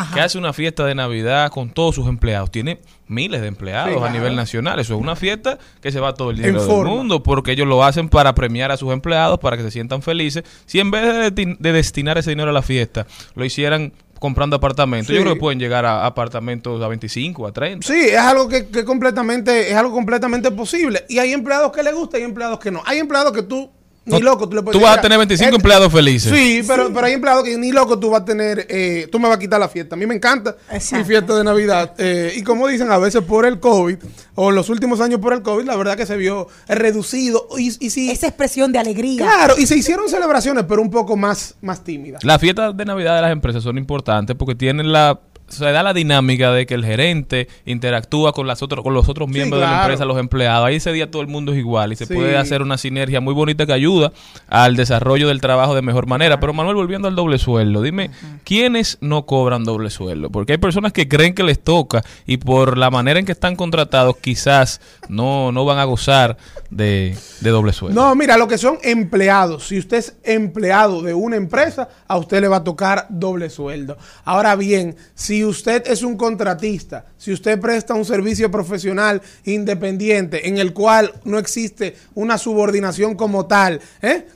Ajá. 0.00 0.14
que 0.14 0.20
hace 0.20 0.38
una 0.38 0.52
fiesta 0.52 0.84
de 0.84 0.94
Navidad 0.94 1.50
con 1.50 1.70
todos 1.70 1.94
sus 1.94 2.08
empleados. 2.08 2.50
Tiene 2.50 2.80
miles 3.06 3.40
de 3.40 3.48
empleados 3.48 3.90
Sí, 3.90 3.96
a 3.96 3.98
claro. 3.98 4.12
nivel 4.14 4.34
nacional. 4.36 4.78
Eso 4.80 4.94
es 4.94 5.00
una 5.00 5.16
fiesta 5.16 5.58
que 5.80 5.92
se 5.92 6.00
va 6.00 6.14
todo 6.14 6.30
el 6.30 6.36
dinero 6.36 6.64
del 6.64 6.84
mundo 6.86 7.22
porque 7.22 7.52
ellos 7.52 7.66
lo 7.68 7.84
hacen 7.84 8.08
para 8.08 8.34
premiar 8.34 8.70
a 8.72 8.76
sus 8.76 8.92
empleados, 8.92 9.38
para 9.38 9.56
que 9.56 9.62
se 9.62 9.70
sientan 9.70 10.02
felices. 10.02 10.44
Si 10.66 10.80
en 10.80 10.90
vez 10.90 11.02
de, 11.02 11.32
desti- 11.34 11.56
de 11.58 11.72
destinar 11.72 12.18
ese 12.18 12.30
dinero 12.30 12.50
a 12.50 12.52
la 12.54 12.62
fiesta, 12.62 13.06
lo 13.34 13.44
hicieran 13.44 13.92
comprando 14.18 14.56
apartamentos, 14.56 15.08
Sí. 15.08 15.14
yo 15.14 15.20
creo 15.20 15.34
que 15.34 15.40
pueden 15.40 15.58
llegar 15.58 15.84
a 15.84 16.06
apartamentos 16.06 16.82
a 16.82 16.88
25, 16.88 17.46
a 17.46 17.52
30. 17.52 17.86
Sí, 17.86 17.92
es 18.08 18.16
algo 18.16 18.48
que, 18.48 18.68
que 18.68 18.82
completamente, 18.84 19.70
es 19.70 19.76
algo 19.76 19.92
completamente 19.92 20.50
posible. 20.50 21.04
Y 21.10 21.18
hay 21.18 21.32
empleados 21.34 21.70
que 21.72 21.82
les 21.82 21.94
gusta 21.94 22.16
y 22.18 22.22
hay 22.22 22.26
empleados 22.28 22.58
que 22.58 22.70
no. 22.70 22.82
Hay 22.86 22.98
empleados 23.00 23.32
que 23.32 23.42
tú, 23.42 23.70
ni 24.06 24.12
No, 24.12 24.20
loco, 24.20 24.48
tú 24.48 24.56
le 24.56 24.62
puedes 24.62 24.78
tú 24.78 24.84
vas 24.84 24.98
a 24.98 25.00
tener 25.00 25.16
"Mira, 25.16 25.26
25 25.26 25.44
este- 25.48 25.56
empleados 25.56 25.92
felices. 25.92 26.32
Sí, 26.32 26.62
pero, 26.66 26.92
pero 26.92 27.06
hay 27.06 27.14
empleados 27.14 27.42
que 27.44 27.56
ni 27.56 27.72
loco 27.72 27.98
tú 27.98 28.10
vas 28.10 28.20
a 28.22 28.24
tener, 28.24 28.66
eh, 28.68 29.08
tú 29.10 29.18
me 29.18 29.28
vas 29.28 29.36
a 29.36 29.40
quitar 29.40 29.58
la 29.58 29.68
fiesta. 29.68 29.94
A 29.94 29.98
mí 29.98 30.04
me 30.06 30.14
encanta 30.14 30.56
Exacto. 30.70 30.96
mi 30.98 31.04
fiesta 31.04 31.34
de 31.36 31.44
Navidad. 31.44 31.92
eh, 31.98 32.32
y 32.36 32.42
como 32.42 32.68
dicen, 32.68 32.90
a 32.90 32.98
veces 32.98 33.22
por 33.22 33.46
el 33.46 33.60
COVID, 33.60 33.96
o 34.34 34.50
los 34.50 34.68
últimos 34.68 35.00
años 35.00 35.20
por 35.20 35.32
el 35.32 35.42
COVID, 35.42 35.64
la 35.64 35.76
verdad 35.76 35.96
que 35.96 36.04
se 36.06 36.16
vio 36.16 36.48
reducido. 36.68 37.48
Y, 37.58 37.68
y 37.84 37.90
sí, 37.90 38.10
Esa 38.10 38.26
expresión 38.26 38.72
de 38.72 38.78
alegría. 38.78 39.22
claro, 39.22 39.54
y 39.58 39.66
se 39.66 39.76
hicieron 39.76 40.08
celebraciones, 40.08 40.64
pero 40.68 40.82
un 40.82 40.90
poco 40.90 41.16
más, 41.16 41.54
más 41.62 41.82
tímidas. 41.82 42.22
Las 42.24 42.40
fiestas 42.40 42.76
de 42.76 42.84
Navidad 42.84 43.16
de 43.16 43.22
las 43.22 43.32
empresas 43.32 43.62
son 43.62 43.78
importantes 43.78 44.36
porque 44.36 44.54
tienen 44.54 44.92
la 44.92 45.18
se 45.54 45.64
da 45.64 45.82
la 45.82 45.92
dinámica 45.94 46.52
de 46.52 46.66
que 46.66 46.74
el 46.74 46.84
gerente 46.84 47.48
interactúa 47.64 48.32
con 48.32 48.46
las 48.46 48.62
otros 48.62 48.82
con 48.84 48.94
los 48.94 49.08
otros 49.08 49.28
miembros 49.28 49.60
de 49.60 49.66
la 49.66 49.80
empresa, 49.82 50.04
los 50.04 50.18
empleados. 50.18 50.66
Ahí 50.66 50.76
ese 50.76 50.92
día 50.92 51.10
todo 51.10 51.22
el 51.22 51.28
mundo 51.28 51.52
es 51.52 51.58
igual 51.58 51.92
y 51.92 51.96
se 51.96 52.06
Sí. 52.06 52.14
puede 52.14 52.36
hacer 52.36 52.62
una 52.62 52.76
sinergia 52.78 53.20
muy 53.20 53.34
bonita 53.34 53.66
que 53.66 53.72
ayuda 53.72 54.12
al 54.48 54.76
desarrollo 54.76 55.28
del 55.28 55.40
trabajo 55.40 55.74
de 55.74 55.82
mejor 55.82 56.06
manera. 56.06 56.40
Pero 56.40 56.52
Manuel, 56.52 56.76
volviendo 56.76 57.08
al 57.08 57.14
doble 57.14 57.38
sueldo, 57.38 57.82
dime, 57.82 58.10
¿quiénes 58.44 58.98
no 59.00 59.26
cobran 59.26 59.64
doble 59.64 59.90
sueldo? 59.90 60.30
Porque 60.30 60.52
hay 60.52 60.58
personas 60.58 60.92
que 60.92 61.08
creen 61.08 61.34
que 61.34 61.42
les 61.42 61.58
toca 61.62 62.02
y 62.26 62.36
por 62.38 62.76
la 62.78 62.90
manera 62.90 63.18
en 63.18 63.26
que 63.26 63.32
están 63.32 63.56
contratados 63.56 64.16
quizás 64.18 64.80
no, 65.08 65.52
no 65.52 65.64
van 65.64 65.78
a 65.78 65.84
gozar 65.84 66.36
de, 66.70 67.16
de 67.40 67.50
doble 67.50 67.72
sueldo. 67.72 68.00
No, 68.00 68.14
mira, 68.14 68.36
lo 68.36 68.48
que 68.48 68.58
son 68.58 68.78
empleados. 68.82 69.68
Si 69.68 69.78
usted 69.78 69.98
es 69.98 70.16
empleado 70.24 71.02
de 71.02 71.14
una 71.14 71.36
empresa, 71.36 71.88
a 72.08 72.16
usted 72.18 72.40
le 72.40 72.48
va 72.48 72.56
a 72.56 72.64
tocar 72.64 73.06
doble 73.10 73.50
sueldo. 73.50 73.96
Ahora 74.24 74.56
bien, 74.56 74.96
si 75.14 75.43
usted 75.44 75.82
es 75.86 76.02
un 76.02 76.16
contratista, 76.16 77.06
si 77.16 77.32
usted 77.32 77.60
presta 77.60 77.94
un 77.94 78.04
servicio 78.04 78.50
profesional 78.50 79.20
independiente 79.44 80.48
en 80.48 80.58
el 80.58 80.72
cual 80.72 81.12
no 81.24 81.38
existe 81.38 81.96
una 82.14 82.38
subordinación 82.38 83.14
como 83.14 83.46
tal, 83.46 83.80
¿eh? 84.02 84.26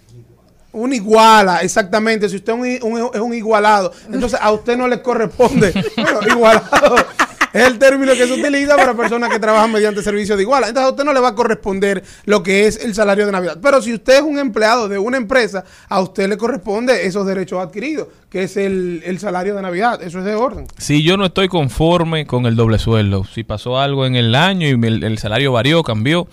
Un 0.70 0.92
iguala, 0.92 1.60
exactamente. 1.62 2.28
Si 2.28 2.36
usted 2.36 2.52
es 2.64 2.82
un, 2.82 2.92
un- 3.00 3.20
un 3.20 3.34
igualado, 3.34 3.90
entonces 4.12 4.38
a 4.40 4.52
usted 4.52 4.76
no 4.76 4.86
le 4.86 5.00
corresponde. 5.02 5.72
Bueno, 5.96 6.20
igualado 6.28 6.96
es 7.52 7.64
el 7.64 7.78
término 7.78 8.12
que 8.12 8.26
se 8.26 8.32
utiliza 8.32 8.76
para 8.76 8.94
personas 8.94 9.30
que 9.30 9.38
trabajan 9.38 9.72
mediante 9.72 10.02
servicio 10.02 10.36
de 10.36 10.42
iguala. 10.42 10.68
Entonces 10.68 10.88
a 10.88 10.90
usted 10.90 11.04
no 11.04 11.12
le 11.12 11.20
va 11.20 11.28
a 11.28 11.34
corresponder 11.34 12.02
lo 12.24 12.42
que 12.42 12.66
es 12.66 12.84
el 12.84 12.94
salario 12.94 13.26
de 13.26 13.32
Navidad. 13.32 13.58
Pero 13.62 13.82
si 13.82 13.94
usted 13.94 14.16
es 14.16 14.22
un 14.22 14.38
empleado 14.38 14.88
de 14.88 14.98
una 14.98 15.16
empresa, 15.16 15.64
a 15.88 16.00
usted 16.00 16.28
le 16.28 16.36
corresponde 16.36 17.06
esos 17.06 17.26
derechos 17.26 17.60
adquiridos, 17.60 18.08
que 18.30 18.44
es 18.44 18.56
el, 18.56 19.02
el 19.04 19.18
salario 19.18 19.54
de 19.54 19.62
Navidad. 19.62 20.02
Eso 20.02 20.18
es 20.18 20.24
de 20.24 20.34
orden. 20.34 20.66
Si 20.76 21.02
yo 21.02 21.16
no 21.16 21.26
estoy 21.26 21.48
conforme 21.48 22.26
con 22.26 22.46
el 22.46 22.56
doble 22.56 22.78
sueldo, 22.78 23.24
si 23.24 23.44
pasó 23.44 23.78
algo 23.78 24.06
en 24.06 24.16
el 24.16 24.34
año 24.34 24.68
y 24.68 24.72
el 24.72 25.18
salario 25.18 25.52
varió, 25.52 25.82
cambió, 25.82 26.28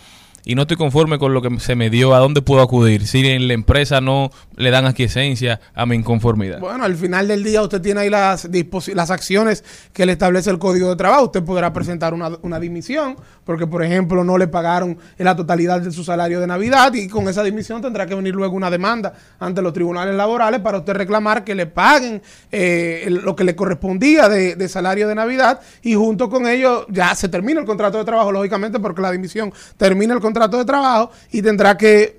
y 0.45 0.53
no 0.53 0.61
estoy 0.61 0.77
conforme 0.77 1.17
con 1.17 1.33
lo 1.33 1.41
que 1.41 1.59
se 1.59 1.75
me 1.75 1.89
dio, 1.89 2.13
¿a 2.13 2.19
dónde 2.19 2.43
puedo 2.43 2.61
acudir? 2.61 3.07
Si 3.07 3.25
en 3.27 3.47
la 3.47 3.55
empresa 3.55 3.99
no 3.99 4.29
le 4.55 4.69
dan 4.69 4.85
aquiescencia 4.85 5.59
a 5.73 5.87
mi 5.87 5.95
inconformidad. 5.95 6.59
Bueno, 6.59 6.83
al 6.83 6.95
final 6.95 7.27
del 7.27 7.43
día 7.43 7.63
usted 7.63 7.81
tiene 7.81 8.01
ahí 8.01 8.09
las, 8.11 8.47
las 8.93 9.09
acciones 9.09 9.63
que 9.91 10.05
le 10.05 10.11
establece 10.11 10.51
el 10.51 10.59
Código 10.59 10.89
de 10.89 10.95
Trabajo. 10.95 11.25
Usted 11.25 11.43
podrá 11.43 11.73
presentar 11.73 12.13
una, 12.13 12.29
una 12.43 12.59
dimisión 12.59 13.15
porque, 13.43 13.65
por 13.65 13.83
ejemplo, 13.83 14.23
no 14.23 14.37
le 14.37 14.47
pagaron 14.47 14.99
la 15.17 15.35
totalidad 15.35 15.81
de 15.81 15.91
su 15.91 16.03
salario 16.03 16.39
de 16.39 16.45
Navidad 16.45 16.93
y 16.93 17.07
con 17.07 17.27
esa 17.27 17.43
dimisión 17.43 17.81
tendrá 17.81 18.05
que 18.05 18.13
venir 18.13 18.35
luego 18.35 18.55
una 18.55 18.69
demanda 18.69 19.13
ante 19.39 19.63
los 19.63 19.73
tribunales 19.73 20.13
laborales 20.13 20.61
para 20.61 20.77
usted 20.77 20.93
reclamar 20.93 21.43
que 21.43 21.55
le 21.55 21.65
paguen 21.65 22.21
eh, 22.51 23.07
lo 23.09 23.35
que 23.35 23.43
le 23.43 23.55
correspondía 23.55 24.29
de, 24.29 24.55
de 24.55 24.69
salario 24.69 25.07
de 25.07 25.15
Navidad 25.15 25.59
y 25.81 25.95
junto 25.95 26.29
con 26.29 26.47
ello 26.47 26.85
ya 26.89 27.15
se 27.15 27.29
termina 27.29 27.59
el 27.59 27.65
contrato 27.65 27.97
de 27.97 28.05
trabajo, 28.05 28.31
lógicamente, 28.31 28.79
porque 28.79 29.01
la 29.01 29.11
dimisión 29.11 29.51
termina 29.77 30.13
el 30.13 30.19
contrato 30.19 30.34
contrato 30.35 30.57
de 30.57 30.65
trabajo 30.65 31.11
y 31.31 31.41
tendrá 31.41 31.77
que, 31.77 32.17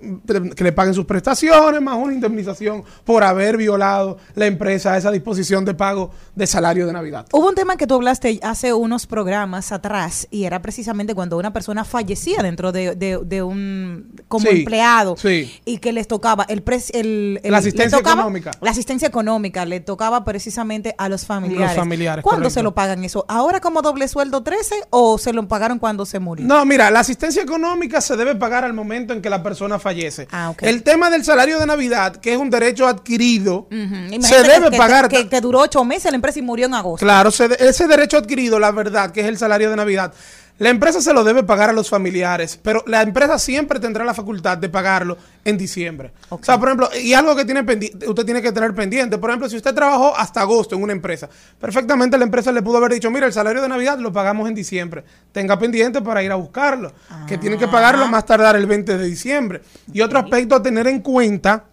que 0.57 0.65
le 0.65 0.73
paguen 0.73 0.95
sus 0.95 1.05
prestaciones 1.05 1.83
más 1.83 1.97
una 1.99 2.15
indemnización 2.15 2.83
por 3.05 3.23
haber 3.23 3.59
violado 3.59 4.17
la 4.35 4.47
empresa 4.47 4.97
esa 4.97 5.11
disposición 5.11 5.65
de 5.67 5.75
pago 5.75 6.11
de 6.35 6.47
salario 6.47 6.87
de 6.87 6.95
Navidad. 6.95 7.27
Hubo 7.33 7.47
un 7.49 7.55
tema 7.55 7.77
que 7.77 7.87
tú 7.87 7.95
hablaste 7.95 8.41
hace 8.43 8.73
unos 8.73 9.07
programas 9.07 9.71
atrás 9.71 10.27
y 10.31 10.45
era 10.45 10.63
precisamente 10.63 11.15
cuando 11.15 11.37
una 11.37 11.53
persona 11.53 11.85
fallecía 11.85 12.43
dentro 12.43 12.73
de, 12.73 12.95
de- 12.97 13.21
de 13.23 13.43
un 13.43 14.15
como 14.29 14.47
Sí, 14.51 14.59
empleado 14.61 15.17
sí. 15.19 15.53
y 15.67 15.77
que 15.79 15.93
les 15.93 16.09
tocaba 16.09 16.45
el, 16.49 16.65
pres- 16.65 16.91
el, 16.95 17.39
el- 17.43 17.53
La 17.53 17.59
asistencia 17.59 17.99
tocaba- 17.99 18.23
económica. 18.23 18.53
La 18.63 18.71
asistencia 18.71 19.09
económica 19.09 19.67
le 19.67 19.81
tocaba 19.81 20.25
precisamente 20.25 20.95
a 20.97 21.09
los 21.11 21.27
familiares. 21.27 21.69
Los 21.69 21.77
familiares, 21.77 22.23
¿Cuándo 22.23 22.45
correcto. 22.45 22.55
se 22.61 22.63
lo 22.63 22.75
pagan 22.75 23.05
eso? 23.05 23.27
¿Ahora 23.29 23.61
como 23.61 23.83
doble 23.83 24.09
sueldo 24.09 24.43
13 24.43 24.77
o 24.91 25.19
se 25.19 25.35
lo 25.35 25.47
pagaron 25.49 25.79
cuando 25.79 26.07
se 26.07 26.19
murió? 26.19 26.47
No, 26.47 26.65
mira, 26.65 26.91
la 26.91 27.01
asistencia 27.01 27.43
económica 27.43 28.01
se 28.07 28.17
debe 28.17 28.35
pagar 28.35 28.65
al 28.65 28.73
momento 28.73 29.13
en 29.13 29.21
que 29.21 29.29
la 29.29 29.43
persona 29.43 29.79
fallece. 29.79 30.29
Ah. 30.31 30.55
El 30.61 30.83
tema 30.83 31.11
del 31.11 31.25
salario 31.25 31.59
de 31.59 31.67
Navidad, 31.67 32.17
que 32.17 32.33
es 32.33 32.39
un 32.39 32.51
derecho 32.51 32.87
adquirido, 32.87 33.69
se 33.71 34.43
debe 34.43 34.71
que, 34.71 34.77
pagar. 34.77 35.09
Que, 35.09 35.29
que 35.29 35.41
duró 35.41 35.61
ocho 35.61 35.85
meses 35.85 36.11
la 36.11 36.17
empresa 36.17 36.39
y 36.39 36.43
murió 36.43 36.67
en 36.67 36.75
agosto. 36.75 37.05
Claro, 37.05 37.31
se 37.31 37.49
ese 37.59 37.87
derecho 37.87 38.19
adquirido, 38.19 38.59
la 38.59 38.71
verdad, 38.71 39.11
que 39.11 39.21
es 39.21 39.27
el 39.27 39.39
salario 39.39 39.71
de 39.71 39.77
Navidad, 39.77 40.13
la 40.59 40.71
empresa 40.71 41.01
se 41.03 41.13
lo 41.13 41.23
debe 41.23 41.43
pagar 41.43 41.69
a 41.71 41.73
los 41.73 41.91
familiares, 41.91 42.59
pero 42.63 42.83
la 42.87 43.03
empresa 43.03 43.39
siempre 43.39 43.79
tendrá 43.79 44.05
la 44.05 44.15
facultad 44.15 44.57
de 44.57 44.69
pagarlo 44.71 45.19
en 45.45 45.59
diciembre. 45.59 46.13
O 46.31 46.41
sea, 46.43 46.59
por 46.59 46.69
ejemplo, 46.69 46.89
y 47.03 47.13
algo 47.13 47.37
que 47.37 47.45
tiene 47.45 47.63
pendi- 47.65 47.93
usted 48.09 48.25
tiene 48.25 48.41
que 48.41 48.53
tener 48.53 48.75
pendiente, 48.75 49.19
por 49.19 49.29
ejemplo, 49.31 49.49
si 49.51 49.57
usted 49.57 49.75
trabajó 49.75 50.17
hasta 50.17 50.41
agosto 50.41 50.75
en 50.75 50.83
una 50.83 50.93
empresa, 50.95 51.29
perfectamente 51.61 52.17
la 52.17 52.25
empresa 52.25 52.53
le 52.53 52.63
pudo 52.63 52.79
haber 52.79 52.93
dicho, 52.95 53.11
mira, 53.11 53.27
el 53.27 53.33
salario 53.33 53.61
de 53.61 53.69
Navidad 53.69 53.99
lo 53.99 54.13
pagamos 54.13 54.49
en 54.49 54.55
diciembre, 54.55 55.05
tenga 55.33 55.59
pendiente 55.59 56.01
para 56.01 56.23
ir 56.23 56.33
a 56.33 56.37
buscarlo, 56.37 56.93
que 57.29 57.37
tiene 57.39 57.59
que 57.59 57.69
pagarlo 57.69 58.09
más 58.09 58.25
tardar 58.25 58.57
el 58.57 58.67
20 58.67 58.97
de 58.97 59.05
diciembre. 59.05 59.61
Y 59.93 60.01
otro 60.01 60.19
aspecto 60.19 60.55
a 60.55 60.63
tener 60.63 60.87
en 60.87 61.01
cuenta 61.01 61.65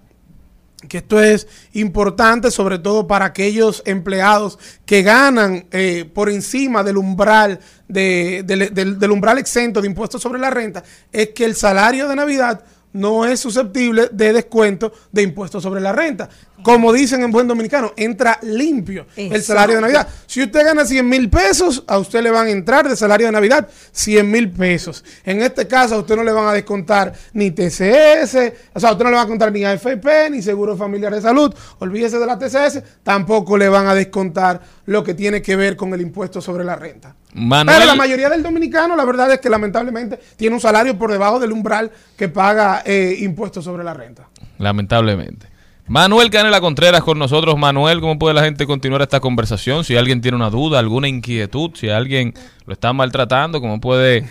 que 0.88 0.97
esto 0.99 1.21
es 1.21 1.47
importante 1.73 2.51
sobre 2.51 2.79
todo 2.79 3.07
para 3.07 3.25
aquellos 3.25 3.81
empleados 3.86 4.59
que 4.86 5.01
ganan 5.03 5.65
eh, 5.71 6.09
por 6.13 6.29
encima 6.29 6.84
del 6.84 6.97
umbral 6.97 7.59
de- 7.88 8.43
del, 8.45 9.11
umbral 9.11 9.38
exento 9.38 9.81
de 9.81 9.88
impuestos 9.88 10.21
sobre 10.21 10.39
la 10.39 10.49
renta, 10.49 10.84
es 11.11 11.29
que 11.29 11.45
el 11.45 11.55
salario 11.55 12.07
de 12.07 12.15
Navidad 12.15 12.63
no 12.94 13.26
es 13.26 13.39
susceptible 13.39 14.10
de 14.12 14.34
descuento 14.34 14.94
de 15.12 15.24
impuestos 15.24 15.64
sobre 15.64 15.82
la 15.82 15.91
renta. 15.91 16.30
Como 16.64 16.94
dicen 16.94 17.22
en 17.24 17.32
buen 17.32 17.48
dominicano, 17.48 17.91
entra 17.98 18.39
limpio 18.41 19.06
el 19.18 19.44
salario 19.44 19.76
de 19.76 19.82
Navidad. 19.82 20.08
Si 20.26 20.41
usted 20.41 20.64
gana 20.64 20.86
100 20.86 21.08
mil 21.08 21.30
pesos, 21.30 21.84
a 21.88 22.00
usted 22.00 22.22
le 22.22 22.32
van 22.32 22.48
a 22.48 22.52
entrar 22.52 22.88
de 22.88 22.96
salario 22.96 23.28
de 23.28 23.34
Navidad 23.34 23.68
100 23.91 24.32
mil 24.32 24.50
pesos. 24.50 25.04
En 25.26 25.41
este 25.41 25.68
caso, 25.68 25.96
a 25.96 26.00
usted 26.00 26.16
no 26.16 26.24
le 26.24 26.32
van 26.32 26.48
a 26.48 26.54
descontar 26.54 27.14
ni 27.34 27.52
TCS, 27.52 28.54
o 28.74 28.80
sea, 28.80 28.89
a 28.89 28.91
usted 28.94 29.04
no 29.04 29.10
le 29.10 29.18
van 29.18 29.26
a 29.26 29.28
contar 29.28 29.52
ni 29.52 29.66
AFP, 29.66 30.30
ni 30.32 30.41
Seguro 30.41 30.78
Familiar 30.78 31.14
de 31.14 31.22
Salud. 31.22 31.54
Olvídese 31.80 32.18
de 32.18 32.26
la 32.26 32.39
TCS, 32.39 32.82
tampoco 33.04 33.58
le 33.58 33.68
van 33.68 33.88
a 33.88 33.96
descontar 33.96 34.62
lo 34.86 35.04
que 35.04 35.14
tiene 35.14 35.41
que 35.41 35.56
ver 35.56 35.76
con 35.76 35.94
el 35.94 36.02
impuesto 36.02 36.39
sobre 36.39 36.64
la 36.64 36.76
renta. 36.76 37.16
Manuel- 37.34 37.77
Pero 37.77 37.88
la 37.91 37.95
mayoría 37.95 38.29
del 38.29 38.43
dominicano, 38.43 38.95
la 38.95 39.05
verdad 39.05 39.31
es 39.31 39.39
que 39.39 39.49
lamentablemente 39.49 40.19
tiene 40.36 40.55
un 40.55 40.61
salario 40.61 40.97
por 40.97 41.11
debajo 41.11 41.39
del 41.39 41.51
umbral 41.51 41.91
que 42.17 42.29
paga 42.29 42.84
eh, 42.86 43.17
impuestos 43.19 43.63
sobre 43.63 43.84
la 43.84 43.93
renta. 43.93 44.27
Lamentablemente. 44.59 45.47
Manuel 45.88 46.29
Canela 46.29 46.61
Contreras 46.61 47.03
con 47.03 47.19
nosotros. 47.19 47.57
Manuel, 47.57 47.99
¿cómo 47.99 48.17
puede 48.17 48.34
la 48.34 48.43
gente 48.43 48.65
continuar 48.65 49.01
esta 49.01 49.19
conversación? 49.19 49.84
Si 49.84 49.97
alguien 49.97 50.21
tiene 50.21 50.38
una 50.38 50.49
duda, 50.49 50.79
alguna 50.79 51.07
inquietud, 51.09 51.71
si 51.75 51.89
alguien 51.89 52.34
lo 52.65 52.73
está 52.73 52.93
maltratando, 52.93 53.59
¿cómo 53.59 53.81
puede 53.81 54.23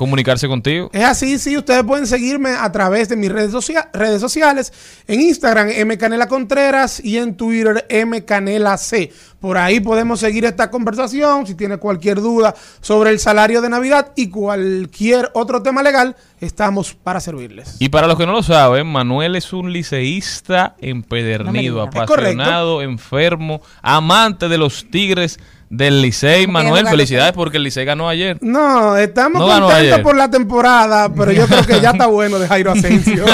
comunicarse 0.00 0.48
contigo? 0.48 0.88
Es 0.94 1.04
así, 1.04 1.38
sí, 1.38 1.58
ustedes 1.58 1.84
pueden 1.84 2.06
seguirme 2.06 2.50
a 2.58 2.72
través 2.72 3.10
de 3.10 3.16
mis 3.16 3.30
redes, 3.30 3.52
socia- 3.52 3.90
redes 3.92 4.18
sociales, 4.20 4.72
en 5.06 5.20
Instagram 5.20 5.68
mcanela 5.86 6.26
contreras 6.26 7.04
y 7.04 7.18
en 7.18 7.36
Twitter 7.36 7.86
mcanela 8.06 8.78
c. 8.78 9.12
Por 9.40 9.58
ahí 9.58 9.78
podemos 9.80 10.20
seguir 10.20 10.46
esta 10.46 10.70
conversación, 10.70 11.46
si 11.46 11.54
tiene 11.54 11.76
cualquier 11.76 12.20
duda 12.20 12.54
sobre 12.80 13.10
el 13.10 13.18
salario 13.18 13.60
de 13.60 13.68
Navidad 13.68 14.12
y 14.16 14.28
cualquier 14.30 15.30
otro 15.34 15.62
tema 15.62 15.82
legal, 15.82 16.16
estamos 16.40 16.94
para 16.94 17.20
servirles. 17.20 17.76
Y 17.78 17.90
para 17.90 18.06
los 18.06 18.16
que 18.16 18.24
no 18.26 18.32
lo 18.32 18.42
saben, 18.42 18.86
Manuel 18.86 19.36
es 19.36 19.52
un 19.52 19.72
liceísta 19.72 20.76
empedernido, 20.80 21.76
No 21.76 21.82
apasionado, 21.82 22.82
enfermo, 22.82 23.60
amante 23.82 24.48
de 24.48 24.56
los 24.58 24.86
Tigres 24.90 25.38
del 25.70 26.02
Licey. 26.02 26.44
¿Cómo 26.46 26.58
que 26.58 26.64
Manuel, 26.64 26.86
felicidades 26.88 27.32
porque 27.32 27.56
el 27.56 27.62
Licey 27.62 27.84
ganó 27.86 28.08
ayer. 28.08 28.36
No, 28.42 28.96
estamos 28.96 29.40
No 29.40 29.46
contentos 29.46 29.74
ayer. 29.74 30.02
por 30.02 30.16
la 30.16 30.28
temporada, 30.28 31.08
pero 31.14 31.32
yo 31.32 31.46
creo 31.46 31.64
que 31.64 31.80
ya 31.80 31.90
está 31.92 32.06
bueno 32.06 32.38
de 32.38 32.46
Jairo 32.48 32.72
Asensio. 32.72 33.24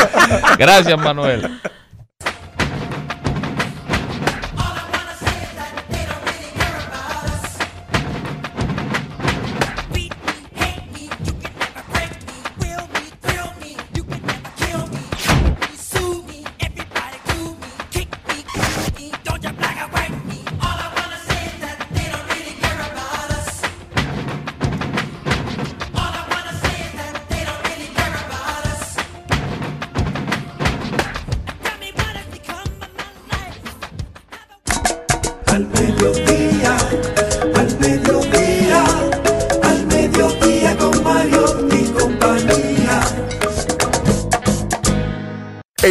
Gracias, 0.58 0.98
Manuel. 0.98 1.48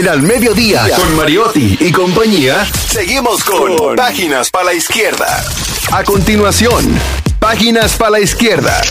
Al 0.09 0.21
Mediodía, 0.21 0.83
con 0.95 1.15
Mariotti 1.15 1.77
y 1.79 1.91
compañía, 1.91 2.63
seguimos 2.65 3.43
con 3.43 3.95
Páginas 3.95 4.51
para 4.51 4.65
la 4.65 4.73
Izquierda. 4.75 5.43
A 5.91 6.03
continuación, 6.03 6.85
Páginas 7.39 7.95
para 7.97 8.11
la 8.11 8.19
Izquierda. 8.19 8.81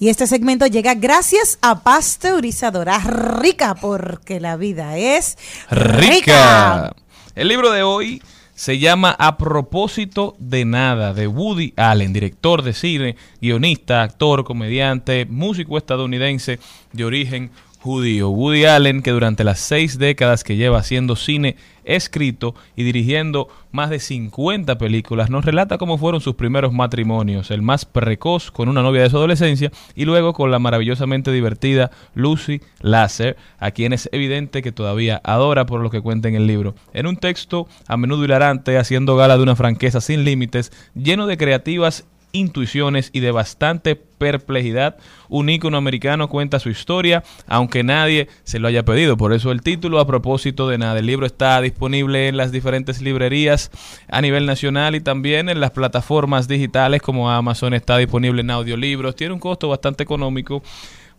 Y 0.00 0.08
este 0.08 0.26
segmento 0.26 0.66
llega 0.66 0.94
gracias 0.94 1.58
a 1.62 1.84
Pasteurizadora 1.84 2.98
Rica, 2.98 3.76
porque 3.76 4.40
la 4.40 4.56
vida 4.56 4.98
es 4.98 5.38
Rica. 5.70 6.92
El 7.36 7.48
libro 7.48 7.70
de 7.70 7.84
hoy 7.84 8.20
se 8.58 8.80
llama 8.80 9.14
A 9.20 9.36
propósito 9.36 10.34
de 10.40 10.64
nada, 10.64 11.14
de 11.14 11.28
Woody 11.28 11.74
Allen, 11.76 12.12
director 12.12 12.62
de 12.62 12.72
cine, 12.72 13.16
guionista, 13.40 14.02
actor, 14.02 14.42
comediante, 14.42 15.26
músico 15.26 15.78
estadounidense 15.78 16.58
de 16.92 17.04
origen 17.04 17.52
judío. 17.80 18.30
Woody 18.30 18.64
Allen, 18.64 19.02
que 19.02 19.10
durante 19.10 19.44
las 19.44 19.60
seis 19.60 19.98
décadas 19.98 20.44
que 20.44 20.56
lleva 20.56 20.78
haciendo 20.78 21.16
cine, 21.16 21.56
escrito 21.84 22.54
y 22.76 22.82
dirigiendo 22.82 23.48
más 23.72 23.90
de 23.90 23.98
50 23.98 24.78
películas, 24.78 25.30
nos 25.30 25.44
relata 25.44 25.78
cómo 25.78 25.96
fueron 25.96 26.20
sus 26.20 26.34
primeros 26.34 26.72
matrimonios, 26.72 27.50
el 27.50 27.62
más 27.62 27.84
precoz 27.84 28.50
con 28.50 28.68
una 28.68 28.82
novia 28.82 29.02
de 29.02 29.10
su 29.10 29.16
adolescencia 29.16 29.70
y 29.94 30.04
luego 30.04 30.32
con 30.32 30.50
la 30.50 30.58
maravillosamente 30.58 31.32
divertida 31.32 31.90
Lucy 32.14 32.60
Lasser, 32.80 33.36
a 33.58 33.70
quien 33.70 33.92
es 33.92 34.08
evidente 34.12 34.62
que 34.62 34.72
todavía 34.72 35.20
adora 35.24 35.66
por 35.66 35.80
lo 35.80 35.90
que 35.90 36.00
cuenta 36.00 36.28
en 36.28 36.34
el 36.34 36.46
libro. 36.46 36.74
En 36.92 37.06
un 37.06 37.16
texto 37.16 37.68
a 37.86 37.96
menudo 37.96 38.24
hilarante, 38.24 38.76
haciendo 38.76 39.16
gala 39.16 39.36
de 39.36 39.42
una 39.42 39.56
franqueza 39.56 40.00
sin 40.00 40.24
límites, 40.24 40.72
lleno 40.94 41.26
de 41.26 41.36
creativas 41.36 42.06
intuiciones 42.32 43.10
y 43.12 43.20
de 43.20 43.30
bastante 43.30 43.96
perplejidad, 43.96 44.96
un 45.28 45.48
ícono 45.48 45.76
americano 45.76 46.28
cuenta 46.28 46.58
su 46.58 46.70
historia, 46.70 47.22
aunque 47.46 47.82
nadie 47.82 48.28
se 48.44 48.58
lo 48.58 48.68
haya 48.68 48.84
pedido. 48.84 49.16
Por 49.16 49.32
eso 49.32 49.52
el 49.52 49.62
título, 49.62 50.00
a 50.00 50.06
propósito 50.06 50.68
de 50.68 50.78
nada. 50.78 50.98
El 50.98 51.06
libro 51.06 51.26
está 51.26 51.60
disponible 51.60 52.28
en 52.28 52.36
las 52.36 52.52
diferentes 52.52 53.00
librerías 53.00 53.70
a 54.08 54.20
nivel 54.20 54.46
nacional 54.46 54.94
y 54.94 55.00
también 55.00 55.48
en 55.48 55.60
las 55.60 55.70
plataformas 55.70 56.48
digitales 56.48 57.02
como 57.02 57.30
Amazon. 57.30 57.74
Está 57.74 57.96
disponible 57.96 58.40
en 58.40 58.50
audiolibros. 58.50 59.16
Tiene 59.16 59.34
un 59.34 59.40
costo 59.40 59.68
bastante 59.68 60.02
económico. 60.02 60.62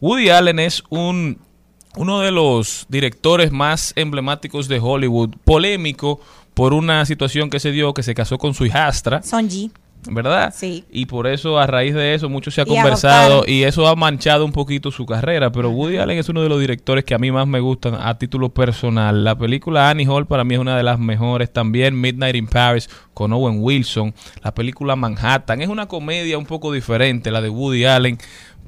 Woody 0.01 0.29
Allen 0.29 0.59
es 0.59 0.83
un 0.89 1.39
uno 1.95 2.19
de 2.19 2.31
los 2.31 2.85
directores 2.87 3.51
más 3.51 3.93
emblemáticos 3.95 4.67
de 4.67 4.79
Hollywood, 4.79 5.31
polémico 5.43 6.21
por 6.53 6.73
una 6.73 7.05
situación 7.05 7.49
que 7.49 7.59
se 7.59 7.71
dio, 7.71 7.93
que 7.93 8.03
se 8.03 8.13
casó 8.13 8.37
con 8.37 8.53
su 8.53 8.65
hijastra. 8.65 9.21
¿Verdad? 10.09 10.53
Sí. 10.55 10.85
Y 10.89 11.05
por 11.05 11.27
eso, 11.27 11.59
a 11.59 11.67
raíz 11.67 11.93
de 11.93 12.13
eso, 12.13 12.29
mucho 12.29 12.51
se 12.51 12.61
ha 12.61 12.63
Y 12.63 12.67
conversado 12.67 13.43
y 13.45 13.63
eso 13.63 13.87
ha 13.87 13.95
manchado 13.95 14.45
un 14.45 14.51
poquito 14.51 14.91
su 14.91 15.05
carrera. 15.05 15.51
Pero 15.51 15.69
Woody 15.71 15.97
Allen 15.97 16.17
es 16.17 16.29
uno 16.29 16.41
de 16.41 16.49
los 16.49 16.59
directores 16.59 17.03
que 17.03 17.13
a 17.13 17.17
mí 17.17 17.31
más 17.31 17.47
me 17.47 17.59
gustan 17.59 17.95
a 17.95 18.17
título 18.17 18.49
personal. 18.49 19.23
La 19.23 19.37
película 19.37 19.89
Annie 19.89 20.07
Hall 20.07 20.25
para 20.25 20.43
mí 20.43 20.55
es 20.55 20.59
una 20.59 20.77
de 20.77 20.83
las 20.83 20.99
mejores. 20.99 21.51
También 21.51 21.99
Midnight 21.99 22.35
in 22.35 22.47
Paris 22.47 22.89
con 23.13 23.33
Owen 23.33 23.57
Wilson. 23.59 24.13
La 24.43 24.53
película 24.53 24.95
Manhattan 24.95 25.61
es 25.61 25.67
una 25.67 25.87
comedia 25.87 26.37
un 26.37 26.45
poco 26.45 26.71
diferente, 26.71 27.31
la 27.31 27.41
de 27.41 27.49
Woody 27.49 27.85
Allen. 27.85 28.17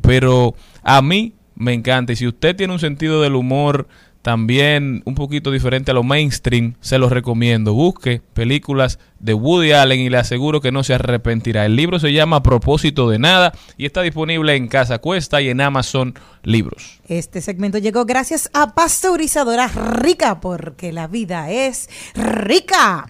pero 0.02 0.56
a 0.84 1.02
mí 1.02 1.34
me 1.56 1.74
encanta. 1.74 2.14
Y 2.14 2.16
si 2.16 2.28
usted 2.28 2.56
tiene 2.56 2.74
un 2.74 2.80
sentido 2.80 3.22
del 3.22 3.36
humor 3.36 3.88
también 4.22 5.02
un 5.06 5.16
poquito 5.16 5.52
diferente 5.52 5.92
a 5.92 5.94
lo 5.94 6.04
mainstream, 6.04 6.76
se 6.80 6.98
los 6.98 7.12
recomiendo. 7.12 7.74
Busque 7.74 8.22
películas 8.34 9.00
de 9.20 9.34
Woody 9.34 9.72
Allen 9.72 10.00
y 10.00 10.10
le 10.10 10.18
aseguro 10.18 10.62
que 10.62 10.72
no 10.72 10.84
se 10.84 10.94
arrepentirá. 10.94 11.66
El 11.66 11.76
libro 11.76 12.00
se 12.00 12.14
llama 12.14 12.44
propósito 12.44 13.10
de 13.10 13.20
nada 13.20 13.54
y 13.78 13.86
está 13.86 14.02
disponible 14.02 14.56
en 14.56 14.68
Casa 14.68 15.00
Cuesta 15.00 15.42
y 15.42 15.50
en 15.50 15.62
Amazon 15.62 16.14
Libros. 16.44 17.00
Este 17.08 17.42
segmento 17.42 17.78
llegó 17.78 18.06
gracias 18.06 18.50
a 18.54 18.74
Pasteurizadora 18.74 19.68
Rica, 19.68 20.40
porque 20.40 20.92
la 20.92 21.08
vida 21.08 21.52
es 21.52 21.90
rica. 22.16 23.08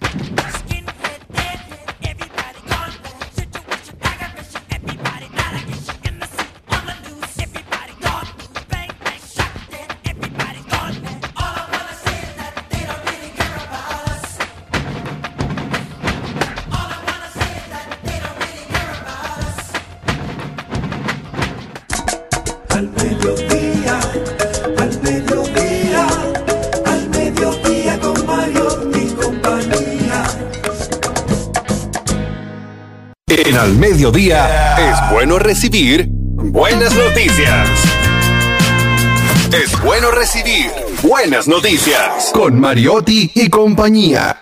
En 33.52 33.58
al 33.58 33.74
mediodía 33.74 34.76
es 34.78 35.12
bueno 35.12 35.38
recibir 35.38 36.06
buenas 36.08 36.96
noticias. 36.96 37.68
Es 39.52 39.78
bueno 39.82 40.10
recibir 40.10 40.70
buenas 41.02 41.46
noticias 41.46 42.30
con 42.32 42.58
Mariotti 42.58 43.30
y 43.34 43.50
compañía. 43.50 44.40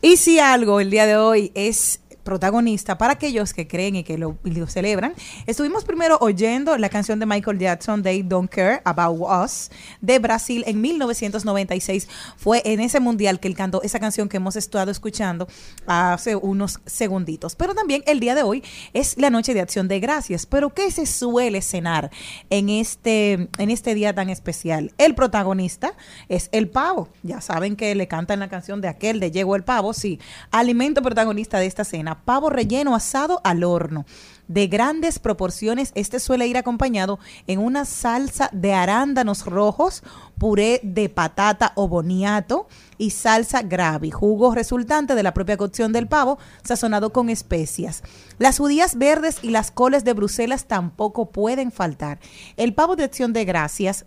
Y 0.00 0.16
si 0.16 0.38
algo 0.38 0.78
el 0.78 0.90
día 0.90 1.06
de 1.06 1.16
hoy 1.16 1.50
es 1.56 1.98
protagonista 2.26 2.98
para 2.98 3.14
aquellos 3.14 3.54
que 3.54 3.66
creen 3.66 3.96
y 3.96 4.04
que 4.04 4.18
lo, 4.18 4.36
celebran. 4.66 5.14
Estuvimos 5.46 5.84
primero 5.84 6.18
oyendo 6.20 6.76
la 6.76 6.88
canción 6.88 7.20
de 7.20 7.24
Michael 7.24 7.58
Jackson, 7.58 8.02
They 8.02 8.22
Don't 8.22 8.50
Care 8.50 8.82
About 8.84 9.44
Us, 9.44 9.70
de 10.00 10.18
Brasil 10.18 10.64
en 10.66 10.80
1996. 10.80 12.08
Fue 12.36 12.60
en 12.64 12.80
ese 12.80 12.98
mundial 13.00 13.38
que 13.38 13.48
él 13.48 13.54
cantó 13.54 13.80
esa 13.82 14.00
canción 14.00 14.28
que 14.28 14.38
hemos 14.38 14.56
estado 14.56 14.90
escuchando 14.90 15.46
hace 15.86 16.34
unos 16.34 16.80
segunditos. 16.84 17.54
Pero 17.54 17.74
también 17.74 18.02
el 18.06 18.18
día 18.18 18.34
de 18.34 18.42
hoy 18.42 18.62
es 18.92 19.16
la 19.16 19.30
noche 19.30 19.54
de 19.54 19.60
acción 19.60 19.86
de 19.86 20.00
gracias. 20.00 20.46
Pero 20.46 20.74
¿qué 20.74 20.90
se 20.90 21.06
suele 21.06 21.62
cenar 21.62 22.10
en 22.50 22.68
este, 22.68 23.48
en 23.58 23.70
este 23.70 23.94
día 23.94 24.14
tan 24.14 24.30
especial? 24.30 24.92
El 24.98 25.14
protagonista 25.14 25.94
es 26.28 26.48
el 26.50 26.68
pavo. 26.68 27.08
Ya 27.22 27.40
saben 27.40 27.76
que 27.76 27.94
le 27.94 28.08
cantan 28.08 28.40
la 28.40 28.48
canción 28.48 28.80
de 28.80 28.88
aquel 28.88 29.20
de 29.20 29.30
Llegó 29.30 29.54
el 29.54 29.62
pavo. 29.62 29.92
Sí, 29.92 30.18
alimento 30.50 31.02
protagonista 31.02 31.60
de 31.60 31.66
esta 31.66 31.84
cena 31.84 32.15
pavo 32.24 32.50
relleno 32.50 32.94
asado 32.94 33.40
al 33.44 33.64
horno. 33.64 34.06
De 34.48 34.68
grandes 34.68 35.18
proporciones, 35.18 35.90
este 35.96 36.20
suele 36.20 36.46
ir 36.46 36.56
acompañado 36.56 37.18
en 37.48 37.58
una 37.58 37.84
salsa 37.84 38.48
de 38.52 38.74
arándanos 38.74 39.44
rojos, 39.44 40.04
puré 40.38 40.80
de 40.84 41.08
patata 41.08 41.72
o 41.74 41.88
boniato 41.88 42.68
y 42.96 43.10
salsa 43.10 43.62
gravy, 43.62 44.12
jugo 44.12 44.54
resultante 44.54 45.16
de 45.16 45.22
la 45.24 45.34
propia 45.34 45.56
cocción 45.56 45.92
del 45.92 46.06
pavo, 46.06 46.38
sazonado 46.62 47.12
con 47.12 47.28
especias. 47.28 48.04
Las 48.38 48.58
judías 48.58 48.96
verdes 48.96 49.38
y 49.42 49.50
las 49.50 49.72
coles 49.72 50.04
de 50.04 50.12
Bruselas 50.12 50.66
tampoco 50.66 51.30
pueden 51.30 51.72
faltar. 51.72 52.20
El 52.56 52.72
pavo 52.72 52.94
de 52.94 53.04
acción 53.04 53.32
de 53.32 53.44
gracias 53.44 54.06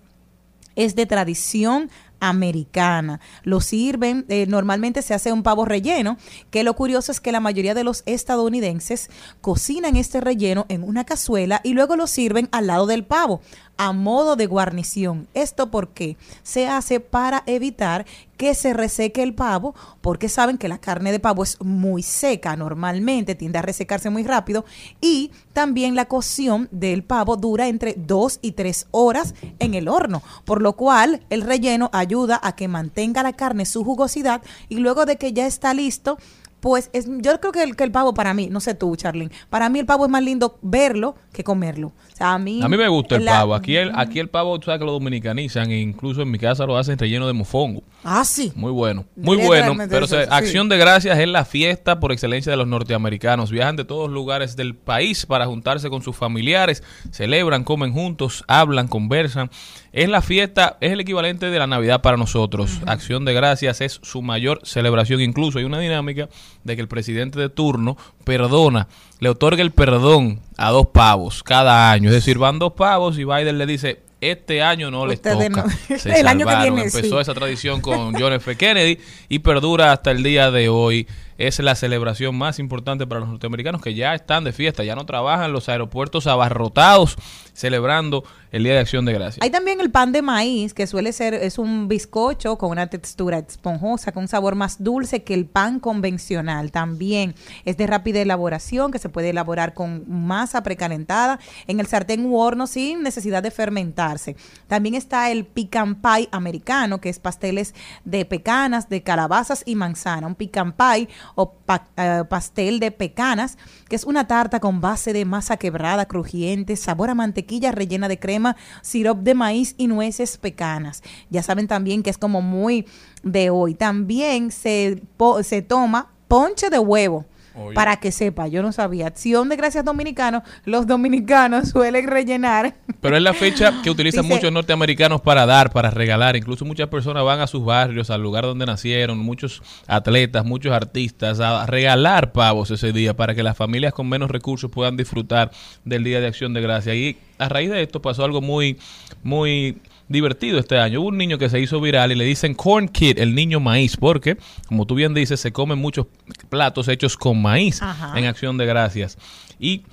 es 0.75 0.95
de 0.95 1.05
tradición 1.05 1.89
americana. 2.19 3.19
Lo 3.43 3.61
sirven, 3.61 4.25
eh, 4.29 4.45
normalmente 4.47 5.01
se 5.01 5.13
hace 5.13 5.31
un 5.31 5.43
pavo 5.43 5.65
relleno, 5.65 6.17
que 6.51 6.63
lo 6.63 6.75
curioso 6.75 7.11
es 7.11 7.19
que 7.19 7.31
la 7.31 7.39
mayoría 7.39 7.73
de 7.73 7.83
los 7.83 8.03
estadounidenses 8.05 9.09
cocinan 9.41 9.95
este 9.95 10.21
relleno 10.21 10.65
en 10.69 10.83
una 10.83 11.05
cazuela 11.05 11.61
y 11.63 11.73
luego 11.73 11.95
lo 11.95 12.07
sirven 12.07 12.49
al 12.51 12.67
lado 12.67 12.85
del 12.87 13.05
pavo 13.05 13.41
a 13.79 13.93
modo 13.93 14.35
de 14.35 14.45
guarnición. 14.45 15.29
¿Esto 15.33 15.71
por 15.71 15.89
qué? 15.89 16.17
Se 16.43 16.67
hace 16.67 16.99
para 16.99 17.43
evitar 17.45 18.05
que 18.35 18.53
se 18.53 18.73
reseque 18.73 19.23
el 19.23 19.33
pavo, 19.33 19.73
porque 20.01 20.27
saben 20.27 20.57
que 20.57 20.67
la 20.67 20.79
carne 20.79 21.13
de 21.13 21.19
pavo 21.21 21.43
es 21.43 21.59
muy 21.61 22.03
seca 22.03 22.57
normalmente, 22.57 23.35
tiende 23.35 23.57
a 23.57 23.61
resecarse 23.61 24.09
muy 24.09 24.23
rápido, 24.23 24.65
y 24.99 25.31
también 25.53 25.95
la 25.95 26.05
cocción 26.05 26.67
del 26.71 27.03
pavo 27.03 27.37
dura 27.37 27.69
entre 27.69 27.95
2 27.97 28.39
y 28.41 28.51
3 28.51 28.87
horas 28.91 29.33
en 29.59 29.73
el 29.73 29.87
horno, 29.87 30.21
por 30.43 30.61
lo 30.61 30.73
cual 30.73 31.25
el 31.29 31.41
relleno 31.41 31.89
ayuda 31.93 32.37
a 32.43 32.57
que 32.57 32.67
mantenga 32.67 33.23
la 33.23 33.33
carne 33.33 33.65
su 33.65 33.85
jugosidad 33.85 34.41
y 34.67 34.75
luego 34.75 35.05
de 35.05 35.15
que 35.15 35.31
ya 35.31 35.47
está 35.47 35.73
listo, 35.73 36.17
pues 36.59 36.89
es, 36.93 37.07
yo 37.07 37.39
creo 37.39 37.51
que 37.51 37.63
el, 37.63 37.75
que 37.75 37.83
el 37.83 37.91
pavo 37.91 38.13
para 38.13 38.33
mí, 38.33 38.49
no 38.49 38.59
sé 38.59 38.73
tú, 38.73 38.95
Charlene, 38.95 39.31
para 39.49 39.69
mí 39.69 39.79
el 39.79 39.85
pavo 39.85 40.05
es 40.05 40.11
más 40.11 40.23
lindo 40.23 40.57
verlo 40.61 41.15
que 41.31 41.43
comerlo. 41.43 41.93
Sea, 42.19 42.33
a 42.33 42.37
mí... 42.37 42.61
A 42.61 42.67
mí 42.67 42.77
me 42.77 42.87
gusta 42.87 43.15
el 43.15 43.25
la- 43.25 43.31
pavo. 43.39 43.55
Aquí 43.55 43.75
el, 43.77 43.91
aquí 43.95 44.19
el 44.19 44.27
pavo, 44.29 44.59
tú 44.59 44.65
sabes 44.65 44.79
que 44.79 44.85
lo 44.85 44.91
dominicanizan. 44.91 45.71
E 45.71 45.79
incluso 45.79 46.21
en 46.21 46.29
mi 46.29 46.37
casa 46.37 46.65
lo 46.65 46.77
hacen 46.77 46.99
relleno 46.99 47.25
de 47.25 47.33
mofongo. 47.33 47.81
Ah, 48.03 48.23
sí. 48.25 48.51
Muy 48.55 48.71
bueno. 48.71 49.05
Muy 49.15 49.37
Debe 49.37 49.47
bueno. 49.47 49.75
Pero 49.89 50.05
eso, 50.05 50.15
se- 50.17 50.25
sí. 50.25 50.29
Acción 50.31 50.69
de 50.69 50.77
Gracias 50.77 51.17
es 51.17 51.27
la 51.27 51.45
fiesta 51.45 51.99
por 51.99 52.11
excelencia 52.11 52.51
de 52.51 52.57
los 52.57 52.67
norteamericanos. 52.67 53.49
Viajan 53.51 53.77
de 53.77 53.85
todos 53.85 54.09
lugares 54.11 54.55
del 54.55 54.75
país 54.75 55.25
para 55.25 55.45
juntarse 55.45 55.89
con 55.89 56.01
sus 56.03 56.15
familiares. 56.15 56.83
Celebran, 57.11 57.63
comen 57.63 57.93
juntos, 57.93 58.43
hablan, 58.47 58.87
conversan. 58.87 59.49
Es 59.91 60.07
la 60.07 60.21
fiesta, 60.21 60.77
es 60.81 60.91
el 60.91 60.99
equivalente 60.99 61.49
de 61.49 61.57
la 61.57 61.65
Navidad 61.67 62.01
para 62.01 62.17
nosotros. 62.17 62.81
Acción 62.85 63.25
de 63.25 63.33
Gracias 63.33 63.81
es 63.81 63.99
su 64.03 64.21
mayor 64.21 64.59
celebración. 64.63 65.21
Incluso 65.21 65.57
hay 65.57 65.63
una 65.65 65.79
dinámica 65.79 66.29
de 66.63 66.75
que 66.75 66.81
el 66.81 66.87
presidente 66.89 67.39
de 67.39 67.49
turno 67.49 67.97
perdona, 68.25 68.87
le 69.19 69.29
otorga 69.29 69.61
el 69.61 69.71
perdón 69.71 70.41
a 70.59 70.69
dos 70.71 70.87
pavos 70.87 71.41
cada 71.43 71.91
año. 71.91 72.09
Es 72.09 72.15
decir, 72.15 72.37
van 72.37 72.59
dos 72.59 72.73
pavos 72.73 73.17
y 73.17 73.23
Biden 73.23 73.57
le 73.57 73.65
dice, 73.65 73.99
este 74.21 74.61
año 74.61 74.91
no 74.91 75.05
les 75.07 75.15
Ustedes 75.19 75.49
toca. 75.49 75.65
no. 75.89 75.97
Se 75.97 76.11
El 76.19 76.27
año 76.27 76.45
que 76.45 76.51
salvaron. 76.51 76.75
viene, 76.75 76.89
Empezó 76.93 77.15
sí. 77.15 77.21
esa 77.21 77.33
tradición 77.33 77.79
con 77.81 78.13
John 78.19 78.33
F. 78.33 78.55
Kennedy 78.57 78.99
y 79.29 79.39
perdura 79.39 79.93
hasta 79.93 80.11
el 80.11 80.21
día 80.21 80.51
de 80.51 80.67
hoy. 80.69 81.07
Es 81.37 81.57
la 81.59 81.75
celebración 81.75 82.35
más 82.37 82.59
importante 82.59 83.07
para 83.07 83.21
los 83.21 83.29
norteamericanos 83.29 83.81
que 83.81 83.93
ya 83.93 84.13
están 84.13 84.43
de 84.43 84.51
fiesta, 84.51 84.83
ya 84.83 84.95
no 84.95 85.05
trabajan 85.05 85.53
los 85.53 85.69
aeropuertos 85.69 86.27
abarrotados 86.27 87.15
celebrando 87.59 88.23
el 88.51 88.63
Día 88.63 88.73
de 88.73 88.79
Acción 88.79 89.05
de 89.05 89.13
Gracias. 89.13 89.43
Hay 89.43 89.51
también 89.51 89.79
el 89.81 89.91
pan 89.91 90.11
de 90.11 90.21
maíz, 90.21 90.73
que 90.73 90.87
suele 90.87 91.11
ser, 91.11 91.33
es 91.33 91.59
un 91.59 91.87
bizcocho 91.87 92.57
con 92.57 92.71
una 92.71 92.87
textura 92.87 93.37
esponjosa, 93.37 94.11
con 94.11 94.23
un 94.23 94.27
sabor 94.27 94.55
más 94.55 94.81
dulce 94.81 95.23
que 95.23 95.33
el 95.33 95.45
pan 95.45 95.79
convencional. 95.79 96.71
También 96.71 97.35
es 97.65 97.77
de 97.77 97.85
rápida 97.85 98.21
elaboración, 98.21 98.91
que 98.91 98.97
se 98.97 99.09
puede 99.09 99.29
elaborar 99.29 99.73
con 99.73 100.05
masa 100.07 100.63
precalentada 100.63 101.39
en 101.67 101.79
el 101.79 101.87
sartén 101.87 102.25
u 102.25 102.39
horno 102.39 102.65
sin 102.65 103.03
necesidad 103.03 103.43
de 103.43 103.51
fermentarse. 103.51 104.35
También 104.67 104.95
está 104.95 105.29
el 105.29 105.45
pecan 105.45 105.95
pie 105.95 106.29
americano, 106.31 107.01
que 107.01 107.09
es 107.09 107.19
pasteles 107.19 107.75
de 108.05 108.25
pecanas, 108.25 108.89
de 108.89 109.03
calabazas 109.03 109.63
y 109.65 109.75
manzana. 109.75 110.25
Un 110.25 110.35
pecan 110.35 110.71
pie 110.71 111.09
o 111.35 111.53
eh, 111.97 112.23
pastel 112.27 112.79
de 112.79 112.91
pecanas, 112.91 113.57
que 113.89 113.95
es 113.95 114.05
una 114.05 114.27
tarta 114.27 114.59
con 114.59 114.81
base 114.81 115.13
de 115.13 115.25
masa 115.25 115.57
quebrada, 115.57 116.07
crujiente, 116.07 116.75
sabor 116.77 117.09
a 117.09 117.15
mantequilla 117.15 117.48
rellena 117.71 118.07
de 118.07 118.19
crema, 118.19 118.55
sirop 118.81 119.19
de 119.19 119.33
maíz 119.33 119.75
y 119.77 119.87
nueces 119.87 120.37
pecanas. 120.37 121.01
Ya 121.29 121.43
saben 121.43 121.67
también 121.67 122.03
que 122.03 122.09
es 122.09 122.17
como 122.17 122.41
muy 122.41 122.85
de 123.23 123.49
hoy. 123.49 123.73
También 123.73 124.51
se, 124.51 125.01
se 125.43 125.61
toma 125.61 126.11
ponche 126.27 126.69
de 126.69 126.79
huevo. 126.79 127.25
Para 127.73 127.97
que 127.97 128.11
sepa, 128.11 128.47
yo 128.47 128.61
no 128.61 128.71
sabía. 128.71 129.07
Acción 129.07 129.49
de 129.49 129.55
gracias 129.55 129.85
dominicano, 129.85 130.43
los 130.65 130.87
dominicanos 130.87 131.69
suelen 131.73 132.07
rellenar. 132.07 132.75
Pero 133.01 133.15
es 133.17 133.21
la 133.23 133.33
fecha 133.33 133.73
que 133.83 133.89
utilizan 133.89 134.23
Dice- 134.23 134.35
muchos 134.35 134.51
norteamericanos 134.51 135.21
para 135.21 135.45
dar, 135.45 135.71
para 135.71 135.89
regalar. 135.89 136.35
Incluso 136.35 136.65
muchas 136.65 136.87
personas 136.89 137.23
van 137.23 137.39
a 137.39 137.47
sus 137.47 137.63
barrios, 137.63 138.09
al 138.09 138.21
lugar 138.21 138.43
donde 138.45 138.65
nacieron, 138.65 139.17
muchos 139.19 139.61
atletas, 139.87 140.45
muchos 140.45 140.71
artistas, 140.71 141.39
a 141.39 141.65
regalar 141.65 142.31
pavos 142.31 142.71
ese 142.71 142.91
día 142.93 143.15
para 143.15 143.35
que 143.35 143.43
las 143.43 143.57
familias 143.57 143.93
con 143.93 144.07
menos 144.09 144.29
recursos 144.31 144.69
puedan 144.71 144.97
disfrutar 144.97 145.51
del 145.85 146.03
Día 146.03 146.19
de 146.21 146.27
Acción 146.27 146.53
de 146.53 146.61
Gracia. 146.61 146.95
Y 146.95 147.17
a 147.37 147.49
raíz 147.49 147.69
de 147.69 147.81
esto 147.81 148.01
pasó 148.01 148.23
algo 148.25 148.41
muy, 148.41 148.77
muy 149.23 149.77
divertido 150.09 150.59
este 150.59 150.77
año. 150.77 150.99
Hubo 150.99 151.07
un 151.09 151.17
niño 151.17 151.37
que 151.37 151.49
se 151.49 151.59
hizo 151.59 151.79
viral 151.79 152.11
y 152.11 152.15
le 152.15 152.25
dicen 152.25 152.55
Corn 152.55 152.89
Kid, 152.89 153.19
el 153.19 153.35
niño 153.35 153.59
maíz, 153.59 153.95
porque, 153.95 154.37
como 154.67 154.85
tú 154.85 154.95
bien 154.95 155.13
dices, 155.13 155.39
se 155.39 155.53
comen 155.53 155.77
muchos 155.77 156.07
platos 156.49 156.87
hechos 156.87 157.15
con 157.15 157.41
maíz 157.41 157.81
Ajá. 157.81 158.17
en 158.17 158.25
Acción 158.25 158.57
de 158.57 158.65
Gracias. 158.65 159.17
Y 159.59 159.83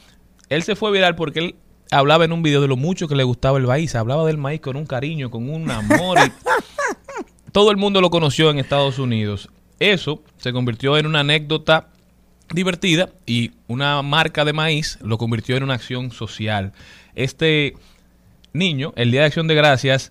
él 0.48 0.62
se 0.62 0.74
fue 0.74 0.90
viral 0.90 1.14
porque 1.14 1.38
él 1.40 1.54
hablaba 1.90 2.24
en 2.24 2.32
un 2.32 2.42
video 2.42 2.60
de 2.60 2.68
lo 2.68 2.76
mucho 2.76 3.06
que 3.06 3.14
le 3.14 3.24
gustaba 3.24 3.58
el 3.58 3.66
maíz. 3.66 3.94
Hablaba 3.94 4.26
del 4.26 4.38
maíz 4.38 4.60
con 4.60 4.76
un 4.76 4.86
cariño, 4.86 5.30
con 5.30 5.48
un 5.48 5.70
amor. 5.70 6.18
y 6.18 6.32
todo 7.52 7.70
el 7.70 7.76
mundo 7.76 8.00
lo 8.00 8.10
conoció 8.10 8.50
en 8.50 8.58
Estados 8.58 8.98
Unidos. 8.98 9.50
Eso 9.78 10.22
se 10.38 10.52
convirtió 10.52 10.96
en 10.96 11.06
una 11.06 11.20
anécdota 11.20 11.88
divertida 12.54 13.10
y 13.26 13.52
una 13.66 14.00
marca 14.02 14.44
de 14.44 14.52
maíz 14.52 14.98
lo 15.02 15.18
convirtió 15.18 15.56
en 15.56 15.64
una 15.64 15.74
acción 15.74 16.10
social. 16.10 16.72
Este 17.14 17.74
niño, 18.56 18.92
el 18.96 19.10
Día 19.10 19.20
de 19.20 19.26
Acción 19.26 19.46
de 19.46 19.54
Gracias, 19.54 20.10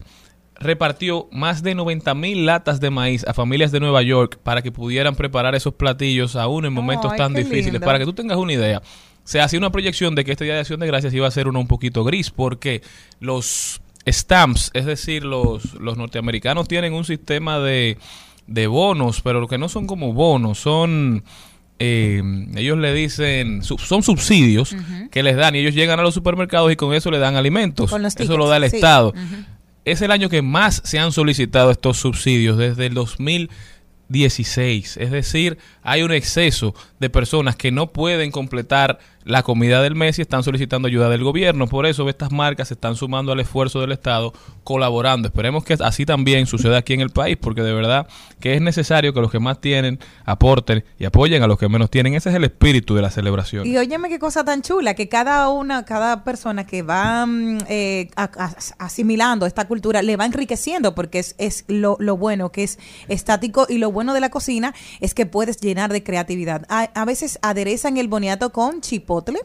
repartió 0.55 1.27
más 1.31 1.63
de 1.63 1.75
90 1.75 2.13
mil 2.15 2.45
latas 2.45 2.79
de 2.79 2.89
maíz 2.89 3.25
a 3.27 3.33
familias 3.33 3.71
de 3.71 3.79
Nueva 3.79 4.01
York 4.01 4.39
para 4.41 4.61
que 4.61 4.71
pudieran 4.71 5.15
preparar 5.15 5.55
esos 5.55 5.73
platillos 5.73 6.35
aún 6.35 6.65
en 6.65 6.73
momentos 6.73 7.11
Ay, 7.11 7.17
tan 7.17 7.33
difíciles. 7.33 7.73
lindo. 7.73 7.85
Para 7.85 7.99
que 7.99 8.05
tú 8.05 8.13
tengas 8.13 8.37
una 8.37 8.53
idea, 8.53 8.81
se 9.23 9.41
hacía 9.41 9.59
una 9.59 9.71
proyección 9.71 10.15
de 10.15 10.23
que 10.23 10.31
este 10.31 10.45
Día 10.45 10.53
de 10.53 10.61
Acción 10.61 10.79
de 10.79 10.87
Gracias 10.87 11.13
iba 11.13 11.27
a 11.27 11.31
ser 11.31 11.47
uno 11.47 11.59
un 11.59 11.67
poquito 11.67 12.03
gris 12.03 12.31
porque 12.31 12.81
los 13.19 13.81
stamps, 14.07 14.71
es 14.73 14.85
decir, 14.85 15.25
los, 15.25 15.73
los 15.75 15.97
norteamericanos 15.97 16.67
tienen 16.67 16.93
un 16.93 17.05
sistema 17.05 17.59
de, 17.59 17.97
de 18.47 18.67
bonos, 18.67 19.21
pero 19.21 19.41
lo 19.41 19.47
que 19.47 19.57
no 19.57 19.69
son 19.69 19.87
como 19.87 20.13
bonos, 20.13 20.59
son... 20.59 21.23
eh, 21.77 22.21
ellos 22.55 22.77
le 22.77 22.93
dicen, 22.93 23.61
son 23.63 24.03
subsidios 24.03 24.75
que 25.11 25.23
les 25.23 25.35
dan 25.35 25.55
y 25.55 25.59
ellos 25.59 25.73
llegan 25.73 25.99
a 25.99 26.03
los 26.03 26.13
supermercados 26.13 26.71
y 26.71 26.75
con 26.75 26.93
eso 26.93 27.11
le 27.11 27.19
dan 27.19 27.35
alimentos. 27.35 27.91
Eso 27.91 28.37
lo 28.37 28.47
da 28.47 28.57
el 28.57 28.69
sí. 28.69 28.77
Estado. 28.77 29.13
Es 29.83 30.01
el 30.01 30.11
año 30.11 30.29
que 30.29 30.41
más 30.41 30.81
se 30.85 30.99
han 30.99 31.11
solicitado 31.11 31.71
estos 31.71 31.97
subsidios 31.97 32.57
desde 32.57 32.85
el 32.85 32.93
2016. 32.93 34.97
Es 34.97 35.11
decir, 35.11 35.57
hay 35.83 36.03
un 36.03 36.11
exceso 36.11 36.73
de 36.99 37.09
personas 37.09 37.55
que 37.55 37.71
no 37.71 37.91
pueden 37.91 38.31
completar 38.31 38.99
la 39.25 39.43
comida 39.43 39.81
del 39.81 39.95
mes 39.95 40.17
y 40.19 40.21
están 40.21 40.43
solicitando 40.43 40.87
ayuda 40.87 41.09
del 41.09 41.23
gobierno. 41.23 41.67
Por 41.67 41.85
eso 41.85 42.07
estas 42.07 42.31
marcas 42.31 42.67
se 42.69 42.75
están 42.75 42.95
sumando 42.95 43.31
al 43.31 43.39
esfuerzo 43.39 43.81
del 43.81 43.91
Estado 43.91 44.33
colaborando. 44.63 45.27
Esperemos 45.27 45.63
que 45.63 45.73
así 45.79 46.05
también 46.05 46.45
suceda 46.45 46.77
aquí 46.77 46.93
en 46.93 47.01
el 47.01 47.09
país 47.09 47.35
porque 47.39 47.61
de 47.61 47.73
verdad 47.73 48.07
que 48.39 48.53
es 48.53 48.61
necesario 48.61 49.13
que 49.13 49.21
los 49.21 49.31
que 49.31 49.39
más 49.39 49.59
tienen 49.59 49.99
aporten 50.25 50.83
y 50.99 51.05
apoyen 51.05 51.41
a 51.43 51.47
los 51.47 51.57
que 51.57 51.67
menos 51.67 51.89
tienen. 51.89 52.13
Ese 52.13 52.29
es 52.29 52.35
el 52.35 52.43
espíritu 52.43 52.95
de 52.95 53.01
la 53.01 53.09
celebración. 53.09 53.65
Y 53.65 53.75
óyeme 53.77 54.09
qué 54.09 54.19
cosa 54.19 54.43
tan 54.45 54.61
chula, 54.61 54.93
que 54.93 55.09
cada 55.09 55.49
una, 55.49 55.85
cada 55.85 56.23
persona 56.23 56.65
que 56.67 56.83
va 56.83 57.25
mm, 57.25 57.57
eh, 57.67 58.09
a- 58.15 58.55
asimilando 58.79 59.45
esta 59.45 59.67
cultura 59.67 60.01
le 60.01 60.17
va 60.17 60.25
enriqueciendo, 60.25 60.93
porque 60.95 61.19
es, 61.19 61.65
lo, 61.67 61.97
bueno 62.17 62.51
que 62.51 62.63
es 62.63 62.77
estático 63.07 63.65
y 63.69 63.77
lo 63.79 63.91
bueno 63.91 64.13
de 64.13 64.19
la 64.19 64.29
cocina 64.29 64.73
es 64.99 65.13
que 65.13 65.25
puedes 65.25 65.59
llenar 65.59 65.91
de 65.91 66.03
creatividad. 66.03 66.65
A, 66.69 66.83
a 66.93 67.05
veces 67.05 67.39
aderezan 67.41 67.97
el 67.97 68.07
boniato 68.07 68.51
con 68.51 68.81
పోతులే 69.15 69.41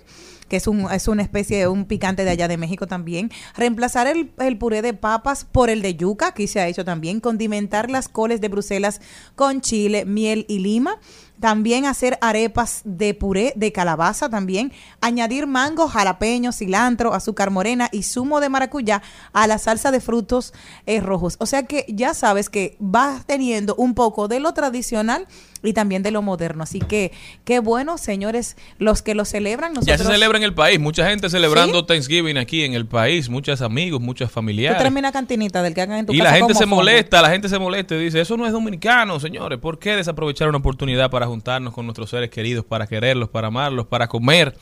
que 0.51 0.57
es, 0.57 0.67
un, 0.67 0.91
es 0.93 1.09
una 1.09 1.23
especie 1.23 1.57
de 1.59 1.69
un 1.69 1.87
picante 1.87 2.25
de 2.25 2.31
allá 2.31 2.49
de 2.49 2.59
México 2.59 2.89
también. 2.89 3.31
Reemplazar 3.57 4.09
el, 4.09 4.33
el 4.39 4.59
puré 4.59 4.83
de 4.83 4.93
papas 4.93 5.45
por 5.45 5.71
el 5.71 5.81
de 5.81 5.95
yuca, 5.95 6.27
aquí 6.27 6.49
se 6.49 6.61
ha 6.61 6.67
hecho 6.67 6.85
también. 6.85 7.21
Condimentar 7.21 7.89
las 7.89 8.09
coles 8.09 8.41
de 8.41 8.49
Bruselas 8.49 9.01
con 9.37 9.61
chile, 9.61 10.05
miel 10.05 10.45
y 10.49 10.59
lima. 10.59 10.99
También 11.41 11.87
hacer 11.87 12.19
arepas 12.21 12.83
de 12.85 13.15
puré 13.15 13.55
de 13.57 13.73
calabaza 13.73 14.29
también. 14.29 14.73
Añadir 15.01 15.47
mango, 15.47 15.89
jalapeño, 15.89 16.53
cilantro, 16.53 17.15
azúcar 17.15 17.51
morena 17.51 17.89
y 17.93 18.03
zumo 18.03 18.41
de 18.41 18.51
maracuyá 18.51 19.03
a 19.33 19.47
la 19.47 19.57
salsa 19.57 19.91
de 19.91 20.01
frutos 20.01 20.53
eh, 20.85 21.01
rojos. 21.01 21.37
O 21.39 21.47
sea 21.47 21.63
que 21.63 21.87
ya 21.89 22.13
sabes 22.13 22.51
que 22.51 22.77
vas 22.79 23.25
teniendo 23.25 23.75
un 23.77 23.95
poco 23.95 24.29
de 24.29 24.39
lo 24.39 24.53
tradicional 24.53 25.27
y 25.63 25.73
también 25.73 26.03
de 26.03 26.11
lo 26.11 26.21
moderno. 26.21 26.63
Así 26.63 26.79
que 26.79 27.13
qué 27.45 27.61
bueno, 27.61 27.97
señores, 27.97 28.57
los 28.79 29.01
que 29.01 29.15
lo 29.15 29.25
celebran. 29.25 29.73
Ya 29.73 29.81
Nosotros, 29.81 30.09
se 30.09 30.13
celebra 30.13 30.39
en 30.41 30.45
el 30.45 30.55
país, 30.55 30.80
mucha 30.80 31.09
gente 31.09 31.30
celebrando 31.30 31.80
¿Sí? 31.80 31.86
Thanksgiving 31.86 32.36
aquí 32.38 32.64
en 32.64 32.74
el 32.74 32.86
país, 32.86 33.28
muchos 33.28 33.61
amigos, 33.62 34.01
muchas 34.01 34.28
Tú 34.30 34.34
familiares. 34.34 34.78
tráeme 34.78 35.01
una 35.01 35.12
cantinita 35.12 35.62
del 35.62 35.74
que 35.74 35.82
hagan 35.82 35.99
en 36.01 36.07
tu 36.07 36.12
Y 36.12 36.18
casa 36.18 36.30
la 36.30 36.36
gente 36.36 36.55
se 36.55 36.61
fondo. 36.61 36.76
molesta, 36.76 37.22
la 37.22 37.30
gente 37.30 37.49
se 37.49 37.59
molesta 37.59 37.95
y 37.95 37.99
dice, 37.99 38.20
eso 38.20 38.36
no 38.36 38.47
es 38.47 38.53
dominicano, 38.53 39.20
señores. 39.20 39.59
¿Por 39.59 39.78
qué 39.78 39.95
desaprovechar 39.97 40.49
una 40.49 40.59
oportunidad 40.59 41.11
para 41.11 41.26
juntarnos 41.26 41.72
con 41.74 41.86
nuestros 41.86 42.11
seres 42.11 42.30
queridos, 42.30 42.64
para 42.64 42.86
quererlos, 42.86 43.28
para 43.28 43.49
amarlos, 43.49 43.86
para 43.86 44.09
comer? 44.09 44.57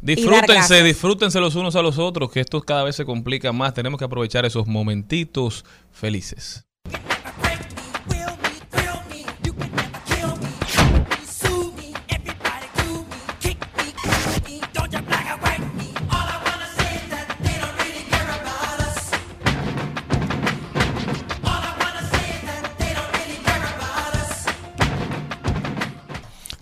Disfrútense, 0.00 0.82
disfrútense 0.84 1.40
los 1.40 1.56
unos 1.56 1.74
a 1.74 1.82
los 1.82 1.98
otros, 1.98 2.30
que 2.30 2.40
esto 2.40 2.60
cada 2.60 2.84
vez 2.84 2.94
se 2.94 3.04
complica 3.04 3.52
más. 3.52 3.74
Tenemos 3.74 3.98
que 3.98 4.04
aprovechar 4.04 4.44
esos 4.44 4.66
momentitos 4.66 5.64
felices. 5.90 6.67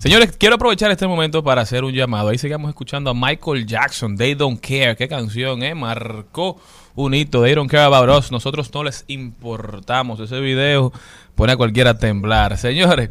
Señores, 0.07 0.37
quiero 0.39 0.55
aprovechar 0.55 0.89
este 0.93 1.05
momento 1.09 1.43
para 1.43 1.63
hacer 1.63 1.83
un 1.83 1.93
llamado. 1.93 2.29
Ahí 2.29 2.39
sigamos 2.39 2.69
escuchando 2.69 3.11
a 3.11 3.13
Michael 3.13 3.67
Jackson, 3.67 4.17
They 4.17 4.37
Don't 4.37 4.61
Care. 4.61 4.95
Qué 4.95 5.09
canción, 5.09 5.65
¿eh? 5.65 5.75
Marcó 5.75 6.61
un 6.95 7.13
hito. 7.13 7.43
They 7.43 7.57
Don't 7.57 7.69
Care 7.69 7.93
About 7.93 8.17
Us. 8.17 8.31
Nosotros 8.31 8.73
no 8.73 8.85
les 8.85 9.05
importamos. 9.09 10.21
Ese 10.21 10.39
video 10.39 10.93
pone 11.35 11.55
a 11.55 11.57
cualquiera 11.57 11.91
a 11.91 11.99
temblar. 11.99 12.57
Señores, 12.57 13.11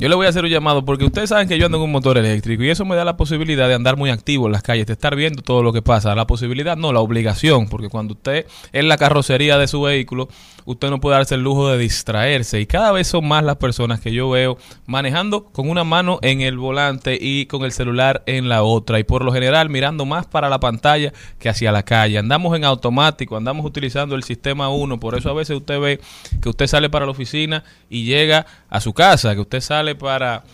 yo 0.00 0.08
le 0.08 0.14
voy 0.14 0.24
a 0.24 0.30
hacer 0.30 0.42
un 0.44 0.50
llamado 0.50 0.82
porque 0.86 1.04
ustedes 1.04 1.28
saben 1.28 1.46
que 1.46 1.58
yo 1.58 1.66
ando 1.66 1.76
en 1.76 1.84
un 1.84 1.92
motor 1.92 2.16
eléctrico 2.16 2.62
y 2.62 2.70
eso 2.70 2.86
me 2.86 2.96
da 2.96 3.04
la 3.04 3.18
posibilidad 3.18 3.68
de 3.68 3.74
andar 3.74 3.98
muy 3.98 4.08
activo 4.08 4.46
en 4.46 4.52
las 4.52 4.62
calles, 4.62 4.86
de 4.86 4.94
estar 4.94 5.14
viendo 5.14 5.42
todo 5.42 5.62
lo 5.62 5.74
que 5.74 5.82
pasa. 5.82 6.14
La 6.14 6.26
posibilidad, 6.26 6.78
no, 6.78 6.94
la 6.94 7.00
obligación, 7.00 7.68
porque 7.68 7.90
cuando 7.90 8.14
usted 8.14 8.46
es 8.72 8.84
la 8.86 8.96
carrocería 8.96 9.58
de 9.58 9.68
su 9.68 9.82
vehículo, 9.82 10.30
usted 10.70 10.90
no 10.90 11.00
puede 11.00 11.16
darse 11.16 11.34
el 11.34 11.42
lujo 11.42 11.68
de 11.68 11.78
distraerse. 11.78 12.60
Y 12.60 12.66
cada 12.66 12.92
vez 12.92 13.08
son 13.08 13.26
más 13.26 13.44
las 13.44 13.56
personas 13.56 14.00
que 14.00 14.12
yo 14.12 14.30
veo 14.30 14.56
manejando 14.86 15.44
con 15.44 15.68
una 15.68 15.84
mano 15.84 16.18
en 16.22 16.40
el 16.40 16.58
volante 16.58 17.18
y 17.20 17.46
con 17.46 17.64
el 17.64 17.72
celular 17.72 18.22
en 18.26 18.48
la 18.48 18.62
otra. 18.62 18.98
Y 18.98 19.04
por 19.04 19.24
lo 19.24 19.32
general 19.32 19.68
mirando 19.68 20.06
más 20.06 20.26
para 20.26 20.48
la 20.48 20.60
pantalla 20.60 21.12
que 21.38 21.48
hacia 21.48 21.72
la 21.72 21.82
calle. 21.82 22.18
Andamos 22.18 22.56
en 22.56 22.64
automático, 22.64 23.36
andamos 23.36 23.66
utilizando 23.66 24.14
el 24.14 24.22
sistema 24.22 24.68
1. 24.68 25.00
Por 25.00 25.16
eso 25.16 25.30
a 25.30 25.34
veces 25.34 25.56
usted 25.56 25.80
ve 25.80 26.00
que 26.40 26.48
usted 26.48 26.66
sale 26.66 26.88
para 26.88 27.04
la 27.04 27.12
oficina 27.12 27.64
y 27.88 28.04
llega 28.04 28.46
a 28.68 28.80
su 28.80 28.92
casa, 28.92 29.34
que 29.34 29.40
usted 29.40 29.60
sale 29.60 29.94
para 29.94 30.44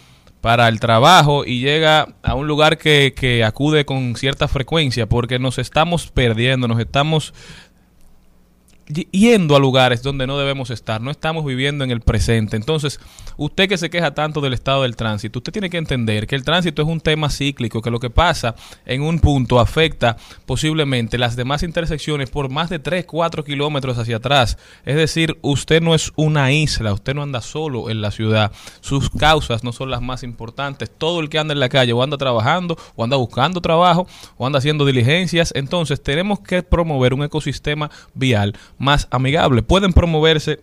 para 0.46 0.68
el 0.68 0.78
trabajo 0.78 1.44
y 1.44 1.58
llega 1.58 2.06
a 2.22 2.34
un 2.34 2.46
lugar 2.46 2.78
que, 2.78 3.14
que 3.16 3.42
acude 3.42 3.84
con 3.84 4.14
cierta 4.14 4.46
frecuencia 4.46 5.08
porque 5.08 5.40
nos 5.40 5.58
estamos 5.58 6.12
perdiendo, 6.12 6.68
nos 6.68 6.78
estamos 6.78 7.34
yendo 8.88 9.56
a 9.56 9.58
lugares 9.58 10.02
donde 10.02 10.26
no 10.26 10.38
debemos 10.38 10.70
estar, 10.70 11.00
no 11.00 11.10
estamos 11.10 11.44
viviendo 11.44 11.84
en 11.84 11.90
el 11.90 12.00
presente. 12.00 12.56
Entonces, 12.56 13.00
usted 13.36 13.68
que 13.68 13.78
se 13.78 13.90
queja 13.90 14.14
tanto 14.14 14.40
del 14.40 14.52
estado 14.52 14.82
del 14.82 14.96
tránsito, 14.96 15.38
usted 15.40 15.52
tiene 15.52 15.70
que 15.70 15.78
entender 15.78 16.26
que 16.26 16.36
el 16.36 16.44
tránsito 16.44 16.82
es 16.82 16.88
un 16.88 17.00
tema 17.00 17.30
cíclico, 17.30 17.82
que 17.82 17.90
lo 17.90 18.00
que 18.00 18.10
pasa 18.10 18.54
en 18.84 19.02
un 19.02 19.18
punto 19.18 19.58
afecta 19.58 20.16
posiblemente 20.46 21.18
las 21.18 21.36
demás 21.36 21.62
intersecciones 21.62 22.30
por 22.30 22.50
más 22.50 22.70
de 22.70 22.78
3, 22.78 23.04
4 23.06 23.44
kilómetros 23.44 23.98
hacia 23.98 24.16
atrás. 24.16 24.58
Es 24.84 24.96
decir, 24.96 25.38
usted 25.42 25.82
no 25.82 25.94
es 25.94 26.12
una 26.16 26.52
isla, 26.52 26.92
usted 26.92 27.14
no 27.14 27.22
anda 27.22 27.40
solo 27.40 27.90
en 27.90 28.00
la 28.00 28.10
ciudad. 28.10 28.52
Sus 28.80 29.10
causas 29.10 29.64
no 29.64 29.72
son 29.72 29.90
las 29.90 30.02
más 30.02 30.22
importantes. 30.22 30.90
Todo 30.96 31.20
el 31.20 31.28
que 31.28 31.38
anda 31.38 31.52
en 31.52 31.60
la 31.60 31.68
calle 31.68 31.92
o 31.92 32.02
anda 32.02 32.16
trabajando 32.16 32.76
o 32.94 33.04
anda 33.04 33.16
buscando 33.16 33.60
trabajo 33.60 34.06
o 34.36 34.46
anda 34.46 34.58
haciendo 34.58 34.86
diligencias. 34.86 35.52
Entonces, 35.56 36.02
tenemos 36.02 36.40
que 36.40 36.62
promover 36.62 37.14
un 37.14 37.24
ecosistema 37.24 37.90
vial 38.14 38.54
más 38.78 39.08
amigable. 39.10 39.62
Pueden 39.62 39.92
promoverse 39.92 40.60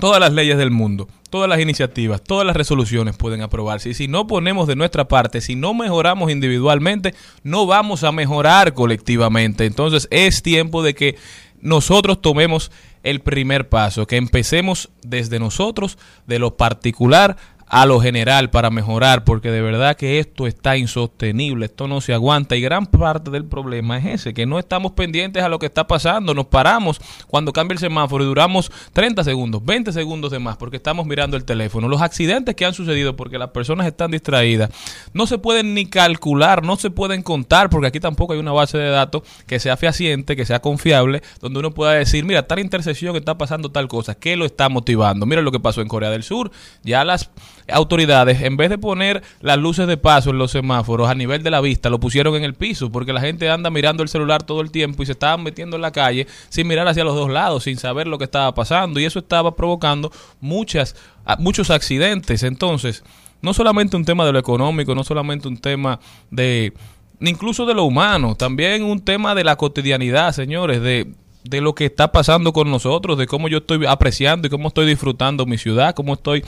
todas 0.00 0.20
las 0.20 0.32
leyes 0.32 0.58
del 0.58 0.70
mundo, 0.70 1.08
todas 1.30 1.48
las 1.48 1.60
iniciativas, 1.60 2.22
todas 2.22 2.46
las 2.46 2.56
resoluciones 2.56 3.16
pueden 3.16 3.42
aprobarse. 3.42 3.90
Y 3.90 3.94
si 3.94 4.08
no 4.08 4.26
ponemos 4.26 4.66
de 4.66 4.76
nuestra 4.76 5.08
parte, 5.08 5.40
si 5.40 5.56
no 5.56 5.74
mejoramos 5.74 6.30
individualmente, 6.30 7.14
no 7.42 7.66
vamos 7.66 8.04
a 8.04 8.12
mejorar 8.12 8.74
colectivamente. 8.74 9.64
Entonces 9.64 10.08
es 10.10 10.42
tiempo 10.42 10.82
de 10.82 10.94
que 10.94 11.16
nosotros 11.60 12.20
tomemos 12.20 12.70
el 13.02 13.20
primer 13.20 13.68
paso, 13.68 14.06
que 14.06 14.16
empecemos 14.16 14.90
desde 15.02 15.38
nosotros, 15.38 15.98
de 16.26 16.38
lo 16.38 16.56
particular 16.56 17.36
a 17.68 17.84
lo 17.84 18.00
general 18.00 18.50
para 18.50 18.70
mejorar, 18.70 19.24
porque 19.24 19.50
de 19.50 19.60
verdad 19.60 19.96
que 19.96 20.20
esto 20.20 20.46
está 20.46 20.76
insostenible, 20.76 21.66
esto 21.66 21.88
no 21.88 22.00
se 22.00 22.14
aguanta 22.14 22.54
y 22.54 22.60
gran 22.60 22.86
parte 22.86 23.30
del 23.30 23.44
problema 23.44 23.98
es 23.98 24.20
ese, 24.20 24.34
que 24.34 24.46
no 24.46 24.58
estamos 24.58 24.92
pendientes 24.92 25.42
a 25.42 25.48
lo 25.48 25.58
que 25.58 25.66
está 25.66 25.86
pasando, 25.86 26.32
nos 26.32 26.46
paramos 26.46 27.00
cuando 27.26 27.52
cambia 27.52 27.74
el 27.74 27.80
semáforo 27.80 28.22
y 28.22 28.26
duramos 28.26 28.70
30 28.92 29.24
segundos, 29.24 29.64
20 29.64 29.92
segundos 29.92 30.30
de 30.30 30.38
más 30.38 30.56
porque 30.56 30.76
estamos 30.76 31.06
mirando 31.06 31.36
el 31.36 31.44
teléfono. 31.44 31.88
Los 31.88 32.02
accidentes 32.02 32.54
que 32.54 32.64
han 32.64 32.74
sucedido 32.74 33.16
porque 33.16 33.38
las 33.38 33.50
personas 33.50 33.86
están 33.86 34.12
distraídas 34.12 34.70
no 35.12 35.26
se 35.26 35.38
pueden 35.38 35.74
ni 35.74 35.86
calcular, 35.86 36.62
no 36.62 36.76
se 36.76 36.90
pueden 36.90 37.22
contar 37.22 37.68
porque 37.68 37.88
aquí 37.88 38.00
tampoco 38.00 38.32
hay 38.32 38.38
una 38.38 38.52
base 38.52 38.78
de 38.78 38.90
datos 38.90 39.22
que 39.46 39.58
sea 39.58 39.76
fehaciente, 39.76 40.36
que 40.36 40.46
sea 40.46 40.60
confiable, 40.60 41.22
donde 41.40 41.58
uno 41.58 41.72
pueda 41.72 41.92
decir, 41.92 42.24
mira, 42.24 42.46
tal 42.46 42.60
intersección 42.60 43.16
está 43.16 43.36
pasando 43.36 43.72
tal 43.72 43.88
cosa, 43.88 44.14
¿qué 44.14 44.36
lo 44.36 44.44
está 44.44 44.68
motivando? 44.68 45.26
Mira 45.26 45.42
lo 45.42 45.50
que 45.50 45.60
pasó 45.60 45.80
en 45.80 45.88
Corea 45.88 46.10
del 46.10 46.22
Sur, 46.22 46.52
ya 46.84 47.04
las 47.04 47.30
autoridades, 47.68 48.42
en 48.42 48.56
vez 48.56 48.70
de 48.70 48.78
poner 48.78 49.22
las 49.40 49.58
luces 49.58 49.86
de 49.86 49.96
paso 49.96 50.30
en 50.30 50.38
los 50.38 50.52
semáforos 50.52 51.08
a 51.08 51.14
nivel 51.14 51.42
de 51.42 51.50
la 51.50 51.60
vista, 51.60 51.90
lo 51.90 51.98
pusieron 51.98 52.34
en 52.36 52.44
el 52.44 52.54
piso, 52.54 52.90
porque 52.90 53.12
la 53.12 53.20
gente 53.20 53.50
anda 53.50 53.70
mirando 53.70 54.02
el 54.02 54.08
celular 54.08 54.42
todo 54.42 54.60
el 54.60 54.70
tiempo 54.70 55.02
y 55.02 55.06
se 55.06 55.12
estaban 55.12 55.42
metiendo 55.42 55.76
en 55.76 55.82
la 55.82 55.90
calle 55.90 56.26
sin 56.48 56.66
mirar 56.66 56.86
hacia 56.88 57.04
los 57.04 57.14
dos 57.14 57.30
lados, 57.30 57.64
sin 57.64 57.76
saber 57.76 58.06
lo 58.06 58.18
que 58.18 58.24
estaba 58.24 58.54
pasando, 58.54 59.00
y 59.00 59.04
eso 59.04 59.18
estaba 59.18 59.56
provocando 59.56 60.12
muchas, 60.40 60.96
muchos 61.38 61.70
accidentes. 61.70 62.42
Entonces, 62.42 63.02
no 63.42 63.52
solamente 63.54 63.96
un 63.96 64.04
tema 64.04 64.24
de 64.24 64.32
lo 64.32 64.38
económico, 64.38 64.94
no 64.94 65.04
solamente 65.04 65.48
un 65.48 65.58
tema 65.58 66.00
de 66.30 66.72
incluso 67.20 67.66
de 67.66 67.74
lo 67.74 67.84
humano, 67.84 68.34
también 68.34 68.84
un 68.84 69.00
tema 69.00 69.34
de 69.34 69.44
la 69.44 69.56
cotidianidad, 69.56 70.32
señores, 70.32 70.82
de, 70.82 71.12
de 71.44 71.60
lo 71.60 71.74
que 71.74 71.86
está 71.86 72.12
pasando 72.12 72.52
con 72.52 72.70
nosotros, 72.70 73.16
de 73.18 73.26
cómo 73.26 73.48
yo 73.48 73.58
estoy 73.58 73.86
apreciando 73.86 74.46
y 74.46 74.50
cómo 74.50 74.68
estoy 74.68 74.86
disfrutando 74.86 75.46
mi 75.46 75.58
ciudad, 75.58 75.94
cómo 75.94 76.14
estoy 76.14 76.44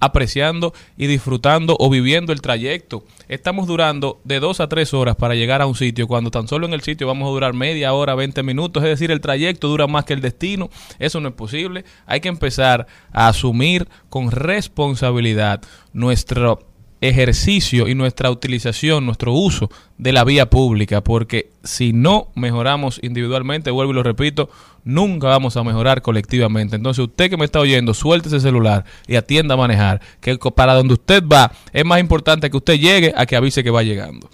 apreciando 0.00 0.72
y 0.96 1.06
disfrutando 1.06 1.76
o 1.78 1.90
viviendo 1.90 2.32
el 2.32 2.40
trayecto. 2.40 3.04
Estamos 3.28 3.66
durando 3.66 4.20
de 4.24 4.40
dos 4.40 4.60
a 4.60 4.68
tres 4.68 4.94
horas 4.94 5.16
para 5.16 5.34
llegar 5.34 5.62
a 5.62 5.66
un 5.66 5.74
sitio, 5.74 6.06
cuando 6.06 6.30
tan 6.30 6.48
solo 6.48 6.66
en 6.66 6.72
el 6.72 6.82
sitio 6.82 7.06
vamos 7.06 7.26
a 7.26 7.30
durar 7.30 7.54
media 7.54 7.92
hora, 7.92 8.14
20 8.14 8.42
minutos, 8.42 8.82
es 8.82 8.90
decir, 8.90 9.10
el 9.10 9.20
trayecto 9.20 9.68
dura 9.68 9.86
más 9.86 10.04
que 10.04 10.12
el 10.12 10.20
destino. 10.20 10.70
Eso 10.98 11.20
no 11.20 11.28
es 11.28 11.34
posible. 11.34 11.84
Hay 12.06 12.20
que 12.20 12.28
empezar 12.28 12.86
a 13.12 13.28
asumir 13.28 13.88
con 14.08 14.30
responsabilidad 14.30 15.62
nuestro 15.92 16.75
ejercicio 17.00 17.88
y 17.88 17.94
nuestra 17.94 18.30
utilización, 18.30 19.04
nuestro 19.04 19.32
uso 19.32 19.70
de 19.98 20.12
la 20.12 20.24
vía 20.24 20.48
pública, 20.48 21.02
porque 21.02 21.50
si 21.62 21.92
no 21.92 22.28
mejoramos 22.34 23.00
individualmente, 23.02 23.70
vuelvo 23.70 23.92
y 23.92 23.96
lo 23.96 24.02
repito, 24.02 24.48
nunca 24.84 25.28
vamos 25.28 25.56
a 25.56 25.64
mejorar 25.64 26.02
colectivamente. 26.02 26.76
Entonces, 26.76 27.04
usted 27.04 27.30
que 27.30 27.36
me 27.36 27.44
está 27.44 27.60
oyendo, 27.60 27.94
suelte 27.94 28.28
ese 28.28 28.40
celular 28.40 28.84
y 29.06 29.16
atienda 29.16 29.54
a 29.54 29.58
manejar, 29.58 30.00
que 30.20 30.38
para 30.54 30.74
donde 30.74 30.94
usted 30.94 31.22
va 31.26 31.52
es 31.72 31.84
más 31.84 32.00
importante 32.00 32.50
que 32.50 32.56
usted 32.56 32.78
llegue 32.78 33.12
a 33.16 33.26
que 33.26 33.36
avise 33.36 33.62
que 33.62 33.70
va 33.70 33.82
llegando. 33.82 34.28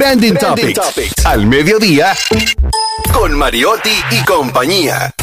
Trending, 0.00 0.34
Topics. 0.34 1.26
Al 1.26 1.46
mediodía. 1.46 2.14
Con 3.12 3.36
Mariotti 3.36 3.90
y 4.10 4.24
compañía. 4.24 5.14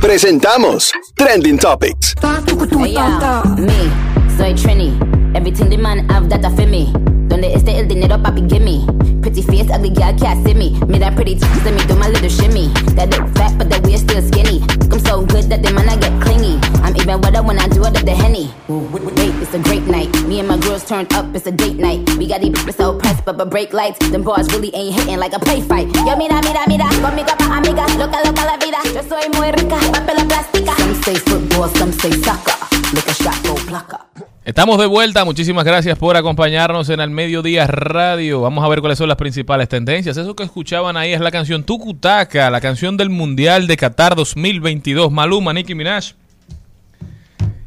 Presentamos 0.00 0.92
Trending 1.14 1.58
Topics. 1.58 2.14
Hey, 2.22 2.94
yo, 2.94 3.42
me, 3.56 3.90
soy 4.38 4.54
Trini. 4.54 4.98
Everything 5.34 5.68
the 5.68 5.76
man 5.76 6.08
have 6.08 6.30
that 6.30 6.42
I 6.42 6.56
feel 6.56 6.70
me. 6.70 6.90
Donde 7.28 7.52
esté 7.52 7.78
el 7.78 7.86
dinero, 7.86 8.16
papi, 8.22 8.40
give 8.48 8.64
me. 8.64 8.86
Pretty 9.20 9.42
face, 9.42 9.70
ugly 9.70 9.90
girl 9.90 10.16
can't 10.18 10.42
see 10.46 10.54
me. 10.54 10.70
Me 10.88 10.98
that 11.00 11.14
pretty 11.16 11.34
teeth, 11.34 11.64
let 11.64 11.74
me 11.74 11.84
do 11.84 11.94
my 11.94 12.08
little 12.08 12.30
shimmy. 12.30 12.68
That 12.94 13.10
look 13.10 13.28
fat, 13.34 13.58
but 13.58 13.68
that 13.68 13.82
waist 13.82 14.04
still 14.08 14.22
skinny. 14.22 14.62
I'm 14.90 15.00
so 15.00 15.20
good 15.26 15.50
that 15.50 15.62
the 15.62 15.70
man 15.72 15.88
I 15.88 15.96
get 15.96 16.12
clingy. 16.22 16.58
I'm 16.82 16.96
even 16.96 17.20
wetter 17.20 17.42
when 17.42 17.58
I 17.58 17.68
do 17.68 17.84
it 17.84 17.94
at 17.94 18.06
the 18.06 18.14
henny. 18.14 18.54
Wait, 18.68 19.34
it's 19.42 19.52
a 19.52 19.58
great 19.58 19.82
night. 19.82 20.08
Me 20.24 20.40
and 20.40 20.48
my 20.48 20.56
girls 20.84 20.88
turned 20.88 21.12
up, 21.14 21.34
it's 21.34 21.46
a 21.46 21.52
date 21.52 21.76
night. 21.76 22.08
We 22.18 22.28
got 22.28 22.40
these 22.40 22.76
so 22.76 22.98
pressed, 22.98 23.24
but 23.24 23.36
but 23.36 23.50
break 23.50 23.72
lights. 23.72 23.98
Them 24.10 24.22
bars 24.22 24.48
really 24.52 24.74
ain't 24.74 24.94
hitting 24.94 25.18
like 25.18 25.34
a 25.34 25.38
play 25.38 25.60
fight. 25.60 25.88
Yo, 25.94 26.16
mira, 26.16 26.40
mira, 26.42 26.64
mira, 26.66 26.84
conmigo 27.02 27.36
pa' 27.38 27.58
amiga. 27.58 27.86
Loca, 27.98 28.22
loca 28.24 28.44
la 28.44 28.56
vida. 28.56 28.78
Yo 28.94 29.02
soy 29.02 29.28
muy 29.36 29.50
rica, 29.52 29.76
papel 29.92 30.26
plástica. 30.26 30.74
Some 30.76 30.94
say 31.02 31.14
football, 31.16 31.68
some 31.76 31.92
say 31.92 32.12
soccer. 32.12 32.54
Look 32.92 33.08
a 33.08 33.12
shot, 33.12 33.42
go 33.46 33.54
up. 33.76 34.30
Estamos 34.44 34.78
de 34.78 34.86
vuelta, 34.86 35.24
muchísimas 35.24 35.64
gracias 35.64 35.96
por 35.98 36.16
acompañarnos 36.18 36.90
en 36.90 37.00
el 37.00 37.08
Mediodía 37.08 37.66
Radio. 37.66 38.42
Vamos 38.42 38.62
a 38.62 38.68
ver 38.68 38.80
cuáles 38.80 38.98
son 38.98 39.08
las 39.08 39.16
principales 39.16 39.70
tendencias. 39.70 40.18
Eso 40.18 40.36
que 40.36 40.42
escuchaban 40.42 40.98
ahí 40.98 41.14
es 41.14 41.20
la 41.20 41.30
canción 41.30 41.64
Tucutaca, 41.64 42.50
la 42.50 42.60
canción 42.60 42.98
del 42.98 43.08
Mundial 43.08 43.66
de 43.66 43.78
Qatar 43.78 44.14
2022. 44.16 45.10
Maluma, 45.10 45.54
Nicki 45.54 45.74
Minaj. 45.74 46.12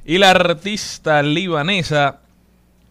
Y 0.06 0.20
la 0.20 0.30
artista 0.30 1.24
libanesa. 1.24 2.20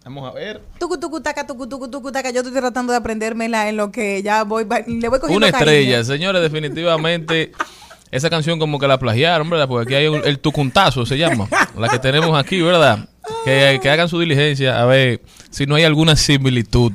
Vamos 0.07 0.31
a 0.31 0.33
ver. 0.33 0.61
Tucu, 0.79 0.99
tucu, 1.01 1.21
taca, 1.21 1.45
tucu, 1.45 1.67
tucu, 1.69 1.89
tucu, 1.91 2.13
taca. 2.13 2.31
Yo 2.31 2.43
estoy 2.43 2.53
tratando 2.55 2.93
de 2.93 2.99
aprendérmela 2.99 3.69
en 3.69 3.77
lo 3.77 3.91
que 3.91 4.23
ya 4.23 4.45
voy, 4.45 4.65
le 4.87 5.09
voy 5.09 5.19
cogiendo 5.19 5.37
Una 5.37 5.51
cariño. 5.51 5.73
estrella, 5.73 6.05
señores, 6.05 6.43
definitivamente. 6.43 7.51
Esa 8.13 8.31
canción 8.31 8.61
como 8.61 8.79
que 8.79 8.87
la 8.87 8.99
plagiaron, 9.01 9.51
¿verdad? 9.51 9.67
Porque 9.67 9.83
aquí 9.83 9.95
hay 9.97 10.07
un- 10.07 10.23
el 10.25 10.39
tucuntazo, 10.39 11.05
se 11.05 11.19
llama. 11.19 11.49
La 11.77 11.89
que 11.89 11.99
tenemos 11.99 12.39
aquí, 12.39 12.63
¿verdad? 12.63 13.09
Que, 13.45 13.81
que 13.83 13.91
hagan 13.91 14.09
su 14.09 14.21
diligencia 14.21 14.81
a 14.81 14.85
ver 14.87 15.23
si 15.51 15.67
no 15.67 15.75
hay 15.75 15.83
alguna 15.83 16.15
similitud. 16.15 16.93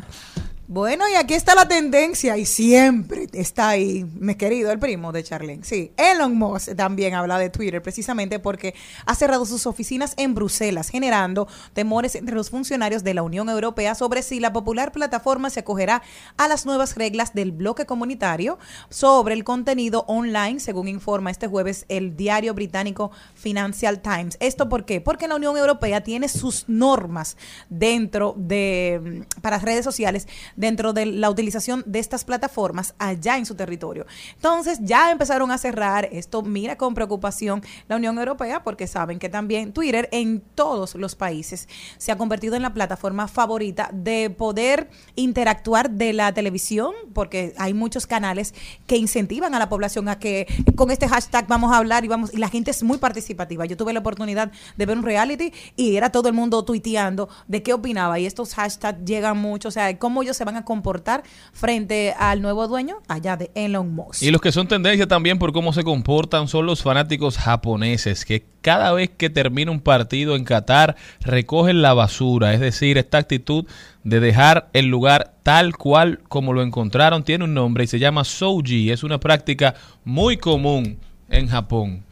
Bueno, 0.73 1.03
y 1.09 1.15
aquí 1.15 1.33
está 1.33 1.53
la 1.53 1.67
tendencia 1.67 2.37
y 2.37 2.45
siempre 2.45 3.27
está 3.33 3.67
ahí, 3.67 4.05
mi 4.17 4.35
querido, 4.35 4.71
el 4.71 4.79
primo 4.79 5.11
de 5.11 5.21
Charlene. 5.21 5.65
Sí, 5.65 5.91
Elon 5.97 6.37
Musk 6.37 6.77
también 6.77 7.13
habla 7.13 7.37
de 7.37 7.49
Twitter 7.49 7.81
precisamente 7.81 8.39
porque 8.39 8.73
ha 9.05 9.13
cerrado 9.13 9.45
sus 9.45 9.67
oficinas 9.67 10.13
en 10.15 10.33
Bruselas, 10.33 10.87
generando 10.87 11.49
temores 11.73 12.15
entre 12.15 12.35
los 12.35 12.49
funcionarios 12.49 13.03
de 13.03 13.13
la 13.13 13.21
Unión 13.21 13.49
Europea 13.49 13.95
sobre 13.95 14.23
si 14.23 14.39
la 14.39 14.53
popular 14.53 14.93
plataforma 14.93 15.49
se 15.49 15.59
acogerá 15.59 16.03
a 16.37 16.47
las 16.47 16.65
nuevas 16.65 16.95
reglas 16.95 17.33
del 17.33 17.51
bloque 17.51 17.85
comunitario 17.85 18.57
sobre 18.87 19.33
el 19.33 19.43
contenido 19.43 20.05
online, 20.07 20.61
según 20.61 20.87
informa 20.87 21.31
este 21.31 21.47
jueves 21.47 21.83
el 21.89 22.15
diario 22.15 22.53
británico 22.53 23.11
Financial 23.33 24.01
Times. 24.01 24.37
¿Esto 24.39 24.69
por 24.69 24.85
qué? 24.85 25.01
Porque 25.01 25.27
la 25.27 25.35
Unión 25.35 25.57
Europea 25.57 26.01
tiene 26.01 26.29
sus 26.29 26.69
normas 26.69 27.35
dentro 27.69 28.35
de, 28.37 29.25
mm, 29.35 29.41
para 29.41 29.59
redes 29.59 29.83
sociales, 29.83 30.29
dentro 30.61 30.93
de 30.93 31.07
la 31.07 31.29
utilización 31.29 31.83
de 31.87 31.97
estas 31.97 32.23
plataformas 32.23 32.93
allá 32.99 33.37
en 33.37 33.47
su 33.47 33.55
territorio. 33.55 34.05
Entonces 34.35 34.77
ya 34.81 35.09
empezaron 35.09 35.49
a 35.49 35.57
cerrar 35.57 36.07
esto, 36.11 36.43
mira 36.43 36.77
con 36.77 36.93
preocupación 36.93 37.63
la 37.87 37.95
Unión 37.95 38.17
Europea, 38.19 38.63
porque 38.63 38.85
saben 38.85 39.17
que 39.17 39.27
también 39.27 39.73
Twitter 39.73 40.07
en 40.11 40.39
todos 40.53 40.93
los 40.93 41.15
países 41.15 41.67
se 41.97 42.11
ha 42.11 42.17
convertido 42.17 42.55
en 42.55 42.61
la 42.61 42.75
plataforma 42.75 43.27
favorita 43.27 43.89
de 43.91 44.29
poder 44.29 44.91
interactuar 45.15 45.89
de 45.89 46.13
la 46.13 46.31
televisión, 46.31 46.93
porque 47.13 47.55
hay 47.57 47.73
muchos 47.73 48.05
canales 48.05 48.53
que 48.85 48.97
incentivan 48.97 49.55
a 49.55 49.59
la 49.59 49.67
población 49.67 50.09
a 50.09 50.19
que 50.19 50.45
con 50.75 50.91
este 50.91 51.07
hashtag 51.07 51.47
vamos 51.47 51.73
a 51.73 51.77
hablar 51.77 52.05
y 52.05 52.07
vamos, 52.07 52.31
y 52.35 52.37
la 52.37 52.49
gente 52.49 52.69
es 52.69 52.83
muy 52.83 52.99
participativa. 52.99 53.65
Yo 53.65 53.77
tuve 53.77 53.93
la 53.93 54.01
oportunidad 54.01 54.51
de 54.77 54.85
ver 54.85 54.95
un 54.95 55.03
reality 55.03 55.53
y 55.75 55.95
era 55.95 56.11
todo 56.11 56.27
el 56.27 56.35
mundo 56.35 56.63
tuiteando 56.63 57.29
de 57.47 57.63
qué 57.63 57.73
opinaba 57.73 58.19
y 58.19 58.27
estos 58.27 58.53
hashtags 58.53 59.03
llegan 59.03 59.39
mucho, 59.39 59.69
o 59.69 59.71
sea, 59.71 59.97
cómo 59.97 60.21
ellos 60.21 60.37
se 60.37 60.45
van 60.45 60.50
a 60.55 60.65
comportar 60.65 61.23
frente 61.53 62.13
al 62.17 62.41
nuevo 62.41 62.67
dueño 62.67 62.97
allá 63.07 63.37
de 63.37 63.51
Elon 63.55 63.93
Musk. 63.93 64.21
Y 64.23 64.31
los 64.31 64.41
que 64.41 64.51
son 64.51 64.67
tendencia 64.67 65.07
también 65.07 65.39
por 65.39 65.53
cómo 65.53 65.73
se 65.73 65.83
comportan 65.83 66.47
son 66.47 66.65
los 66.65 66.81
fanáticos 66.81 67.37
japoneses, 67.37 68.25
que 68.25 68.45
cada 68.61 68.91
vez 68.93 69.09
que 69.09 69.29
termina 69.29 69.71
un 69.71 69.79
partido 69.79 70.35
en 70.35 70.43
Qatar 70.43 70.95
recogen 71.21 71.81
la 71.81 71.93
basura, 71.93 72.53
es 72.53 72.59
decir, 72.59 72.97
esta 72.97 73.17
actitud 73.17 73.65
de 74.03 74.19
dejar 74.19 74.69
el 74.73 74.87
lugar 74.87 75.33
tal 75.43 75.75
cual 75.77 76.19
como 76.27 76.53
lo 76.53 76.61
encontraron 76.61 77.23
tiene 77.23 77.43
un 77.43 77.53
nombre 77.53 77.83
y 77.83 77.87
se 77.87 77.99
llama 77.99 78.23
Souji, 78.23 78.91
es 78.91 79.03
una 79.03 79.19
práctica 79.19 79.75
muy 80.03 80.37
común 80.37 80.97
en 81.29 81.47
Japón. 81.47 82.03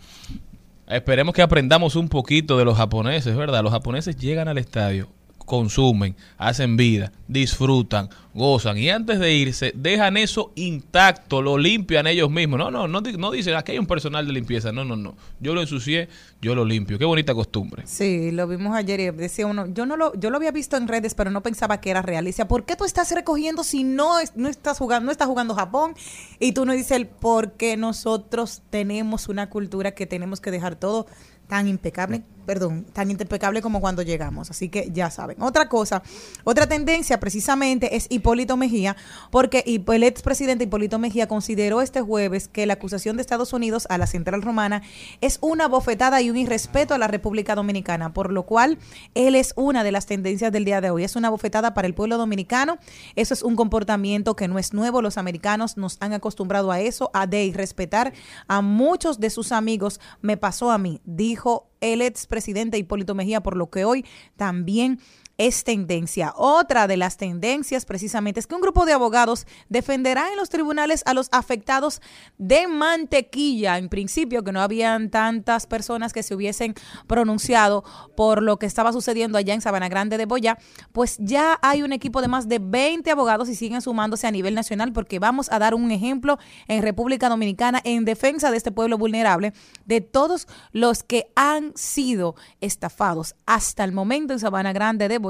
Esperemos 0.88 1.36
que 1.36 1.44
aprendamos 1.44 1.96
un 1.96 2.10
poquito 2.10 2.58
de 2.58 2.66
los 2.66 2.76
japoneses, 2.76 3.36
¿verdad? 3.36 3.62
Los 3.62 3.72
japoneses 3.72 4.18
llegan 4.18 4.48
al 4.48 4.58
estadio, 4.58 5.08
consumen, 5.50 6.16
hacen 6.38 6.78
vida, 6.78 7.12
disfrutan, 7.28 8.08
gozan 8.36 8.78
y 8.78 8.90
antes 8.92 9.20
de 9.20 9.34
irse 9.34 9.74
dejan 9.76 10.16
eso 10.16 10.52
intacto, 10.56 11.42
lo 11.42 11.58
limpian 11.58 12.06
ellos 12.08 12.30
mismos. 12.30 12.60
No, 12.60 12.70
no, 12.72 12.88
no, 12.88 13.02
di- 13.02 13.18
no 13.18 13.32
dicen 13.32 13.56
aquí 13.56 13.72
hay 13.74 13.80
un 13.80 13.88
personal 13.88 14.26
de 14.28 14.32
limpieza. 14.34 14.72
No, 14.72 14.86
no, 14.86 14.96
no. 14.96 15.16
Yo 15.40 15.54
lo 15.56 15.62
ensucié, 15.62 16.08
yo 16.40 16.54
lo 16.54 16.64
limpio. 16.64 17.00
Qué 17.00 17.06
bonita 17.06 17.34
costumbre. 17.34 17.82
Sí, 17.88 18.30
lo 18.32 18.48
vimos 18.48 18.76
ayer 18.76 19.00
y 19.00 19.10
decía 19.10 19.48
uno, 19.48 19.66
yo 19.74 19.86
no 19.88 19.98
lo, 19.98 20.14
yo 20.20 20.30
lo 20.30 20.38
había 20.38 20.52
visto 20.52 20.78
en 20.78 20.88
redes, 20.88 21.16
pero 21.16 21.32
no 21.32 21.42
pensaba 21.42 21.82
que 21.82 21.90
era 21.90 22.02
real. 22.04 22.26
Decía, 22.26 22.48
¿por 22.48 22.64
qué 22.66 22.76
tú 22.76 22.86
estás 22.86 23.12
recogiendo 23.12 23.64
si 23.64 23.84
no, 23.84 24.14
no 24.36 24.48
estás 24.48 24.78
jugando, 24.78 25.08
no 25.08 25.12
estás 25.12 25.28
jugando 25.28 25.56
Japón? 25.56 25.96
Y 26.40 26.52
tú 26.52 26.66
nos 26.66 26.76
dices 26.76 26.92
el 26.92 27.08
porque 27.08 27.76
nosotros 27.76 28.62
tenemos 28.70 29.28
una 29.28 29.50
cultura 29.50 29.92
que 29.96 30.06
tenemos 30.06 30.40
que 30.40 30.52
dejar 30.52 30.76
todo 30.76 31.08
tan 31.48 31.68
impecable, 31.68 32.22
perdón, 32.46 32.86
tan 32.94 33.12
impecable 33.12 33.62
como 33.62 33.82
cuando 33.82 34.02
llegamos. 34.02 34.50
Así 34.50 34.70
que 34.70 34.90
ya 34.92 35.10
saben. 35.10 35.42
Otra 35.42 35.70
cosa, 35.70 36.02
otra 36.44 36.68
tendencia 36.68 37.20
precisamente 37.20 37.96
es 37.96 38.08
Hipólito 38.10 38.58
Mejía, 38.58 38.96
porque 39.32 39.64
el 39.66 40.04
expresidente 40.04 40.64
Hipólito 40.64 41.00
Mejía 41.00 41.28
consideró 41.28 41.82
este 41.82 42.02
jueves 42.02 42.48
que 42.48 42.66
la 42.66 42.74
acusación 42.74 43.18
de 43.18 43.22
Estados 43.22 43.54
Unidos 43.54 43.88
a 43.90 43.98
la 43.98 44.08
Central 44.08 44.42
Romana 44.42 44.82
es 45.22 45.38
una 45.42 45.68
bofetada 45.68 46.22
y 46.22 46.30
un 46.30 46.38
irrespeto 46.38 46.94
a 46.94 46.98
la 46.98 47.08
República 47.08 47.56
Dominicana, 47.56 48.14
por 48.14 48.32
lo 48.32 48.44
cual 48.44 48.78
él 49.16 49.36
es 49.36 49.54
una 49.56 49.84
de 49.84 49.92
las 49.92 50.06
tendencias 50.06 50.52
del 50.52 50.66
día 50.66 50.82
de 50.82 50.90
hoy. 50.90 51.04
Es 51.04 51.16
una 51.16 51.30
bofetada 51.30 51.74
para 51.74 51.88
el 51.88 51.94
pueblo 51.94 52.18
dominicano. 52.18 52.78
Eso 53.16 53.34
es 53.34 53.44
un 53.44 53.56
comportamiento 53.56 54.36
que 54.36 54.48
no 54.48 54.60
es 54.60 54.74
nuevo. 54.74 55.02
Los 55.02 55.18
americanos 55.18 55.78
nos 55.78 55.98
han 56.00 56.14
acostumbrado 56.14 56.72
a 56.72 56.80
eso, 56.80 57.12
a 57.14 57.28
de 57.28 57.46
irrespetar 57.46 58.14
a 58.48 58.62
muchos 58.62 59.20
de 59.20 59.30
sus 59.30 59.52
amigos. 59.52 60.00
Me 60.22 60.38
pasó 60.38 60.72
a 60.72 60.78
mí, 60.78 61.02
dijo 61.06 61.70
el 61.82 62.02
expresidente 62.02 62.78
Hipólito 62.78 63.16
Mejía, 63.16 63.42
por 63.42 63.56
lo 63.56 63.70
que 63.70 63.86
hoy 63.86 64.06
también 64.36 65.00
es 65.40 65.64
tendencia. 65.64 66.34
Otra 66.36 66.86
de 66.86 66.98
las 66.98 67.16
tendencias 67.16 67.86
precisamente 67.86 68.42
es 68.42 68.46
que 68.46 68.56
un 68.56 68.62
grupo 68.62 68.86
de 68.86 68.92
abogados 68.92 69.48
defenderá 69.70 70.30
en 70.30 70.36
los 70.36 70.50
tribunales 70.50 71.02
a 71.06 71.14
los 71.14 71.30
afectados 71.32 72.02
de 72.38 72.68
mantequilla. 72.68 73.78
En 73.78 73.88
principio, 73.88 74.44
que 74.44 74.52
no 74.52 74.62
habían 74.62 75.10
tantas 75.10 75.66
personas 75.66 76.12
que 76.12 76.24
se 76.24 76.36
hubiesen 76.36 76.76
pronunciado 77.08 77.86
por 78.18 78.44
lo 78.44 78.60
que 78.60 78.66
estaba 78.66 78.92
sucediendo 78.92 79.38
allá 79.38 79.54
en 79.54 79.62
Sabana 79.62 79.88
Grande 79.88 80.18
de 80.18 80.26
Boya, 80.26 80.58
pues 80.92 81.16
ya 81.20 81.58
hay 81.62 81.84
un 81.84 81.94
equipo 81.94 82.22
de 82.22 82.28
más 82.28 82.50
de 82.50 82.60
20 82.60 83.10
abogados 83.10 83.48
y 83.48 83.56
siguen 83.56 83.82
sumándose 83.82 84.28
a 84.28 84.32
nivel 84.32 84.54
nacional 84.54 84.92
porque 84.92 85.20
vamos 85.20 85.50
a 85.54 85.58
dar 85.58 85.74
un 85.74 85.90
ejemplo 85.92 86.38
en 86.68 86.82
República 86.82 87.30
Dominicana 87.30 87.80
en 87.86 88.04
defensa 88.04 88.52
de 88.52 88.58
este 88.58 88.74
pueblo 88.74 88.98
vulnerable, 88.98 89.54
de 89.86 90.02
todos 90.02 90.50
los 90.74 91.02
que 91.04 91.32
han 91.38 91.72
sido 91.78 92.36
estafados 92.60 93.36
hasta 93.46 93.86
el 93.86 93.94
momento 93.94 94.34
en 94.34 94.40
Sabana 94.40 94.74
Grande 94.74 95.08
de 95.08 95.18
Boya 95.18 95.29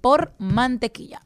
por 0.00 0.32
mantequilla. 0.38 1.20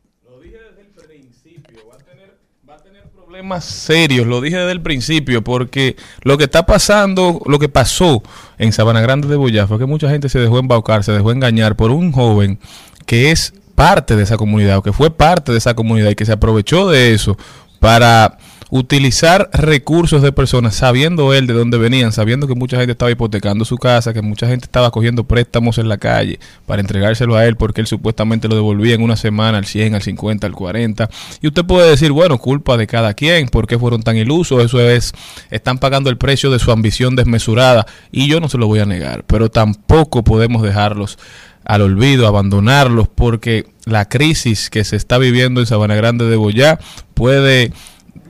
problemas 3.27 3.65
serios, 3.65 4.27
lo 4.27 4.41
dije 4.41 4.57
desde 4.57 4.73
el 4.73 4.81
principio, 4.81 5.43
porque 5.43 5.97
lo 6.23 6.39
que 6.39 6.45
está 6.45 6.65
pasando, 6.65 7.43
lo 7.45 7.59
que 7.59 7.69
pasó 7.69 8.23
en 8.57 8.73
Sabana 8.73 9.01
Grande 9.01 9.29
de 9.29 9.37
Boyá 9.37 9.67
fue 9.67 9.79
que 9.79 9.85
mucha 9.85 10.09
gente 10.09 10.29
se 10.29 10.39
dejó 10.39 10.59
embaucar, 10.59 11.05
se 11.05 11.13
dejó 11.13 11.33
engañar 11.33 11.77
por 11.77 11.91
un 11.91 12.13
joven 12.13 12.59
que 13.05 13.33
es 13.33 13.53
parte 13.75 14.17
de 14.17 14.23
esa 14.23 14.37
comunidad 14.37 14.79
o 14.79 14.83
que 14.83 14.93
fue 14.93 15.11
parte 15.11 15.53
de 15.53 15.59
esa 15.59 15.75
comunidad 15.75 16.11
y 16.11 16.15
que 16.15 16.25
se 16.25 16.33
aprovechó 16.33 16.89
de 16.89 17.13
eso 17.13 17.37
para 17.79 18.39
utilizar 18.71 19.49
recursos 19.53 20.23
de 20.23 20.33
personas, 20.33 20.75
sabiendo 20.75 21.33
él 21.33 21.47
de 21.47 21.55
dónde 21.55 21.79
venían, 21.79 22.13
sabiendo 22.13 22.49
que 22.49 22.55
mucha 22.55 22.79
gente 22.79 22.93
estaba 22.93 23.11
hipotecando 23.11 23.65
su 23.65 23.77
casa, 23.79 24.13
que 24.13 24.23
mucha 24.23 24.49
gente 24.49 24.65
estaba 24.65 24.91
cogiendo 24.91 25.25
préstamos 25.25 25.79
en 25.79 25.89
la 25.89 25.99
calle 25.99 26.41
para 26.67 26.81
entregárselo 26.81 27.37
a 27.37 27.47
él 27.47 27.57
porque 27.57 27.81
él 27.81 27.87
supuestamente 27.87 28.49
lo 28.49 28.57
devolvía 28.57 28.95
en 28.95 29.03
una 29.03 29.17
semana 29.17 29.59
al 29.59 29.67
100, 29.67 29.95
al 29.95 30.03
50, 30.03 30.47
al 30.47 30.53
40. 30.53 31.09
Y 31.41 31.47
usted 31.47 31.65
puede 31.65 31.91
decir, 31.91 32.11
bueno, 32.11 32.39
culpa 32.39 32.77
de 32.77 32.87
cada 32.87 33.15
quien, 33.15 33.49
¿por 33.49 33.67
qué 33.67 33.79
fueron 33.79 34.03
tan 34.03 34.17
ilusos? 34.17 34.65
Eso 34.65 34.81
es, 34.81 35.13
están 35.51 35.79
pagando 35.79 36.11
el 36.11 36.19
precio 36.19 36.51
de 36.51 36.59
su 36.59 36.73
ambición 36.73 37.15
desmesurada 37.15 37.87
y 38.11 38.29
yo 38.29 38.41
no 38.41 38.49
se 38.49 38.59
lo 38.59 38.67
voy 38.67 38.81
a 38.81 38.87
negar, 38.87 39.25
pero 39.27 39.49
tampoco 39.49 40.25
podemos 40.25 40.63
dejarlos 40.63 41.19
al 41.65 41.83
olvido, 41.83 42.27
abandonarlos, 42.27 43.09
porque 43.09 43.67
la 43.85 44.09
crisis 44.09 44.71
que 44.71 44.85
se 44.85 44.97
está 44.97 45.19
viviendo 45.19 45.61
en 45.61 45.67
Sabana 45.67 45.97
Grande 45.97 46.25
de 46.27 46.37
Boyá 46.37 46.79
puede 47.15 47.73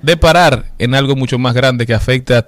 deparar 0.02 0.66
en 0.78 0.94
algo 0.94 1.16
mucho 1.16 1.38
más 1.38 1.54
grande 1.54 1.86
que 1.86 1.94
afecta 1.94 2.38
a 2.38 2.46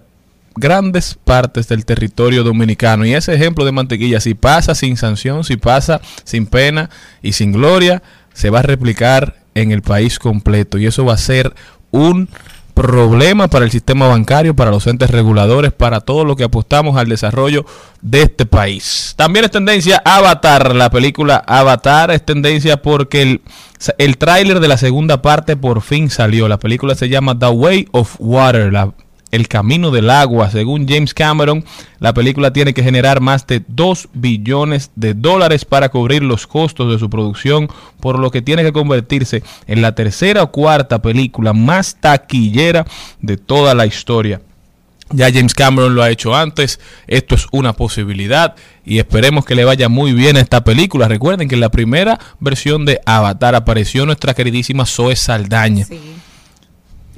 grandes 0.57 1.16
partes 1.24 1.68
del 1.68 1.84
territorio 1.84 2.43
dominicano. 2.43 3.07
Y 3.07 3.14
ese 3.14 3.34
ejemplo 3.34 3.64
de 3.64 3.72
mantequilla, 3.72 4.20
si 4.20 4.34
pasa 4.34 4.74
sin 4.74 4.97
sanción, 4.97 5.45
si 5.45 5.57
pasa 5.57 6.01
sin 6.24 6.47
pena 6.47 6.91
y 7.22 7.32
sin 7.32 7.53
gloria, 7.53 8.03
se 8.32 8.51
va 8.51 8.61
a 8.61 8.62
replicar 8.62 9.36
en 9.55 9.72
el 9.72 9.82
país 9.82 10.18
completo. 10.18 10.78
Y 10.78 10.86
eso 10.86 11.05
va 11.05 11.14
a 11.14 11.18
ser 11.18 11.55
un 11.91 12.28
problema 12.79 13.49
para 13.49 13.64
el 13.64 13.72
sistema 13.72 14.07
bancario, 14.07 14.55
para 14.55 14.70
los 14.70 14.87
entes 14.87 15.11
reguladores, 15.11 15.72
para 15.72 16.01
todo 16.01 16.24
lo 16.24 16.37
que 16.37 16.45
apostamos 16.45 16.97
al 16.97 17.09
desarrollo 17.09 17.66
de 18.03 18.22
este 18.22 18.47
país. 18.47 19.14
También 19.16 19.45
es 19.45 19.51
tendencia 19.51 20.01
Avatar, 20.05 20.76
la 20.76 20.89
película 20.89 21.43
Avatar 21.45 22.12
es 22.12 22.24
tendencia 22.24 22.81
porque 22.81 23.22
el, 23.22 23.41
el 23.99 24.16
tráiler 24.16 24.61
de 24.61 24.68
la 24.68 24.76
segunda 24.76 25.22
parte 25.22 25.57
por 25.57 25.83
fin 25.83 26.09
salió. 26.09 26.47
La 26.47 26.61
película 26.61 26.95
se 26.95 27.09
llama 27.09 27.37
The 27.37 27.49
Way 27.49 27.89
of 27.91 28.14
Water, 28.20 28.72
la 28.72 28.93
el 29.31 29.49
camino 29.49 29.91
del 29.91 30.11
agua. 30.11 30.51
Según 30.51 30.89
James 30.89 31.14
Cameron, 31.14 31.64
la 31.99 32.14
película 32.14 32.53
tiene 32.53 32.74
que 32.74 32.83
generar 32.83 33.20
más 33.20 33.47
de 33.47 33.62
2 33.66 34.09
billones 34.14 34.91
de 34.97 35.14
dólares 35.14 35.64
para 35.64 35.89
cubrir 35.89 36.22
los 36.22 36.47
costos 36.47 36.91
de 36.91 36.99
su 36.99 37.11
producción, 37.11 37.68
por 38.01 38.18
lo 38.18 38.31
que 38.31 38.43
tiene 38.43 38.62
que 38.62 38.72
convertirse 38.72 39.43
en 39.66 39.83
la 39.83 39.95
tercera 39.95 40.43
o 40.43 40.51
cuarta 40.51 41.03
película 41.03 41.53
más 41.53 41.97
taquillera 42.01 42.87
de 43.20 43.37
toda 43.37 43.74
la 43.74 43.87
historia. 43.87 44.41
Ya 45.11 45.33
James 45.33 45.55
Cameron 45.55 45.95
lo 45.95 46.03
ha 46.03 46.11
hecho 46.11 46.37
antes, 46.37 46.81
esto 47.07 47.35
es 47.35 47.47
una 47.51 47.72
posibilidad 47.72 48.55
y 48.85 48.99
esperemos 48.99 49.47
que 49.47 49.55
le 49.55 49.64
vaya 49.64 49.89
muy 49.89 50.12
bien 50.12 50.37
a 50.37 50.41
esta 50.41 50.64
película. 50.64 51.09
Recuerden 51.09 51.49
que 51.49 51.55
en 51.55 51.62
la 51.62 51.70
primera 51.70 52.18
versión 52.41 52.85
de 52.85 53.01
Avatar 53.07 53.55
apareció 53.55 54.05
nuestra 54.05 54.35
queridísima 54.35 54.85
Zoe 54.85 55.16
Saldaña. 55.16 55.87
Sí. 55.87 55.99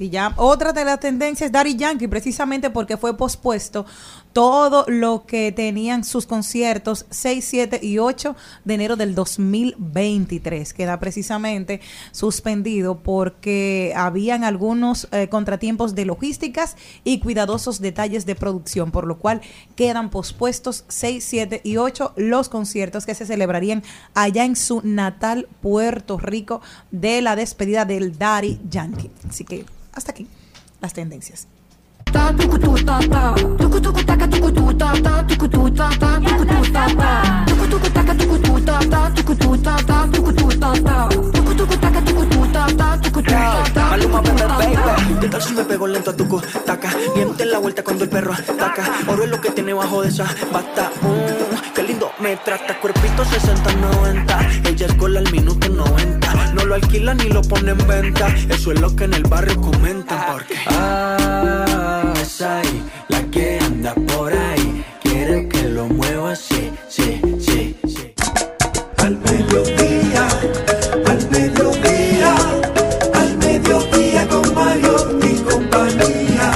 Y 0.01 0.09
ya 0.09 0.33
otra 0.37 0.73
de 0.73 0.83
las 0.83 0.99
tendencias 0.99 1.49
es 1.49 1.53
Daddy 1.53 1.77
Yankee, 1.77 2.09
precisamente 2.09 2.71
porque 2.71 2.97
fue 2.97 3.19
pospuesto 3.19 3.85
todo 4.33 4.85
lo 4.89 5.27
que 5.27 5.53
tenían 5.53 6.05
sus 6.05 6.27
conciertos 6.27 7.07
6, 7.11 7.45
7 7.45 7.81
y 7.83 7.99
8 7.99 8.37
de 8.65 8.75
enero 8.75 8.97
del 8.97 9.15
2023. 9.15 10.73
Queda 10.73 11.01
precisamente 11.01 11.81
suspendido 12.13 13.03
porque 13.03 13.93
habían 13.97 14.45
algunos 14.45 15.09
eh, 15.11 15.29
contratiempos 15.29 15.95
de 15.95 16.05
logísticas 16.05 16.77
y 17.05 17.21
cuidadosos 17.21 17.81
detalles 17.81 18.27
de 18.27 18.35
producción, 18.37 18.91
por 18.93 19.07
lo 19.07 19.19
cual 19.19 19.41
quedan 19.75 20.11
pospuestos 20.11 20.85
6, 20.89 21.25
7 21.25 21.61
y 21.65 21.77
8 21.77 22.13
los 22.17 22.49
conciertos 22.49 23.07
que 23.07 23.15
se 23.15 23.27
celebrarían 23.27 23.83
allá 24.15 24.45
en 24.45 24.57
su 24.57 24.81
natal 24.85 25.49
Puerto 25.61 26.19
Rico 26.19 26.61
de 26.91 27.21
la 27.23 27.37
despedida 27.37 27.85
del 27.85 28.17
Daddy 28.17 28.61
Yankee. 28.69 29.11
Así 29.29 29.45
que 29.45 29.65
hasta 29.93 30.13
aquí 30.13 30.27
las 30.81 30.93
tendencias. 30.93 31.49
Ta 32.13 32.33
ta 32.33 32.45
ta 32.45 32.59
ta 32.59 32.99
ta 32.99 33.35
ta 33.61 33.69
ta 33.69 33.81
ta 33.81 34.07
ta 34.07 34.27
ta 34.27 34.27
ta 34.27 34.41
ta 34.41 34.79
ta 34.91 35.39
ta 35.81 35.99
ta 35.99 36.19
ta 36.19 36.27
ta 36.31 36.55
ta 36.55 36.91
ta 36.95 37.41
Maluma, 43.91 44.21
bebé, 44.21 44.45
baby. 44.47 45.21
¿Qué 45.21 45.29
tal 45.29 45.43
si 45.43 45.53
me 45.53 45.65
pego 45.65 45.87
lento 45.87 46.11
a 46.11 46.17
tu 46.17 46.27
en 47.43 47.51
la 47.51 47.59
vuelta 47.59 47.83
cuando 47.83 48.05
el 48.05 48.11
perro 48.11 48.33
trata. 52.45 52.79
Cuerpito 52.81 53.25
60-90. 53.25 54.69
Ella 54.69 54.87
es 54.87 54.97
gol 54.97 55.17
al 55.17 55.31
minuto 55.33 55.69
90. 55.69 56.20
No 56.55 56.65
lo 56.65 56.75
alquila 56.75 57.15
ni 57.15 57.25
lo 57.25 57.43
pone 57.43 57.73
en 57.73 57.87
venta. 57.87 58.35
Eso 58.49 58.73
es 58.73 58.81
lo 58.81 58.95
que 58.95 59.05
en 59.05 59.15
el 59.15 59.23
barrio 59.23 59.61
comentan. 59.61 60.33
Porque. 60.33 60.55
Ah, 60.67 62.13
esa 62.21 62.59
ahí, 62.59 62.83
la 63.09 63.23
que 63.31 63.59
anda 63.61 63.95
por 63.95 64.33
ahí. 64.33 64.85
Quiere 65.03 65.49
que 65.49 65.63
lo 65.63 65.87
mueva 65.87 66.33
así, 66.33 66.71
sí, 66.89 67.21
sí, 67.41 67.77
sí. 67.87 68.15
Al 68.99 69.17
mediodía, 69.19 70.29
al 71.07 71.31
mediodía, 71.31 72.35
al 73.15 73.37
mediodía 73.39 74.29
con 74.29 74.55
Mario 74.55 75.19
y 75.23 75.35
compañía. 75.51 76.53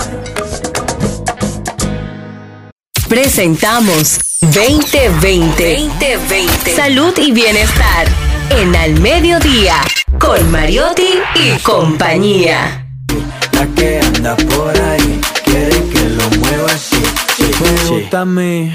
Presentamos 3.08 4.18
2020. 4.40 5.88
2020. 5.88 6.76
Salud 6.76 7.14
y 7.18 7.32
bienestar 7.32 8.23
en 8.50 8.76
Al 8.76 9.00
Mediodía 9.00 9.76
con 10.18 10.50
Mariotti 10.50 11.20
y 11.34 11.58
compañía. 11.62 12.86
La 13.52 13.66
que 13.74 14.00
anda 14.00 14.36
por 14.36 14.76
ahí. 14.80 15.20
Quiere 15.44 15.88
que 15.90 16.08
lo 16.10 16.28
mueva 16.40 16.70
así, 16.72 17.02
sí, 17.36 17.50
Me 17.60 17.90
gusta 17.90 18.22
a 18.22 18.24
mí. 18.24 18.72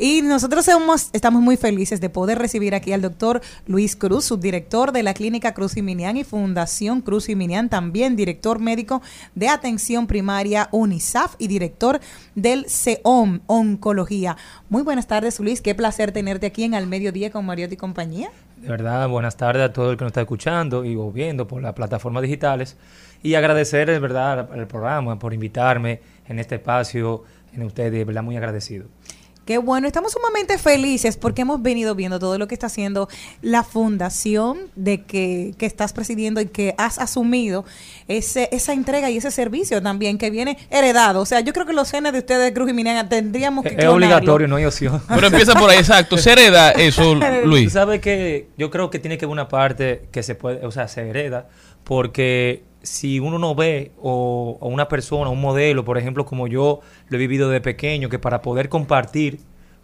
Y 0.00 0.22
nosotros 0.22 0.68
estamos 1.12 1.42
muy 1.42 1.56
felices 1.56 2.00
de 2.00 2.08
poder 2.08 2.38
recibir 2.38 2.76
aquí 2.76 2.92
al 2.92 3.02
doctor 3.02 3.40
Luis 3.66 3.96
Cruz, 3.96 4.26
subdirector 4.26 4.92
de 4.92 5.02
la 5.02 5.12
Clínica 5.12 5.54
Cruz 5.54 5.76
y 5.76 5.82
Minian 5.82 6.16
y 6.16 6.22
Fundación 6.22 7.00
Cruz 7.00 7.28
y 7.28 7.34
Minian, 7.34 7.68
también 7.68 8.14
director 8.14 8.60
médico 8.60 9.02
de 9.34 9.48
atención 9.48 10.06
primaria 10.06 10.68
UNISAF 10.70 11.34
y 11.38 11.48
director 11.48 11.98
del 12.36 12.66
CEOM 12.68 13.40
Oncología. 13.46 14.36
Muy 14.68 14.82
buenas 14.82 15.08
tardes, 15.08 15.40
Luis. 15.40 15.60
Qué 15.60 15.74
placer 15.74 16.12
tenerte 16.12 16.46
aquí 16.46 16.62
en 16.62 16.76
Al 16.76 16.86
Mediodía 16.86 17.32
con 17.32 17.44
Mariotti 17.44 17.74
y 17.74 17.78
compañía. 17.78 18.30
De 18.58 18.68
verdad, 18.68 19.08
buenas 19.08 19.36
tardes 19.36 19.62
a 19.62 19.72
todo 19.72 19.90
el 19.90 19.96
que 19.96 20.04
nos 20.04 20.10
está 20.10 20.20
escuchando 20.20 20.84
y 20.84 20.96
viendo 21.12 21.48
por 21.48 21.60
las 21.60 21.72
plataformas 21.74 22.22
digitales. 22.22 22.76
Y 23.20 23.34
agradecer, 23.34 23.90
de 23.90 23.98
verdad, 23.98 24.48
al 24.52 24.68
programa 24.68 25.18
por 25.18 25.34
invitarme 25.34 26.00
en 26.28 26.38
este 26.38 26.54
espacio, 26.54 27.24
en 27.52 27.64
ustedes, 27.64 27.90
de 27.90 28.04
verdad, 28.04 28.22
muy 28.22 28.36
agradecido. 28.36 28.86
Qué 29.48 29.56
bueno, 29.56 29.86
estamos 29.86 30.12
sumamente 30.12 30.58
felices 30.58 31.16
porque 31.16 31.40
hemos 31.40 31.62
venido 31.62 31.94
viendo 31.94 32.18
todo 32.18 32.36
lo 32.36 32.46
que 32.48 32.54
está 32.54 32.66
haciendo 32.66 33.08
la 33.40 33.64
fundación 33.64 34.58
de 34.76 35.04
que, 35.04 35.54
que 35.56 35.64
estás 35.64 35.94
presidiendo 35.94 36.42
y 36.42 36.48
que 36.48 36.74
has 36.76 36.98
asumido 36.98 37.64
ese, 38.08 38.50
esa 38.52 38.74
entrega 38.74 39.08
y 39.08 39.16
ese 39.16 39.30
servicio 39.30 39.80
también 39.82 40.18
que 40.18 40.28
viene 40.28 40.58
heredado. 40.68 41.22
O 41.22 41.24
sea, 41.24 41.40
yo 41.40 41.54
creo 41.54 41.64
que 41.64 41.72
los 41.72 41.90
genes 41.90 42.12
de 42.12 42.18
ustedes 42.18 42.42
de 42.44 42.52
Cruz 42.52 42.68
y 42.68 42.74
Miniana 42.74 43.08
tendríamos 43.08 43.62
que 43.62 43.70
Es 43.70 43.74
clonarlo. 43.76 43.94
obligatorio, 43.96 44.48
no 44.48 44.56
hay 44.56 44.66
opción. 44.66 45.00
Pero 45.08 45.28
empieza 45.28 45.54
por 45.54 45.70
ahí, 45.70 45.78
exacto. 45.78 46.18
Se 46.18 46.30
hereda 46.30 46.72
eso, 46.72 47.14
Tú 47.42 47.48
Luis. 47.48 47.72
sabes 47.72 48.02
que 48.02 48.50
yo 48.58 48.70
creo 48.70 48.90
que 48.90 48.98
tiene 48.98 49.16
que 49.16 49.24
haber 49.24 49.32
una 49.32 49.48
parte 49.48 50.10
que 50.12 50.22
se 50.22 50.34
puede, 50.34 50.66
o 50.66 50.70
sea, 50.70 50.88
se 50.88 51.08
hereda, 51.08 51.48
porque 51.84 52.64
si 52.88 53.20
uno 53.20 53.38
no 53.38 53.54
ve 53.54 53.92
o, 54.00 54.56
o 54.60 54.68
una 54.68 54.88
persona, 54.88 55.30
un 55.30 55.40
modelo, 55.40 55.84
por 55.84 55.98
ejemplo, 55.98 56.24
como 56.24 56.46
yo 56.46 56.80
lo 57.08 57.16
he 57.16 57.18
vivido 57.18 57.50
de 57.50 57.60
pequeño, 57.60 58.08
que 58.08 58.18
para 58.18 58.42
poder 58.42 58.68
compartir 58.68 59.40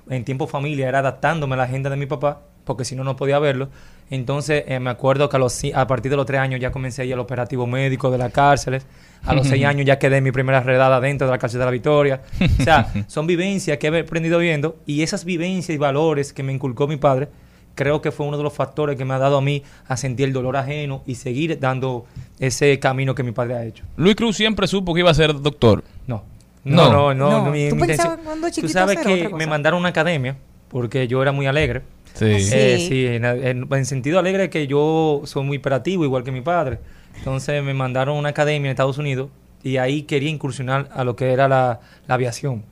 en 0.09 0.25
tiempo 0.25 0.47
familia 0.47 0.89
era 0.89 0.99
adaptándome 0.99 1.55
a 1.55 1.59
la 1.59 1.63
agenda 1.65 1.91
de 1.91 1.97
mi 1.97 2.07
papá, 2.07 2.43
porque 2.65 2.85
si 2.85 2.95
no, 2.97 3.05
no 3.05 3.17
podía 3.17 3.39
verlo. 3.39 3.69
Entonces, 4.11 4.65
eh, 4.67 4.81
me 4.81 4.91
acuerdo 4.91 5.29
que 5.29 5.37
a, 5.37 5.39
los, 5.39 5.63
a 5.75 5.87
partir 5.87 6.11
de 6.11 6.17
los 6.17 6.27
tres 6.27 6.41
años 6.41 6.61
ya 6.61 6.71
comencé 6.71 7.03
a 7.03 7.05
ir 7.05 7.15
al 7.15 7.21
operativo 7.21 7.67
médico 7.67 8.11
de 8.11 8.19
las 8.19 8.33
cárceles. 8.33 8.87
A 9.25 9.35
los 9.35 9.47
seis 9.47 9.65
años 9.67 9.87
ya 9.87 9.99
quedé 9.99 10.19
en 10.19 10.25
mi 10.25 10.33
primera 10.33 10.61
redada 10.61 11.01
dentro 11.01 11.27
de 11.27 11.31
la 11.31 11.39
cárcel 11.39 11.61
de 11.61 11.65
la 11.65 11.71
Victoria. 11.71 12.23
O 12.61 12.63
sea, 12.63 12.93
son 13.07 13.27
vivencias 13.27 13.79
que 13.79 13.87
he 13.89 14.01
aprendido 14.01 14.39
viendo 14.39 14.77
y 14.87 15.03
esas 15.03 15.25
vivencias 15.25 15.75
y 15.75 15.79
valores 15.79 16.33
que 16.33 16.43
me 16.43 16.53
inculcó 16.53 16.87
mi 16.87 16.97
padre, 16.97 17.29
creo 17.75 18.01
que 18.03 18.11
fue 18.13 18.27
uno 18.27 18.37
de 18.37 18.43
los 18.43 18.53
factores 18.53 18.97
que 18.97 19.05
me 19.05 19.15
ha 19.15 19.19
dado 19.19 19.39
a 19.39 19.41
mí 19.43 19.63
a 19.89 19.97
sentir 19.97 20.27
el 20.29 20.33
dolor 20.33 20.57
ajeno 20.57 21.03
y 21.07 21.15
seguir 21.17 21.59
dando 21.59 22.07
ese 22.39 22.79
camino 22.79 23.15
que 23.15 23.23
mi 23.23 23.33
padre 23.33 23.55
ha 23.55 23.65
hecho. 23.65 23.85
Luis 23.97 24.15
Cruz 24.17 24.37
siempre 24.37 24.67
supo 24.67 24.95
que 24.95 25.01
iba 25.01 25.11
a 25.11 25.15
ser 25.15 25.41
doctor. 25.41 25.85
No. 26.07 26.23
No, 26.65 26.91
no, 26.91 27.15
no. 27.15 27.31
No. 27.31 27.45
no, 27.47 27.51
mi- 27.51 27.69
¿Tú 27.69 27.77
mi 27.77 27.83
pensabas 27.87 28.19
intención- 28.19 28.25
cuando 28.25 28.51
Tú 28.51 28.69
sabes 28.69 28.99
que 28.99 29.29
me 29.29 29.47
mandaron 29.47 29.79
a 29.79 29.81
una 29.81 29.89
academia 29.91 30.37
porque 30.69 31.07
yo 31.09 31.21
era 31.23 31.31
muy 31.33 31.47
alegre. 31.47 31.83
Sí. 32.15 32.25
Eh, 32.27 32.77
Sí. 32.79 32.87
sí, 32.89 33.07
en, 33.07 33.25
en- 33.25 33.69
en 33.71 33.85
sentido 33.87 34.19
alegre 34.19 34.49
que 34.49 34.67
yo 34.67 35.23
soy 35.25 35.43
muy 35.45 35.59
operativo, 35.59 36.05
igual 36.05 36.23
que 36.25 36.31
mi 36.33 36.41
padre. 36.41 36.79
Entonces 37.19 37.63
me 37.63 37.75
mandaron 37.75 38.17
a 38.17 38.19
una 38.19 38.29
academia 38.31 38.69
en 38.69 38.73
Estados 38.73 38.99
Unidos 38.99 39.31
y 39.63 39.77
ahí 39.79 40.03
quería 40.03 40.31
incursionar 40.31 40.89
a 40.93 41.05
lo 41.05 41.17
que 41.17 41.33
era 41.33 41.49
la, 41.49 41.81
la 42.07 42.15
aviación. 42.15 42.63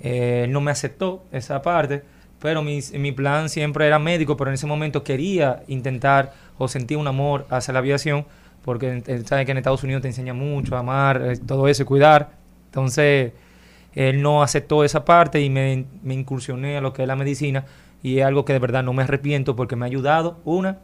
Eh, 0.00 0.42
él 0.44 0.52
no 0.52 0.60
me 0.60 0.70
aceptó 0.70 1.24
esa 1.32 1.62
parte, 1.62 2.02
pero 2.42 2.60
mi, 2.60 2.80
mi 2.98 3.12
plan 3.12 3.48
siempre 3.48 3.86
era 3.86 4.00
médico, 4.00 4.36
pero 4.36 4.50
en 4.50 4.54
ese 4.54 4.66
momento 4.66 5.04
quería 5.04 5.62
intentar 5.68 6.32
o 6.58 6.66
sentía 6.66 6.98
un 6.98 7.06
amor 7.06 7.46
hacia 7.50 7.72
la 7.72 7.78
aviación, 7.78 8.26
porque 8.64 9.00
sabes 9.24 9.46
que 9.46 9.52
en 9.52 9.58
Estados 9.58 9.84
Unidos 9.84 10.02
te 10.02 10.08
enseña 10.08 10.34
mucho, 10.34 10.74
a 10.74 10.80
amar, 10.80 11.22
eh, 11.22 11.36
todo 11.36 11.68
eso 11.68 11.86
cuidar. 11.86 12.30
Entonces, 12.66 13.32
él 13.94 14.22
no 14.22 14.42
aceptó 14.42 14.82
esa 14.82 15.04
parte 15.04 15.40
y 15.40 15.50
me, 15.50 15.84
me 16.02 16.14
incursioné 16.14 16.76
a 16.76 16.80
lo 16.80 16.92
que 16.92 17.02
es 17.02 17.08
la 17.08 17.14
medicina 17.14 17.64
y 18.02 18.18
es 18.18 18.26
algo 18.26 18.44
que 18.44 18.52
de 18.52 18.58
verdad 18.58 18.82
no 18.82 18.92
me 18.92 19.04
arrepiento 19.04 19.54
porque 19.54 19.76
me 19.76 19.86
ha 19.86 19.88
ayudado, 19.88 20.40
una, 20.44 20.78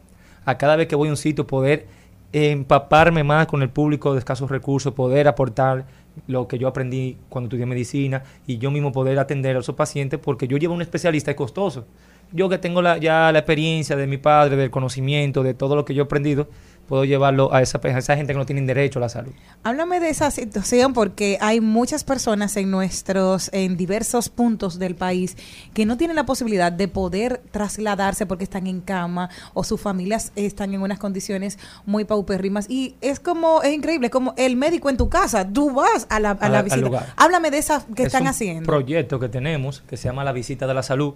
a 0.45 0.57
cada 0.57 0.77
vez 0.77 0.87
que 0.87 0.95
voy 0.95 1.09
a 1.09 1.11
un 1.11 1.17
sitio 1.17 1.45
poder 1.45 1.87
empaparme 2.31 3.25
más 3.25 3.47
con 3.47 3.61
el 3.61 3.69
público 3.69 4.13
de 4.13 4.19
escasos 4.19 4.49
recursos, 4.49 4.93
poder 4.93 5.27
aportar 5.27 5.85
lo 6.27 6.47
que 6.47 6.57
yo 6.57 6.67
aprendí 6.67 7.17
cuando 7.29 7.47
estudié 7.47 7.65
medicina 7.65 8.23
y 8.47 8.57
yo 8.57 8.71
mismo 8.71 8.91
poder 8.91 9.19
atender 9.19 9.55
a 9.55 9.59
esos 9.59 9.75
pacientes 9.75 10.19
porque 10.19 10.47
yo 10.47 10.57
llevo 10.57 10.73
un 10.73 10.81
especialista 10.81 11.31
es 11.31 11.37
costoso. 11.37 11.85
Yo 12.31 12.47
que 12.47 12.59
tengo 12.59 12.81
la, 12.81 12.97
ya 12.97 13.31
la 13.31 13.39
experiencia 13.39 13.95
de 13.95 14.05
mi 14.05 14.17
padre, 14.17 14.55
del 14.55 14.69
conocimiento, 14.69 15.41
de 15.41 15.55
todo 15.55 15.75
lo 15.75 15.83
que 15.85 15.95
yo 15.95 16.03
he 16.03 16.05
aprendido, 16.05 16.47
puedo 16.89 17.05
llevarlo 17.05 17.53
a 17.53 17.61
esa, 17.61 17.79
a 17.81 17.97
esa 17.97 18.17
gente 18.17 18.33
que 18.33 18.39
no 18.39 18.45
tiene 18.45 18.61
derecho 18.63 18.99
a 18.99 19.01
la 19.03 19.09
salud. 19.09 19.31
Háblame 19.63 19.99
de 20.01 20.09
esa 20.09 20.29
situación 20.31 20.93
porque 20.93 21.37
hay 21.39 21.61
muchas 21.61 22.03
personas 22.03 22.57
en 22.57 22.69
nuestros, 22.71 23.49
en 23.53 23.77
diversos 23.77 24.27
puntos 24.29 24.79
del 24.79 24.95
país 24.95 25.37
que 25.73 25.85
no 25.85 25.95
tienen 25.95 26.15
la 26.17 26.25
posibilidad 26.25 26.71
de 26.71 26.87
poder 26.87 27.41
trasladarse 27.51 28.25
porque 28.25 28.43
están 28.43 28.67
en 28.67 28.81
cama 28.81 29.29
o 29.53 29.63
sus 29.63 29.79
familias 29.79 30.31
están 30.35 30.73
en 30.73 30.81
unas 30.81 30.99
condiciones 30.99 31.59
muy 31.85 32.03
paupérrimas 32.05 32.69
y 32.69 32.95
es 33.01 33.19
como, 33.19 33.61
es 33.61 33.71
increíble, 33.73 34.07
es 34.07 34.11
como 34.11 34.33
el 34.35 34.55
médico 34.57 34.89
en 34.89 34.97
tu 34.97 35.07
casa, 35.07 35.47
tú 35.47 35.71
vas 35.71 36.07
a 36.09 36.19
la, 36.19 36.31
a 36.31 36.33
A- 36.33 36.49
la 36.49 36.57
al 36.59 36.63
visita. 36.65 36.81
lugar. 36.81 37.13
Háblame 37.15 37.51
de 37.51 37.59
esa 37.59 37.85
que 37.95 38.01
Es 38.01 38.07
están 38.07 38.23
un 38.23 38.27
haciendo. 38.29 38.65
proyecto 38.65 39.19
que 39.19 39.29
tenemos 39.29 39.81
que 39.87 39.95
se 39.95 40.05
llama 40.09 40.23
la 40.23 40.31
visita 40.31 40.65
de 40.67 40.73
la 40.73 40.81
salud. 40.83 41.13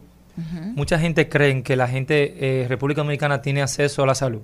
Mucha 0.75 0.97
gente 0.97 1.29
cree 1.29 1.61
que 1.63 1.75
la 1.75 1.87
gente 1.87 2.61
eh, 2.63 2.67
República 2.67 3.01
Dominicana 3.01 3.41
tiene 3.41 3.61
acceso 3.61 4.03
a 4.03 4.07
la 4.07 4.15
salud. 4.15 4.41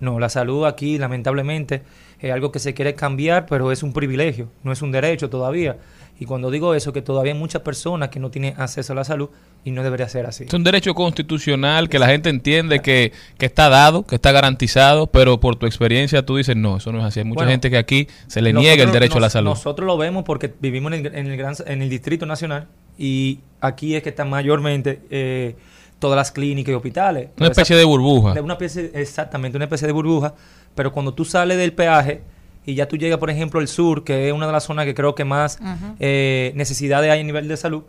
No, 0.00 0.18
la 0.18 0.28
salud 0.28 0.64
aquí 0.66 0.98
lamentablemente 0.98 1.82
es 2.20 2.32
algo 2.32 2.52
que 2.52 2.58
se 2.58 2.74
quiere 2.74 2.94
cambiar, 2.94 3.46
pero 3.46 3.72
es 3.72 3.82
un 3.82 3.92
privilegio, 3.92 4.48
no 4.62 4.72
es 4.72 4.82
un 4.82 4.92
derecho 4.92 5.28
todavía. 5.30 5.76
Y 6.18 6.24
cuando 6.24 6.50
digo 6.50 6.74
eso, 6.74 6.92
que 6.92 7.02
todavía 7.02 7.32
hay 7.32 7.38
muchas 7.38 7.62
personas 7.62 8.10
que 8.10 8.20
no 8.20 8.30
tienen 8.30 8.54
acceso 8.60 8.92
a 8.92 8.96
la 8.96 9.04
salud 9.04 9.30
y 9.64 9.72
no 9.72 9.82
debería 9.82 10.08
ser 10.08 10.26
así. 10.26 10.44
Es 10.44 10.54
un 10.54 10.62
derecho 10.62 10.94
constitucional 10.94 11.88
que 11.88 11.98
la 11.98 12.06
gente 12.06 12.30
entiende 12.30 12.80
que, 12.80 13.12
que 13.38 13.46
está 13.46 13.68
dado, 13.68 14.06
que 14.06 14.16
está 14.16 14.30
garantizado, 14.30 15.08
pero 15.08 15.40
por 15.40 15.56
tu 15.56 15.66
experiencia 15.66 16.24
tú 16.24 16.36
dices, 16.36 16.54
no, 16.54 16.76
eso 16.76 16.92
no 16.92 17.00
es 17.00 17.04
así. 17.06 17.20
Hay 17.20 17.24
mucha 17.24 17.38
Bueno, 17.38 17.50
gente 17.50 17.70
que 17.70 17.78
aquí 17.78 18.06
se 18.28 18.40
le 18.40 18.52
niega 18.52 18.84
el 18.84 18.92
derecho 18.92 19.18
a 19.18 19.20
la 19.20 19.30
salud. 19.30 19.50
Nosotros 19.50 19.84
lo 19.86 19.96
vemos 19.96 20.22
porque 20.22 20.52
vivimos 20.60 20.92
en 20.92 21.06
el, 21.06 21.14
en 21.14 21.26
el 21.26 21.36
gran, 21.36 21.54
en 21.66 21.82
el 21.82 21.88
Distrito 21.88 22.24
Nacional 22.24 22.68
y 22.98 23.40
aquí 23.60 23.96
es 23.96 24.02
que 24.02 24.10
están 24.10 24.30
mayormente 24.30 25.00
eh, 25.10 25.56
todas 26.02 26.16
las 26.18 26.30
clínicas 26.30 26.72
y 26.72 26.74
hospitales. 26.74 27.30
Una 27.38 27.46
especie 27.48 27.76
de 27.76 27.84
burbuja. 27.84 28.34
De 28.34 28.40
Una 28.42 28.52
especie, 28.54 28.90
exactamente, 28.94 29.56
una 29.56 29.64
especie 29.64 29.86
de 29.86 29.92
burbuja. 29.94 30.34
Pero 30.74 30.92
cuando 30.92 31.14
tú 31.14 31.24
sales 31.24 31.56
del 31.56 31.72
peaje 31.72 32.22
y 32.66 32.74
ya 32.74 32.86
tú 32.86 32.96
llegas, 32.98 33.18
por 33.18 33.30
ejemplo, 33.30 33.58
al 33.60 33.68
sur, 33.68 34.04
que 34.04 34.28
es 34.28 34.34
una 34.34 34.46
de 34.46 34.52
las 34.52 34.64
zonas 34.64 34.84
que 34.84 34.94
creo 34.94 35.14
que 35.14 35.24
más 35.24 35.58
eh, 35.98 36.52
necesidades 36.54 37.10
hay 37.10 37.20
a 37.20 37.24
nivel 37.24 37.48
de 37.48 37.56
salud, 37.56 37.84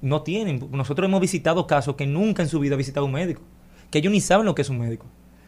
no 0.00 0.22
tienen. 0.22 0.66
Nosotros 0.72 1.06
hemos 1.06 1.20
visitado 1.20 1.66
casos 1.66 1.94
que 1.94 2.06
nunca 2.06 2.42
en 2.42 2.48
su 2.48 2.58
vida 2.58 2.74
han 2.74 2.78
visitado 2.78 3.06
un 3.06 3.12
médico, 3.12 3.42
que 3.90 3.98
ellos 3.98 4.12
ni 4.12 4.20
saben 4.20 4.46
lo 4.46 4.54
que 4.54 4.62
es 4.62 4.68
un 4.70 4.78
médico. 4.78 5.06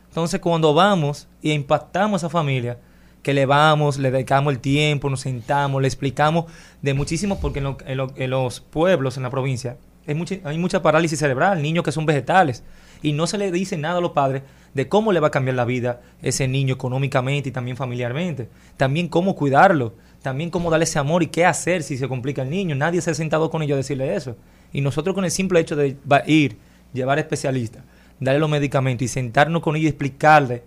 Entonces, 0.09 0.41
cuando 0.41 0.75
vamos 0.75 1.27
y 1.41 1.53
impactamos 1.53 2.23
a 2.23 2.27
esa 2.27 2.31
familia, 2.31 2.79
que 3.23 3.33
le 3.33 3.47
vamos, 3.47 3.99
le 3.99 4.11
dedicamos 4.11 4.53
el 4.53 4.59
tiempo, 4.59 5.09
nos 5.09 5.21
sentamos, 5.21 5.81
le 5.81 5.87
explicamos 5.89 6.47
de 6.83 6.93
muchísimo, 6.93 7.41
porque 7.41 7.61
en, 7.61 7.65
lo- 7.65 7.77
en 7.87 7.97
lo- 7.97 8.13
en 8.17 8.31
los 8.31 8.61
pueblos, 8.61 9.17
en 9.17 9.23
la 9.23 9.31
provincia, 9.31 9.77
hay 10.07 10.59
mucha, 10.59 10.83
parálisis 10.83 11.19
cerebral, 11.19 11.63
niños 11.63 11.85
que 11.85 11.93
son 11.93 12.07
vegetales, 12.07 12.63
y 13.03 13.13
no 13.13 13.27
se 13.27 13.39
le 13.39 13.51
dice 13.51 13.77
nada 13.77 13.99
a 13.99 14.01
los 14.01 14.13
padres 14.13 14.43
de 14.75 14.89
cómo 14.89 15.13
le 15.13 15.21
va 15.21 15.29
a 15.29 15.31
cambiar 15.31 15.57
la 15.57 15.65
vida 15.65 16.01
ese 16.23 16.49
niño 16.49 16.75
económicamente 16.75 17.49
y 17.49 17.53
también 17.53 17.77
familiarmente, 17.77 18.49
también 18.77 19.09
cómo 19.09 19.35
cuidarlo, 19.35 19.95
también 20.23 20.51
cómo 20.51 20.71
darle 20.71 20.85
ese 20.85 20.99
amor 20.99 21.23
y 21.23 21.27
qué 21.27 21.45
hacer 21.45 21.83
si 21.83 21.99
se 21.99 22.09
complica 22.09 22.43
el 22.43 22.51
niño. 22.51 22.75
Nadie 22.77 23.01
se 23.01 23.11
ha 23.11 23.15
sentado 23.15 23.51
con 23.51 23.63
ellos 23.63 23.75
a 23.75 23.79
decirle 23.79 24.15
eso. 24.15 24.37
Y 24.73 24.81
nosotros 24.81 25.15
con 25.15 25.25
el 25.25 25.31
simple 25.31 25.61
hecho 25.61 25.77
de 25.77 25.97
ir, 26.27 26.57
llevar 26.93 27.19
especialistas, 27.19 27.83
darle 28.21 28.39
los 28.39 28.49
medicamentos 28.49 29.05
y 29.05 29.09
sentarnos 29.09 29.63
con 29.63 29.75
ellos 29.75 29.87
y 29.87 29.89
explicarle 29.89 30.63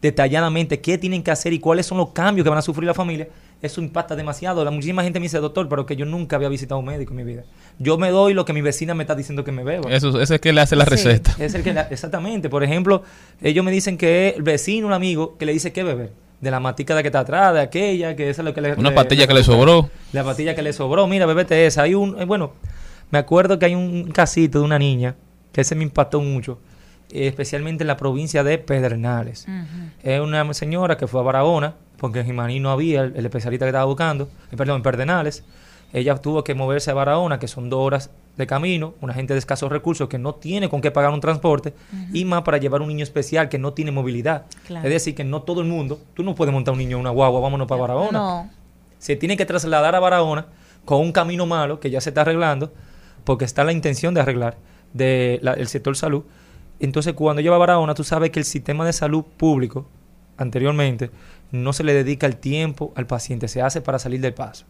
detalladamente 0.00 0.80
qué 0.80 0.98
tienen 0.98 1.22
que 1.22 1.30
hacer 1.30 1.52
y 1.52 1.58
cuáles 1.58 1.86
son 1.86 1.98
los 1.98 2.10
cambios 2.10 2.44
que 2.44 2.50
van 2.50 2.58
a 2.58 2.62
sufrir 2.62 2.86
la 2.86 2.94
familia, 2.94 3.28
eso 3.62 3.80
impacta 3.80 4.14
demasiado. 4.16 4.64
La 4.64 4.70
muchísima 4.70 5.02
gente 5.02 5.18
me 5.20 5.24
dice, 5.24 5.38
doctor, 5.38 5.68
pero 5.68 5.84
que 5.86 5.96
yo 5.96 6.04
nunca 6.06 6.36
había 6.36 6.48
visitado 6.48 6.78
un 6.78 6.86
médico 6.86 7.12
en 7.12 7.16
mi 7.16 7.24
vida. 7.24 7.42
Yo 7.78 7.98
me 7.98 8.10
doy 8.10 8.34
lo 8.34 8.44
que 8.44 8.52
mi 8.52 8.60
vecina 8.60 8.94
me 8.94 9.02
está 9.02 9.14
diciendo 9.14 9.44
que 9.44 9.52
me 9.52 9.64
beba. 9.64 9.90
Eso, 9.92 10.20
ese 10.20 10.36
es 10.36 10.40
que 10.40 10.52
le 10.52 10.60
hace 10.60 10.76
la 10.76 10.84
Sí, 10.84 10.90
receta. 10.90 11.34
Es 11.38 11.54
el 11.54 11.62
que 11.62 11.72
la- 11.72 11.82
exactamente. 11.82 12.48
Por 12.48 12.62
ejemplo, 12.62 13.02
ellos 13.42 13.64
me 13.64 13.70
dicen 13.70 13.96
que 13.98 14.34
el 14.36 14.42
vecino, 14.42 14.86
un 14.86 14.92
amigo, 14.92 15.36
que 15.38 15.46
le 15.46 15.52
dice 15.52 15.72
qué 15.72 15.82
beber. 15.82 16.12
De 16.40 16.50
la 16.52 16.60
matica 16.60 16.94
de 16.94 17.02
que 17.02 17.08
está 17.08 17.20
atrás, 17.20 17.52
de 17.54 17.60
aquella, 17.60 18.14
que 18.14 18.30
esa 18.30 18.42
es 18.42 18.44
lo 18.44 18.54
que 18.54 18.60
le... 18.60 18.74
Una 18.74 18.94
pastilla 18.94 19.26
que 19.26 19.34
le 19.34 19.42
sobró. 19.42 19.90
La 20.12 20.22
pastilla 20.22 20.54
que 20.54 20.62
le 20.62 20.72
sobró. 20.72 21.06
Mira, 21.08 21.26
bebete 21.26 21.66
esa. 21.66 21.82
Hay 21.82 21.94
un... 21.94 22.16
eh, 22.20 22.24
bueno, 22.26 22.52
me 23.10 23.18
acuerdo 23.18 23.58
que 23.58 23.66
hay 23.66 23.74
un 23.74 24.10
casito 24.12 24.60
de 24.60 24.64
una 24.64 24.78
niña 24.78 25.16
que 25.52 25.62
ese 25.62 25.74
me 25.74 25.82
impactó 25.82 26.20
mucho. 26.20 26.60
especialmente 27.10 27.82
en 27.82 27.88
la 27.88 27.96
provincia 27.96 28.44
de 28.44 28.58
Pedernales. 28.58 29.46
Es 30.02 30.20
una 30.20 30.52
señora 30.54 30.96
que 30.96 31.06
fue 31.06 31.20
a 31.20 31.24
Barahona, 31.24 31.74
porque 31.98 32.20
en 32.20 32.26
Jimaní 32.26 32.60
no 32.60 32.70
había 32.70 33.02
el, 33.02 33.16
el 33.16 33.26
especialista 33.26 33.66
que 33.66 33.70
estaba 33.70 33.84
buscando, 33.84 34.28
eh, 34.50 34.56
perdón, 34.56 34.76
en 34.76 34.82
Pedernales. 34.82 35.44
Ella 35.92 36.16
tuvo 36.16 36.44
que 36.44 36.54
moverse 36.54 36.90
a 36.90 36.94
Barahona, 36.94 37.38
que 37.38 37.48
son 37.48 37.70
dos 37.70 37.80
horas 37.80 38.10
de 38.36 38.46
camino, 38.46 38.94
una 39.00 39.14
gente 39.14 39.32
de 39.32 39.38
escasos 39.38 39.70
recursos 39.70 40.08
que 40.08 40.18
no 40.18 40.34
tiene 40.34 40.68
con 40.68 40.80
qué 40.80 40.90
pagar 40.90 41.12
un 41.12 41.20
transporte, 41.20 41.72
y 42.12 42.24
más 42.24 42.42
para 42.42 42.58
llevar 42.58 42.82
un 42.82 42.88
niño 42.88 43.02
especial 43.02 43.48
que 43.48 43.58
no 43.58 43.72
tiene 43.72 43.90
movilidad. 43.90 44.44
Claro. 44.66 44.86
Es 44.86 44.92
decir, 44.92 45.14
que 45.14 45.24
no 45.24 45.42
todo 45.42 45.60
el 45.62 45.66
mundo, 45.66 45.98
tú 46.14 46.22
no 46.22 46.34
puedes 46.34 46.52
montar 46.52 46.72
un 46.72 46.78
niño 46.78 46.96
en 46.96 47.00
una 47.00 47.10
guagua, 47.10 47.40
vámonos 47.40 47.66
para 47.66 47.80
Barahona. 47.80 48.18
No. 48.18 48.50
Se 48.98 49.16
tiene 49.16 49.36
que 49.36 49.46
trasladar 49.46 49.94
a 49.94 50.00
Barahona 50.00 50.46
con 50.84 51.00
un 51.00 51.10
camino 51.10 51.46
malo 51.46 51.80
que 51.80 51.90
ya 51.90 52.00
se 52.00 52.10
está 52.10 52.20
arreglando, 52.20 52.72
porque 53.24 53.44
está 53.44 53.64
la 53.64 53.72
intención 53.72 54.14
de 54.14 54.20
arreglar 54.20 54.56
del 54.92 55.68
sector 55.68 55.96
salud. 55.96 56.22
Entonces, 56.80 57.14
cuando 57.14 57.42
lleva 57.42 57.56
a 57.56 57.58
Barahona, 57.58 57.94
tú 57.94 58.04
sabes 58.04 58.30
que 58.30 58.38
el 58.38 58.44
sistema 58.44 58.86
de 58.86 58.92
salud 58.92 59.24
público, 59.36 59.86
anteriormente, 60.36 61.10
no 61.52 61.72
se 61.72 61.84
le 61.84 61.94
dedica 61.94 62.26
el 62.26 62.36
tiempo 62.36 62.92
al 62.96 63.06
paciente, 63.06 63.48
se 63.48 63.62
hace 63.62 63.80
para 63.80 63.98
salir 63.98 64.20
del 64.20 64.34
paso. 64.34 64.64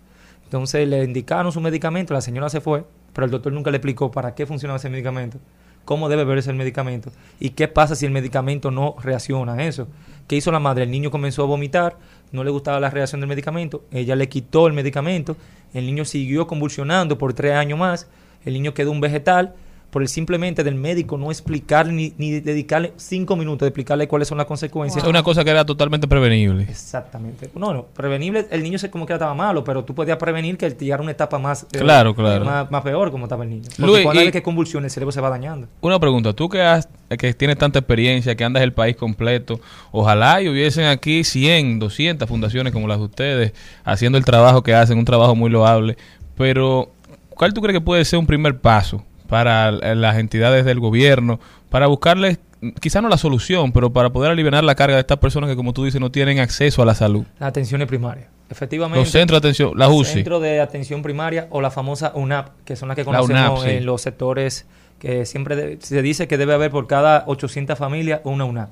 Entonces, 0.45 0.89
le 0.89 1.05
indicaron 1.05 1.53
su 1.53 1.61
medicamento, 1.61 2.15
la 2.15 2.21
señora 2.21 2.49
se 2.49 2.61
fue, 2.61 2.85
pero 3.13 3.25
el 3.25 3.31
doctor 3.31 3.53
nunca 3.53 3.71
le 3.71 3.77
explicó 3.77 4.11
para 4.11 4.35
qué 4.35 4.47
funcionaba 4.47 4.79
ese 4.79 4.89
medicamento, 4.89 5.39
cómo 5.85 6.09
debe 6.09 6.25
beberse 6.25 6.51
el 6.51 6.57
medicamento 6.57 7.11
y 7.41 7.51
qué 7.51 7.69
pasa 7.69 7.95
si 7.95 8.07
el 8.07 8.13
medicamento 8.13 8.71
no 8.71 8.95
reacciona 9.03 9.55
a 9.55 9.65
eso. 9.65 9.89
¿Qué 10.27 10.37
hizo 10.37 10.53
la 10.53 10.61
madre? 10.61 10.85
El 10.85 10.91
niño 10.91 11.11
comenzó 11.11 11.43
a 11.43 11.47
vomitar, 11.47 11.97
no 12.33 12.45
le 12.45 12.51
gustaba 12.51 12.79
la 12.81 12.91
reacción 12.91 13.21
del 13.21 13.29
medicamento, 13.29 13.85
ella 13.91 14.15
le 14.15 14.29
quitó 14.29 14.67
el 14.67 14.73
medicamento, 14.73 15.37
el 15.75 15.87
niño 15.87 16.05
siguió 16.05 16.47
convulsionando 16.47 17.19
por 17.19 17.33
tres 17.35 17.55
años 17.55 17.79
más, 17.79 18.07
el 18.45 18.53
niño 18.55 18.75
quedó 18.75 18.91
un 18.91 19.01
vegetal, 19.01 19.55
por 19.91 20.03
el 20.03 20.09
simplemente 20.09 20.63
del 20.65 20.75
médico 20.75 21.17
no 21.17 21.31
explicarle 21.31 21.93
ni, 21.93 22.13
ni 22.19 22.41
dedicarle 22.41 22.93
cinco 22.97 23.37
minutos 23.37 23.61
de 23.61 23.69
explicarle 23.69 24.07
cuáles 24.07 24.29
son 24.29 24.37
las 24.37 24.47
consecuencias. 24.47 25.03
Es 25.03 25.09
una 25.09 25.23
cosa 25.23 25.45
que 25.45 25.51
era 25.51 25.65
totalmente 25.65 26.07
prevenible. 26.07 26.65
Exactamente. 26.65 27.51
No, 27.55 27.73
no, 27.73 27.87
prevenible, 27.87 28.47
el 28.51 28.63
niño 28.63 28.79
se 28.79 28.91
como 28.91 29.07
que 29.07 29.15
estaba 29.15 29.35
malo, 29.35 29.65
pero 29.65 29.85
tú 29.85 29.95
podías 29.95 30.19
prevenir 30.19 30.59
que 30.59 30.69
llegara 30.71 31.01
a 31.01 31.05
una 31.05 31.13
etapa 31.13 31.39
más, 31.39 31.67
eh, 31.73 31.79
Claro, 31.79 32.15
claro. 32.15 32.45
más, 32.45 32.71
más 32.71 32.83
peor 32.83 33.11
como 33.11 33.25
estaba 33.25 33.45
el 33.45 33.51
niño. 33.51 33.65
Porque 33.77 33.83
Luis, 33.83 34.03
cuando 34.03 34.21
hay 34.21 34.31
que 34.31 34.43
convulsione, 34.43 34.87
el 34.87 34.91
cerebro 34.91 35.13
se 35.13 35.21
va 35.21 35.31
dañando. 35.31 35.69
Una 35.81 35.99
pregunta, 35.99 36.35
tú 36.35 36.49
que, 36.49 36.61
has, 36.61 36.89
que 37.19 37.33
tienes 37.33 37.57
tanta 37.57 37.79
experiencia, 37.79 38.35
que 38.35 38.45
andas 38.45 38.63
el 38.63 38.73
país 38.73 38.97
completo, 38.97 39.61
ojalá 39.91 40.43
y 40.43 40.49
hubiesen 40.49 40.85
aquí 40.85 41.25
100, 41.25 41.79
200 41.79 42.29
fundaciones 42.29 42.73
como 42.75 42.87
las 42.89 42.99
de 42.99 43.05
ustedes, 43.05 43.53
haciendo 43.85 44.19
el 44.19 44.25
trabajo 44.25 44.63
que 44.63 44.75
hacen, 44.75 44.99
un 44.99 45.07
trabajo 45.07 45.35
muy 45.35 45.49
loable, 45.49 45.97
pero 46.37 46.93
¿cuál 47.31 47.55
tú 47.55 47.63
crees 47.63 47.79
que 47.79 47.81
puede 47.81 48.05
ser 48.05 48.19
un 48.19 48.27
primer 48.27 48.61
paso 48.61 49.03
para 49.29 49.69
l- 49.69 49.95
las 49.95 50.17
entidades 50.19 50.65
del 50.65 50.81
gobierno, 50.81 51.39
para 51.71 51.87
buscarles, 51.87 52.39
quizá 52.81 53.01
no 53.01 53.09
la 53.09 53.19
solución, 53.19 53.71
pero 53.73 53.93
para 53.93 54.11
poder 54.11 54.33
aliviar 54.33 54.65
la 54.65 54.75
carga 54.75 54.97
de 54.97 55.01
estas 55.03 55.19
personas 55.19 55.49
que, 55.49 55.55
como 55.57 55.73
tú 55.73 55.85
dices, 55.85 56.01
no 56.01 56.11
tienen 56.11 56.41
acceso 56.41 56.83
a 56.83 56.85
la 56.87 56.95
salud? 56.95 57.25
Las 57.39 57.51
atenciones 57.51 57.87
primarias. 57.87 58.27
Efectivamente. 58.51 58.99
Los 59.01 59.11
centros 59.11 59.41
de 59.43 59.47
atención, 59.49 59.73
las 59.77 59.91
UCI. 59.91 60.13
Centro 60.15 60.41
de 60.41 60.61
atención 60.61 61.03
primaria 61.03 61.47
o 61.51 61.61
la 61.61 61.71
famosa 61.71 62.13
UNAP, 62.15 62.49
que 62.65 62.77
son 62.77 62.89
las 62.89 62.97
que 62.97 63.03
La 63.03 63.05
conocemos 63.19 63.61
UNAP, 63.61 63.71
sí. 63.71 63.77
en 63.77 63.85
los 63.87 64.01
sectores 64.01 64.67
que 64.99 65.27
siempre 65.27 65.55
de- 65.55 65.79
se 65.81 66.01
dice 66.03 66.27
que 66.27 66.39
debe 66.39 66.55
haber 66.55 66.71
por 66.71 66.87
cada 66.87 67.25
800 67.27 67.79
familias 67.79 68.21
una 68.25 68.47
UNAP. 68.47 68.71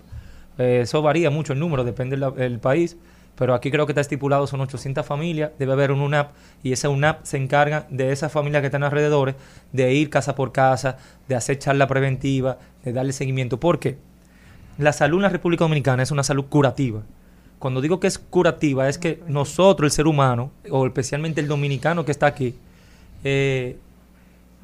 Eh, 0.58 0.80
eso 0.84 1.02
varía 1.02 1.28
mucho 1.30 1.52
el 1.52 1.58
número, 1.58 1.84
depende 1.84 2.16
del 2.16 2.58
país, 2.58 2.96
pero 3.36 3.54
aquí 3.54 3.70
creo 3.70 3.86
que 3.86 3.92
está 3.92 4.00
estipulado 4.00 4.46
son 4.46 4.60
800 4.62 5.04
familias, 5.04 5.52
debe 5.58 5.72
haber 5.72 5.92
un 5.92 6.00
UNAP 6.00 6.30
y 6.62 6.72
esa 6.72 6.88
UNAP 6.88 7.24
se 7.24 7.36
encarga 7.36 7.86
de 7.90 8.10
esas 8.10 8.32
familias 8.32 8.62
que 8.62 8.66
están 8.66 8.82
alrededor, 8.82 9.34
de 9.72 9.94
ir 9.94 10.10
casa 10.10 10.34
por 10.34 10.52
casa, 10.52 10.96
de 11.28 11.34
hacer 11.34 11.58
charla 11.58 11.86
preventiva, 11.86 12.58
de 12.84 12.92
darle 12.92 13.12
seguimiento. 13.12 13.60
¿Por 13.60 13.78
qué? 13.78 13.98
La 14.78 14.92
salud 14.92 15.18
en 15.18 15.22
la 15.22 15.28
República 15.28 15.64
Dominicana 15.64 16.02
es 16.02 16.10
una 16.10 16.22
salud 16.22 16.46
curativa. 16.48 17.02
Cuando 17.58 17.80
digo 17.80 18.00
que 18.00 18.06
es 18.06 18.18
curativa, 18.18 18.88
es 18.88 18.98
que 18.98 19.22
nosotros, 19.26 19.86
el 19.86 19.92
ser 19.92 20.06
humano, 20.06 20.50
o 20.70 20.86
especialmente 20.86 21.40
el 21.40 21.48
dominicano 21.48 22.04
que 22.04 22.12
está 22.12 22.26
aquí, 22.26 22.54
eh, 23.24 23.78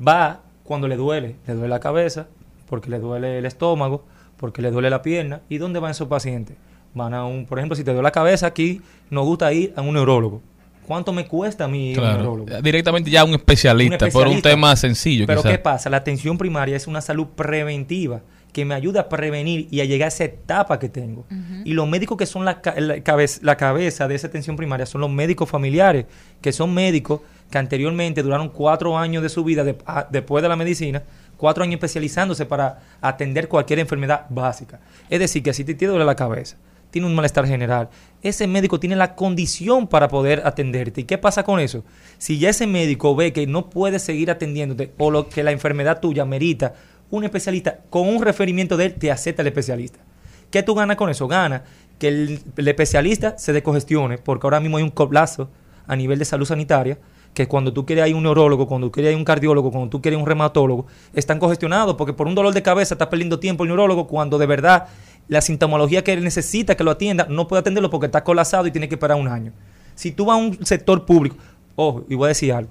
va 0.06 0.40
cuando 0.64 0.88
le 0.88 0.96
duele. 0.96 1.36
Le 1.46 1.54
duele 1.54 1.68
la 1.68 1.80
cabeza, 1.80 2.26
porque 2.68 2.90
le 2.90 2.98
duele 2.98 3.38
el 3.38 3.46
estómago, 3.46 4.04
porque 4.36 4.60
le 4.60 4.70
duele 4.70 4.90
la 4.90 5.00
pierna. 5.00 5.40
¿Y 5.48 5.58
dónde 5.58 5.80
van 5.80 5.92
esos 5.92 6.08
pacientes? 6.08 6.56
Van 6.94 7.14
a 7.14 7.24
un, 7.24 7.46
por 7.46 7.58
ejemplo, 7.58 7.74
si 7.76 7.84
te 7.84 7.90
duele 7.90 8.02
la 8.02 8.10
cabeza, 8.10 8.46
aquí 8.46 8.80
nos 9.10 9.24
gusta 9.24 9.52
ir 9.52 9.72
a 9.76 9.80
un 9.82 9.94
neurólogo. 9.94 10.42
¿Cuánto 10.86 11.12
me 11.12 11.26
cuesta 11.26 11.64
a 11.64 11.68
mí 11.68 11.92
ir 11.92 11.98
a 12.00 12.02
un 12.02 12.08
neurólogo? 12.18 12.60
Directamente 12.62 13.10
ya 13.10 13.24
un 13.24 13.34
especialista, 13.34 14.06
Un 14.06 14.10
por 14.12 14.26
un 14.28 14.42
tema 14.42 14.74
sencillo. 14.76 15.26
Pero 15.26 15.40
quizá. 15.42 15.52
¿qué 15.52 15.58
pasa? 15.58 15.88
La 15.90 15.98
atención 15.98 16.36
primaria 16.36 16.76
es 16.76 16.86
una 16.86 17.00
salud 17.00 17.28
preventiva 17.62 18.20
que 18.52 18.66
me 18.66 18.74
ayuda 18.74 19.02
a 19.02 19.08
prevenir 19.08 19.68
y 19.70 19.80
a 19.80 19.86
llegar 19.86 20.06
a 20.06 20.08
esa 20.08 20.24
etapa 20.24 20.78
que 20.78 20.90
tengo. 20.90 21.24
Y 21.64 21.72
los 21.72 21.88
médicos 21.88 22.18
que 22.18 22.26
son 22.26 22.44
la, 22.44 22.60
ca- 22.60 22.74
la 22.78 23.00
cabeza, 23.02 23.40
la 23.42 23.56
cabeza 23.56 24.08
de 24.08 24.14
esa 24.14 24.26
atención 24.26 24.56
primaria 24.56 24.84
son 24.84 25.00
los 25.00 25.08
médicos 25.10 25.48
familiares, 25.48 26.04
que 26.42 26.52
son 26.52 26.74
médicos 26.74 27.20
que 27.50 27.56
anteriormente 27.56 28.22
duraron 28.22 28.50
cuatro 28.50 28.98
años 28.98 29.22
de 29.22 29.30
su 29.30 29.42
vida 29.44 29.64
de- 29.64 29.78
a- 29.86 30.06
después 30.10 30.42
de 30.42 30.48
la 30.50 30.56
medicina, 30.56 31.02
cuatro 31.38 31.62
años 31.64 31.74
especializándose 31.76 32.44
para 32.44 32.80
atender 33.00 33.48
cualquier 33.48 33.78
enfermedad 33.78 34.26
básica. 34.28 34.80
Es 35.08 35.20
decir, 35.20 35.42
que 35.42 35.54
si 35.54 35.64
te 35.64 35.86
duele 35.86 36.04
la 36.04 36.14
cabeza, 36.16 36.56
tiene 36.92 37.08
un 37.08 37.14
malestar 37.14 37.46
general, 37.46 37.88
ese 38.22 38.46
médico 38.46 38.78
tiene 38.78 38.94
la 38.94 39.16
condición 39.16 39.88
para 39.88 40.08
poder 40.08 40.42
atenderte. 40.44 41.00
¿Y 41.00 41.04
qué 41.04 41.18
pasa 41.18 41.42
con 41.42 41.58
eso? 41.58 41.82
Si 42.18 42.38
ya 42.38 42.50
ese 42.50 42.68
médico 42.68 43.16
ve 43.16 43.32
que 43.32 43.46
no 43.48 43.70
puede 43.70 43.98
seguir 43.98 44.30
atendiéndote 44.30 44.92
o 44.98 45.10
lo 45.10 45.28
que 45.28 45.42
la 45.42 45.50
enfermedad 45.50 46.00
tuya 46.00 46.24
merita 46.24 46.74
un 47.10 47.24
especialista, 47.24 47.78
con 47.90 48.08
un 48.08 48.22
referimiento 48.22 48.76
de 48.76 48.86
él, 48.86 48.94
te 48.94 49.10
acepta 49.10 49.42
el 49.42 49.48
especialista. 49.48 49.98
¿Qué 50.50 50.62
tú 50.62 50.74
ganas 50.74 50.96
con 50.96 51.08
eso? 51.10 51.26
Gana 51.28 51.64
que 51.98 52.08
el, 52.08 52.42
especialista 52.56 53.38
se 53.38 53.52
descongestione, 53.52 54.18
porque 54.18 54.46
ahora 54.46 54.60
mismo 54.60 54.76
hay 54.76 54.82
un 54.82 54.90
colapso 54.90 55.48
a 55.86 55.96
nivel 55.96 56.18
de 56.18 56.24
salud 56.24 56.46
sanitaria, 56.46 56.98
que 57.34 57.48
cuando 57.48 57.72
tú 57.72 57.86
quieres 57.86 58.10
a 58.10 58.16
un 58.16 58.22
neurólogo, 58.22 58.66
cuando 58.66 58.88
tú 58.88 58.92
quieres 58.92 59.14
a 59.14 59.16
un 59.16 59.24
cardiólogo, 59.24 59.70
cuando 59.70 59.88
tú 59.88 60.02
quieres 60.02 60.20
un 60.20 60.26
reumatólogo, 60.26 60.86
están 61.14 61.38
congestionados, 61.38 61.94
porque 61.96 62.12
por 62.12 62.26
un 62.26 62.34
dolor 62.34 62.52
de 62.52 62.62
cabeza 62.62 62.94
está 62.94 63.08
perdiendo 63.08 63.38
tiempo 63.38 63.64
el 63.64 63.68
neurólogo, 63.68 64.06
cuando 64.06 64.38
de 64.38 64.46
verdad 64.46 64.88
la 65.28 65.40
sintomología 65.40 66.04
que 66.04 66.12
él 66.12 66.24
necesita 66.24 66.76
que 66.76 66.84
lo 66.84 66.90
atienda, 66.90 67.26
no 67.28 67.48
puede 67.48 67.60
atenderlo 67.60 67.90
porque 67.90 68.06
está 68.06 68.24
colapsado 68.24 68.66
y 68.66 68.70
tiene 68.70 68.88
que 68.88 68.96
esperar 68.96 69.16
un 69.16 69.28
año. 69.28 69.52
Si 69.94 70.12
tú 70.12 70.26
vas 70.26 70.34
a 70.34 70.42
un 70.42 70.66
sector 70.66 71.04
público, 71.04 71.36
ojo, 71.76 72.04
y 72.08 72.14
voy 72.14 72.26
a 72.26 72.28
decir 72.28 72.52
algo, 72.52 72.70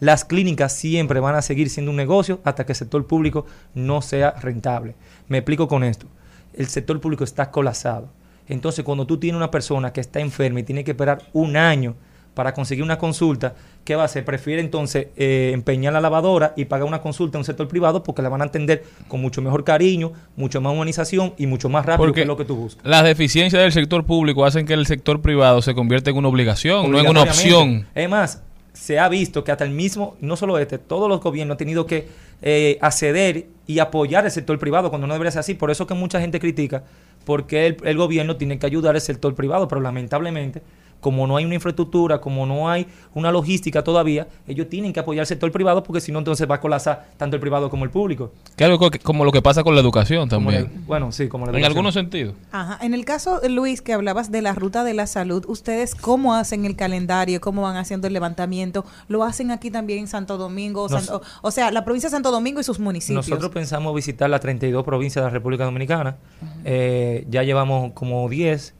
las 0.00 0.24
clínicas 0.24 0.72
siempre 0.72 1.20
van 1.20 1.34
a 1.34 1.42
seguir 1.42 1.70
siendo 1.70 1.90
un 1.90 1.96
negocio 1.96 2.40
hasta 2.44 2.66
que 2.66 2.72
el 2.72 2.76
sector 2.76 3.06
público 3.06 3.46
no 3.74 4.02
sea 4.02 4.32
rentable. 4.32 4.94
Me 5.28 5.38
explico 5.38 5.68
con 5.68 5.84
esto. 5.84 6.06
El 6.52 6.66
sector 6.66 7.00
público 7.00 7.24
está 7.24 7.50
colapsado. 7.50 8.08
Entonces, 8.46 8.84
cuando 8.84 9.06
tú 9.06 9.18
tienes 9.18 9.36
una 9.36 9.50
persona 9.50 9.92
que 9.92 10.00
está 10.00 10.20
enferma 10.20 10.60
y 10.60 10.64
tiene 10.64 10.84
que 10.84 10.90
esperar 10.90 11.22
un 11.32 11.56
año 11.56 11.94
para 12.34 12.52
conseguir 12.52 12.84
una 12.84 12.98
consulta, 12.98 13.54
¿qué 13.84 13.94
va 13.94 14.02
a 14.02 14.04
hacer? 14.06 14.24
Prefiere 14.24 14.60
entonces 14.60 15.06
eh, 15.16 15.52
empeñar 15.54 15.92
la 15.92 16.00
lavadora 16.00 16.52
y 16.56 16.64
pagar 16.66 16.86
una 16.86 17.00
consulta 17.00 17.38
en 17.38 17.40
un 17.40 17.44
sector 17.44 17.68
privado 17.68 18.02
porque 18.02 18.22
la 18.22 18.28
van 18.28 18.42
a 18.42 18.46
atender 18.46 18.84
con 19.08 19.20
mucho 19.20 19.40
mejor 19.40 19.64
cariño, 19.64 20.12
mucho 20.36 20.60
más 20.60 20.72
humanización 20.72 21.34
y 21.38 21.46
mucho 21.46 21.68
más 21.68 21.86
rápido 21.86 22.06
Porque 22.06 22.22
que 22.22 22.26
lo 22.26 22.36
que 22.36 22.44
tú 22.44 22.56
buscas. 22.56 22.84
Las 22.84 23.04
deficiencias 23.04 23.62
del 23.62 23.72
sector 23.72 24.04
público 24.04 24.44
hacen 24.44 24.66
que 24.66 24.74
el 24.74 24.86
sector 24.86 25.22
privado 25.22 25.62
se 25.62 25.74
convierta 25.74 26.10
en 26.10 26.16
una 26.16 26.28
obligación, 26.28 26.90
no 26.90 26.98
en 26.98 27.06
una 27.06 27.22
opción. 27.22 27.86
Es 27.94 28.10
más, 28.10 28.42
se 28.72 28.98
ha 28.98 29.08
visto 29.08 29.44
que 29.44 29.52
hasta 29.52 29.64
el 29.64 29.70
mismo, 29.70 30.16
no 30.20 30.36
solo 30.36 30.58
este, 30.58 30.78
todos 30.78 31.08
los 31.08 31.20
gobiernos 31.20 31.54
han 31.54 31.58
tenido 31.58 31.86
que 31.86 32.08
eh, 32.42 32.78
acceder 32.80 33.46
y 33.66 33.78
apoyar 33.78 34.24
el 34.24 34.32
sector 34.32 34.58
privado 34.58 34.90
cuando 34.90 35.06
no 35.06 35.14
debería 35.14 35.30
ser 35.30 35.40
así. 35.40 35.54
Por 35.54 35.70
eso 35.70 35.86
que 35.86 35.94
mucha 35.94 36.20
gente 36.20 36.40
critica 36.40 36.82
porque 37.24 37.66
el, 37.66 37.76
el 37.84 37.96
gobierno 37.96 38.36
tiene 38.36 38.58
que 38.58 38.66
ayudar 38.66 38.94
al 38.94 39.00
sector 39.00 39.34
privado, 39.34 39.68
pero 39.68 39.80
lamentablemente, 39.80 40.62
como 41.04 41.26
no 41.26 41.36
hay 41.36 41.44
una 41.44 41.54
infraestructura, 41.56 42.18
como 42.18 42.46
no 42.46 42.70
hay 42.70 42.86
una 43.12 43.30
logística 43.30 43.84
todavía, 43.84 44.26
ellos 44.48 44.70
tienen 44.70 44.90
que 44.94 45.00
apoyar 45.00 45.20
al 45.20 45.26
sector 45.26 45.52
privado 45.52 45.82
porque 45.82 46.00
si 46.00 46.10
no 46.12 46.18
entonces 46.18 46.50
va 46.50 46.54
a 46.54 46.60
colapsar 46.62 47.08
tanto 47.18 47.36
el 47.36 47.40
privado 47.42 47.68
como 47.68 47.84
el 47.84 47.90
público. 47.90 48.32
Que- 48.56 48.98
como 49.02 49.26
lo 49.26 49.30
que 49.32 49.42
pasa 49.42 49.62
con 49.62 49.74
la 49.74 49.82
educación 49.82 50.30
Como 50.30 50.50
también. 50.50 50.84
bueno, 50.86 51.12
sí, 51.12 51.28
como 51.28 51.44
la 51.44 51.50
en 51.50 51.56
educación. 51.56 51.70
algunos 51.76 51.92
sentidos. 51.92 52.34
Ajá. 52.52 52.78
En 52.82 52.94
el 52.94 53.04
caso, 53.04 53.38
Luis, 53.46 53.82
que 53.82 53.92
hablabas 53.92 54.30
de 54.32 54.40
la 54.40 54.54
ruta 54.54 54.82
de 54.82 54.94
la 54.94 55.06
salud, 55.06 55.44
¿ustedes 55.46 55.94
cómo 55.94 56.34
hacen 56.34 56.64
el 56.64 56.74
calendario? 56.74 57.38
¿Cómo 57.42 57.60
van 57.60 57.76
haciendo 57.76 58.06
el 58.06 58.14
levantamiento? 58.14 58.86
¿Lo 59.08 59.24
hacen 59.24 59.50
aquí 59.50 59.70
también 59.70 59.98
en 59.98 60.06
Santo 60.08 60.38
Domingo? 60.38 60.88
Nos- 60.88 61.04
Santo- 61.04 61.22
o 61.42 61.50
sea, 61.50 61.70
la 61.70 61.84
provincia 61.84 62.08
de 62.08 62.12
Santo 62.12 62.30
Domingo 62.30 62.60
y 62.60 62.64
sus 62.64 62.78
municipios. 62.78 63.28
Nosotros 63.28 63.50
pensamos 63.52 63.94
visitar 63.94 64.30
las 64.30 64.40
32 64.40 64.84
provincias 64.84 65.22
de 65.22 65.28
la 65.28 65.34
República 65.34 65.64
Dominicana. 65.64 66.16
Eh, 66.64 67.26
ya 67.28 67.42
llevamos 67.42 67.92
como 67.92 68.26
10. 68.28 68.72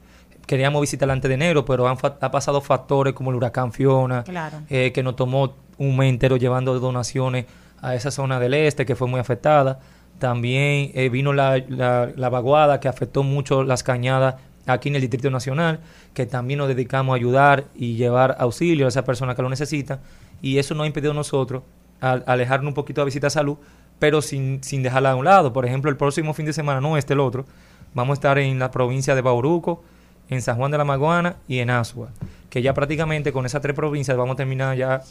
Queríamos 0.47 0.81
visitarla 0.81 1.15
antes 1.15 1.29
de 1.29 1.35
enero, 1.35 1.65
pero 1.65 1.89
han, 1.89 1.97
ha 2.21 2.31
pasado 2.31 2.61
factores 2.61 3.15
como 3.15 3.31
el 3.31 3.37
huracán 3.37 3.73
Fiona, 3.73 4.23
Claro. 4.25 4.59
eh, 4.69 4.93
que 4.93 5.03
nos 5.03 5.17
tomó 5.17 5.55
un 5.79 5.97
mes 5.97 6.11
entero 6.11 6.37
llevando 6.37 6.79
donaciones 6.79 7.47
a 7.81 7.95
esa 7.95 8.11
zona 8.11 8.39
del 8.41 8.55
este 8.55 8.85
que 8.87 8.95
fue 8.95 9.09
muy 9.09 9.21
afectada. 9.21 9.81
También 10.19 10.91
eh, 10.95 11.09
vino 11.09 11.33
la, 11.33 11.63
la, 11.69 12.11
la 12.15 12.29
vaguada 12.29 12.79
que 12.81 12.89
afectó 12.89 13.23
mucho 13.23 13.65
las 13.65 13.83
cañadas 13.83 14.37
aquí 14.67 14.89
en 14.89 14.95
el 14.95 15.01
Distrito 15.01 15.31
Nacional, 15.31 15.81
que 16.15 16.25
también 16.27 16.59
nos 16.59 16.69
dedicamos 16.69 17.13
a 17.15 17.17
ayudar 17.17 17.65
y 17.75 17.97
llevar 17.97 18.37
auxilio 18.39 18.87
a 18.87 18.89
esas 18.89 19.03
personas 19.05 19.35
que 19.37 19.43
lo 19.43 19.49
necesitan. 19.51 20.01
Y 20.41 20.59
eso 20.59 20.75
nos 20.75 20.85
ha 20.85 20.87
impedido 20.87 21.13
a 21.13 21.15
nosotros 21.15 21.63
a- 22.01 22.21
alejarnos 22.27 22.69
un 22.69 22.75
poquito 22.75 23.01
de 23.01 23.07
visita 23.07 23.27
a 23.27 23.31
salud, 23.31 23.57
pero 23.99 24.23
sin, 24.23 24.63
sin 24.63 24.83
dejarla 24.83 25.13
a 25.13 25.17
un 25.17 25.25
lado. 25.25 25.53
Por 25.53 25.67
ejemplo, 25.67 25.91
el 25.91 25.97
próximo 25.97 26.33
fin 26.35 26.47
de 26.47 26.53
semana, 26.53 26.81
no 26.81 26.97
este, 26.97 27.13
el 27.15 27.21
otro, 27.21 27.45
vamos 27.93 28.13
a 28.13 28.19
estar 28.19 28.39
en 28.39 28.59
la 28.59 28.71
provincia 28.71 29.15
de 29.15 29.21
Bauruco, 29.21 29.83
en 30.31 30.43
San 30.43 30.57
Juan 30.57 30.71
de 30.71 30.79
la 30.79 30.85
Maguana 30.85 31.37
y 31.49 31.59
en 31.59 31.71
Asua, 31.71 32.09
que 32.51 32.63
ya 32.63 32.73
prácticamente 32.75 33.33
con 33.33 33.47
esas 33.47 33.61
tres 33.63 33.75
provincias 33.75 34.17
vamos 34.17 34.35
a 34.35 34.37
terminar 34.37 34.77
ya 34.77 35.03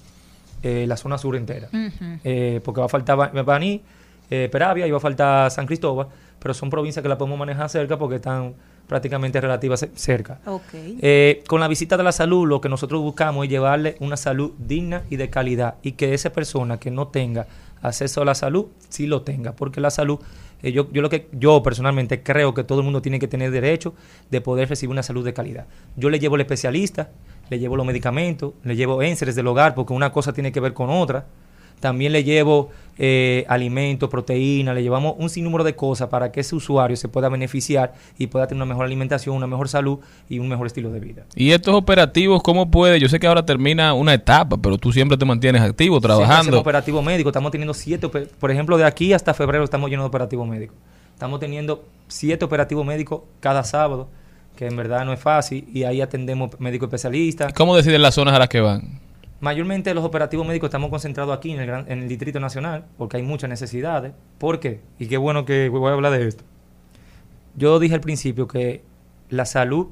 eh, 0.64 0.86
la 0.88 0.98
zona 0.98 1.18
sur 1.18 1.36
entera. 1.36 1.68
Eh, 2.24 2.62
porque 2.64 2.80
va 2.80 2.86
a 2.86 2.90
faltar 2.90 3.18
Ba- 3.18 3.32
Baní, 3.44 3.82
eh, 4.30 4.50
Peravia 4.52 4.88
y 4.88 4.92
va 4.92 4.98
a 4.98 5.02
faltar 5.02 5.52
San 5.52 5.66
Cristóbal, 5.66 6.08
pero 6.40 6.54
son 6.54 6.70
provincias 6.70 7.04
que 7.04 7.10
la 7.10 7.18
podemos 7.18 7.38
manejar 7.38 7.70
cerca 7.70 7.98
porque 7.98 8.16
están 8.16 8.54
prácticamente 8.88 9.40
relativas 9.40 9.80
ce- 9.82 9.92
cerca. 9.96 10.40
Eh, 11.02 11.44
con 11.48 11.60
la 11.60 11.68
visita 11.68 11.96
de 11.98 12.04
la 12.04 12.12
salud, 12.12 12.48
lo 12.48 12.60
que 12.62 12.70
nosotros 12.70 13.02
buscamos 13.02 13.46
es 13.46 13.50
llevarle 13.52 13.96
una 14.00 14.18
salud 14.18 14.52
digna 14.58 15.04
y 15.10 15.16
de 15.18 15.30
calidad 15.30 15.76
y 15.84 15.94
que 15.94 16.14
esa 16.14 16.32
persona 16.32 16.78
que 16.80 16.92
no 16.92 17.08
tenga 17.08 17.48
acceso 17.82 18.22
a 18.22 18.26
la 18.26 18.36
salud, 18.36 18.68
sí 18.90 19.08
lo 19.08 19.22
tenga, 19.24 19.52
porque 19.54 19.82
la 19.82 19.90
salud, 19.92 20.20
eh, 20.64 20.72
yo, 20.72 20.90
yo 20.92 21.02
lo 21.02 21.10
que 21.10 21.28
yo 21.34 21.62
personalmente 21.62 22.24
creo 22.24 22.54
que 22.54 22.64
todo 22.64 22.80
el 22.80 22.86
mundo 22.86 23.02
tiene 23.02 23.20
que 23.20 23.28
tener 23.28 23.52
derecho 23.52 23.94
de 24.32 24.42
poder 24.42 24.70
recibir 24.70 24.92
una 24.92 25.04
salud 25.04 25.24
de 25.24 25.34
calidad. 25.34 25.68
Yo 25.98 26.10
le 26.10 26.20
llevo 26.20 26.36
al 26.36 26.42
especialista, 26.42 27.12
le 27.50 27.60
llevo 27.60 27.76
los 27.76 27.86
medicamentos, 27.86 28.54
le 28.64 28.76
llevo 28.76 29.04
enseres 29.04 29.36
del 29.36 29.46
hogar, 29.48 29.76
porque 29.76 29.94
una 29.94 30.12
cosa 30.12 30.34
tiene 30.34 30.52
que 30.52 30.62
ver 30.62 30.74
con 30.74 30.90
otra. 30.90 31.28
También 31.82 32.14
le 32.14 32.24
llevo 32.24 32.70
eh, 32.98 33.46
alimentos, 33.48 34.10
proteínas, 34.10 34.76
le 34.76 34.84
llevamos 34.84 35.16
un 35.18 35.30
sinnúmero 35.30 35.64
de 35.64 35.76
cosas 35.76 36.10
para 36.10 36.32
que 36.32 36.42
ese 36.42 36.56
usuario 36.56 36.96
se 36.96 37.08
pueda 37.08 37.30
beneficiar 37.30 37.94
y 38.18 38.28
pueda 38.28 38.48
tener 38.48 38.62
una 38.62 38.72
mejor 38.72 38.86
alimentación, 38.86 39.36
una 39.36 39.48
mejor 39.48 39.68
salud 39.68 40.00
y 40.30 40.40
un 40.40 40.48
mejor 40.48 40.68
estilo 40.68 40.92
de 40.92 41.00
vida. 41.00 41.26
Y 41.36 41.52
estos 41.52 41.74
operativos, 41.74 42.44
¿cómo 42.44 42.70
puede? 42.70 43.00
Yo 43.00 43.10
sé 43.10 43.20
que 43.20 43.28
ahora 43.28 43.46
termina 43.46 43.94
una 43.94 44.14
etapa, 44.14 44.58
pero 44.58 44.78
tú 44.78 44.92
siempre 44.92 45.18
te 45.18 45.26
mantienes 45.26 45.62
activo, 45.62 46.00
trabajando. 46.00 46.60
operativo 46.60 47.02
médico, 47.02 47.30
estamos 47.30 47.52
teniendo 47.52 47.74
siete, 47.74 48.08
por 48.08 48.52
ejemplo, 48.52 48.78
de 48.78 48.86
aquí 48.86 49.14
hasta 49.14 49.34
febrero 49.34 49.64
estamos 49.64 49.90
llenos 49.90 50.04
de 50.04 50.08
operativo 50.08 50.46
médico. 50.46 50.74
Estamos 51.14 51.40
teniendo 51.40 51.86
siete 52.08 52.46
operativos 52.46 52.86
médicos 52.86 53.22
cada 53.40 53.64
sábado, 53.64 54.10
que 54.56 54.68
en 54.68 54.76
verdad 54.76 55.06
no 55.06 55.14
es 55.14 55.20
fácil, 55.20 55.68
y 55.74 55.84
ahí 55.84 56.02
atendemos 56.02 56.60
médicos 56.60 56.88
especialistas. 56.88 57.54
¿Cómo 57.54 57.76
deciden 57.76 58.02
las 58.02 58.16
zonas 58.16 58.36
a 58.36 58.40
las 58.40 58.50
que 58.50 58.62
van? 58.62 59.03
Mayormente 59.44 59.94
los 59.94 60.06
operativos 60.06 60.48
médicos 60.48 60.70
estamos 60.70 60.90
concentrados 60.90 61.36
aquí 61.36 61.52
en 61.52 61.60
el, 61.60 61.68
gran- 61.68 61.86
en 61.92 62.00
el 62.04 62.08
Distrito 62.08 62.40
Nacional, 62.40 62.86
porque 62.98 63.18
hay 63.18 63.24
muchas 63.24 63.50
necesidades. 63.50 64.14
¿Por 64.38 64.62
qué? 64.62 64.80
Y 65.00 65.08
qué 65.08 65.18
bueno 65.18 65.44
que 65.44 65.68
voy 65.68 65.90
a 65.90 65.94
hablar 65.94 66.14
de 66.14 66.26
esto. 66.26 66.46
Yo 67.58 67.78
dije 67.80 67.94
al 67.96 68.00
principio 68.00 68.48
que 68.48 68.84
la 69.30 69.44
salud 69.46 69.88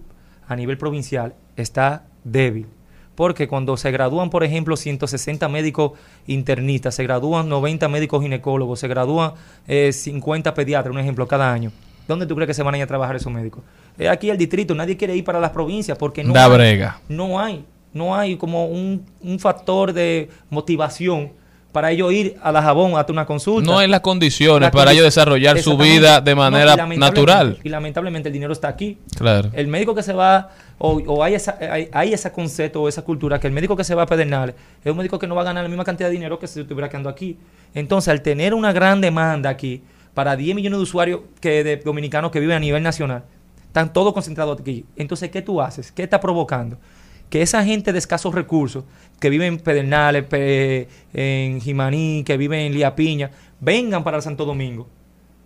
a 0.47 0.55
nivel 0.55 0.77
provincial 0.77 1.35
está 1.57 2.05
débil. 2.23 2.67
Porque 3.15 3.49
cuando 3.49 3.75
se 3.75 3.91
gradúan, 3.91 4.29
por 4.29 4.45
ejemplo, 4.45 4.77
160 4.77 5.49
médicos 5.49 5.91
internistas, 6.27 6.95
se 6.95 7.03
gradúan 7.03 7.49
90 7.49 7.89
médicos 7.89 8.23
ginecólogos, 8.23 8.79
se 8.79 8.87
gradúan 8.87 9.33
eh, 9.67 9.91
50 9.91 10.53
pediatras, 10.53 10.93
un 10.93 10.99
ejemplo, 11.01 11.27
cada 11.27 11.51
año. 11.51 11.73
¿Dónde 12.07 12.25
tú 12.25 12.35
crees 12.35 12.47
que 12.47 12.53
se 12.53 12.63
van 12.63 12.75
a 12.75 12.77
ir 12.77 12.83
a 12.85 12.87
trabajar 12.87 13.17
esos 13.17 13.33
médicos? 13.33 13.63
Es 13.97 14.07
aquí 14.07 14.29
el 14.29 14.37
distrito, 14.37 14.73
nadie 14.73 14.95
quiere 14.95 15.13
ir 15.13 15.25
para 15.25 15.41
las 15.41 15.49
provincias 15.51 15.97
porque 15.97 16.23
no 16.23 16.31
Da 16.31 16.45
hay- 16.45 16.51
brega. 16.53 17.01
no 17.09 17.37
hay, 17.37 17.65
no 17.93 18.15
hay 18.15 18.37
como 18.37 18.65
un, 18.65 19.05
un 19.21 19.39
factor 19.39 19.93
de 19.93 20.29
motivación 20.49 21.31
para 21.71 21.91
ellos 21.91 22.11
ir 22.11 22.37
a 22.41 22.51
la 22.51 22.61
jabón 22.61 22.95
a 22.97 23.05
una 23.09 23.25
consulta. 23.25 23.69
No 23.69 23.79
hay 23.79 23.87
las 23.87 24.01
condiciones 24.01 24.67
La 24.67 24.71
para 24.71 24.91
ellos 24.91 25.05
desarrollar 25.05 25.59
su 25.59 25.77
vida 25.77 26.19
de 26.21 26.35
No, 26.35 26.41
manera 26.41 26.87
y 26.93 26.97
natural. 26.97 27.59
Y 27.63 27.69
lamentablemente 27.69 28.29
el 28.29 28.33
dinero 28.33 28.53
está 28.53 28.67
aquí. 28.67 28.97
Claro. 29.17 29.49
El 29.53 29.67
médico 29.67 29.95
que 29.95 30.03
se 30.03 30.13
va, 30.13 30.49
o, 30.77 31.01
o 31.07 31.23
hay, 31.23 31.35
esa, 31.35 31.57
hay, 31.59 31.89
hay 31.93 32.13
ese 32.13 32.31
concepto 32.31 32.81
o 32.81 32.89
esa 32.89 33.03
cultura 33.03 33.39
que 33.39 33.47
el 33.47 33.53
médico 33.53 33.75
que 33.75 33.83
se 33.83 33.95
va 33.95 34.03
a 34.03 34.05
Pedernales 34.05 34.55
es 34.83 34.91
un 34.91 34.97
médico 34.97 35.17
que 35.17 35.27
no 35.27 35.35
va 35.35 35.41
a 35.41 35.45
ganar 35.45 35.63
la 35.63 35.69
misma 35.69 35.85
cantidad 35.85 36.09
de 36.09 36.13
dinero 36.13 36.39
que 36.39 36.47
si 36.47 36.59
estuviera 36.59 36.89
quedando 36.89 37.09
aquí. 37.09 37.37
Entonces, 37.73 38.09
al 38.09 38.21
tener 38.21 38.53
una 38.53 38.73
gran 38.73 38.99
demanda 38.99 39.49
aquí 39.49 39.81
para 40.13 40.35
10 40.35 40.55
millones 40.55 40.79
de 40.79 40.83
usuarios 40.83 41.21
que 41.39 41.63
de 41.63 41.77
dominicanos 41.77 42.31
que 42.31 42.39
viven 42.41 42.57
a 42.57 42.59
nivel 42.59 42.83
nacional, 42.83 43.23
están 43.67 43.93
todos 43.93 44.13
concentrados 44.13 44.59
aquí. 44.59 44.85
Entonces, 44.97 45.29
¿qué 45.29 45.41
tú 45.41 45.61
haces? 45.61 45.91
¿Qué 45.93 46.03
está 46.03 46.19
provocando? 46.19 46.77
Que 47.31 47.41
esa 47.41 47.63
gente 47.63 47.93
de 47.93 47.97
escasos 47.97 48.35
recursos, 48.35 48.83
que 49.19 49.29
vive 49.29 49.47
en 49.47 49.57
Pedernales, 49.57 50.25
pe- 50.25 50.89
en 51.13 51.61
Jimaní, 51.61 52.23
que 52.25 52.35
vive 52.35 52.65
en 52.65 52.73
Lía 52.73 52.93
Piña, 52.93 53.31
vengan 53.61 54.03
para 54.03 54.21
Santo 54.21 54.43
Domingo. 54.45 54.87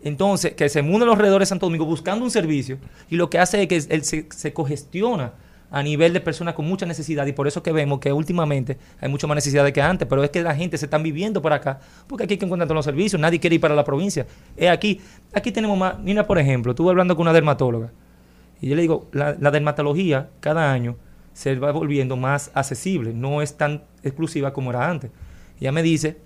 Entonces, 0.03 0.53
que 0.55 0.67
se 0.67 0.81
munden 0.81 1.05
los 1.07 1.15
alrededores 1.15 1.47
de 1.47 1.51
Santo 1.51 1.67
Domingo 1.67 1.85
buscando 1.85 2.25
un 2.25 2.31
servicio 2.31 2.79
y 3.09 3.15
lo 3.17 3.29
que 3.29 3.37
hace 3.37 3.61
es 3.61 3.67
que 3.67 3.93
él 3.95 4.03
se, 4.03 4.53
congestiona 4.53 5.33
a 5.69 5.83
nivel 5.83 6.11
de 6.11 6.21
personas 6.21 6.55
con 6.55 6.65
mucha 6.65 6.87
necesidad 6.87 7.25
y 7.27 7.33
por 7.33 7.47
eso 7.47 7.61
que 7.61 7.71
vemos 7.71 7.99
que 7.99 8.11
últimamente 8.11 8.77
hay 8.99 9.09
mucha 9.09 9.27
más 9.27 9.35
necesidad 9.35 9.71
que 9.71 9.81
antes, 9.81 10.07
pero 10.07 10.23
es 10.23 10.31
que 10.31 10.41
la 10.41 10.55
gente 10.55 10.77
se 10.79 10.85
están 10.85 11.03
viviendo 11.03 11.39
por 11.41 11.53
acá, 11.53 11.79
porque 12.07 12.23
aquí 12.23 12.33
hay 12.33 12.37
que 12.39 12.45
encontrar 12.45 12.67
todos 12.67 12.77
los 12.77 12.85
servicios, 12.85 13.19
nadie 13.21 13.39
quiere 13.39 13.55
ir 13.55 13.61
para 13.61 13.75
la 13.75 13.83
provincia. 13.83 14.25
Es 14.57 14.69
aquí, 14.69 15.01
aquí 15.33 15.51
tenemos 15.51 15.77
más, 15.77 15.99
mira 15.99 16.25
por 16.25 16.39
ejemplo, 16.39 16.71
estuve 16.71 16.89
hablando 16.89 17.15
con 17.15 17.23
una 17.23 17.33
dermatóloga 17.33 17.91
y 18.59 18.69
yo 18.69 18.75
le 18.75 18.81
digo, 18.81 19.07
la 19.11 19.51
dermatología 19.51 20.29
cada 20.39 20.71
año 20.71 20.95
se 21.35 21.53
va 21.55 21.71
volviendo 21.71 22.15
más 22.15 22.49
accesible, 22.53 23.13
no 23.13 23.41
es 23.41 23.57
tan 23.57 23.83
exclusiva 24.03 24.53
como 24.53 24.69
era 24.71 24.89
antes. 24.89 25.11
Ella 25.59 25.71
me 25.73 25.83
dice, 25.83 26.17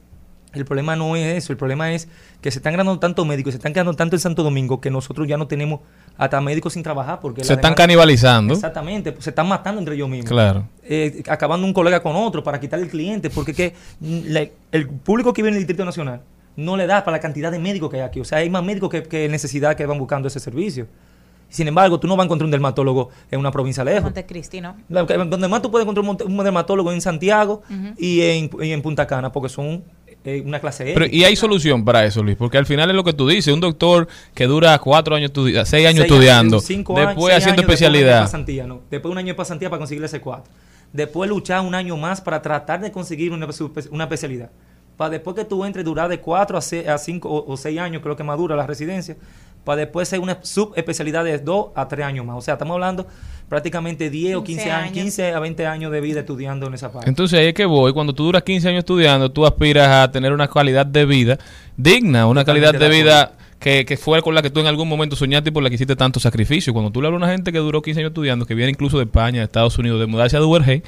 el 0.54 0.66
problema 0.66 0.96
no 0.96 1.16
es 1.16 1.36
eso, 1.44 1.52
el 1.52 1.58
problema 1.58 1.92
es 1.94 2.08
que 2.42 2.52
se 2.52 2.60
están 2.60 2.74
ganando 2.74 2.98
tantos 3.00 3.26
médicos, 3.26 3.54
se 3.54 3.58
están 3.58 3.74
quedando 3.74 3.94
tanto 3.96 4.16
en 4.16 4.20
Santo 4.20 4.44
Domingo 4.44 4.80
que 4.80 4.90
nosotros 4.92 5.28
ya 5.28 5.36
no 5.38 5.48
tenemos 5.48 5.80
hasta 6.18 6.40
médicos 6.42 6.74
sin 6.74 6.84
trabajar 6.84 7.20
porque 7.22 7.44
Se 7.44 7.54
están 7.54 7.72
demanda- 7.72 7.76
canibalizando. 7.76 8.54
Exactamente, 8.54 9.12
pues, 9.12 9.24
se 9.24 9.32
están 9.32 9.48
matando 9.48 9.80
entre 9.80 9.96
ellos 9.96 10.10
mismos. 10.10 10.30
Claro. 10.30 10.68
Eh, 10.84 11.24
acabando 11.28 11.66
un 11.66 11.74
colega 11.74 12.02
con 12.04 12.16
otro 12.16 12.44
para 12.44 12.60
quitarle 12.60 12.86
el 12.86 12.92
cliente, 12.92 13.30
porque 13.32 13.54
que 13.54 13.74
mm, 14.00 14.20
la- 14.28 14.48
el 14.72 14.88
público 14.90 15.34
que 15.34 15.42
vive 15.42 15.50
en 15.50 15.56
el 15.56 15.62
Distrito 15.62 15.86
Nacional 15.86 16.22
no 16.56 16.78
le 16.78 16.86
da 16.88 17.04
para 17.04 17.18
la 17.18 17.22
cantidad 17.22 17.52
de 17.52 17.58
médicos 17.60 17.90
que 17.90 17.98
hay 17.98 18.04
aquí. 18.04 18.20
O 18.20 18.26
sea, 18.26 18.40
hay 18.40 18.50
más 18.50 18.64
médicos 18.64 18.90
que, 18.90 19.04
que 19.04 19.28
necesidad 19.30 19.76
que 19.76 19.86
van 19.86 19.98
buscando 19.98 20.28
ese 20.28 20.40
servicio. 20.40 20.88
Sin 21.50 21.68
embargo, 21.68 22.00
tú 22.00 22.08
no 22.08 22.16
vas 22.16 22.24
a 22.24 22.26
encontrar 22.26 22.46
un 22.46 22.52
dermatólogo 22.52 23.10
en 23.32 23.40
una 23.40 23.52
provincia 23.52 23.84
lejos. 23.84 24.04
Montecristi, 24.04 24.62
¿no? 24.62 24.76
La- 24.88 25.04
Donde 25.04 25.48
más 25.48 25.62
tú 25.62 25.72
puedes 25.72 25.88
encontrar 25.88 26.06
un, 26.28 26.38
dermatólogo 26.44 26.92
en 26.92 27.02
Santiago 27.02 27.64
y, 27.98 28.22
en, 28.22 28.50
y 28.62 28.72
en 28.72 28.82
Punta 28.82 29.08
Cana, 29.08 29.32
porque 29.32 29.50
son 29.50 29.84
eh, 30.24 30.44
una 30.46 30.60
clase 30.60 30.92
E. 30.92 30.94
Pero, 30.94 31.06
y 31.08 31.24
hay 31.24 31.36
solución 31.36 31.84
para 31.84 32.06
eso, 32.06 32.22
Luis, 32.22 32.38
porque 32.38 32.58
al 32.58 32.66
final 32.66 32.90
es 32.90 32.96
lo 32.96 33.04
que 33.04 33.14
tú 33.14 33.28
dices, 33.28 33.54
un 33.54 33.60
doctor 33.62 34.08
que 34.34 34.46
dura 34.46 34.78
cuatro 34.80 35.16
años, 35.16 35.32
seis 35.34 35.58
años 35.66 35.68
Seis 35.68 36.00
estudiando, 36.02 36.60
cinco 36.60 36.94
después 36.94 37.34
seis 37.34 37.38
haciendo 37.38 37.62
años, 37.62 37.68
después 37.68 37.80
de 37.80 37.86
especialidad. 37.86 38.22
pasantía, 38.22 38.68
no. 38.68 38.82
Después 38.92 39.10
de 39.10 39.12
un 39.14 39.18
año 39.18 39.28
de 39.28 39.36
pasantía 39.36 39.70
para 39.70 39.80
conseguirle 39.80 40.06
ese 40.08 40.22
4. 40.22 40.44
Después 40.92 41.30
luchar 41.30 41.62
un 41.62 41.74
año 41.74 41.98
más 41.98 42.20
para 42.22 42.42
tratar 42.42 42.82
de 42.82 42.92
conseguir 42.92 43.32
una, 43.32 43.48
una 43.92 44.04
especialidad. 44.04 44.50
Para 44.98 45.12
después 45.12 45.36
que 45.36 45.46
tú 45.46 45.64
entres 45.64 45.86
durar 45.86 46.10
de 46.10 46.20
4 46.20 46.58
a 46.58 46.98
5 46.98 47.46
o 47.48 47.58
6 47.58 47.80
años, 47.80 48.02
creo 48.04 48.16
que 48.18 48.24
más 48.24 48.38
dura 48.38 48.56
la 48.56 48.68
residencia, 48.68 49.16
para 49.70 49.82
después 49.82 50.10
ser 50.10 50.20
una 50.20 50.40
subespecialidad 50.42 51.24
de 51.24 51.38
2 51.38 51.68
a 51.76 51.88
3 51.88 52.04
años 52.04 52.26
más. 52.26 52.38
O 52.38 52.42
sea, 52.42 52.56
estamos 52.56 52.74
hablando 52.74 53.06
prácticamente 53.48 54.10
10 54.10 54.38
o 54.38 54.44
15 54.44 54.64
15 54.64 54.72
años, 54.72 54.84
años. 54.84 55.04
15 55.04 55.34
a 55.34 55.40
20 55.40 55.68
años 55.68 55.92
de 55.92 56.02
vida 56.02 56.22
estudiando 56.22 56.66
en 56.66 56.74
esa 56.74 56.92
parte. 56.92 57.08
Entonces 57.08 57.40
ahí 57.40 57.50
es 57.50 57.54
que 57.54 57.68
voy, 57.68 57.94
cuando 57.94 58.12
tú 58.12 58.24
duras 58.24 58.42
15 58.42 58.68
años 58.68 58.80
estudiando, 58.80 59.32
tú 59.32 59.46
aspiras 59.46 59.88
a 59.88 60.12
tener 60.12 60.34
una 60.34 60.48
calidad 60.48 60.88
de 60.88 61.06
vida 61.06 61.38
digna, 61.78 62.26
una 62.26 62.44
calidad 62.44 62.74
de 62.74 62.90
vida 62.90 63.34
que, 63.60 63.86
que 63.86 63.96
fue 63.96 64.24
con 64.24 64.34
la 64.34 64.42
que 64.42 64.50
tú 64.50 64.60
en 64.60 64.66
algún 64.66 64.90
momento 64.90 65.16
soñaste 65.16 65.50
y 65.50 65.52
por 65.52 65.62
la 65.62 65.70
que 65.70 65.76
hiciste 65.76 65.96
tanto 65.96 66.20
sacrificio. 66.20 66.74
Cuando 66.74 66.90
tú 66.90 67.00
le 67.00 67.08
hablas 67.08 67.22
a 67.22 67.26
una 67.26 67.32
gente 67.32 67.52
que 67.52 67.60
duró 67.60 67.84
15 67.84 68.00
años 68.00 68.10
estudiando, 68.10 68.48
que 68.48 68.56
viene 68.56 68.72
incluso 68.72 68.98
de 68.98 69.04
España, 69.04 69.42
de 69.42 69.46
Estados 69.46 69.78
Unidos, 69.78 70.00
de 70.00 70.08
mudarse 70.08 70.36
a 70.36 70.40
Duvergey, 70.40 70.82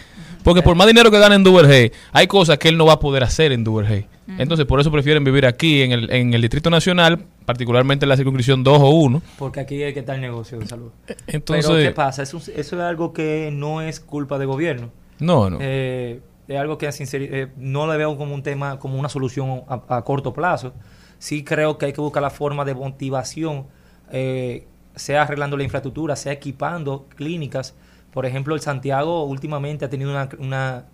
porque 0.44 0.62
por 0.62 0.76
más 0.76 0.88
dinero 0.88 1.12
que 1.12 1.20
gane 1.20 1.36
en 1.36 1.44
Duvergey, 1.44 1.92
hay 2.12 2.28
cosas 2.28 2.58
que 2.58 2.70
él 2.70 2.78
no 2.78 2.86
va 2.86 2.94
a 2.94 3.00
poder 3.00 3.24
hacer 3.24 3.52
en 3.52 3.64
Duvergey. 3.64 4.06
Entonces 4.38 4.66
por 4.66 4.80
eso 4.80 4.90
prefieren 4.92 5.24
vivir 5.26 5.46
aquí 5.46 5.82
en 5.82 5.92
el, 5.92 6.10
en 6.12 6.34
el 6.34 6.42
Distrito 6.42 6.70
Nacional, 6.70 7.20
particularmente 7.46 8.06
en 8.06 8.10
la 8.10 8.16
circunscripción 8.16 8.64
2 8.64 8.80
o 8.82 8.90
1. 8.90 9.22
Porque 9.38 9.60
aquí 9.60 9.84
es 9.84 9.94
que 9.94 10.00
está 10.00 10.16
el 10.16 10.22
negocio 10.22 10.58
de 10.58 10.68
salud. 10.68 10.92
Entonces- 11.28 11.66
Pero 11.68 11.78
¿qué 11.84 11.92
pasa? 11.92 12.24
Eso, 12.24 12.38
eso 12.38 12.52
es 12.56 12.74
algo 12.82 13.12
que 13.12 13.50
no 13.52 13.82
es 13.82 14.00
culpa 14.00 14.38
del 14.40 14.48
gobierno. 14.48 14.90
No, 15.20 15.50
no. 15.50 15.58
Eh, 15.60 16.22
es 16.48 16.58
algo 16.58 16.78
que 16.78 16.88
eh, 16.90 17.48
no 17.58 17.88
le 17.92 17.98
veo 17.98 18.18
como 18.18 18.34
un 18.34 18.42
tema, 18.42 18.80
como 18.80 18.98
una 18.98 19.10
solución 19.10 19.64
a, 19.68 19.98
a 19.98 20.02
corto 20.04 20.34
plazo. 20.34 20.74
Sí 21.20 21.44
creo 21.44 21.78
que 21.78 21.88
hay 21.88 21.94
que 21.94 22.02
buscar 22.02 22.24
la 22.24 22.30
forma 22.30 22.64
de 22.64 22.74
motivación, 22.74 23.66
eh, 24.12 24.66
sea 24.96 25.24
arreglando 25.24 25.58
la 25.58 25.64
infraestructura, 25.64 26.16
sea 26.16 26.32
equipando 26.34 27.06
clínicas. 27.16 27.76
Por 28.14 28.26
ejemplo, 28.26 28.56
el 28.56 28.62
Santiago 28.62 29.24
últimamente 29.26 29.86
ha 29.86 29.90
tenido 29.90 30.12
una, 30.12 30.30
una- 30.40 30.86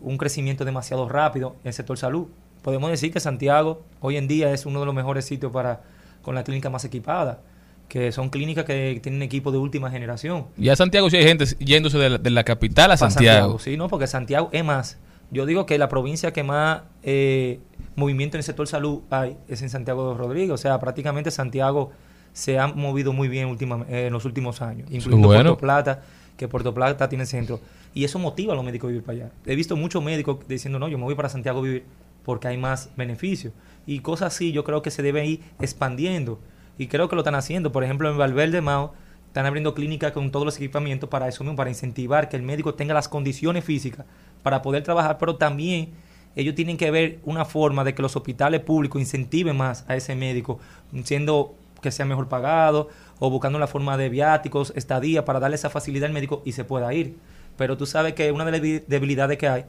un 0.00 0.18
crecimiento 0.18 0.64
demasiado 0.64 1.08
rápido 1.08 1.56
en 1.62 1.68
el 1.68 1.72
sector 1.72 1.96
salud. 1.96 2.26
Podemos 2.62 2.90
decir 2.90 3.12
que 3.12 3.20
Santiago 3.20 3.82
hoy 4.00 4.16
en 4.16 4.28
día 4.28 4.52
es 4.52 4.66
uno 4.66 4.80
de 4.80 4.86
los 4.86 4.94
mejores 4.94 5.24
sitios 5.24 5.52
para 5.52 5.80
con 6.22 6.34
la 6.34 6.42
clínica 6.44 6.68
más 6.70 6.84
equipada, 6.84 7.40
que 7.88 8.10
son 8.12 8.28
clínicas 8.30 8.64
que 8.64 8.98
tienen 9.02 9.22
equipo 9.22 9.52
de 9.52 9.58
última 9.58 9.90
generación. 9.90 10.46
Ya 10.56 10.74
Santiago 10.74 11.08
sí 11.08 11.16
hay 11.16 11.24
gente 11.24 11.44
yéndose 11.60 11.96
de 11.98 12.10
la, 12.10 12.18
de 12.18 12.30
la 12.30 12.42
capital 12.44 12.90
a 12.90 12.96
Pa' 12.96 13.08
Santiago. 13.10 13.58
Sí, 13.60 13.76
no, 13.76 13.88
porque 13.88 14.06
Santiago 14.08 14.48
es 14.52 14.64
más. 14.64 14.98
Yo 15.30 15.46
digo 15.46 15.64
que 15.66 15.78
la 15.78 15.88
provincia 15.88 16.32
que 16.32 16.42
más 16.42 16.82
eh, 17.04 17.60
movimiento 17.94 18.36
en 18.36 18.40
el 18.40 18.44
sector 18.44 18.66
salud 18.66 19.00
hay 19.10 19.36
es 19.48 19.62
en 19.62 19.70
Santiago 19.70 20.10
de 20.12 20.18
Rodríguez. 20.18 20.50
O 20.50 20.56
sea, 20.56 20.78
prácticamente 20.80 21.30
Santiago 21.30 21.92
se 22.32 22.58
ha 22.58 22.66
movido 22.66 23.12
muy 23.12 23.28
bien 23.28 23.46
última- 23.48 23.86
eh, 23.88 24.06
en 24.08 24.12
los 24.12 24.24
últimos 24.24 24.60
años, 24.62 24.88
incluyendo 24.90 25.28
bueno. 25.28 25.42
Puerto 25.50 25.58
Plata, 25.60 26.02
que 26.36 26.48
Puerto 26.48 26.72
Plata 26.74 27.08
tiene 27.08 27.26
centro. 27.26 27.60
Y 27.94 28.04
eso 28.04 28.18
motiva 28.18 28.52
a 28.52 28.56
los 28.56 28.64
médicos 28.64 28.88
a 28.88 28.90
vivir 28.92 29.04
para 29.04 29.18
allá. 29.18 29.30
He 29.46 29.54
visto 29.54 29.76
muchos 29.76 30.02
médicos 30.02 30.38
diciendo, 30.48 30.78
no, 30.78 30.88
yo 30.88 30.98
me 30.98 31.04
voy 31.04 31.14
para 31.14 31.28
Santiago 31.28 31.60
a 31.60 31.62
vivir 31.62 31.84
porque 32.24 32.48
hay 32.48 32.58
más 32.58 32.90
beneficios. 32.96 33.52
Y 33.86 34.00
cosas 34.00 34.34
así 34.34 34.52
yo 34.52 34.64
creo 34.64 34.82
que 34.82 34.90
se 34.90 35.02
deben 35.02 35.24
ir 35.26 35.40
expandiendo. 35.60 36.38
Y 36.78 36.88
creo 36.88 37.08
que 37.08 37.14
lo 37.14 37.22
están 37.22 37.36
haciendo. 37.36 37.72
Por 37.72 37.84
ejemplo, 37.84 38.10
en 38.10 38.18
Valverde 38.18 38.60
Mao 38.60 38.92
están 39.28 39.46
abriendo 39.46 39.74
clínicas 39.74 40.12
con 40.12 40.30
todos 40.30 40.44
los 40.44 40.56
equipamientos 40.56 41.08
para 41.08 41.28
eso 41.28 41.44
mismo, 41.44 41.56
para 41.56 41.70
incentivar 41.70 42.28
que 42.28 42.36
el 42.36 42.42
médico 42.42 42.74
tenga 42.74 42.94
las 42.94 43.08
condiciones 43.08 43.64
físicas 43.64 44.06
para 44.42 44.62
poder 44.62 44.82
trabajar, 44.82 45.18
pero 45.18 45.36
también 45.36 45.90
ellos 46.36 46.54
tienen 46.54 46.76
que 46.76 46.90
ver 46.90 47.18
una 47.24 47.44
forma 47.44 47.84
de 47.84 47.94
que 47.94 48.02
los 48.02 48.16
hospitales 48.16 48.60
públicos 48.60 49.00
incentiven 49.00 49.56
más 49.56 49.84
a 49.88 49.96
ese 49.96 50.14
médico, 50.16 50.58
siendo 51.04 51.54
que 51.82 51.90
sea 51.90 52.06
mejor 52.06 52.28
pagado 52.28 52.88
o 53.18 53.30
buscando 53.30 53.58
la 53.58 53.66
forma 53.66 53.96
de 53.96 54.08
viáticos, 54.08 54.72
estadía, 54.76 55.24
para 55.24 55.40
darle 55.40 55.56
esa 55.56 55.70
facilidad 55.70 56.06
al 56.08 56.12
médico 56.12 56.42
y 56.44 56.52
se 56.52 56.64
pueda 56.64 56.92
ir. 56.92 57.16
Pero 57.56 57.76
tú 57.76 57.86
sabes 57.86 58.12
que 58.14 58.30
una 58.32 58.44
de 58.44 58.50
las 58.52 58.60
debi- 58.60 58.84
debilidades 58.86 59.38
que 59.38 59.48
hay 59.48 59.64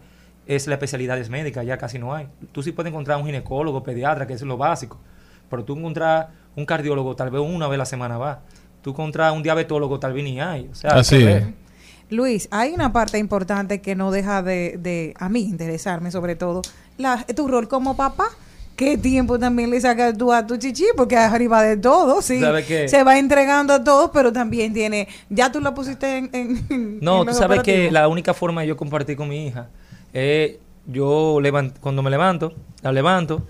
es 0.45 0.67
la 0.67 0.73
especialidades 0.75 1.29
médicas, 1.29 1.65
ya 1.65 1.77
casi 1.77 1.99
no 1.99 2.13
hay. 2.13 2.27
Tú 2.51 2.61
sí 2.63 2.71
puedes 2.71 2.91
encontrar 2.91 3.17
un 3.19 3.25
ginecólogo, 3.25 3.83
pediatra, 3.83 4.27
que 4.27 4.33
es 4.33 4.41
lo 4.41 4.57
básico, 4.57 4.97
pero 5.49 5.63
tú 5.63 5.77
encontrar 5.77 6.29
un 6.55 6.65
cardiólogo, 6.65 7.15
tal 7.15 7.29
vez 7.31 7.41
una 7.41 7.67
vez 7.67 7.75
a 7.75 7.79
la 7.79 7.85
semana 7.85 8.17
va. 8.17 8.41
Tú 8.81 8.91
encontrar 8.91 9.31
un 9.33 9.43
diabetólogo, 9.43 9.99
tal 9.99 10.13
vez 10.13 10.23
ni 10.23 10.39
hay. 10.39 10.69
O 10.71 10.75
sea, 10.75 10.91
Así 10.91 11.23
es. 11.23 11.43
Luis, 12.09 12.47
hay 12.51 12.71
una 12.71 12.93
parte 12.93 13.17
importante 13.17 13.81
que 13.81 13.95
no 13.95 14.11
deja 14.11 14.41
de, 14.41 14.77
de, 14.79 15.13
a 15.19 15.27
mí, 15.27 15.41
interesarme 15.41 16.09
sobre 16.11 16.35
todo, 16.35 16.61
la, 16.97 17.25
tu 17.35 17.47
rol 17.49 17.67
como 17.67 17.97
papá. 17.97 18.29
¿Qué 18.77 18.97
tiempo 18.97 19.37
también 19.39 19.69
le 19.71 19.81
sacas 19.81 20.17
tú 20.17 20.31
a 20.31 20.45
tu 20.47 20.55
chichi? 20.55 20.85
Porque 20.95 21.15
es 21.15 21.21
arriba 21.21 21.61
de 21.63 21.75
todo, 21.77 22.21
sí. 22.21 22.39
Se 22.87 23.03
va 23.03 23.17
entregando 23.19 23.73
a 23.73 23.83
todo, 23.83 24.11
pero 24.11 24.31
también 24.31 24.71
tiene. 24.73 25.07
Ya 25.29 25.51
tú 25.51 25.59
la 25.59 25.73
pusiste 25.73 26.17
en. 26.17 26.29
en- 26.31 26.99
No, 27.01 27.21
en 27.21 27.27
tú 27.27 27.33
sabes 27.39 27.57
que 27.63 27.91
la 27.91 28.07
única 28.07 28.33
forma 28.33 28.61
de 28.61 28.67
yo 28.67 28.77
compartir 28.77 29.17
con 29.17 29.27
mi 29.29 29.47
hija 29.47 29.67
es 30.13 30.57
yo 30.85 31.39
levan- 31.41 31.73
cuando 31.81 32.01
me 32.03 32.09
levanto, 32.11 32.53
la 32.83 32.91
levanto 32.93 33.41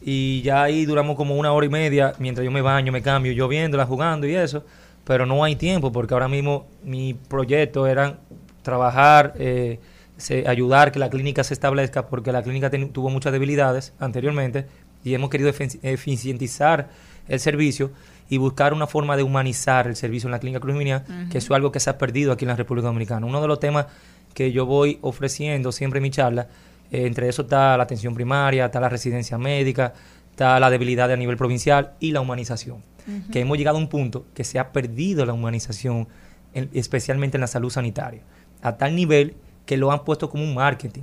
y 0.00 0.40
ya 0.42 0.62
ahí 0.62 0.86
duramos 0.86 1.16
como 1.16 1.36
una 1.36 1.52
hora 1.52 1.66
y 1.66 1.68
media 1.68 2.12
mientras 2.20 2.44
yo 2.44 2.50
me 2.52 2.62
baño, 2.62 2.92
me 2.92 3.02
cambio, 3.02 3.32
yo 3.32 3.48
viéndola, 3.48 3.84
jugando 3.86 4.26
y 4.26 4.34
eso, 4.36 4.62
pero 5.04 5.26
no 5.26 5.42
hay 5.42 5.56
tiempo 5.56 5.90
porque 5.90 6.14
ahora 6.14 6.28
mismo 6.28 6.64
mi 6.84 7.12
proyecto 7.12 7.86
era 7.88 8.18
trabajar, 8.62 9.34
eh, 9.38 9.78
se- 10.16 10.46
ayudar 10.48 10.92
que 10.92 10.98
la 10.98 11.10
clínica 11.10 11.44
se 11.44 11.54
establezca 11.54 12.06
porque 12.06 12.32
la 12.32 12.42
clínica 12.42 12.70
ten- 12.70 12.90
tuvo 12.90 13.10
muchas 13.10 13.32
debilidades 13.32 13.92
anteriormente 13.98 14.66
y 15.04 15.14
hemos 15.14 15.30
querido 15.30 15.50
eficientizar 15.50 16.88
el 17.28 17.40
servicio 17.40 17.90
y 18.28 18.38
buscar 18.38 18.72
una 18.72 18.86
forma 18.86 19.16
de 19.16 19.22
humanizar 19.22 19.86
el 19.86 19.96
servicio 19.96 20.26
en 20.28 20.32
la 20.32 20.38
clínica 20.40 20.60
Cruz 20.60 20.74
Minian, 20.76 21.02
Ujú. 21.02 21.30
que 21.30 21.38
eso 21.38 21.52
es 21.52 21.56
algo 21.56 21.70
que 21.72 21.80
se 21.80 21.90
ha 21.90 21.98
perdido 21.98 22.32
aquí 22.32 22.44
en 22.44 22.48
la 22.48 22.56
República 22.56 22.86
Dominicana. 22.88 23.26
Uno 23.26 23.40
de 23.40 23.48
los 23.48 23.60
temas 23.60 23.86
que 24.34 24.52
yo 24.52 24.66
voy 24.66 24.98
ofreciendo 25.02 25.70
siempre 25.72 25.98
en 25.98 26.02
mi 26.02 26.10
charla, 26.10 26.48
eh, 26.90 27.06
entre 27.06 27.28
eso 27.28 27.42
está 27.42 27.76
la 27.76 27.84
atención 27.84 28.14
primaria, 28.14 28.66
está 28.66 28.80
la 28.80 28.88
residencia 28.88 29.38
médica, 29.38 29.92
está 30.30 30.58
la 30.60 30.70
debilidad 30.70 31.10
a 31.10 31.16
nivel 31.16 31.36
provincial 31.36 31.92
y 32.00 32.12
la 32.12 32.20
humanización. 32.20 32.82
Que 33.30 33.38
hemos 33.40 33.56
llegado 33.56 33.76
a 33.78 33.80
un 33.80 33.88
punto 33.88 34.26
que 34.34 34.42
se 34.42 34.58
ha 34.58 34.72
perdido 34.72 35.24
la 35.24 35.32
humanización, 35.32 36.08
en- 36.54 36.68
especialmente 36.74 37.36
en 37.36 37.40
la 37.42 37.46
salud 37.46 37.70
sanitaria, 37.70 38.22
a 38.62 38.76
tal 38.76 38.96
nivel 38.96 39.36
que 39.66 39.76
lo 39.76 39.92
han 39.92 40.04
puesto 40.04 40.30
como 40.30 40.44
un 40.44 40.54
marketing. 40.54 41.02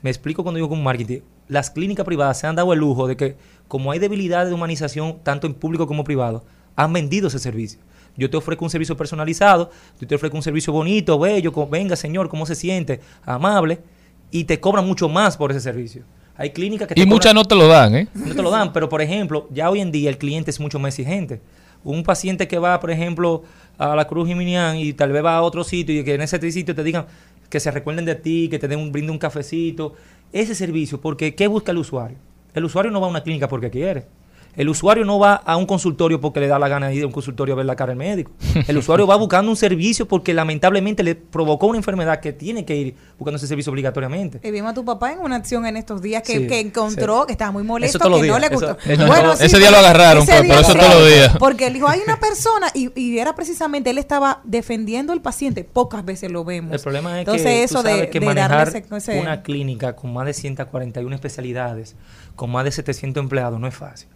Me 0.00 0.10
explico 0.10 0.42
cuando 0.42 0.56
digo 0.56 0.68
como 0.68 0.82
marketing. 0.82 1.20
Las 1.48 1.70
clínicas 1.70 2.06
privadas 2.06 2.38
se 2.38 2.46
han 2.46 2.56
dado 2.56 2.72
el 2.72 2.78
lujo 2.78 3.06
de 3.06 3.16
que, 3.16 3.36
como 3.66 3.90
hay 3.90 3.98
debilidad 3.98 4.46
de 4.46 4.54
humanización, 4.54 5.18
tanto 5.22 5.46
en 5.46 5.54
público 5.54 5.86
como 5.86 6.04
privado, 6.04 6.44
han 6.76 6.92
vendido 6.92 7.28
ese 7.28 7.38
servicio. 7.38 7.80
Yo 8.16 8.28
te 8.28 8.36
ofrezco 8.36 8.64
un 8.64 8.70
servicio 8.70 8.96
personalizado, 8.96 9.70
yo 10.00 10.06
te 10.06 10.14
ofrezco 10.14 10.36
un 10.36 10.42
servicio 10.42 10.72
bonito, 10.72 11.18
bello, 11.18 11.52
venga 11.68 11.96
señor, 11.96 12.28
¿cómo 12.28 12.46
se 12.46 12.54
siente? 12.54 13.00
Amable, 13.24 13.80
y 14.30 14.44
te 14.44 14.60
cobran 14.60 14.86
mucho 14.86 15.08
más 15.08 15.36
por 15.36 15.50
ese 15.50 15.60
servicio. 15.60 16.02
Hay 16.36 16.50
clínicas 16.50 16.88
que 16.88 16.94
te 16.94 17.00
Y 17.00 17.06
muchas 17.06 17.34
no 17.34 17.44
te 17.44 17.54
lo 17.54 17.66
dan, 17.66 17.94
¿eh? 17.94 18.08
no 18.14 18.34
te 18.34 18.42
lo 18.42 18.50
dan, 18.50 18.72
pero 18.72 18.88
por 18.88 19.02
ejemplo, 19.02 19.48
ya 19.50 19.70
hoy 19.70 19.80
en 19.80 19.90
día 19.90 20.10
el 20.10 20.18
cliente 20.18 20.50
es 20.50 20.60
mucho 20.60 20.78
más 20.78 20.90
exigente. 20.90 21.40
Un 21.84 22.02
paciente 22.02 22.48
que 22.48 22.58
va, 22.58 22.78
por 22.80 22.90
ejemplo, 22.90 23.44
a 23.78 23.94
la 23.94 24.06
Cruz 24.06 24.28
Jiminián 24.28 24.76
y 24.76 24.92
tal 24.92 25.12
vez 25.12 25.24
va 25.24 25.36
a 25.36 25.42
otro 25.42 25.62
sitio 25.62 25.98
y 25.98 26.04
que 26.04 26.14
en 26.14 26.22
ese 26.22 26.52
sitio 26.52 26.74
te 26.74 26.82
digan 26.82 27.06
que 27.48 27.60
se 27.60 27.70
recuerden 27.70 28.04
de 28.04 28.14
ti, 28.14 28.48
que 28.48 28.58
te 28.58 28.68
den 28.68 28.78
un 28.78 28.92
brinde 28.92 29.12
un 29.12 29.18
cafecito, 29.18 29.94
ese 30.32 30.54
servicio, 30.54 31.00
porque 31.00 31.34
¿qué 31.34 31.46
busca 31.46 31.72
el 31.72 31.78
usuario? 31.78 32.18
El 32.54 32.64
usuario 32.64 32.90
no 32.90 33.00
va 33.00 33.06
a 33.06 33.10
una 33.10 33.22
clínica 33.22 33.48
porque 33.48 33.70
quiere. 33.70 34.06
El 34.58 34.68
usuario 34.68 35.04
no 35.04 35.18
va 35.20 35.34
a 35.36 35.56
un 35.56 35.64
consultorio 35.66 36.20
porque 36.20 36.40
le 36.40 36.48
da 36.48 36.58
la 36.58 36.66
gana 36.68 36.88
de 36.88 36.94
ir 36.96 37.04
a 37.04 37.06
un 37.06 37.12
consultorio 37.12 37.54
a 37.54 37.56
ver 37.56 37.64
la 37.64 37.76
cara 37.76 37.90
del 37.92 37.96
médico. 37.98 38.32
El 38.66 38.76
usuario 38.76 39.06
va 39.06 39.14
buscando 39.16 39.50
un 39.50 39.56
servicio 39.56 40.06
porque 40.08 40.34
lamentablemente 40.34 41.02
le 41.04 41.14
provocó 41.14 41.68
una 41.68 41.78
enfermedad 41.78 42.18
que 42.20 42.32
tiene 42.32 42.64
que 42.64 42.74
ir 42.76 42.94
buscando 43.16 43.36
ese 43.36 43.46
servicio 43.46 43.70
obligatoriamente. 43.72 44.40
Y 44.42 44.50
vimos 44.50 44.72
a 44.72 44.74
tu 44.74 44.84
papá 44.84 45.12
en 45.12 45.20
una 45.20 45.36
acción 45.36 45.64
en 45.64 45.76
estos 45.76 46.02
días 46.02 46.22
que, 46.24 46.38
Sí, 46.38 46.46
que 46.48 46.58
encontró 46.58 47.20
sí. 47.20 47.26
que 47.28 47.32
estaba 47.32 47.52
muy 47.52 47.62
molesto, 47.62 48.00
que 48.00 48.26
no 48.26 48.38
le 48.40 48.48
gustó. 48.48 48.76
eso 48.84 49.06
no- 49.06 49.32
ese 49.32 49.58
día 49.58 49.70
lo 49.70 49.76
agarraron, 49.78 50.24
ese 50.24 50.32
pues, 50.32 50.42
día 50.42 50.54
pero 50.56 50.60
eso 50.68 50.74
todos 50.74 50.94
los 51.02 51.08
días. 51.08 51.36
Porque 51.38 51.66
él 51.68 51.74
dijo, 51.74 51.86
hay 51.88 52.00
una 52.04 52.18
persona, 52.18 52.66
y, 52.74 52.90
y 53.00 53.18
era 53.20 53.36
precisamente, 53.36 53.90
él 53.90 53.98
estaba 53.98 54.40
defendiendo 54.42 55.12
al 55.12 55.22
paciente, 55.22 55.62
pocas 55.62 56.04
veces 56.04 56.32
lo 56.32 56.44
vemos. 56.44 56.72
El 56.72 56.80
problema 56.80 57.12
es 57.14 57.18
Entonces 57.20 57.44
que, 57.46 57.62
eso 57.62 57.76
tú 57.76 57.82
sabes 57.82 58.00
de, 58.00 58.10
que 58.10 58.18
de 58.18 58.26
manejar 58.26 58.50
darle 58.50 58.78
ese, 58.80 58.96
ese- 59.12 59.20
una 59.20 59.42
clínica 59.42 59.94
con 59.94 60.12
más 60.12 60.26
de 60.26 60.34
141 60.34 61.14
especialidades, 61.14 61.94
con 62.34 62.50
más 62.50 62.64
de 62.64 62.72
700 62.72 63.22
empleados, 63.22 63.60
no 63.60 63.68
es 63.68 63.74
fácil. 63.76 64.08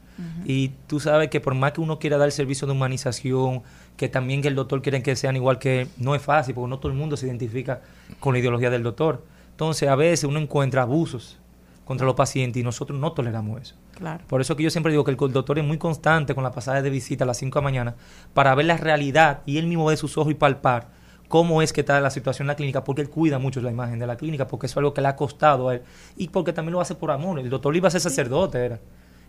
Y 0.45 0.69
tú 0.87 1.01
sabes 1.01 1.29
que 1.31 1.41
por 1.41 1.55
más 1.55 1.73
que 1.73 1.81
uno 1.81 1.99
quiera 1.99 2.17
dar 2.17 2.27
el 2.27 2.33
servicio 2.33 2.67
de 2.67 2.73
humanización, 2.73 3.63
que 3.97 4.09
también 4.09 4.43
que 4.43 4.49
el 4.49 4.55
doctor 4.55 4.83
quiere 4.83 5.03
que 5.03 5.17
sean 5.17 5.37
igual 5.37 5.59
que 5.59 5.83
él, 5.83 5.89
no 5.97 6.15
es 6.15 6.23
fácil, 6.23 6.55
porque 6.55 6.69
no 6.69 6.79
todo 6.79 6.93
el 6.93 6.99
mundo 6.99 7.17
se 7.17 7.27
identifica 7.27 7.81
con 8.21 8.33
la 8.33 8.39
ideología 8.39 8.71
del 8.71 8.83
doctor. 8.83 9.25
Entonces, 9.51 9.89
a 9.89 9.97
veces 9.97 10.25
uno 10.25 10.39
encuentra 10.39 10.83
abusos 10.83 11.39
contra 11.85 12.07
los 12.07 12.15
pacientes 12.15 12.61
y 12.61 12.65
nosotros 12.65 12.99
no 12.99 13.13
toleramos 13.13 13.61
eso. 13.61 13.75
Claro. 13.97 14.25
Por 14.27 14.41
eso 14.41 14.57
que 14.57 14.63
yo 14.63 14.71
siempre 14.71 14.93
digo 14.93 15.05
que 15.05 15.11
el 15.11 15.17
doctor 15.17 15.59
es 15.59 15.65
muy 15.65 15.79
constante 15.79 16.35
con 16.35 16.45
la 16.45 16.53
pasada 16.53 16.83
de 16.83 16.91
visita 16.91 17.25
a 17.25 17.27
las 17.27 17.39
5 17.39 17.59
de 17.59 17.61
la 17.61 17.65
mañana 17.65 17.95
para 18.35 18.55
ver 18.55 18.67
la 18.67 18.77
realidad 18.77 19.41
y 19.47 19.59
él 19.59 19.67
mismo 19.67 19.87
ve 19.87 19.97
sus 19.97 20.17
ojos 20.17 20.33
y 20.33 20.35
palpar 20.35 20.89
cómo 21.33 21.63
es 21.63 21.73
que 21.73 21.81
está 21.81 21.99
la 22.01 22.11
situación 22.11 22.45
en 22.45 22.49
la 22.49 22.57
clínica, 22.57 22.85
porque 22.85 23.01
él 23.01 23.09
cuida 23.09 23.39
mucho 23.39 23.63
la 23.63 23.71
imagen 23.71 23.99
de 23.99 24.07
la 24.07 24.17
clínica, 24.17 24.47
porque 24.47 24.67
eso 24.67 24.75
es 24.75 24.77
algo 24.79 24.93
que 24.93 25.01
le 25.01 25.09
ha 25.09 25.17
costado 25.17 25.71
a 25.71 25.77
él 25.77 25.83
y 26.15 26.29
porque 26.29 26.53
también 26.53 26.75
lo 26.75 26.81
hace 26.83 26.95
por 26.95 27.11
amor. 27.11 27.39
El 27.39 27.49
doctor 27.49 27.75
iba 27.75 27.89
a 27.89 27.91
ser 27.91 28.03
sacerdote, 28.03 28.63
era. 28.63 28.81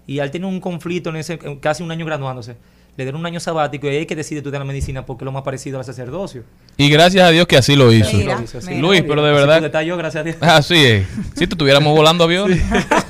Y 0.08 0.20
él 0.20 0.32
tiene 0.32 0.48
un 0.48 0.60
conflicto 0.60 1.10
en 1.10 1.18
ese, 1.18 1.40
casi 1.60 1.84
un 1.84 1.92
año 1.92 2.06
graduándose. 2.06 2.56
Le 2.96 3.06
dieron 3.06 3.22
un 3.22 3.26
año 3.26 3.40
sabático 3.40 3.88
y 3.88 3.90
ahí 3.90 3.98
es 3.98 4.08
que 4.08 4.16
decide 4.16 4.40
estudiar 4.40 4.62
la 4.62 4.66
medicina 4.66 5.04
porque 5.04 5.24
es 5.24 5.26
lo 5.26 5.32
más 5.32 5.42
parecido 5.42 5.80
al 5.80 5.86
sacerdocio. 5.86 6.44
Y 6.78 6.90
gracias 6.90 7.26
a 7.26 7.32
Dios 7.32 7.48
que 7.48 7.58
así 7.58 7.76
lo 7.76 7.92
hizo. 7.92 8.18
Luis, 8.80 9.02
pero 9.02 9.24
de 9.24 9.34
verdad. 9.34 9.62
gracias 9.72 10.16
a 10.16 10.24
Dios. 10.24 10.38
Así 10.42 10.76
es. 10.76 11.08
Si 11.34 11.48
te 11.48 11.56
estuviéramos 11.56 11.96
volando 11.96 12.24
aviones. 12.24 12.62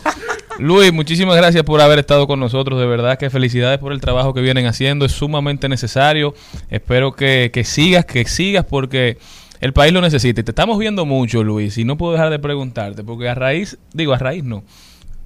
Luis, 0.59 0.93
muchísimas 0.93 1.35
gracias 1.35 1.63
por 1.63 1.81
haber 1.81 1.99
estado 1.99 2.27
con 2.27 2.39
nosotros. 2.39 2.79
De 2.79 2.85
verdad 2.85 3.17
que 3.17 3.29
felicidades 3.29 3.79
por 3.79 3.91
el 3.91 3.99
trabajo 3.99 4.33
que 4.33 4.39
vienen 4.39 4.67
haciendo. 4.67 5.03
Es 5.03 5.11
sumamente 5.11 5.67
necesario. 5.67 6.33
Espero 6.69 7.11
que, 7.13 7.49
que 7.51 7.65
sigas, 7.65 8.05
que 8.05 8.23
sigas, 8.23 8.63
porque 8.63 9.17
el 9.59 9.73
país 9.73 9.91
lo 9.91 9.99
necesita. 9.99 10.39
Y 10.39 10.43
te 10.45 10.51
estamos 10.51 10.77
viendo 10.77 11.05
mucho, 11.05 11.43
Luis. 11.43 11.77
Y 11.77 11.83
no 11.83 11.97
puedo 11.97 12.13
dejar 12.13 12.29
de 12.29 12.39
preguntarte, 12.39 13.03
porque 13.03 13.27
a 13.27 13.35
raíz, 13.35 13.77
digo, 13.93 14.13
a 14.13 14.17
raíz 14.17 14.45
no. 14.45 14.63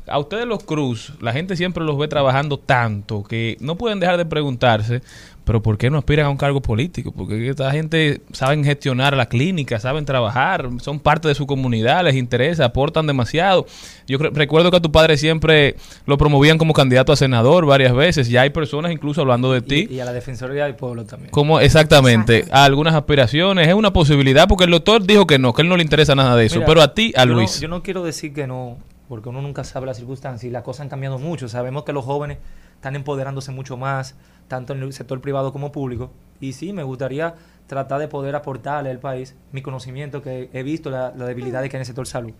A 0.08 0.20
ustedes 0.20 0.46
los 0.46 0.64
Cruz, 0.64 1.14
la 1.22 1.34
gente 1.34 1.56
siempre 1.56 1.84
los 1.84 1.98
ve 1.98 2.08
trabajando 2.08 2.58
tanto 2.58 3.24
que 3.24 3.58
no 3.60 3.76
pueden 3.76 4.00
dejar 4.00 4.18
de 4.18 4.26
preguntarse, 4.26 5.02
pero 5.44 5.62
¿por 5.62 5.78
qué 5.78 5.90
no 5.90 5.98
aspiran 5.98 6.26
a 6.26 6.30
un 6.30 6.36
cargo 6.38 6.62
político? 6.62 7.14
Porque 7.14 7.48
esta 7.50 7.72
gente 7.72 8.22
saben 8.34 8.66
gestionar 8.66 9.16
la 9.16 9.28
clínica, 9.28 9.80
saben 9.80 10.04
trabajar, 10.04 10.68
son 10.82 11.00
parte 11.00 11.30
de 11.30 11.36
su 11.36 11.48
comunidad, 11.48 12.04
les 12.04 12.16
interesa, 12.16 12.66
aportan 12.66 13.08
demasiado. 13.08 13.66
Yo 14.08 14.18
recuerdo 14.18 14.72
que 14.72 14.78
a 14.78 14.82
tu 14.82 14.92
padre 14.92 15.16
siempre 15.18 15.78
lo 16.06 16.18
promovían 16.18 16.58
como 16.58 16.74
candidato 16.74 17.14
a 17.14 17.16
senador 17.16 17.66
varias 17.66 17.94
veces, 17.94 18.28
ya 18.30 18.42
hay 18.42 18.50
personas 18.50 18.92
incluso 18.92 19.22
hablando 19.22 19.54
de 19.54 19.62
ti. 19.62 19.88
Y, 19.90 19.96
y 19.96 20.00
a 20.02 20.06
la 20.06 20.12
Defensoría 20.14 20.66
del 20.66 20.76
Pueblo 20.76 21.06
también. 21.06 21.32
Como 21.32 21.62
exactamente, 21.62 22.44
a 22.52 22.66
algunas 22.66 22.94
aspiraciones, 22.94 23.70
es 23.70 23.74
una 23.74 23.94
posibilidad, 23.94 24.48
porque 24.50 24.66
el 24.66 24.72
doctor 24.72 25.06
dijo 25.06 25.26
que 25.28 25.40
no, 25.40 25.54
que 25.54 25.62
él 25.62 25.70
no 25.70 25.78
le 25.78 25.84
interesa 25.84 26.14
nada 26.16 26.36
de 26.36 26.46
eso, 26.48 26.56
Mira, 26.56 26.66
pero 26.68 26.82
a 26.82 26.94
ti, 26.94 27.14
a 27.16 27.22
yo 27.24 27.26
no- 27.30 27.34
Luis. 27.36 27.62
yo 27.62 27.68
no 27.70 27.82
quiero 27.84 28.04
decir 28.04 28.34
que 28.34 28.48
no, 28.48 28.78
porque 29.08 29.30
uno 29.30 29.42
nunca 29.42 29.64
sabe 29.64 29.86
las 29.86 29.98
circunstancias 29.98 30.44
y 30.44 30.52
las 30.52 30.64
cosas 30.64 30.82
han 30.82 30.90
cambiado 30.90 31.18
mucho. 31.18 31.48
Sabemos 31.48 31.84
que 31.84 31.94
los 31.94 32.06
jóvenes 32.06 32.38
están 32.76 32.96
empoderándose 32.96 33.52
mucho 33.52 33.78
más, 33.78 34.16
tanto 34.48 34.74
en 34.74 34.82
el 34.82 34.94
sector 34.94 35.22
privado 35.22 35.52
como 35.52 35.72
público. 35.72 36.12
Y 36.40 36.54
sí, 36.54 36.74
me 36.74 36.84
gustaría 36.84 37.36
tratar 37.68 38.00
de 38.00 38.08
poder 38.08 38.36
aportarle 38.36 38.90
al 38.90 39.00
país 39.00 39.36
mi 39.52 39.62
conocimiento, 39.62 40.22
que 40.22 40.50
he 40.54 40.64
visto 40.64 40.90
la, 40.90 41.14
la 41.16 41.26
debilidad 41.26 41.62
que 41.62 41.68
hay 41.68 41.76
en 41.76 41.80
el 41.80 41.86
sector 41.86 42.08
salud. 42.08 42.34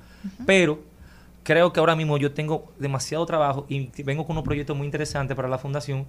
Pero 0.46 0.80
creo 1.44 1.72
que 1.72 1.80
ahora 1.80 1.96
mismo 1.96 2.18
yo 2.18 2.34
tengo 2.34 2.72
demasiado 2.78 3.26
trabajo 3.26 3.66
y 3.70 3.90
vengo 4.04 4.26
con 4.26 4.36
unos 4.36 4.44
proyectos 4.44 4.76
muy 4.76 4.86
interesantes 4.86 5.36
para 5.36 5.48
la 5.48 5.58
fundación 5.58 6.06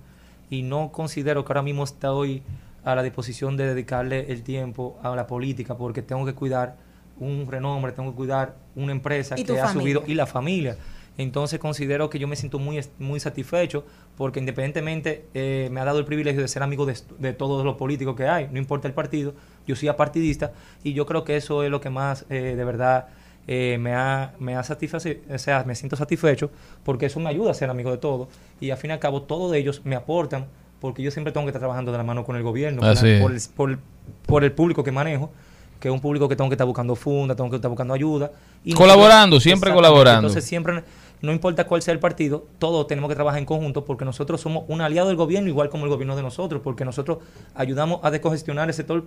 y 0.50 0.62
no 0.62 0.90
considero 0.90 1.44
que 1.44 1.52
ahora 1.52 1.62
mismo 1.62 1.84
estoy 1.84 2.42
a 2.84 2.94
la 2.94 3.02
disposición 3.02 3.56
de 3.56 3.66
dedicarle 3.66 4.32
el 4.32 4.42
tiempo 4.42 4.98
a 5.02 5.14
la 5.14 5.26
política 5.26 5.76
porque 5.76 6.02
tengo 6.02 6.24
que 6.24 6.34
cuidar 6.34 6.76
un 7.20 7.46
renombre, 7.50 7.92
tengo 7.92 8.10
que 8.10 8.16
cuidar 8.16 8.56
una 8.76 8.92
empresa 8.92 9.36
que 9.54 9.60
ha 9.60 9.66
familia. 9.68 9.82
subido 9.94 10.12
y 10.12 10.14
la 10.14 10.26
familia. 10.26 10.76
Entonces 11.16 11.58
considero 11.58 12.08
que 12.10 12.20
yo 12.20 12.28
me 12.28 12.36
siento 12.36 12.60
muy, 12.60 12.80
muy 13.00 13.18
satisfecho 13.18 13.84
porque 14.16 14.38
independientemente 14.38 15.24
eh, 15.34 15.68
me 15.72 15.80
ha 15.80 15.84
dado 15.84 15.98
el 15.98 16.04
privilegio 16.04 16.40
de 16.42 16.46
ser 16.48 16.62
amigo 16.62 16.86
de, 16.86 16.92
est- 16.92 17.10
de 17.18 17.32
todos 17.32 17.64
los 17.64 17.74
políticos 17.76 18.14
que 18.14 18.28
hay, 18.28 18.48
no 18.52 18.58
importa 18.58 18.86
el 18.86 18.94
partido, 18.94 19.34
yo 19.66 19.74
soy 19.74 19.88
apartidista 19.88 20.52
y 20.84 20.92
yo 20.92 21.06
creo 21.06 21.24
que 21.24 21.36
eso 21.36 21.64
es 21.64 21.70
lo 21.70 21.80
que 21.80 21.90
más 21.90 22.24
eh, 22.30 22.54
de 22.56 22.64
verdad 22.64 23.08
eh, 23.48 23.78
me 23.80 23.94
ha, 23.94 24.34
me 24.38 24.54
ha 24.54 24.62
satisfecho, 24.62 25.08
o 25.28 25.38
sea, 25.38 25.64
me 25.64 25.74
siento 25.74 25.96
satisfecho 25.96 26.52
porque 26.84 27.06
eso 27.06 27.18
me 27.18 27.30
ayuda 27.30 27.50
a 27.50 27.54
ser 27.54 27.68
amigo 27.68 27.90
de 27.90 27.98
todos 27.98 28.28
y 28.60 28.70
al 28.70 28.76
fin 28.78 28.90
y 28.90 28.92
al 28.92 29.00
cabo 29.00 29.22
todos 29.22 29.52
ellos 29.56 29.80
me 29.84 29.96
aportan 29.96 30.46
porque 30.80 31.02
yo 31.02 31.10
siempre 31.10 31.32
tengo 31.32 31.46
que 31.46 31.50
estar 31.50 31.60
trabajando 31.60 31.90
de 31.90 31.98
la 31.98 32.04
mano 32.04 32.24
con 32.24 32.36
el 32.36 32.44
gobierno, 32.44 32.78
por, 32.80 32.88
la- 32.94 33.00
el, 33.34 33.40
por, 33.56 33.78
por 34.26 34.44
el 34.44 34.52
público 34.52 34.84
que 34.84 34.92
manejo 34.92 35.32
que 35.80 35.88
es 35.88 35.94
un 35.94 36.00
público 36.00 36.28
que 36.28 36.36
tengo 36.36 36.50
que 36.50 36.54
estar 36.54 36.66
buscando 36.66 36.94
funda, 36.96 37.34
tengo 37.36 37.50
que 37.50 37.56
estar 37.56 37.68
buscando 37.70 37.94
ayuda. 37.94 38.32
Y 38.64 38.72
Colaborando, 38.74 39.36
nosotros- 39.36 39.42
siempre 39.44 39.72
colaborando. 39.72 40.26
Entonces 40.28 40.44
siempre, 40.44 40.82
no 41.22 41.32
importa 41.32 41.64
cuál 41.66 41.82
sea 41.82 41.92
el 41.94 42.00
partido, 42.00 42.46
todos 42.58 42.86
tenemos 42.86 43.08
que 43.08 43.14
trabajar 43.14 43.38
en 43.38 43.44
conjunto 43.46 43.84
porque 43.84 44.04
nosotros 44.04 44.40
somos 44.40 44.64
un 44.68 44.80
aliado 44.80 45.08
del 45.08 45.16
gobierno 45.16 45.48
igual 45.48 45.68
como 45.68 45.84
el 45.84 45.90
gobierno 45.90 46.16
de 46.16 46.22
nosotros, 46.22 46.60
porque 46.64 46.84
nosotros 46.84 47.18
ayudamos 47.54 48.00
a 48.02 48.10
descongestionar 48.10 48.68
el 48.68 48.74
sector 48.74 49.04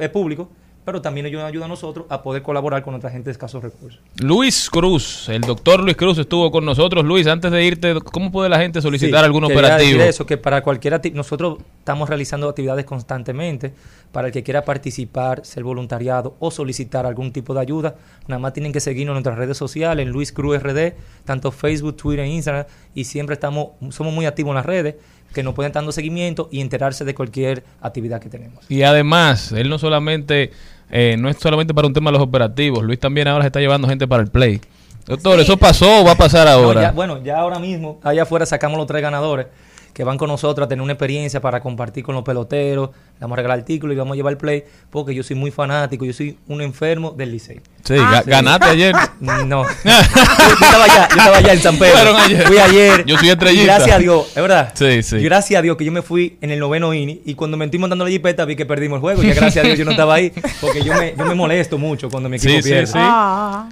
eh, 0.00 0.08
público 0.08 0.48
pero 0.84 1.00
también 1.00 1.26
ellos 1.26 1.40
nos 1.40 1.48
ayudan 1.48 1.66
a 1.66 1.68
nosotros 1.68 2.06
a 2.10 2.22
poder 2.22 2.42
colaborar 2.42 2.82
con 2.82 2.92
nuestra 2.92 3.10
gente 3.10 3.26
de 3.26 3.32
escasos 3.32 3.62
recursos. 3.62 4.00
Luis 4.20 4.68
Cruz, 4.68 5.28
el 5.28 5.40
doctor 5.40 5.80
Luis 5.80 5.96
Cruz 5.96 6.18
estuvo 6.18 6.50
con 6.50 6.64
nosotros. 6.64 7.04
Luis, 7.04 7.26
antes 7.26 7.50
de 7.50 7.64
irte, 7.64 7.94
¿cómo 8.00 8.30
puede 8.30 8.48
la 8.48 8.58
gente 8.58 8.82
solicitar 8.82 9.20
Sí, 9.20 9.24
algún 9.24 9.44
operativo? 9.44 9.98
decir 9.98 10.00
eso, 10.00 10.26
que 10.26 10.36
para 10.36 10.62
cualquier 10.62 11.00
nosotros 11.14 11.58
estamos 11.78 12.08
realizando 12.08 12.48
actividades 12.48 12.84
constantemente. 12.84 13.72
Para 14.12 14.28
el 14.28 14.32
que 14.32 14.44
quiera 14.44 14.64
participar, 14.64 15.44
ser 15.44 15.64
voluntariado 15.64 16.36
o 16.38 16.52
solicitar 16.52 17.04
algún 17.04 17.32
tipo 17.32 17.52
de 17.52 17.60
ayuda, 17.60 17.96
nada 18.28 18.38
más 18.38 18.52
tienen 18.52 18.72
que 18.72 18.78
seguirnos 18.78 19.12
en 19.12 19.14
nuestras 19.14 19.36
redes 19.36 19.56
sociales, 19.56 20.06
en 20.06 20.12
Luis 20.12 20.30
Cruz 20.30 20.62
RD, 20.62 20.92
tanto 21.24 21.50
Facebook, 21.50 21.96
Twitter 21.96 22.24
e 22.24 22.28
Instagram, 22.28 22.66
y 22.94 23.04
siempre 23.04 23.34
estamos, 23.34 23.70
somos 23.90 24.12
muy 24.14 24.26
activos 24.26 24.50
en 24.50 24.54
las 24.54 24.66
redes, 24.66 24.94
que 25.34 25.42
nos 25.42 25.54
pueden 25.54 25.72
dando 25.72 25.90
seguimiento 25.90 26.48
y 26.52 26.60
enterarse 26.60 27.04
de 27.04 27.12
cualquier 27.14 27.64
actividad 27.80 28.20
que 28.20 28.28
tenemos. 28.28 28.64
Y 28.70 28.82
además, 28.82 29.50
él 29.50 29.68
no 29.68 29.78
solamente, 29.78 30.52
eh, 30.90 31.16
no 31.18 31.28
es 31.28 31.36
solamente 31.38 31.72
para 31.74 31.86
un 31.86 31.92
tema 31.92 32.10
de 32.10 32.18
los 32.18 32.22
operativos, 32.26 32.82
Luis 32.84 32.98
también 33.00 33.28
ahora 33.28 33.42
se 33.44 33.48
está 33.48 33.60
llevando 33.60 33.88
gente 33.88 34.06
para 34.08 34.22
el 34.22 34.30
play. 34.30 34.60
Doctor, 35.06 35.38
¿eso 35.40 35.56
pasó 35.58 36.00
o 36.00 36.04
va 36.04 36.12
a 36.12 36.16
pasar 36.16 36.46
No, 36.46 36.52
ahora? 36.52 36.80
ya- 36.82 36.92
bueno, 36.92 37.22
ya 37.22 37.38
ahora 37.38 37.58
mismo, 37.58 38.00
allá 38.02 38.22
afuera 38.22 38.46
sacamos 38.46 38.78
los 38.78 38.86
tres 38.86 39.02
ganadores 39.02 39.46
que 39.92 40.02
van 40.02 40.18
con 40.18 40.28
nosotros 40.28 40.64
a 40.64 40.68
tener 40.68 40.82
una 40.82 40.94
experiencia 40.94 41.40
para 41.40 41.60
compartir 41.60 42.02
con 42.04 42.14
los 42.14 42.24
peloteros, 42.24 42.90
vamos 43.20 43.34
a 43.34 43.36
regalar 43.36 43.58
artículos 43.60 43.94
y 43.94 43.98
vamos 43.98 44.12
a 44.12 44.16
llevar 44.16 44.32
el 44.32 44.36
play, 44.38 44.64
porque 44.90 45.14
yo 45.14 45.22
soy 45.22 45.36
muy 45.36 45.50
fanático, 45.50 46.04
yo 46.04 46.12
soy 46.12 46.36
un 46.48 46.60
enfermo 46.60 47.12
del 47.16 47.32
Licey. 47.32 47.60
Sí, 47.84 47.94
ga- 47.94 48.24
ganaste 48.24 48.66
ayer. 48.66 48.94
No. 49.20 49.64
yo, 49.64 49.68
yo 49.84 50.54
estaba 50.64 50.84
allá, 50.84 51.08
yo 51.08 51.16
estaba 51.16 51.36
allá 51.38 51.52
en 51.52 51.60
San 51.60 51.78
Pedro. 51.78 51.96
Fueron 51.98 52.16
ayer. 52.16 52.46
Fui 52.46 52.58
ayer. 52.58 53.04
Yo 53.06 53.16
soy 53.18 53.28
estrellita. 53.30 53.64
Gracias 53.64 53.96
a 53.96 53.98
Dios, 53.98 54.26
es 54.28 54.34
verdad. 54.42 54.72
Sí, 54.74 55.02
sí. 55.02 55.18
Gracias 55.18 55.58
a 55.58 55.62
Dios 55.62 55.76
que 55.76 55.84
yo 55.84 55.92
me 55.92 56.02
fui 56.02 56.36
en 56.40 56.50
el 56.50 56.58
noveno 56.60 56.92
inning 56.94 57.20
y 57.24 57.34
cuando 57.34 57.56
me 57.56 57.64
estoy 57.66 57.78
montando 57.80 58.04
la 58.04 58.10
jipeta 58.10 58.44
vi 58.44 58.56
que 58.56 58.66
perdimos 58.66 58.96
el 58.96 59.00
juego. 59.00 59.22
Y 59.22 59.28
gracias 59.32 59.64
a 59.64 59.66
Dios 59.66 59.78
yo 59.78 59.84
no 59.84 59.92
estaba 59.92 60.14
ahí, 60.14 60.32
porque 60.60 60.82
yo 60.82 60.94
me, 60.94 61.14
yo 61.16 61.24
me 61.24 61.34
molesto 61.34 61.78
mucho 61.78 62.08
cuando 62.10 62.28
mi 62.28 62.36
equipo 62.36 62.52
Sí, 62.52 62.62
sí, 62.62 62.68
pierde. 62.68 62.86
sí. 62.88 62.98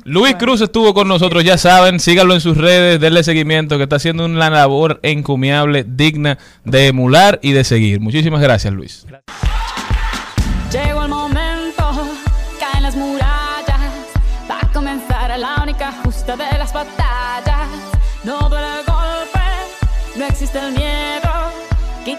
Luis 0.05 0.35
Cruz 0.36 0.60
estuvo 0.60 0.93
con 0.94 1.09
nosotros, 1.09 1.44
ya 1.44 1.59
saben, 1.59 2.01
síganlo 2.01 2.35
en 2.35 2.40
sus 2.40 2.56
redes, 2.56 3.01
denle 3.01 3.23
seguimiento, 3.24 3.77
que 3.77 3.85
está 3.85 3.97
haciendo 3.97 4.24
una 4.24 4.51
labor 4.51 5.01
encomiable, 5.02 5.85
digna 5.86 6.39
de 6.64 6.89
emular 6.89 7.39
y 7.43 7.52
de 7.52 7.64
seguir. 7.64 8.01
Muchísimas 8.01 8.40
gracias, 8.40 8.73
Luis. 8.73 9.06
Llegó 9.06 9.19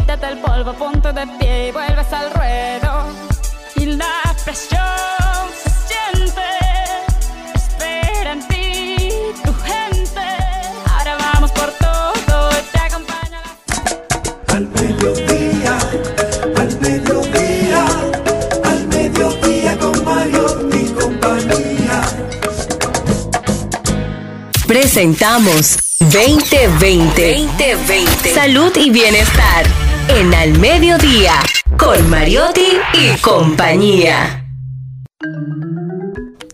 quítate 0.04 0.28
el 0.28 0.38
polvo, 0.40 0.74
ponte 0.74 1.14
de 1.14 1.26
pie 1.40 1.70
y 1.70 1.72
vuelves 1.72 2.12
al 2.12 2.30
ruedo. 2.34 3.08
Y 3.76 3.86
la 3.86 4.36
presión 4.44 4.82
se 5.64 5.70
siente, 5.88 6.42
espera 7.56 8.34
en 8.34 8.48
ti 8.50 8.98
tu 9.46 9.54
gente. 9.64 10.26
Ahora 10.94 11.16
vamos 11.16 11.52
por 11.52 11.72
todo, 11.86 12.50
te 12.74 12.80
acompaña 12.80 13.42
la 14.48 14.56
Al 14.56 14.68
mediodía, 14.68 15.78
al 16.58 16.80
mediodía, 16.82 17.86
al 18.66 18.88
mediodía 18.88 19.78
con 19.80 20.04
Mario 20.04 20.70
y 20.74 20.84
compañía. 21.00 22.02
Presentamos 24.68 25.78
2020. 26.00 27.48
2020. 27.48 28.34
Salud 28.34 28.76
y 28.76 28.90
bienestar 28.90 29.83
en 30.10 30.34
Al 30.34 30.60
Mediodía 30.60 31.34
con 31.78 32.10
Mariotti 32.10 32.78
y 32.94 33.20
compañía. 33.22 34.48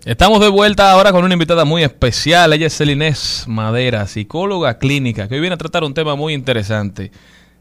Estamos 0.05 0.39
de 0.39 0.49
vuelta 0.49 0.91
ahora 0.91 1.11
con 1.11 1.23
una 1.23 1.33
invitada 1.33 1.65
muy 1.65 1.83
especial. 1.83 2.53
Ella 2.53 2.67
es 2.67 2.77
Celinés 2.77 3.45
Madera, 3.47 4.05
psicóloga 4.07 4.77
clínica, 4.77 5.27
que 5.27 5.35
hoy 5.35 5.41
viene 5.41 5.53
a 5.53 5.57
tratar 5.57 5.83
un 5.83 5.93
tema 5.93 6.15
muy 6.15 6.33
interesante. 6.33 7.11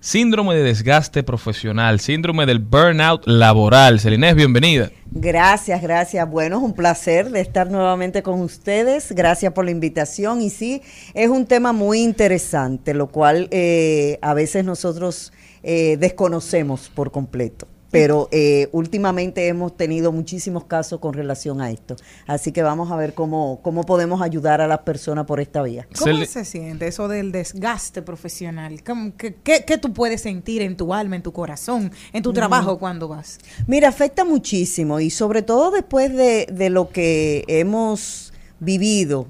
Síndrome 0.00 0.54
de 0.54 0.62
desgaste 0.62 1.22
profesional, 1.22 1.98
síndrome 2.00 2.46
del 2.46 2.60
burnout 2.60 3.26
laboral. 3.26 3.98
Celinés, 3.98 4.34
bienvenida. 4.36 4.90
Gracias, 5.10 5.82
gracias. 5.82 6.30
Bueno, 6.30 6.58
es 6.58 6.62
un 6.62 6.74
placer 6.74 7.30
de 7.30 7.40
estar 7.40 7.70
nuevamente 7.70 8.22
con 8.22 8.40
ustedes. 8.40 9.12
Gracias 9.12 9.52
por 9.52 9.64
la 9.64 9.72
invitación. 9.72 10.40
Y 10.40 10.50
sí, 10.50 10.82
es 11.14 11.28
un 11.28 11.46
tema 11.46 11.72
muy 11.72 12.00
interesante, 12.00 12.94
lo 12.94 13.08
cual 13.08 13.48
eh, 13.50 14.18
a 14.22 14.34
veces 14.34 14.64
nosotros 14.64 15.32
eh, 15.70 15.98
desconocemos 15.98 16.88
por 16.94 17.10
completo. 17.12 17.66
Pero 17.90 18.28
eh, 18.32 18.68
últimamente 18.72 19.48
hemos 19.48 19.74
tenido 19.76 20.12
muchísimos 20.12 20.64
casos 20.64 21.00
con 21.00 21.14
relación 21.14 21.60
a 21.62 21.70
esto. 21.70 21.96
Así 22.26 22.52
que 22.52 22.62
vamos 22.62 22.90
a 22.90 22.96
ver 22.96 23.14
cómo, 23.14 23.60
cómo 23.62 23.82
podemos 23.84 24.20
ayudar 24.20 24.60
a 24.60 24.66
las 24.66 24.80
personas 24.80 25.24
por 25.24 25.40
esta 25.40 25.62
vía. 25.62 25.86
¿Cómo 25.98 26.24
se 26.26 26.44
siente 26.44 26.86
eso 26.86 27.08
del 27.08 27.32
desgaste 27.32 28.02
profesional? 28.02 28.82
¿Cómo- 28.84 29.12
¿Qué, 29.16 29.36
qué- 29.42 29.64
qué 29.66 29.78
tú 29.78 29.94
puedes 29.94 30.20
sentir 30.20 30.60
en 30.60 30.76
tu 30.76 30.92
alma, 30.92 31.16
en 31.16 31.22
tu 31.22 31.32
corazón, 31.32 31.90
en 32.12 32.22
tu 32.22 32.28
Ujú. 32.30 32.34
trabajo 32.34 32.78
cuando 32.78 33.08
vas? 33.08 33.38
Mira, 33.66 33.88
afecta 33.88 34.22
muchísimo 34.24 35.00
y 35.00 35.08
sobre 35.08 35.40
todo 35.42 35.70
después 35.70 36.14
de, 36.14 36.46
de 36.52 36.68
lo 36.68 36.90
que 36.90 37.44
hemos 37.48 38.34
vivido 38.60 39.28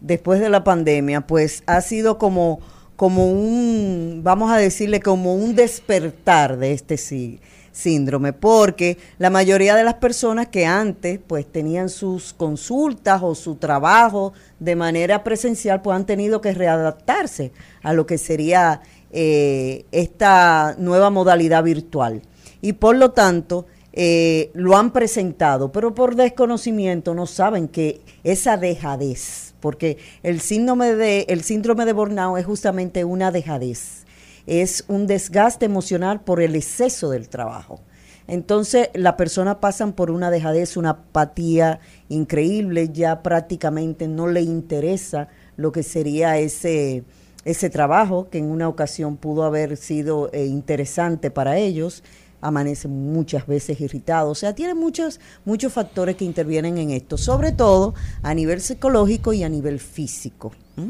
después 0.00 0.38
de 0.40 0.48
la 0.48 0.62
pandemia, 0.62 1.22
pues 1.26 1.64
ha 1.66 1.80
sido 1.80 2.18
como, 2.18 2.60
como 3.00 3.32
un, 3.32 4.20
vamos 4.22 4.52
a 4.52 4.58
decirle, 4.58 5.00
como 5.00 5.34
un 5.34 5.54
despertar 5.54 6.58
de 6.58 6.74
este 6.74 6.98
sí- 6.98 7.40
síndrome, 7.72 8.34
porque 8.34 8.98
la 9.16 9.30
mayoría 9.30 9.74
de 9.74 9.84
las 9.84 9.94
personas 9.94 10.48
que 10.48 10.66
antes 10.66 11.18
pues 11.26 11.50
tenían 11.50 11.88
sus 11.88 12.34
consultas 12.34 13.22
o 13.22 13.34
su 13.34 13.54
trabajo 13.54 14.34
de 14.58 14.76
manera 14.76 15.24
presencial, 15.24 15.80
pues 15.80 15.96
han 15.96 16.04
tenido 16.04 16.42
que 16.42 16.52
readaptarse 16.52 17.52
a 17.82 17.94
lo 17.94 18.04
que 18.04 18.18
sería 18.18 18.82
eh, 19.10 19.86
esta 19.92 20.74
nueva 20.76 21.08
modalidad 21.08 21.64
virtual. 21.64 22.20
Y 22.60 22.74
por 22.74 22.96
lo 22.96 23.12
tanto, 23.12 23.64
eh, 23.94 24.50
lo 24.52 24.76
han 24.76 24.92
presentado, 24.92 25.72
pero 25.72 25.94
por 25.94 26.16
desconocimiento 26.16 27.14
no 27.14 27.24
saben 27.24 27.66
que 27.66 28.02
esa 28.24 28.58
dejadez, 28.58 29.49
porque 29.60 29.98
el 30.22 30.40
síndrome 30.40 30.94
de, 30.94 31.26
el 31.28 31.42
síndrome 31.42 31.84
de 31.84 31.92
burnout 31.92 32.38
es 32.38 32.46
justamente 32.46 33.04
una 33.04 33.30
dejadez, 33.30 34.04
es 34.46 34.84
un 34.88 35.06
desgaste 35.06 35.66
emocional 35.66 36.20
por 36.22 36.40
el 36.40 36.56
exceso 36.56 37.10
del 37.10 37.28
trabajo. 37.28 37.80
Entonces, 38.26 38.90
las 38.94 39.14
personas 39.14 39.56
pasan 39.56 39.92
por 39.92 40.10
una 40.10 40.30
dejadez, 40.30 40.76
una 40.76 40.90
apatía 40.90 41.80
increíble, 42.08 42.90
ya 42.92 43.22
prácticamente 43.22 44.06
no 44.06 44.28
le 44.28 44.42
interesa 44.42 45.26
lo 45.56 45.72
que 45.72 45.82
sería 45.82 46.38
ese, 46.38 47.02
ese 47.44 47.70
trabajo, 47.70 48.28
que 48.30 48.38
en 48.38 48.50
una 48.50 48.68
ocasión 48.68 49.16
pudo 49.16 49.42
haber 49.42 49.76
sido 49.76 50.30
eh, 50.32 50.46
interesante 50.46 51.32
para 51.32 51.58
ellos, 51.58 52.04
amanecen 52.40 53.12
muchas 53.12 53.46
veces 53.46 53.80
irritados. 53.80 54.30
O 54.30 54.34
sea, 54.34 54.54
tiene 54.54 54.74
muchos, 54.74 55.20
muchos 55.44 55.72
factores 55.72 56.16
que 56.16 56.24
intervienen 56.24 56.78
en 56.78 56.90
esto, 56.90 57.16
sobre 57.18 57.52
todo 57.52 57.94
a 58.22 58.34
nivel 58.34 58.60
psicológico 58.60 59.32
y 59.32 59.42
a 59.42 59.48
nivel 59.48 59.78
físico. 59.80 60.52
¿Mm? 60.76 60.88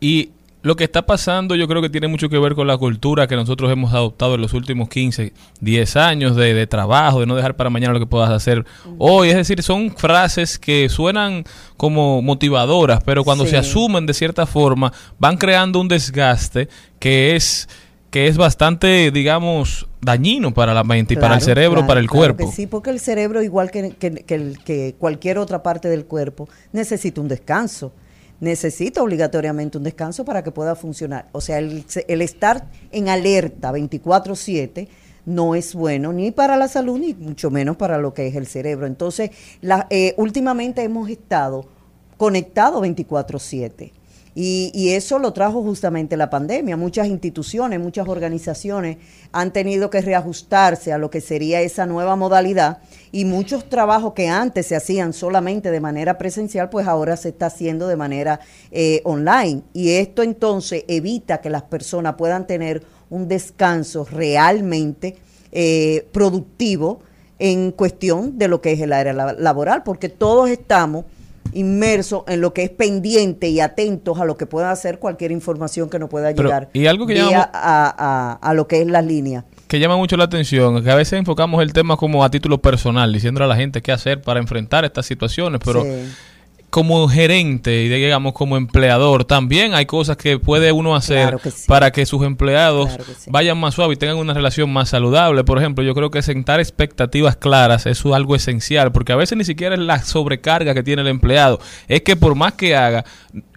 Y 0.00 0.30
lo 0.62 0.74
que 0.74 0.82
está 0.84 1.06
pasando 1.06 1.54
yo 1.54 1.68
creo 1.68 1.80
que 1.80 1.88
tiene 1.88 2.08
mucho 2.08 2.28
que 2.28 2.36
ver 2.38 2.54
con 2.56 2.66
la 2.66 2.76
cultura 2.76 3.28
que 3.28 3.36
nosotros 3.36 3.70
hemos 3.70 3.94
adoptado 3.94 4.34
en 4.34 4.40
los 4.40 4.54
últimos 4.54 4.88
15, 4.88 5.32
10 5.60 5.96
años 5.96 6.34
de, 6.36 6.52
de 6.52 6.66
trabajo, 6.66 7.20
de 7.20 7.26
no 7.26 7.36
dejar 7.36 7.54
para 7.56 7.70
mañana 7.70 7.92
lo 7.94 8.00
que 8.00 8.06
puedas 8.06 8.28
hacer 8.30 8.64
hoy. 8.98 9.28
Es 9.30 9.36
decir, 9.36 9.62
son 9.62 9.94
frases 9.96 10.58
que 10.58 10.88
suenan 10.88 11.44
como 11.76 12.22
motivadoras, 12.22 13.02
pero 13.04 13.22
cuando 13.22 13.44
Sí. 13.44 13.50
se 13.50 13.56
asumen 13.56 14.04
de 14.06 14.14
cierta 14.14 14.46
forma 14.46 14.92
van 15.18 15.36
creando 15.36 15.80
un 15.80 15.86
desgaste 15.88 16.68
que 16.98 17.36
es 17.36 17.68
que 18.10 18.26
es 18.26 18.36
bastante, 18.38 19.10
digamos, 19.10 19.86
dañino 20.00 20.54
para 20.54 20.72
la 20.72 20.82
mente 20.84 21.14
y 21.14 21.16
para 21.18 21.34
el 21.34 21.42
cerebro, 21.42 21.76
claro, 21.80 21.86
para 21.86 22.00
el 22.00 22.06
claro 22.08 22.34
cuerpo. 22.36 22.52
sí, 22.54 22.66
porque 22.66 22.90
el 22.90 23.00
cerebro, 23.00 23.42
igual 23.42 23.70
que, 23.70 23.90
que- 23.90 24.24
que 24.24 24.94
cualquier 24.98 25.38
otra 25.38 25.62
parte 25.62 25.88
del 25.88 26.06
cuerpo, 26.06 26.48
necesita 26.72 27.20
un 27.20 27.28
descanso. 27.28 27.92
Necesita 28.40 29.02
obligatoriamente 29.02 29.78
un 29.78 29.84
descanso 29.84 30.24
para 30.24 30.42
que 30.44 30.52
pueda 30.52 30.76
funcionar. 30.76 31.28
O 31.32 31.40
sea, 31.40 31.58
el, 31.58 31.84
el 32.06 32.22
estar 32.22 32.68
en 32.92 33.08
alerta 33.08 33.72
24/7 33.72 34.88
no 35.26 35.54
es 35.56 35.74
bueno 35.74 36.12
ni 36.12 36.30
para 36.30 36.56
la 36.56 36.68
salud 36.68 36.98
ni 37.00 37.14
mucho 37.14 37.50
menos 37.50 37.76
para 37.76 37.98
lo 37.98 38.14
que 38.14 38.28
es 38.28 38.36
el 38.36 38.46
cerebro. 38.46 38.86
Entonces, 38.86 39.30
la- 39.60 39.86
eh, 39.90 40.14
últimamente 40.16 40.82
hemos 40.84 41.10
estado 41.10 41.66
conectados 42.16 42.80
24/7. 42.80 43.92
Y, 44.40 44.70
y 44.72 44.90
eso 44.90 45.18
lo 45.18 45.32
trajo 45.32 45.64
justamente 45.64 46.16
la 46.16 46.30
pandemia. 46.30 46.76
Muchas 46.76 47.08
instituciones, 47.08 47.80
muchas 47.80 48.06
organizaciones 48.06 48.98
han 49.32 49.52
tenido 49.52 49.90
que 49.90 50.00
reajustarse 50.00 50.92
a 50.92 50.98
lo 50.98 51.10
que 51.10 51.20
sería 51.20 51.60
esa 51.60 51.86
nueva 51.86 52.14
modalidad 52.14 52.78
y 53.10 53.24
muchos 53.24 53.68
trabajos 53.68 54.12
que 54.12 54.28
antes 54.28 54.66
se 54.66 54.76
hacían 54.76 55.12
solamente 55.12 55.72
de 55.72 55.80
manera 55.80 56.18
presencial, 56.18 56.70
pues 56.70 56.86
ahora 56.86 57.16
se 57.16 57.30
está 57.30 57.46
haciendo 57.46 57.88
de 57.88 57.96
manera 57.96 58.38
eh, 58.70 59.00
online. 59.02 59.62
Y 59.72 59.94
esto 59.94 60.22
entonces 60.22 60.84
evita 60.86 61.40
que 61.40 61.50
las 61.50 61.62
personas 61.62 62.14
puedan 62.14 62.46
tener 62.46 62.84
un 63.10 63.26
descanso 63.26 64.06
realmente 64.08 65.16
eh, 65.50 66.06
productivo 66.12 67.00
en 67.40 67.72
cuestión 67.72 68.38
de 68.38 68.46
lo 68.46 68.60
que 68.60 68.70
es 68.70 68.80
el 68.80 68.92
área 68.92 69.12
la- 69.12 69.32
laboral, 69.32 69.82
porque 69.82 70.08
todos 70.08 70.48
estamos 70.48 71.06
inmersos 71.52 72.22
en 72.28 72.40
lo 72.40 72.52
que 72.54 72.62
es 72.64 72.70
pendiente 72.70 73.48
y 73.48 73.60
atentos 73.60 74.18
a 74.20 74.24
lo 74.24 74.36
que 74.36 74.46
pueda 74.46 74.70
hacer 74.70 74.98
cualquier 74.98 75.32
información 75.32 75.88
que 75.90 75.98
nos 75.98 76.08
pueda 76.10 76.28
Pero, 76.34 76.42
llegar 76.48 76.68
y 76.72 76.86
algo 76.86 77.06
que 77.06 77.14
llamamos- 77.14 77.34
a, 77.52 77.52
a- 77.52 78.38
a 78.40 78.54
lo 78.54 78.66
que 78.68 78.80
es 78.82 78.86
las 78.86 79.04
líneas. 79.04 79.44
que 79.66 79.78
llama 79.80 79.96
mucho 79.96 80.16
la 80.16 80.24
atención, 80.24 80.82
que 80.82 80.90
a 80.90 80.94
veces 80.94 81.18
enfocamos 81.18 81.62
el 81.62 81.72
tema 81.72 81.96
como 81.96 82.24
a 82.24 82.30
título 82.30 82.58
personal, 82.62 83.12
diciéndole 83.12 83.44
a 83.44 83.48
la 83.48 83.56
gente 83.56 83.82
qué 83.82 83.92
hacer 83.92 84.22
para 84.22 84.40
enfrentar 84.40 84.84
estas 84.84 85.04
situaciones, 85.06 85.60
pero 85.64 85.82
Sí. 85.82 85.88
Como 86.70 87.08
gerente 87.08 87.82
y 87.84 87.88
digamos 87.88 88.34
como 88.34 88.56
empleador, 88.56 89.24
también 89.24 89.72
hay 89.74 89.86
cosas 89.86 90.16
que 90.18 90.38
puede 90.38 90.70
uno 90.70 90.94
hacer 90.94 91.22
Claro 91.22 91.38
que 91.38 91.50
sí. 91.50 91.64
para 91.66 91.90
que 91.92 92.04
sus 92.04 92.22
empleados 92.24 92.88
Claro 92.88 93.04
que 93.04 93.14
sí. 93.14 93.30
vayan 93.30 93.56
más 93.58 93.74
suave 93.74 93.94
y 93.94 93.96
tengan 93.96 94.18
una 94.18 94.34
relación 94.34 94.70
más 94.72 94.90
saludable. 94.90 95.44
Por 95.44 95.58
ejemplo, 95.58 95.82
yo 95.82 95.94
creo 95.94 96.10
que 96.10 96.20
sentar 96.20 96.60
expectativas 96.60 97.36
claras 97.36 97.86
es 97.86 98.04
algo 98.12 98.34
esencial, 98.36 98.92
porque 98.92 99.12
a 99.12 99.16
veces 99.16 99.38
ni 99.38 99.44
siquiera 99.44 99.74
es 99.74 99.80
la 99.80 100.02
sobrecarga 100.02 100.74
que 100.74 100.82
tiene 100.82 101.02
el 101.02 101.08
empleado, 101.08 101.58
es 101.88 102.02
que 102.02 102.16
por 102.16 102.34
más 102.34 102.52
que 102.54 102.76
haga, 102.76 103.04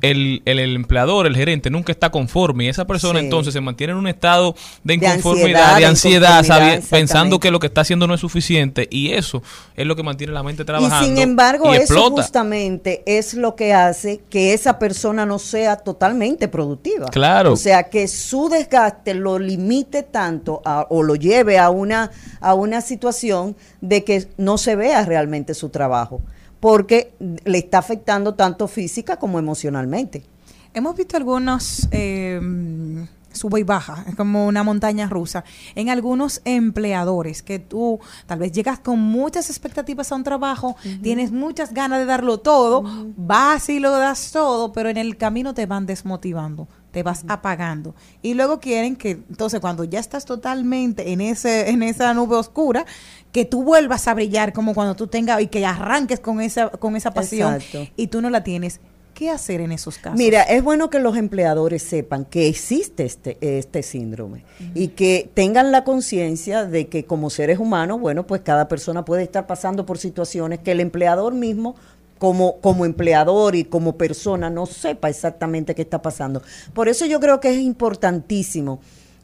el, 0.02 0.42
el, 0.46 0.60
el 0.60 0.76
empleador, 0.76 1.28
el 1.28 1.36
gerente, 1.36 1.70
nunca 1.70 1.92
está 1.92 2.10
conforme 2.12 2.66
y 2.66 2.68
esa 2.70 2.86
persona 2.88 3.20
Sí. 3.20 3.26
entonces 3.26 3.54
se 3.54 3.62
mantiene 3.62 3.92
en 3.92 4.00
un 4.00 4.08
estado 4.08 4.56
de 4.84 4.96
De 4.98 5.06
inconformidad, 5.06 5.76
ansiedad, 5.76 5.76
de 5.76 5.80
de 5.80 5.86
ansiedad, 5.86 6.44
sabi- 6.44 6.82
pensando 6.90 7.40
que 7.40 7.52
lo 7.52 7.60
que 7.60 7.68
está 7.68 7.82
haciendo 7.82 8.08
no 8.08 8.14
es 8.14 8.22
suficiente 8.22 8.88
y 8.90 9.12
eso 9.12 9.44
es 9.76 9.86
lo 9.86 9.96
que 9.96 10.04
mantiene 10.04 10.34
la 10.34 10.44
mente 10.44 10.64
trabajando. 10.66 11.06
Y 11.06 11.10
sin 11.10 11.18
embargo, 11.18 11.66
y 11.74 11.78
eso 11.78 11.94
explota. 11.94 12.22
justamente 12.22 13.01
es 13.06 13.34
lo 13.34 13.56
que 13.56 13.74
hace 13.74 14.22
que 14.30 14.54
esa 14.54 14.80
persona 14.80 15.26
no 15.26 15.40
sea 15.40 15.78
totalmente 15.78 16.48
productiva. 16.48 17.08
Claro. 17.08 17.54
O 17.54 17.56
sea, 17.56 17.84
que 17.90 18.08
su 18.08 18.50
desgaste 18.50 19.14
lo 19.14 19.40
limite 19.40 20.04
tanto 20.04 20.62
a- 20.66 20.86
o 20.90 21.04
lo 21.04 21.16
lleve 21.16 21.58
a 21.58 21.70
una, 21.70 22.12
a 22.40 22.54
una 22.54 22.82
situación 22.82 23.56
de 23.82 24.04
que 24.04 24.28
no 24.38 24.58
se 24.58 24.76
vea 24.76 25.06
realmente 25.06 25.54
su 25.54 25.70
trabajo, 25.70 26.22
porque 26.60 27.14
le 27.46 27.58
está 27.58 27.80
afectando 27.80 28.34
tanto 28.36 28.68
física 28.68 29.18
como 29.18 29.40
emocionalmente. 29.40 30.24
Hemos 30.74 30.96
visto 30.96 31.18
algunos 31.18 31.88
eh, 31.92 32.40
sube 33.34 33.60
y 33.60 33.64
baja, 33.64 34.06
es 34.08 34.16
como 34.16 34.48
una 34.48 34.64
montaña 34.64 35.08
rusa, 35.08 35.44
en 35.76 35.90
algunos 35.90 36.42
empleadores 36.46 37.44
que 37.44 37.60
tú 37.60 38.00
tal 38.26 38.40
vez 38.40 38.52
llegas 38.52 38.80
con 38.80 39.00
muchas 39.00 39.50
expectativas 39.50 40.12
a 40.12 40.16
un 40.16 40.24
trabajo, 40.24 40.76
tienes 41.02 41.32
muchas 41.32 41.74
ganas 41.74 42.00
de 42.00 42.06
darlo 42.06 42.40
todo, 42.40 42.84
vas 43.18 43.70
y 43.70 43.80
lo 43.80 43.92
das 43.92 44.32
todo, 44.32 44.72
pero 44.72 44.90
en 44.90 44.98
el 44.98 45.18
camino 45.18 45.54
te 45.54 45.66
van 45.66 45.86
desmotivando 45.86 46.68
te 46.92 47.04
vas 47.04 47.24
apagando. 47.28 47.96
Y 48.22 48.34
luego 48.34 48.60
quieren 48.60 48.96
que 48.96 49.12
entonces 49.12 49.60
cuando 49.60 49.84
ya 49.86 50.00
estás 50.00 50.26
totalmente 50.26 51.12
en 51.12 51.22
ese 51.22 51.70
en 51.70 51.84
esa 51.84 52.14
nube 52.14 52.36
oscura 52.36 52.86
que 53.32 53.46
tú 53.46 53.64
vuelvas 53.64 54.08
a 54.08 54.14
brillar 54.14 54.54
como 54.54 54.74
cuando 54.74 54.96
tú 54.96 55.08
tengas 55.08 55.42
y 55.42 55.48
que 55.48 55.66
arranques 55.66 56.20
con 56.20 56.42
esa 56.42 56.70
con 56.70 56.96
esa 56.96 57.12
pasión 57.12 57.56
Exacto. 57.56 57.92
y 57.96 58.08
tú 58.08 58.22
no 58.22 58.30
la 58.30 58.44
tienes 58.44 58.82
¿qué 59.22 59.30
hacer 59.30 59.62
en 59.62 59.72
esos 59.72 60.00
casos? 60.00 60.18
Mira, 60.18 60.42
es 60.42 60.64
bueno 60.64 60.90
que 60.90 60.98
los 60.98 61.16
empleadores 61.16 61.84
sepan 61.84 62.26
que 62.26 62.48
existe 62.48 63.06
este, 63.06 63.38
este 63.40 63.84
síndrome 63.84 64.44
y 64.74 64.88
que 64.88 65.30
tengan 65.36 65.72
la 65.72 65.84
conciencia 65.84 66.66
de 66.66 66.88
que 66.88 67.06
como 67.06 67.30
seres 67.30 67.60
humanos, 67.60 68.00
bueno, 68.00 68.26
pues 68.26 68.42
cada 68.42 68.68
persona 68.68 69.06
puede 69.06 69.22
estar 69.22 69.46
pasando 69.46 69.86
por 69.86 70.00
situaciones 70.00 70.58
que 70.62 70.72
el 70.72 70.80
empleador 70.80 71.36
mismo 71.36 71.76
como, 72.18 72.56
como 72.62 72.84
empleador 72.84 73.54
y 73.56 73.64
como 73.64 73.96
persona 73.96 74.50
no 74.50 74.66
sepa 74.66 75.08
exactamente 75.08 75.76
qué 75.76 75.84
está 75.84 76.02
pasando. 76.02 76.42
Por 76.74 76.90
eso 76.90 77.06
yo 77.06 77.20
creo 77.20 77.40
que 77.40 77.52
es 77.52 77.60
importantísimo 77.60 78.80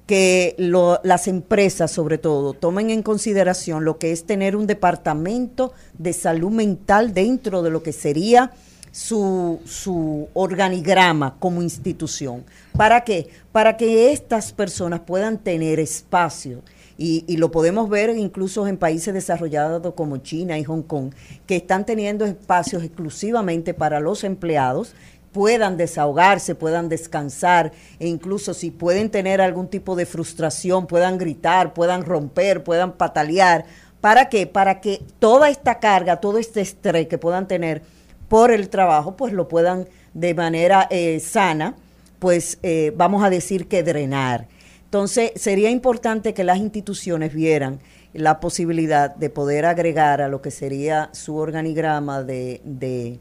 que 0.05 0.53
lo- 0.59 0.99
las 1.03 1.27
empresas, 1.27 1.89
sobre 1.89 2.19
todo, 2.19 2.53
tomen 2.53 2.91
en 2.91 3.01
consideración 3.01 3.83
lo 3.83 3.97
que 3.97 4.11
es 4.11 4.25
tener 4.25 4.55
un 4.55 4.67
departamento 4.67 5.73
de 5.97 6.13
salud 6.13 6.51
mental 6.51 7.15
dentro 7.15 7.63
de 7.63 7.71
lo 7.71 7.81
que 7.81 7.93
sería 7.93 8.51
su, 8.97 9.59
su 9.63 10.27
organigrama 10.33 11.35
como 11.37 11.61
institución. 11.61 12.43
¿Para 12.75 13.01
qué? 13.01 13.29
Para 13.51 13.77
que 13.77 14.11
estas 14.11 14.51
personas 14.53 15.01
puedan 15.01 15.37
tener 15.37 15.79
espacio. 15.79 16.63
Y, 16.97 17.23
y 17.27 17.37
lo 17.37 17.51
podemos 17.51 17.89
ver 17.89 18.09
incluso 18.17 18.65
en 18.65 18.75
países 18.75 19.13
desarrollados 19.13 19.93
como 19.93 20.17
China 20.17 20.57
y 20.57 20.63
Hong 20.63 20.81
Kong, 20.81 21.13
que 21.45 21.57
están 21.57 21.85
teniendo 21.85 22.25
espacios 22.25 22.81
exclusivamente 22.81 23.75
para 23.75 23.99
los 23.99 24.23
empleados 24.23 24.95
puedan 25.31 25.77
desahogarse, 25.77 26.55
puedan 26.55 26.89
descansar 26.89 27.71
e 27.99 28.07
incluso 28.07 28.55
si 28.55 28.71
pueden 28.71 29.11
tener 29.11 29.41
algún 29.41 29.67
tipo 29.67 29.95
de 29.95 30.07
frustración, 30.07 30.87
puedan 30.87 31.19
gritar, 31.19 31.75
puedan 31.75 32.03
romper, 32.03 32.63
puedan 32.63 32.93
patalear. 32.93 33.65
¿Para 34.01 34.29
qué? 34.29 34.47
Para 34.47 34.81
que 34.81 35.03
toda 35.19 35.49
esta 35.51 35.77
carga, 35.77 36.15
todo 36.19 36.39
este 36.39 36.61
estrés 36.61 37.07
que 37.07 37.19
puedan 37.19 37.47
tener 37.47 37.83
por 38.29 38.51
el 38.51 38.69
trabajo, 38.69 39.15
pues 39.15 39.33
lo 39.33 39.47
puedan 39.47 39.87
de 40.13 40.33
manera 40.33 40.87
eh, 40.89 41.19
sana, 41.19 41.75
pues 42.19 42.57
eh, 42.63 42.91
vamos 42.95 43.23
a 43.23 43.29
decir 43.29 43.67
que 43.67 43.83
drenar. 43.83 44.47
Entonces, 44.85 45.31
sería 45.35 45.69
importante 45.69 46.33
que 46.33 46.43
las 46.43 46.57
instituciones 46.57 47.33
vieran 47.33 47.79
la 48.13 48.39
posibilidad 48.39 49.15
de 49.15 49.29
poder 49.29 49.65
agregar 49.65 50.21
a 50.21 50.27
lo 50.27 50.41
que 50.41 50.49
sería 50.49 51.09
su 51.11 51.35
organigrama 51.35 52.23
de, 52.23 52.61
de, 52.63 53.19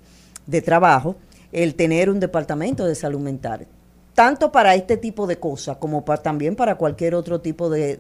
trabajo 0.62 1.16
el 1.52 1.74
tener 1.74 2.08
un 2.08 2.20
departamento 2.20 2.86
de 2.86 2.94
salud 2.94 3.20
mental, 3.20 3.66
tanto 4.14 4.50
para 4.52 4.74
este 4.74 4.96
tipo 4.96 5.26
de 5.26 5.38
cosas 5.38 5.76
como 5.76 6.04
para, 6.04 6.22
también 6.22 6.56
para 6.56 6.76
cualquier 6.76 7.14
otro 7.14 7.40
tipo 7.40 7.68
de- 7.68 7.96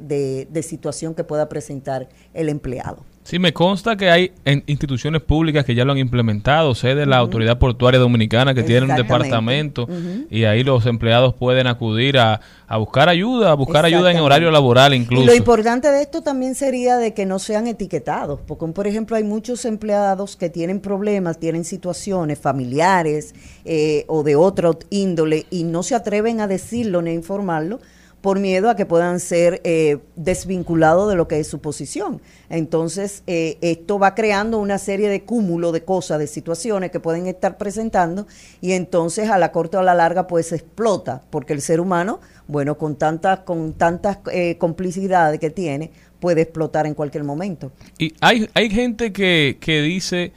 de 0.48 0.62
situación 0.62 1.14
que 1.14 1.24
pueda 1.24 1.48
presentar 1.48 2.08
el 2.32 2.48
empleado. 2.48 3.04
Sí, 3.26 3.40
me 3.40 3.52
consta 3.52 3.96
que 3.96 4.08
hay 4.08 4.30
en 4.44 4.62
instituciones 4.68 5.20
públicas 5.20 5.64
que 5.64 5.74
ya 5.74 5.84
lo 5.84 5.90
han 5.90 5.98
implementado, 5.98 6.76
sé 6.76 6.94
de 6.94 7.06
la 7.06 7.16
Autoridad 7.16 7.58
Portuaria 7.58 7.98
Dominicana 7.98 8.54
que 8.54 8.62
tiene 8.62 8.86
un 8.86 8.94
departamento 8.94 9.88
y 10.30 10.44
ahí 10.44 10.62
los 10.62 10.86
empleados 10.86 11.34
pueden 11.34 11.66
acudir 11.66 12.18
a, 12.18 12.40
a 12.68 12.76
buscar 12.76 13.08
ayuda, 13.08 13.50
a 13.50 13.54
buscar 13.54 13.84
ayuda 13.84 14.12
en 14.12 14.18
horario 14.18 14.52
laboral 14.52 14.94
Y 14.94 14.98
incluso. 14.98 15.26
lo 15.26 15.34
importante 15.34 15.90
de 15.90 16.02
esto 16.02 16.22
también 16.22 16.54
sería 16.54 16.98
de 16.98 17.14
que 17.14 17.26
no 17.26 17.40
sean 17.40 17.66
etiquetados, 17.66 18.38
porque 18.46 18.64
por 18.68 18.86
ejemplo 18.86 19.16
hay 19.16 19.24
muchos 19.24 19.64
empleados 19.64 20.36
que 20.36 20.48
tienen 20.48 20.78
problemas, 20.78 21.40
tienen 21.40 21.64
situaciones 21.64 22.38
familiares 22.38 23.34
eh, 23.64 24.04
o 24.06 24.22
de 24.22 24.36
otra 24.36 24.70
índole 24.90 25.46
y 25.50 25.64
no 25.64 25.82
se 25.82 25.96
atreven 25.96 26.40
a 26.40 26.46
decirlo 26.46 27.02
ni 27.02 27.10
a 27.10 27.14
informarlo 27.14 27.80
por 28.26 28.40
miedo 28.40 28.68
a 28.68 28.74
que 28.74 28.86
puedan 28.86 29.20
ser 29.20 29.60
eh, 29.62 29.98
desvinculados 30.16 31.08
de 31.08 31.14
lo 31.14 31.28
que 31.28 31.38
es 31.38 31.46
su 31.46 31.60
posición. 31.60 32.20
Entonces, 32.50 33.22
eh, 33.28 33.56
esto 33.60 34.00
va 34.00 34.16
creando 34.16 34.58
una 34.58 34.78
serie 34.78 35.08
de 35.08 35.22
cúmulo 35.22 35.70
de 35.70 35.84
cosas, 35.84 36.18
de 36.18 36.26
situaciones 36.26 36.90
que 36.90 36.98
pueden 36.98 37.28
estar 37.28 37.56
presentando 37.56 38.26
y 38.60 38.72
entonces 38.72 39.30
a 39.30 39.38
la 39.38 39.52
corta 39.52 39.78
o 39.78 39.80
a 39.80 39.84
la 39.84 39.94
larga 39.94 40.26
pues 40.26 40.50
explota, 40.50 41.22
porque 41.30 41.52
el 41.52 41.60
ser 41.60 41.78
humano, 41.78 42.18
bueno, 42.48 42.76
con 42.76 42.96
tantas 42.96 43.38
con 43.42 43.74
tantas 43.74 44.18
eh, 44.32 44.58
complicidades 44.58 45.38
que 45.38 45.50
tiene, 45.50 45.92
puede 46.18 46.40
explotar 46.40 46.84
en 46.84 46.94
cualquier 46.94 47.22
momento. 47.22 47.70
Y 47.96 48.12
hay, 48.20 48.50
hay 48.54 48.70
gente 48.70 49.12
que, 49.12 49.56
que 49.60 49.82
dice 49.82 50.32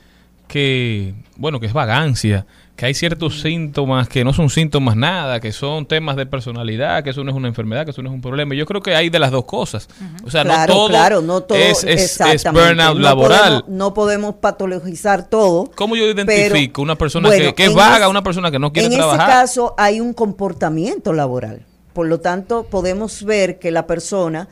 que, 0.48 1.16
bueno, 1.38 1.60
que 1.60 1.66
es 1.66 1.74
vagancia, 1.74 2.46
que 2.80 2.86
hay 2.86 2.94
ciertos 2.94 3.42
síntomas 3.42 4.08
que 4.08 4.24
no 4.24 4.32
son 4.32 4.50
síntomas 4.50 4.96
nada, 4.96 5.42
que 5.42 5.52
son 5.52 5.86
temas 5.86 6.16
de 6.16 6.26
personalidad, 6.26 7.04
que 7.04 7.10
eso 7.10 7.26
no 7.26 7.32
es 7.32 7.36
una 7.36 7.50
enfermedad, 7.50 7.84
que 7.84 7.92
eso 7.92 8.02
no 8.02 8.08
es 8.08 8.16
un 8.16 8.22
problema. 8.22 8.56
Yo 8.56 8.66
creo 8.66 8.82
que 8.82 8.96
hay 8.96 9.10
de 9.10 9.20
las 9.20 9.32
dos 9.32 9.44
cosas. 9.44 9.90
O 10.24 10.32
sea, 10.32 10.44
claro, 10.46 10.74
no 10.74 10.80
todo, 10.80 10.88
claro, 10.88 11.22
no 11.22 11.42
todo 11.42 11.58
es, 11.58 11.84
es- 11.84 11.84
es 11.84 12.04
exactamente. 12.06 12.68
burnout 12.70 12.96
No 12.96 13.04
laboral. 13.04 13.40
podemos- 13.40 13.68
no 13.68 13.94
podemos 13.94 14.36
patologizar 14.36 15.28
todo. 15.30 15.70
¿Cómo 15.76 15.98
yo 15.98 16.04
pero, 16.16 16.32
identifico 16.32 16.82
una 16.82 16.96
persona 16.96 17.28
bueno, 17.28 17.44
que, 17.50 17.54
que 17.56 17.64
es 17.66 17.70
en 17.72 17.76
vaga, 17.76 18.08
una 18.08 18.24
persona 18.24 18.50
que 18.50 18.60
no 18.60 18.72
quiere 18.72 18.88
en 18.88 18.94
trabajar? 18.94 19.28
ese 19.30 19.30
caso 19.40 19.76
hay 19.78 20.00
un 20.00 20.14
comportamiento 20.14 21.12
laboral. 21.12 21.66
Por 21.92 22.08
lo 22.08 22.22
tanto, 22.22 22.64
podemos 22.64 23.26
ver 23.26 23.60
que 23.60 23.72
la 23.72 23.88
persona, 23.88 24.48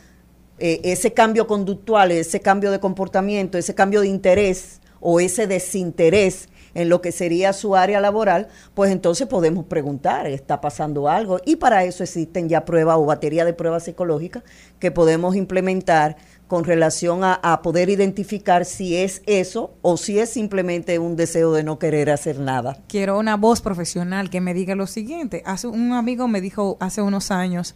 eh, 0.60 0.82
ese 0.84 1.14
cambio 1.14 1.48
conductual, 1.48 2.12
ese 2.12 2.42
cambio 2.42 2.72
de 2.72 2.82
comportamiento, 2.82 3.58
ese 3.58 3.74
cambio 3.74 4.02
de 4.02 4.10
interés 4.10 4.82
o 5.00 5.22
ese 5.22 5.48
desinterés 5.48 6.50
en 6.74 6.90
lo 6.90 7.02
que 7.02 7.12
sería 7.12 7.54
su 7.54 7.76
área 7.76 8.00
laboral, 8.00 8.48
pues 8.74 8.92
entonces 8.92 9.28
podemos 9.28 9.66
preguntar, 9.66 10.28
¿está 10.28 10.62
pasando 10.62 11.10
algo? 11.10 11.40
Y 11.46 11.58
para 11.58 11.84
eso 11.84 12.04
existen 12.04 12.50
ya 12.50 12.66
pruebas 12.66 12.98
o 12.98 13.06
batería 13.06 13.46
de 13.46 13.54
pruebas 13.54 13.84
psicológicas 13.84 14.44
que 14.80 14.92
podemos 14.92 15.36
implementar 15.36 16.18
con 16.48 16.64
relación 16.64 17.24
a, 17.24 17.62
poder 17.62 17.90
identificar 17.90 18.64
si 18.66 18.96
es 18.96 19.22
eso 19.26 19.74
o 19.82 19.98
si 19.98 20.20
es 20.20 20.30
simplemente 20.30 20.98
un 21.00 21.16
deseo 21.16 21.52
de 21.52 21.64
no 21.64 21.78
querer 21.78 22.10
hacer 22.10 22.40
nada. 22.40 22.78
quiero 22.88 23.20
una 23.20 23.36
voz 23.36 23.62
profesional 23.62 24.30
que 24.30 24.40
me 24.40 24.54
diga 24.54 24.76
lo 24.76 24.88
siguiente. 24.88 25.44
Hace 25.46 25.68
un 25.68 25.92
amigo 25.92 26.28
me 26.28 26.40
dijo 26.40 26.78
hace 26.80 27.02
unos 27.02 27.32
años, 27.32 27.76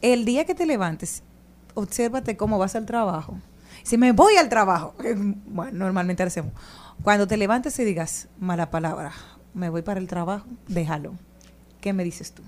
el 0.00 0.24
día 0.24 0.44
que 0.44 0.54
te 0.54 0.64
levantes, 0.64 1.22
obsérvate 1.74 2.36
cómo 2.36 2.58
vas 2.58 2.74
al 2.74 2.86
trabajo. 2.86 3.36
Si 3.82 3.98
me 3.98 4.12
voy 4.12 4.36
al 4.36 4.48
trabajo, 4.48 4.94
bueno, 5.46 5.78
normalmente 5.78 6.22
hacemos. 6.22 6.52
Cuando 7.02 7.26
te 7.26 7.36
levantes 7.36 7.78
y 7.78 7.84
digas 7.84 8.28
mala 8.38 8.70
palabra, 8.70 9.12
me 9.54 9.68
voy 9.70 9.82
para 9.82 10.00
el 10.00 10.08
trabajo, 10.08 10.46
déjalo. 10.68 11.14
¿Qué 11.80 11.92
me 11.92 12.02
dices 12.04 12.32
tú? 12.32 12.42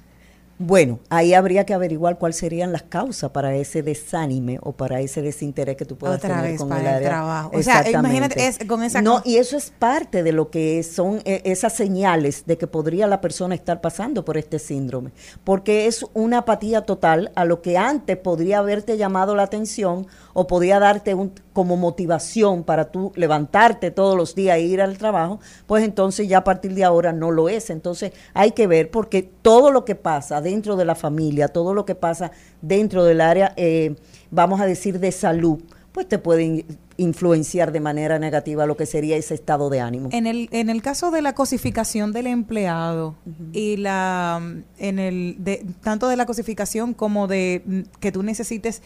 Bueno, 0.61 0.99
ahí 1.09 1.35
habría 1.35 1.65
que 1.65 1.73
averiguar 1.73 2.19
cuáles 2.19 2.39
serían 2.39 2.73
las 2.73 2.83
causas 2.83 3.31
para 3.31 3.55
ese 3.55 3.85
desánime 3.85 4.59
o 4.61 4.73
para 4.73 4.99
ese 5.01 5.23
desinterés 5.23 5.77
que 5.77 5.85
tú 5.85 5.97
puedas 5.97 6.17
Otra 6.17 6.31
tener 6.39 6.51
vez 6.51 6.59
con 6.59 6.69
para 6.69 6.81
el 6.81 6.87
el 6.89 6.95
área. 6.95 7.09
trabajo. 7.11 7.51
O 7.55 7.63
sea, 7.63 7.89
imagínate, 7.89 8.45
es- 8.45 8.59
con 8.67 8.83
esa 8.83 9.01
No, 9.01 9.23
y 9.25 9.37
eso 9.37 9.57
es 9.57 9.71
parte 9.71 10.25
de 10.25 10.33
lo 10.33 10.51
que 10.51 10.83
son 10.83 11.21
eh, 11.25 11.43
esas 11.45 11.75
señales 11.77 12.43
de 12.47 12.59
que 12.59 12.67
podría 12.67 13.07
la 13.07 13.21
persona 13.21 13.55
estar 13.55 13.81
pasando 13.81 14.25
por 14.25 14.37
este 14.37 14.59
síndrome, 14.59 15.13
porque 15.45 15.87
es 15.87 16.05
una 16.13 16.39
apatía 16.39 16.81
total 16.81 17.31
a 17.37 17.45
lo 17.45 17.63
que 17.63 17.79
antes 17.79 18.17
podría 18.17 18.59
haberte 18.59 18.97
llamado 18.97 19.37
la 19.37 19.45
atención 19.45 20.09
o 20.35 20.49
podía 20.49 20.81
darte 20.81 21.15
un, 21.15 21.35
como 21.59 21.77
motivación 21.77 22.63
para 22.63 22.93
tú 22.93 23.11
levantarte 23.17 23.91
todos 23.91 24.17
los 24.17 24.37
días 24.37 24.59
e 24.59 24.61
ir 24.63 24.81
al 24.81 24.97
trabajo, 24.97 25.41
pues 25.67 25.83
entonces 25.83 26.29
ya 26.29 26.39
a 26.39 26.45
partir 26.45 26.73
de 26.73 26.85
ahora 26.85 27.13
no 27.13 27.33
lo 27.33 27.49
es. 27.49 27.69
Entonces 27.71 28.13
hay 28.33 28.53
que 28.53 28.69
ver 28.69 28.93
porque 28.93 29.25
todo 29.43 29.73
lo 29.73 29.85
que 29.85 29.97
pasa 29.97 30.41
dentro 30.41 30.77
de 30.77 30.85
la 30.85 30.95
familia, 30.95 31.49
todo 31.49 31.75
lo 31.75 31.85
que 31.85 31.97
pasa 31.97 32.31
dentro 32.63 33.03
del 33.03 33.21
área, 33.21 33.55
eh, 33.57 33.97
vamos 34.31 34.61
a 34.61 34.67
decir, 34.67 35.01
de 35.01 35.11
salud, 35.11 35.59
pues 35.91 36.07
te 36.07 36.21
puede 36.21 36.45
in- 36.45 36.65
influenciar 36.97 37.73
de 37.73 37.81
manera 37.81 38.21
negativa 38.21 38.65
lo 38.65 38.77
que 38.77 38.87
sería 38.87 39.17
ese 39.17 39.35
estado 39.35 39.69
de 39.69 39.81
ánimo. 39.81 40.11
En 40.13 40.29
el, 40.29 40.49
en 40.53 40.71
el 40.71 40.81
caso 40.81 41.11
de 41.11 41.23
la 41.23 41.33
cosificación 41.35 42.13
del 42.13 42.29
empleado 42.29 43.17
y 43.53 43.79
la 43.79 44.41
en 44.79 44.99
el 45.01 45.37
de, 45.41 45.65
tanto 45.83 46.07
de 46.07 46.15
la 46.17 46.25
cosificación 46.27 46.95
como 46.95 47.27
de 47.27 47.63
mm, 47.67 47.81
que 47.99 48.13
tú 48.13 48.23
necesites 48.23 48.81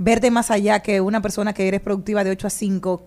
verte 0.00 0.30
más 0.30 0.50
allá 0.50 0.80
que 0.80 1.00
una 1.00 1.20
persona 1.20 1.52
que 1.52 1.68
eres 1.68 1.80
productiva 1.80 2.24
de 2.24 2.30
8 2.30 2.46
a 2.46 2.50
5, 2.50 3.02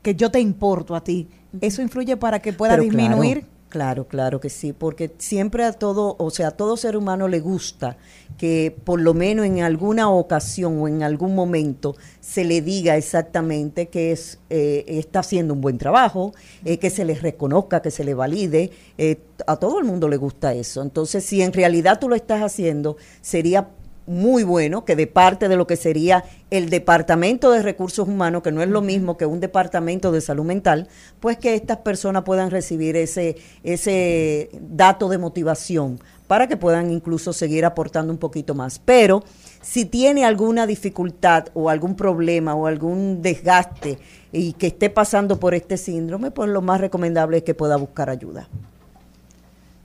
que 0.00 0.14
yo 0.14 0.30
te 0.30 0.40
importo 0.40 0.96
a 0.96 1.04
ti, 1.04 1.28
eso 1.60 1.82
influye 1.82 2.16
para 2.16 2.40
que 2.40 2.52
pueda 2.52 2.72
Pero 2.72 2.84
disminuir. 2.84 3.42
Claro, 3.42 3.52
claro, 3.68 4.08
claro 4.08 4.40
que 4.40 4.50
sí, 4.50 4.72
porque 4.72 5.14
siempre 5.18 5.64
a 5.64 5.72
todo, 5.72 6.16
o 6.18 6.30
sea, 6.30 6.48
a 6.48 6.50
todo 6.52 6.76
ser 6.76 6.96
humano 6.96 7.28
le 7.28 7.40
gusta 7.40 7.96
que 8.38 8.74
por 8.84 9.00
lo 9.00 9.14
menos 9.14 9.44
en 9.46 9.62
alguna 9.62 10.10
ocasión 10.10 10.78
o 10.80 10.88
en 10.88 11.02
algún 11.02 11.34
momento 11.34 11.96
se 12.20 12.44
le 12.44 12.62
diga 12.62 12.96
exactamente 12.96 13.88
que 13.88 14.12
es 14.12 14.38
eh, 14.48 14.84
está 14.86 15.20
haciendo 15.20 15.52
un 15.52 15.60
buen 15.60 15.76
trabajo, 15.76 16.34
eh, 16.64 16.78
que 16.78 16.88
se 16.88 17.04
le 17.04 17.14
reconozca, 17.14 17.82
que 17.82 17.90
se 17.90 18.04
le 18.04 18.14
valide. 18.14 18.70
eh, 18.96 19.20
a 19.46 19.56
todo 19.56 19.80
el 19.80 19.84
mundo 19.84 20.08
le 20.08 20.18
gusta 20.18 20.54
eso. 20.54 20.82
Entonces, 20.82 21.24
si 21.24 21.42
en 21.42 21.52
realidad 21.52 21.98
tú 21.98 22.08
lo 22.08 22.14
estás 22.14 22.42
haciendo, 22.42 22.96
sería 23.22 23.68
muy 24.06 24.42
bueno 24.42 24.84
que 24.84 24.96
de 24.96 25.06
parte 25.06 25.48
de 25.48 25.56
lo 25.56 25.66
que 25.66 25.76
sería 25.76 26.24
el 26.50 26.70
Departamento 26.70 27.50
de 27.50 27.62
Recursos 27.62 28.08
Humanos, 28.08 28.42
que 28.42 28.52
no 28.52 28.62
es 28.62 28.68
lo 28.68 28.82
mismo 28.82 29.16
que 29.16 29.26
un 29.26 29.40
Departamento 29.40 30.12
de 30.12 30.20
Salud 30.20 30.44
Mental, 30.44 30.88
pues 31.20 31.38
que 31.38 31.54
estas 31.54 31.78
personas 31.78 32.24
puedan 32.24 32.50
recibir 32.50 32.96
ese, 32.96 33.36
ese 33.62 34.50
dato 34.60 35.08
de 35.08 35.18
motivación 35.18 36.00
para 36.26 36.46
que 36.46 36.56
puedan 36.56 36.90
incluso 36.90 37.32
seguir 37.32 37.64
aportando 37.64 38.12
un 38.12 38.18
poquito 38.18 38.54
más. 38.54 38.78
Pero 38.78 39.22
si 39.60 39.84
tiene 39.84 40.24
alguna 40.24 40.66
dificultad 40.66 41.48
o 41.54 41.68
algún 41.68 41.94
problema 41.94 42.54
o 42.54 42.66
algún 42.66 43.22
desgaste 43.22 43.98
y 44.32 44.54
que 44.54 44.68
esté 44.68 44.90
pasando 44.90 45.38
por 45.38 45.54
este 45.54 45.76
síndrome, 45.76 46.30
pues 46.30 46.48
lo 46.48 46.62
más 46.62 46.80
recomendable 46.80 47.38
es 47.38 47.42
que 47.44 47.54
pueda 47.54 47.76
buscar 47.76 48.08
ayuda. 48.08 48.48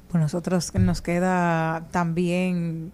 Pues 0.10 0.22
nosotros 0.22 0.73
nos 0.76 1.02
queda 1.02 1.85
también 1.91 2.94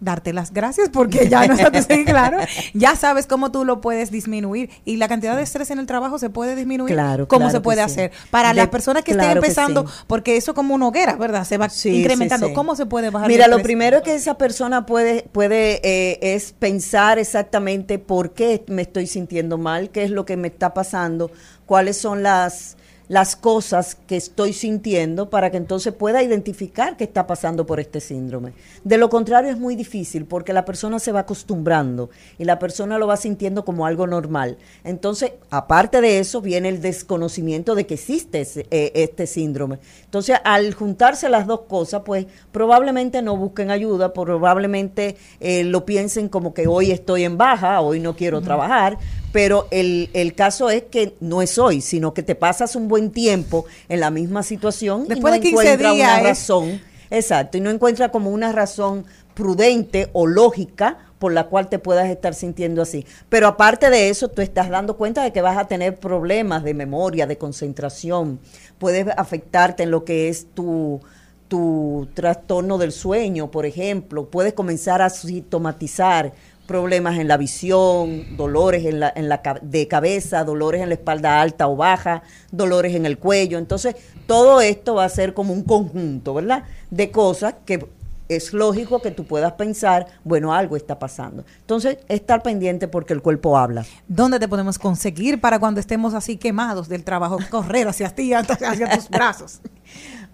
darte 0.00 0.32
las 0.32 0.52
gracias 0.52 0.88
porque 0.88 1.28
ya 1.28 1.46
no 1.46 1.54
está 1.54 1.70
claro. 2.04 2.38
Ya 2.74 2.96
sabes 2.96 3.26
cómo 3.26 3.52
tú 3.52 3.64
lo 3.64 3.80
puedes 3.80 4.10
disminuir 4.10 4.70
y 4.84 4.96
la 4.96 5.08
cantidad 5.08 5.36
de 5.36 5.42
estrés 5.42 5.70
en 5.70 5.78
el 5.78 5.86
trabajo 5.86 6.18
se 6.18 6.30
puede 6.30 6.56
disminuir. 6.56 6.94
Claro, 6.94 7.28
¿Cómo 7.28 7.40
claro 7.46 7.52
se 7.52 7.60
puede 7.60 7.78
sí. 7.78 7.84
hacer? 7.84 8.12
Para 8.30 8.48
De- 8.50 8.54
las 8.54 8.68
personas 8.68 9.04
que 9.04 9.12
estén 9.12 9.24
claro 9.26 9.40
que 9.40 9.46
empezando, 9.46 9.86
sí. 9.86 9.94
porque 10.06 10.36
eso 10.36 10.54
como 10.54 10.74
una 10.74 10.88
hoguera, 10.88 11.16
¿verdad? 11.16 11.44
Se 11.44 11.58
va 11.58 11.68
Sí, 11.68 11.90
incrementando. 12.00 12.52
¿Cómo 12.52 12.74
se 12.76 12.86
puede 12.86 13.10
bajar? 13.10 13.30
el 13.30 13.36
Mira, 13.36 13.48
lo 13.48 13.62
primero 13.62 14.02
que 14.02 14.14
esa 14.14 14.34
persona 14.38 14.86
puede, 14.86 15.22
puede 15.32 15.80
eh, 15.84 16.18
es 16.34 16.52
pensar 16.52 17.18
exactamente 17.18 17.98
por 17.98 18.32
qué 18.32 18.64
me 18.68 18.82
estoy 18.82 19.06
sintiendo 19.06 19.58
mal, 19.58 19.90
qué 19.90 20.04
es 20.04 20.10
lo 20.10 20.24
que 20.24 20.36
me 20.36 20.48
está 20.48 20.74
pasando, 20.74 21.30
cuáles 21.66 21.96
son 21.98 22.22
las, 22.22 22.76
las 23.10 23.34
cosas 23.34 23.96
que 24.06 24.16
estoy 24.16 24.52
sintiendo 24.52 25.30
para 25.30 25.50
que 25.50 25.56
entonces 25.56 25.92
pueda 25.92 26.22
identificar 26.22 26.96
qué 26.96 27.02
está 27.02 27.26
pasando 27.26 27.66
por 27.66 27.80
este 27.80 27.98
síndrome. 27.98 28.52
De 28.84 28.98
lo 28.98 29.10
contrario 29.10 29.50
es 29.50 29.58
muy 29.58 29.74
difícil 29.74 30.26
porque 30.26 30.52
la 30.52 30.64
persona 30.64 31.00
se 31.00 31.10
va 31.10 31.20
acostumbrando 31.20 32.10
y 32.38 32.44
la 32.44 32.60
persona 32.60 32.98
lo 32.98 33.08
va 33.08 33.16
sintiendo 33.16 33.64
como 33.64 33.84
algo 33.84 34.06
normal. 34.06 34.58
Entonces, 34.84 35.32
aparte 35.50 36.00
de 36.00 36.20
eso, 36.20 36.40
viene 36.40 36.68
el 36.68 36.80
desconocimiento 36.80 37.74
de 37.74 37.84
que 37.84 37.94
existe 37.94 38.42
ese- 38.42 38.68
eh, 38.70 38.92
este 38.94 39.26
síndrome. 39.26 39.80
Entonces, 40.04 40.36
al 40.44 40.72
juntarse 40.74 41.28
las 41.28 41.48
dos 41.48 41.62
cosas, 41.62 42.02
pues 42.06 42.26
probablemente 42.52 43.22
no 43.22 43.36
busquen 43.36 43.72
ayuda, 43.72 44.12
probablemente 44.12 45.16
eh, 45.40 45.64
lo 45.64 45.84
piensen 45.84 46.28
como 46.28 46.54
que 46.54 46.68
hoy 46.68 46.92
estoy 46.92 47.24
en 47.24 47.36
baja, 47.36 47.80
hoy 47.80 47.98
no 47.98 48.14
quiero 48.14 48.40
trabajar, 48.40 48.98
pero 49.32 49.66
el, 49.70 50.10
el 50.12 50.34
caso 50.34 50.70
es 50.70 50.84
que 50.84 51.14
no 51.20 51.42
es 51.42 51.58
hoy, 51.58 51.80
sino 51.80 52.14
que 52.14 52.22
te 52.22 52.34
pasas 52.34 52.76
un 52.76 52.88
buen 52.88 53.10
tiempo 53.10 53.64
en 53.88 54.00
la 54.00 54.10
misma 54.10 54.42
situación 54.42 55.06
Después 55.08 55.32
y 55.34 55.38
de 55.38 55.38
no 55.38 55.42
15 55.42 55.48
encuentras 55.72 55.94
días 55.94 56.08
una 56.08 56.18
es- 56.20 56.26
razón, 56.26 56.80
exacto, 57.10 57.58
y 57.58 57.60
no 57.60 57.70
encuentra 57.70 58.10
como 58.10 58.30
una 58.30 58.52
razón 58.52 59.04
prudente 59.34 60.10
o 60.12 60.26
lógica 60.26 60.98
por 61.18 61.32
la 61.32 61.44
cual 61.48 61.68
te 61.68 61.78
puedas 61.78 62.08
estar 62.08 62.34
sintiendo 62.34 62.80
así. 62.80 63.04
Pero 63.28 63.46
aparte 63.46 63.90
de 63.90 64.08
eso, 64.08 64.28
tú 64.28 64.40
estás 64.40 64.70
dando 64.70 64.96
cuenta 64.96 65.22
de 65.22 65.32
que 65.32 65.42
vas 65.42 65.58
a 65.58 65.68
tener 65.68 65.98
problemas 66.00 66.64
de 66.64 66.72
memoria, 66.72 67.26
de 67.26 67.36
concentración, 67.36 68.40
puedes 68.78 69.06
afectarte 69.16 69.82
en 69.82 69.90
lo 69.90 70.04
que 70.04 70.28
es 70.28 70.46
tu 70.54 71.00
tu 71.46 72.06
trastorno 72.14 72.78
del 72.78 72.92
sueño, 72.92 73.50
por 73.50 73.66
ejemplo, 73.66 74.30
puedes 74.30 74.52
comenzar 74.52 75.02
a 75.02 75.10
sintomatizar 75.10 76.32
problemas 76.70 77.18
en 77.18 77.26
la 77.26 77.36
visión, 77.36 78.36
dolores 78.36 78.84
en 78.84 79.00
la, 79.00 79.12
en 79.16 79.28
la 79.28 79.42
de 79.60 79.88
cabeza, 79.88 80.44
dolores 80.44 80.80
en 80.80 80.88
la 80.90 80.94
espalda 80.94 81.40
alta 81.40 81.66
o 81.66 81.74
baja, 81.74 82.22
dolores 82.52 82.94
en 82.94 83.06
el 83.06 83.18
cuello. 83.18 83.58
Entonces, 83.58 83.96
todo 84.28 84.60
esto 84.60 84.94
va 84.94 85.04
a 85.04 85.08
ser 85.08 85.34
como 85.34 85.52
un 85.52 85.64
conjunto, 85.64 86.32
¿verdad? 86.32 86.62
De 86.88 87.10
cosas 87.10 87.56
que 87.66 87.84
es 88.28 88.52
lógico 88.52 89.02
que 89.02 89.10
tú 89.10 89.24
puedas 89.24 89.54
pensar, 89.54 90.06
bueno, 90.22 90.54
algo 90.54 90.76
está 90.76 90.96
pasando. 90.96 91.44
Entonces, 91.62 91.98
estar 92.08 92.40
pendiente 92.40 92.86
porque 92.86 93.14
el 93.14 93.20
cuerpo 93.20 93.58
habla. 93.58 93.84
¿Dónde 94.06 94.38
te 94.38 94.46
podemos 94.46 94.78
conseguir 94.78 95.40
para 95.40 95.58
cuando 95.58 95.80
estemos 95.80 96.14
así 96.14 96.36
quemados 96.36 96.88
del 96.88 97.02
trabajo? 97.02 97.38
Correr 97.50 97.88
hacia 97.88 98.10
ti, 98.10 98.32
hacia 98.34 98.88
tus 98.94 99.08
brazos. 99.08 99.60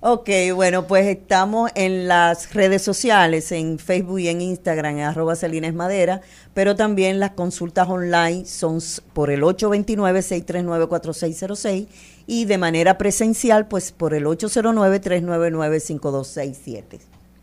Ok, 0.00 0.28
bueno, 0.54 0.86
pues 0.86 1.06
estamos 1.06 1.70
en 1.74 2.06
las 2.06 2.52
redes 2.52 2.82
sociales, 2.82 3.50
en 3.50 3.78
Facebook 3.78 4.20
y 4.20 4.28
en 4.28 4.42
Instagram, 4.42 4.98
en 4.98 5.04
arroba 5.04 5.36
Celines 5.36 5.72
Madera, 5.72 6.20
pero 6.52 6.76
también 6.76 7.18
las 7.18 7.30
consultas 7.30 7.88
online 7.88 8.44
son 8.44 8.80
por 9.14 9.30
el 9.30 9.40
829-639-4606 9.42 11.86
y 12.26 12.44
de 12.44 12.58
manera 12.58 12.98
presencial, 12.98 13.68
pues 13.68 13.90
por 13.90 14.12
el 14.12 14.26
809-399-5267. 14.26 17.00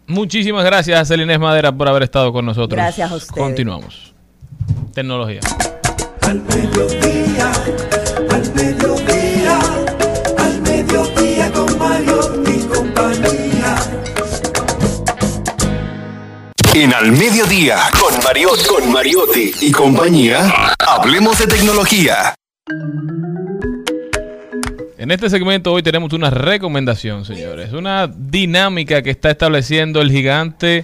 Muchísimas 0.07 0.63
gracias, 0.63 1.07
Celines 1.07 1.39
Madera, 1.39 1.75
por 1.75 1.87
haber 1.87 2.03
estado 2.03 2.31
con 2.31 2.45
nosotros. 2.45 2.77
Gracias 2.77 3.11
a 3.11 3.15
ustedes. 3.15 3.43
Continuamos. 3.43 4.13
Tecnología. 4.93 5.39
Al 6.21 6.39
mediodía, 6.41 7.51
al 8.29 8.53
mediodía, 8.53 9.22
En 16.75 16.91
Al 16.91 17.11
Mediodía, 17.11 17.77
con 17.99 18.23
Mariotti, 18.23 18.65
con 18.65 18.91
Mariotti 18.91 19.51
y 19.61 19.71
compañía, 19.71 20.73
hablemos 20.79 21.37
de 21.37 21.45
tecnología. 21.45 22.33
En 24.97 25.11
este 25.11 25.29
segmento 25.29 25.71
hoy 25.71 25.83
tenemos 25.83 26.13
una 26.13 26.31
recomendación, 26.31 27.25
señores. 27.25 27.73
Una 27.73 28.07
dinámica 28.07 29.03
que 29.03 29.11
está 29.11 29.29
estableciendo 29.29 30.01
el 30.01 30.11
gigante 30.11 30.83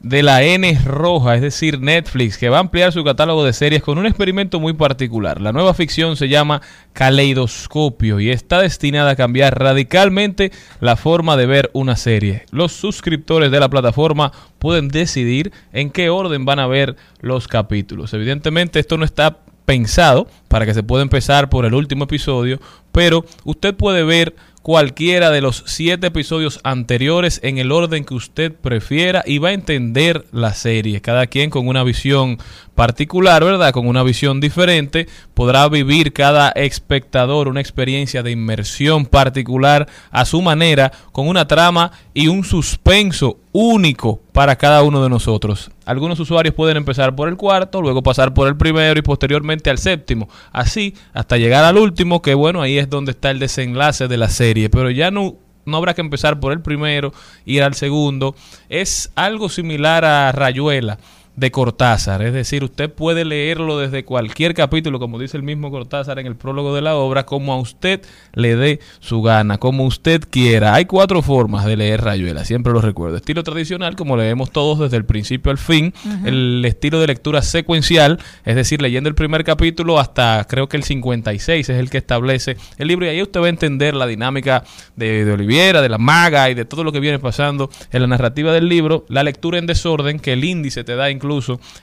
de 0.00 0.22
la 0.22 0.42
N 0.42 0.78
roja, 0.84 1.34
es 1.34 1.42
decir, 1.42 1.80
Netflix, 1.80 2.38
que 2.38 2.48
va 2.48 2.56
a 2.56 2.60
ampliar 2.60 2.92
su 2.92 3.04
catálogo 3.04 3.44
de 3.44 3.52
series 3.52 3.82
con 3.82 3.98
un 3.98 4.06
experimento 4.06 4.58
muy 4.58 4.72
particular. 4.72 5.40
La 5.40 5.52
nueva 5.52 5.74
ficción 5.74 6.16
se 6.16 6.28
llama 6.28 6.62
Caleidoscopio 6.94 8.18
y 8.18 8.30
está 8.30 8.60
destinada 8.60 9.10
a 9.10 9.16
cambiar 9.16 9.58
radicalmente 9.58 10.52
la 10.80 10.96
forma 10.96 11.36
de 11.36 11.46
ver 11.46 11.70
una 11.74 11.96
serie. 11.96 12.46
Los 12.50 12.72
suscriptores 12.72 13.50
de 13.50 13.60
la 13.60 13.68
plataforma 13.68 14.32
pueden 14.58 14.88
decidir 14.88 15.52
en 15.72 15.90
qué 15.90 16.08
orden 16.08 16.46
van 16.46 16.60
a 16.60 16.66
ver 16.66 16.96
los 17.20 17.46
capítulos. 17.46 18.14
Evidentemente 18.14 18.80
esto 18.80 18.96
no 18.96 19.04
está 19.04 19.38
pensado 19.66 20.26
para 20.48 20.66
que 20.66 20.74
se 20.74 20.82
pueda 20.82 21.02
empezar 21.02 21.48
por 21.48 21.64
el 21.64 21.74
último 21.74 22.04
episodio, 22.04 22.58
pero 22.90 23.24
usted 23.44 23.74
puede 23.74 24.02
ver 24.02 24.34
cualquiera 24.62 25.30
de 25.30 25.40
los 25.40 25.64
siete 25.66 26.08
episodios 26.08 26.60
anteriores 26.64 27.40
en 27.42 27.58
el 27.58 27.72
orden 27.72 28.04
que 28.04 28.14
usted 28.14 28.52
prefiera 28.52 29.22
y 29.26 29.38
va 29.38 29.48
a 29.48 29.52
entender 29.52 30.26
la 30.32 30.52
serie. 30.54 31.00
Cada 31.00 31.26
quien 31.26 31.50
con 31.50 31.66
una 31.66 31.82
visión 31.82 32.38
particular, 32.74 33.44
¿verdad? 33.44 33.72
Con 33.72 33.86
una 33.86 34.02
visión 34.02 34.40
diferente, 34.40 35.08
podrá 35.34 35.68
vivir 35.68 36.12
cada 36.12 36.50
espectador 36.50 37.48
una 37.48 37.60
experiencia 37.60 38.22
de 38.22 38.30
inmersión 38.30 39.06
particular 39.06 39.88
a 40.10 40.24
su 40.24 40.42
manera, 40.42 40.92
con 41.12 41.28
una 41.28 41.46
trama 41.46 41.92
y 42.14 42.28
un 42.28 42.44
suspenso 42.44 43.38
único 43.52 44.20
para 44.32 44.56
cada 44.56 44.82
uno 44.82 45.02
de 45.02 45.08
nosotros. 45.08 45.70
Algunos 45.90 46.20
usuarios 46.20 46.54
pueden 46.54 46.76
empezar 46.76 47.16
por 47.16 47.28
el 47.28 47.36
cuarto, 47.36 47.82
luego 47.82 48.00
pasar 48.00 48.32
por 48.32 48.46
el 48.46 48.56
primero 48.56 48.96
y 48.96 49.02
posteriormente 49.02 49.70
al 49.70 49.78
séptimo. 49.78 50.28
Así 50.52 50.94
hasta 51.12 51.36
llegar 51.36 51.64
al 51.64 51.78
último, 51.78 52.22
que 52.22 52.34
bueno, 52.34 52.62
ahí 52.62 52.78
es 52.78 52.88
donde 52.88 53.10
está 53.10 53.32
el 53.32 53.40
desenlace 53.40 54.06
de 54.06 54.16
la 54.16 54.28
serie. 54.28 54.70
Pero 54.70 54.92
ya 54.92 55.10
no, 55.10 55.34
no 55.64 55.76
habrá 55.76 55.94
que 55.94 56.00
empezar 56.00 56.38
por 56.38 56.52
el 56.52 56.60
primero, 56.60 57.12
ir 57.44 57.64
al 57.64 57.74
segundo. 57.74 58.36
Es 58.68 59.10
algo 59.16 59.48
similar 59.48 60.04
a 60.04 60.30
Rayuela 60.30 60.98
de 61.40 61.50
Cortázar, 61.50 62.20
es 62.20 62.34
decir, 62.34 62.62
usted 62.62 62.92
puede 62.92 63.24
leerlo 63.24 63.78
desde 63.78 64.04
cualquier 64.04 64.52
capítulo, 64.52 64.98
como 64.98 65.18
dice 65.18 65.38
el 65.38 65.42
mismo 65.42 65.70
Cortázar 65.70 66.18
en 66.18 66.26
el 66.26 66.36
prólogo 66.36 66.74
de 66.74 66.82
la 66.82 66.96
obra, 66.96 67.24
como 67.24 67.54
a 67.54 67.58
usted 67.58 68.02
le 68.34 68.56
dé 68.56 68.80
su 69.00 69.22
gana, 69.22 69.56
como 69.56 69.84
usted 69.84 70.22
quiera. 70.28 70.74
Hay 70.74 70.84
cuatro 70.84 71.22
formas 71.22 71.64
de 71.64 71.78
leer 71.78 72.02
Rayuela, 72.02 72.44
siempre 72.44 72.74
lo 72.74 72.82
recuerdo. 72.82 73.16
Estilo 73.16 73.42
tradicional, 73.42 73.96
como 73.96 74.18
leemos 74.18 74.50
todos 74.50 74.80
desde 74.80 74.98
el 74.98 75.06
principio 75.06 75.50
al 75.50 75.56
fin, 75.56 75.94
el 76.26 76.62
estilo 76.66 77.00
de 77.00 77.06
lectura 77.06 77.40
secuencial, 77.40 78.18
es 78.44 78.54
decir, 78.54 78.82
leyendo 78.82 79.08
el 79.08 79.14
primer 79.14 79.42
capítulo 79.42 79.98
hasta 79.98 80.44
creo 80.46 80.68
que 80.68 80.76
el 80.76 80.82
56 80.82 81.70
es 81.70 81.78
el 81.78 81.88
que 81.88 81.96
establece 81.96 82.58
el 82.76 82.88
libro 82.88 83.06
y 83.06 83.08
ahí 83.08 83.22
usted 83.22 83.40
va 83.40 83.46
a 83.46 83.48
entender 83.48 83.94
la 83.94 84.06
dinámica 84.06 84.62
de, 84.94 85.24
de 85.24 85.32
Oliviera, 85.32 85.80
de 85.80 85.88
la 85.88 85.96
maga 85.96 86.50
y 86.50 86.54
de 86.54 86.66
todo 86.66 86.84
lo 86.84 86.92
que 86.92 87.00
viene 87.00 87.18
pasando 87.18 87.70
en 87.92 88.02
la 88.02 88.08
narrativa 88.08 88.52
del 88.52 88.68
libro, 88.68 89.06
la 89.08 89.22
lectura 89.22 89.56
en 89.56 89.64
desorden, 89.64 90.20
que 90.20 90.34
el 90.34 90.44
índice 90.44 90.84
te 90.84 90.96
da 90.96 91.10
incluso 91.10 91.29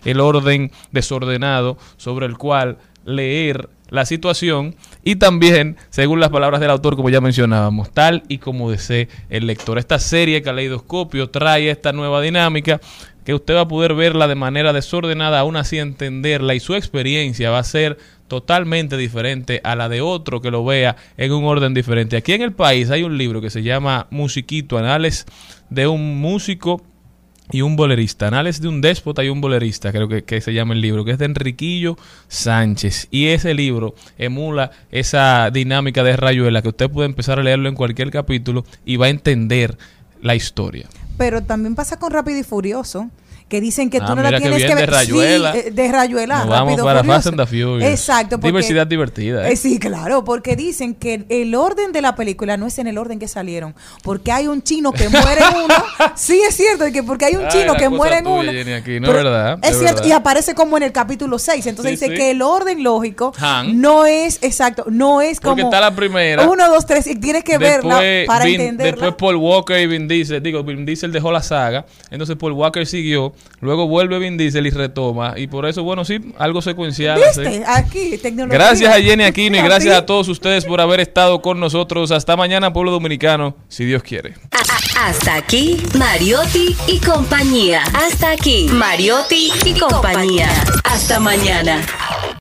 el 0.06 0.20
orden 0.20 0.72
desordenado 0.92 1.78
sobre 1.98 2.26
el 2.26 2.38
cual 2.38 2.78
leer 3.06 3.70
la 3.90 4.06
situación 4.06 4.76
y 5.04 5.16
también, 5.16 5.78
según 5.90 6.20
las 6.20 6.30
palabras 6.30 6.60
del 6.60 6.72
autor, 6.72 6.96
como 6.96 7.10
ya 7.10 7.22
mencionábamos, 7.22 7.92
tal 7.92 8.24
y 8.28 8.40
como 8.40 8.70
desee 8.70 9.08
el 9.30 9.48
lector. 9.48 9.78
Esta 9.78 10.00
serie 10.00 10.42
Caleidoscopio 10.42 11.30
trae 11.30 11.70
esta 11.70 11.94
nueva 11.94 12.22
dinámica 12.22 12.82
que 13.24 13.34
usted 13.34 13.56
va 13.56 13.62
a 13.62 13.68
poder 13.68 13.94
verla 13.94 14.28
de 14.28 14.36
manera 14.36 14.74
desordenada, 14.74 15.40
aún 15.40 15.58
así 15.58 15.80
entenderla 15.80 16.56
y 16.56 16.60
su 16.60 16.76
experiencia 16.76 17.50
va 17.50 17.60
a 17.60 17.64
ser 17.64 17.98
totalmente 18.28 18.98
diferente 18.98 19.62
a 19.64 19.76
la 19.76 19.90
de 19.90 20.02
otro 20.02 20.42
que 20.42 20.52
lo 20.52 20.64
vea 20.66 20.96
en 21.18 21.32
un 21.32 21.46
orden 21.46 21.74
diferente. 21.74 22.18
Aquí 22.18 22.34
en 22.34 22.42
el 22.42 22.54
país 22.54 22.90
hay 22.90 23.04
un 23.04 23.18
libro 23.18 23.42
que 23.42 23.50
se 23.50 23.64
llama 23.64 24.08
Musiquito, 24.12 24.78
Anales 24.78 25.26
de 25.70 25.88
un 25.88 26.20
músico 26.20 26.82
y 27.52 27.62
un 27.62 27.76
bolerista, 27.76 28.28
Anales 28.28 28.62
de 28.62 28.68
un 28.68 28.82
déspota 28.82 29.24
y 29.24 29.30
un 29.30 29.42
bolerista, 29.42 29.92
creo 29.92 30.08
que, 30.08 30.24
que 30.24 30.42
se 30.42 30.54
llama 30.54 30.74
el 30.74 30.82
libro, 30.82 31.06
que 31.06 31.12
es 31.12 31.18
de 31.18 31.26
Enriquillo 31.26 31.98
Sánchez. 32.28 33.08
Y 33.10 33.28
ese 33.28 33.54
libro 33.54 33.96
emula 34.18 34.72
esa 34.92 35.50
dinámica 35.52 36.04
de 36.04 36.18
Rayuela 36.18 36.62
que 36.62 36.70
usted 36.70 36.90
puede 36.90 37.08
empezar 37.08 37.40
a 37.40 37.44
leerlo 37.44 37.70
en 37.70 37.76
cualquier 37.76 38.12
capítulo 38.12 38.66
y 38.86 38.98
va 38.98 39.06
a 39.06 39.10
entender 39.10 39.78
la 40.22 40.36
historia. 40.36 40.88
Pero 41.18 41.42
también 41.44 41.76
pasa 41.76 41.98
con 41.98 42.12
Rápido 42.12 42.40
y 42.40 42.44
Furioso. 42.44 43.10
Que 43.48 43.62
dicen 43.62 43.90
que 43.90 44.00
Ah, 44.00 44.06
tú 44.08 44.16
no 44.16 44.24
la 44.24 44.38
tienes 44.38 44.62
que 44.62 44.68
de 44.68 44.76
ver. 44.76 44.90
Rayuela. 44.92 45.54
Sí, 45.54 45.60
eh, 45.68 45.72
de 45.72 45.90
Rayuela. 45.92 46.40
Nos 46.40 46.50
vamos 46.50 46.72
Rápido, 46.74 46.86
para. 46.86 47.04
Fast 47.06 47.28
and 47.28 47.38
the 47.38 47.46
Furious. 47.46 47.84
Exacto. 47.90 48.32
porque- 48.38 48.48
Diversidad 48.48 48.86
divertida. 48.88 49.48
¿eh? 49.48 49.54
Eh, 49.54 49.56
sí, 49.56 49.80
claro, 49.80 50.26
porque 50.26 50.58
dicen 50.58 50.94
que 50.96 51.26
el 51.30 51.56
orden 51.56 51.94
de 51.94 52.02
la 52.02 52.16
película 52.16 52.58
no 52.58 52.68
es 52.68 52.78
en 52.78 52.88
el 52.88 52.98
orden 52.98 53.20
que 53.20 53.30
salieron, 53.30 53.74
porque 54.04 54.34
hay 54.34 54.48
un 54.48 54.62
chino 54.64 54.92
que 54.92 55.08
muere 55.08 55.42
en 55.50 55.64
uno. 55.64 55.74
sí, 56.16 56.42
es 56.46 56.56
cierto, 56.58 56.84
que 56.92 57.04
porque 57.04 57.24
hay 57.26 57.36
un 57.38 57.46
Ay, 57.46 57.50
chino 57.52 57.76
que 57.76 57.88
muere 57.88 58.18
en 58.18 58.28
uno. 58.28 58.52
Jenny, 58.52 58.74
aquí, 58.74 59.00
no 59.00 59.08
Pero 59.08 59.20
es 59.20 59.24
verdad, 59.24 59.60
Es 59.62 59.70
es 59.72 59.78
cierto, 59.80 59.96
verdad. 60.02 60.10
y 60.10 60.12
aparece 60.12 60.54
como 60.54 60.76
en 60.76 60.84
el 60.84 60.92
capítulo 60.92 61.40
6. 61.40 61.66
Entonces 61.68 61.98
Sí, 62.00 62.06
dice 62.06 62.12
sí. 62.18 62.22
que 62.22 62.32
el 62.32 62.42
orden 62.42 62.84
lógico 62.84 63.32
Han. 63.40 63.80
no 63.80 64.06
es 64.06 64.40
exacto, 64.42 64.86
no 64.90 65.22
es 65.22 65.40
Porque 65.40 65.62
como. 65.62 65.72
está 65.74 65.80
la 65.80 65.96
primera. 65.96 66.46
Uno, 66.50 66.68
dos, 66.68 66.86
tres, 66.86 67.08
y 67.08 67.16
tienes 67.16 67.46
que 67.46 67.58
verla 67.58 68.02
para 68.28 68.44
Vin- 68.44 68.56
entenderla. 68.60 68.92
después 69.06 69.14
Paul 69.18 69.36
Walker 69.38 69.80
y 69.80 69.88
Vin 69.88 70.08
Diesel, 70.10 70.44
digo, 70.44 70.64
Vin 70.66 70.86
Diesel 70.86 71.14
dejó 71.14 71.32
la 71.32 71.42
saga, 71.42 71.86
entonces 72.12 72.36
Paul 72.36 72.52
Walker 72.52 72.86
siguió, 72.86 73.34
luego 73.60 73.88
vuelve 73.88 74.20
Vin 74.20 74.38
Diesel 74.38 74.68
y 74.68 74.70
retoma, 74.70 75.34
y 75.38 75.48
por 75.48 75.66
eso, 75.66 75.84
bueno, 75.84 76.06
sí, 76.06 76.20
algo 76.38 76.62
secuencial. 76.62 77.22
Aquí, 77.68 78.18
tecnología. 78.18 78.58
Gracias 78.58 78.94
a 78.94 79.02
Jenny 79.02 79.24
Aquino 79.26 79.58
y 79.58 79.62
gracias 79.62 79.96
a 79.96 80.06
todos 80.06 80.28
ustedes 80.28 80.66
por 80.66 80.82
haber 80.82 81.00
estado 81.00 81.42
con 81.42 81.60
nosotros. 81.60 82.12
Hasta 82.12 82.36
mañana, 82.36 82.74
pueblo 82.74 82.92
dominicano, 82.92 83.56
si 83.68 83.86
Dios 83.86 84.04
quiere. 84.04 84.36
Hasta 85.00 85.36
aquí, 85.36 85.78
Mariotti 85.98 86.76
y 86.88 87.00
compañía. 87.00 87.84
Hasta 87.94 88.32
aquí, 88.32 88.68
Mariotti 88.72 89.52
y 89.66 89.80
compañía. 89.80 90.50
Hasta 90.84 91.20
mañana. 91.20 91.86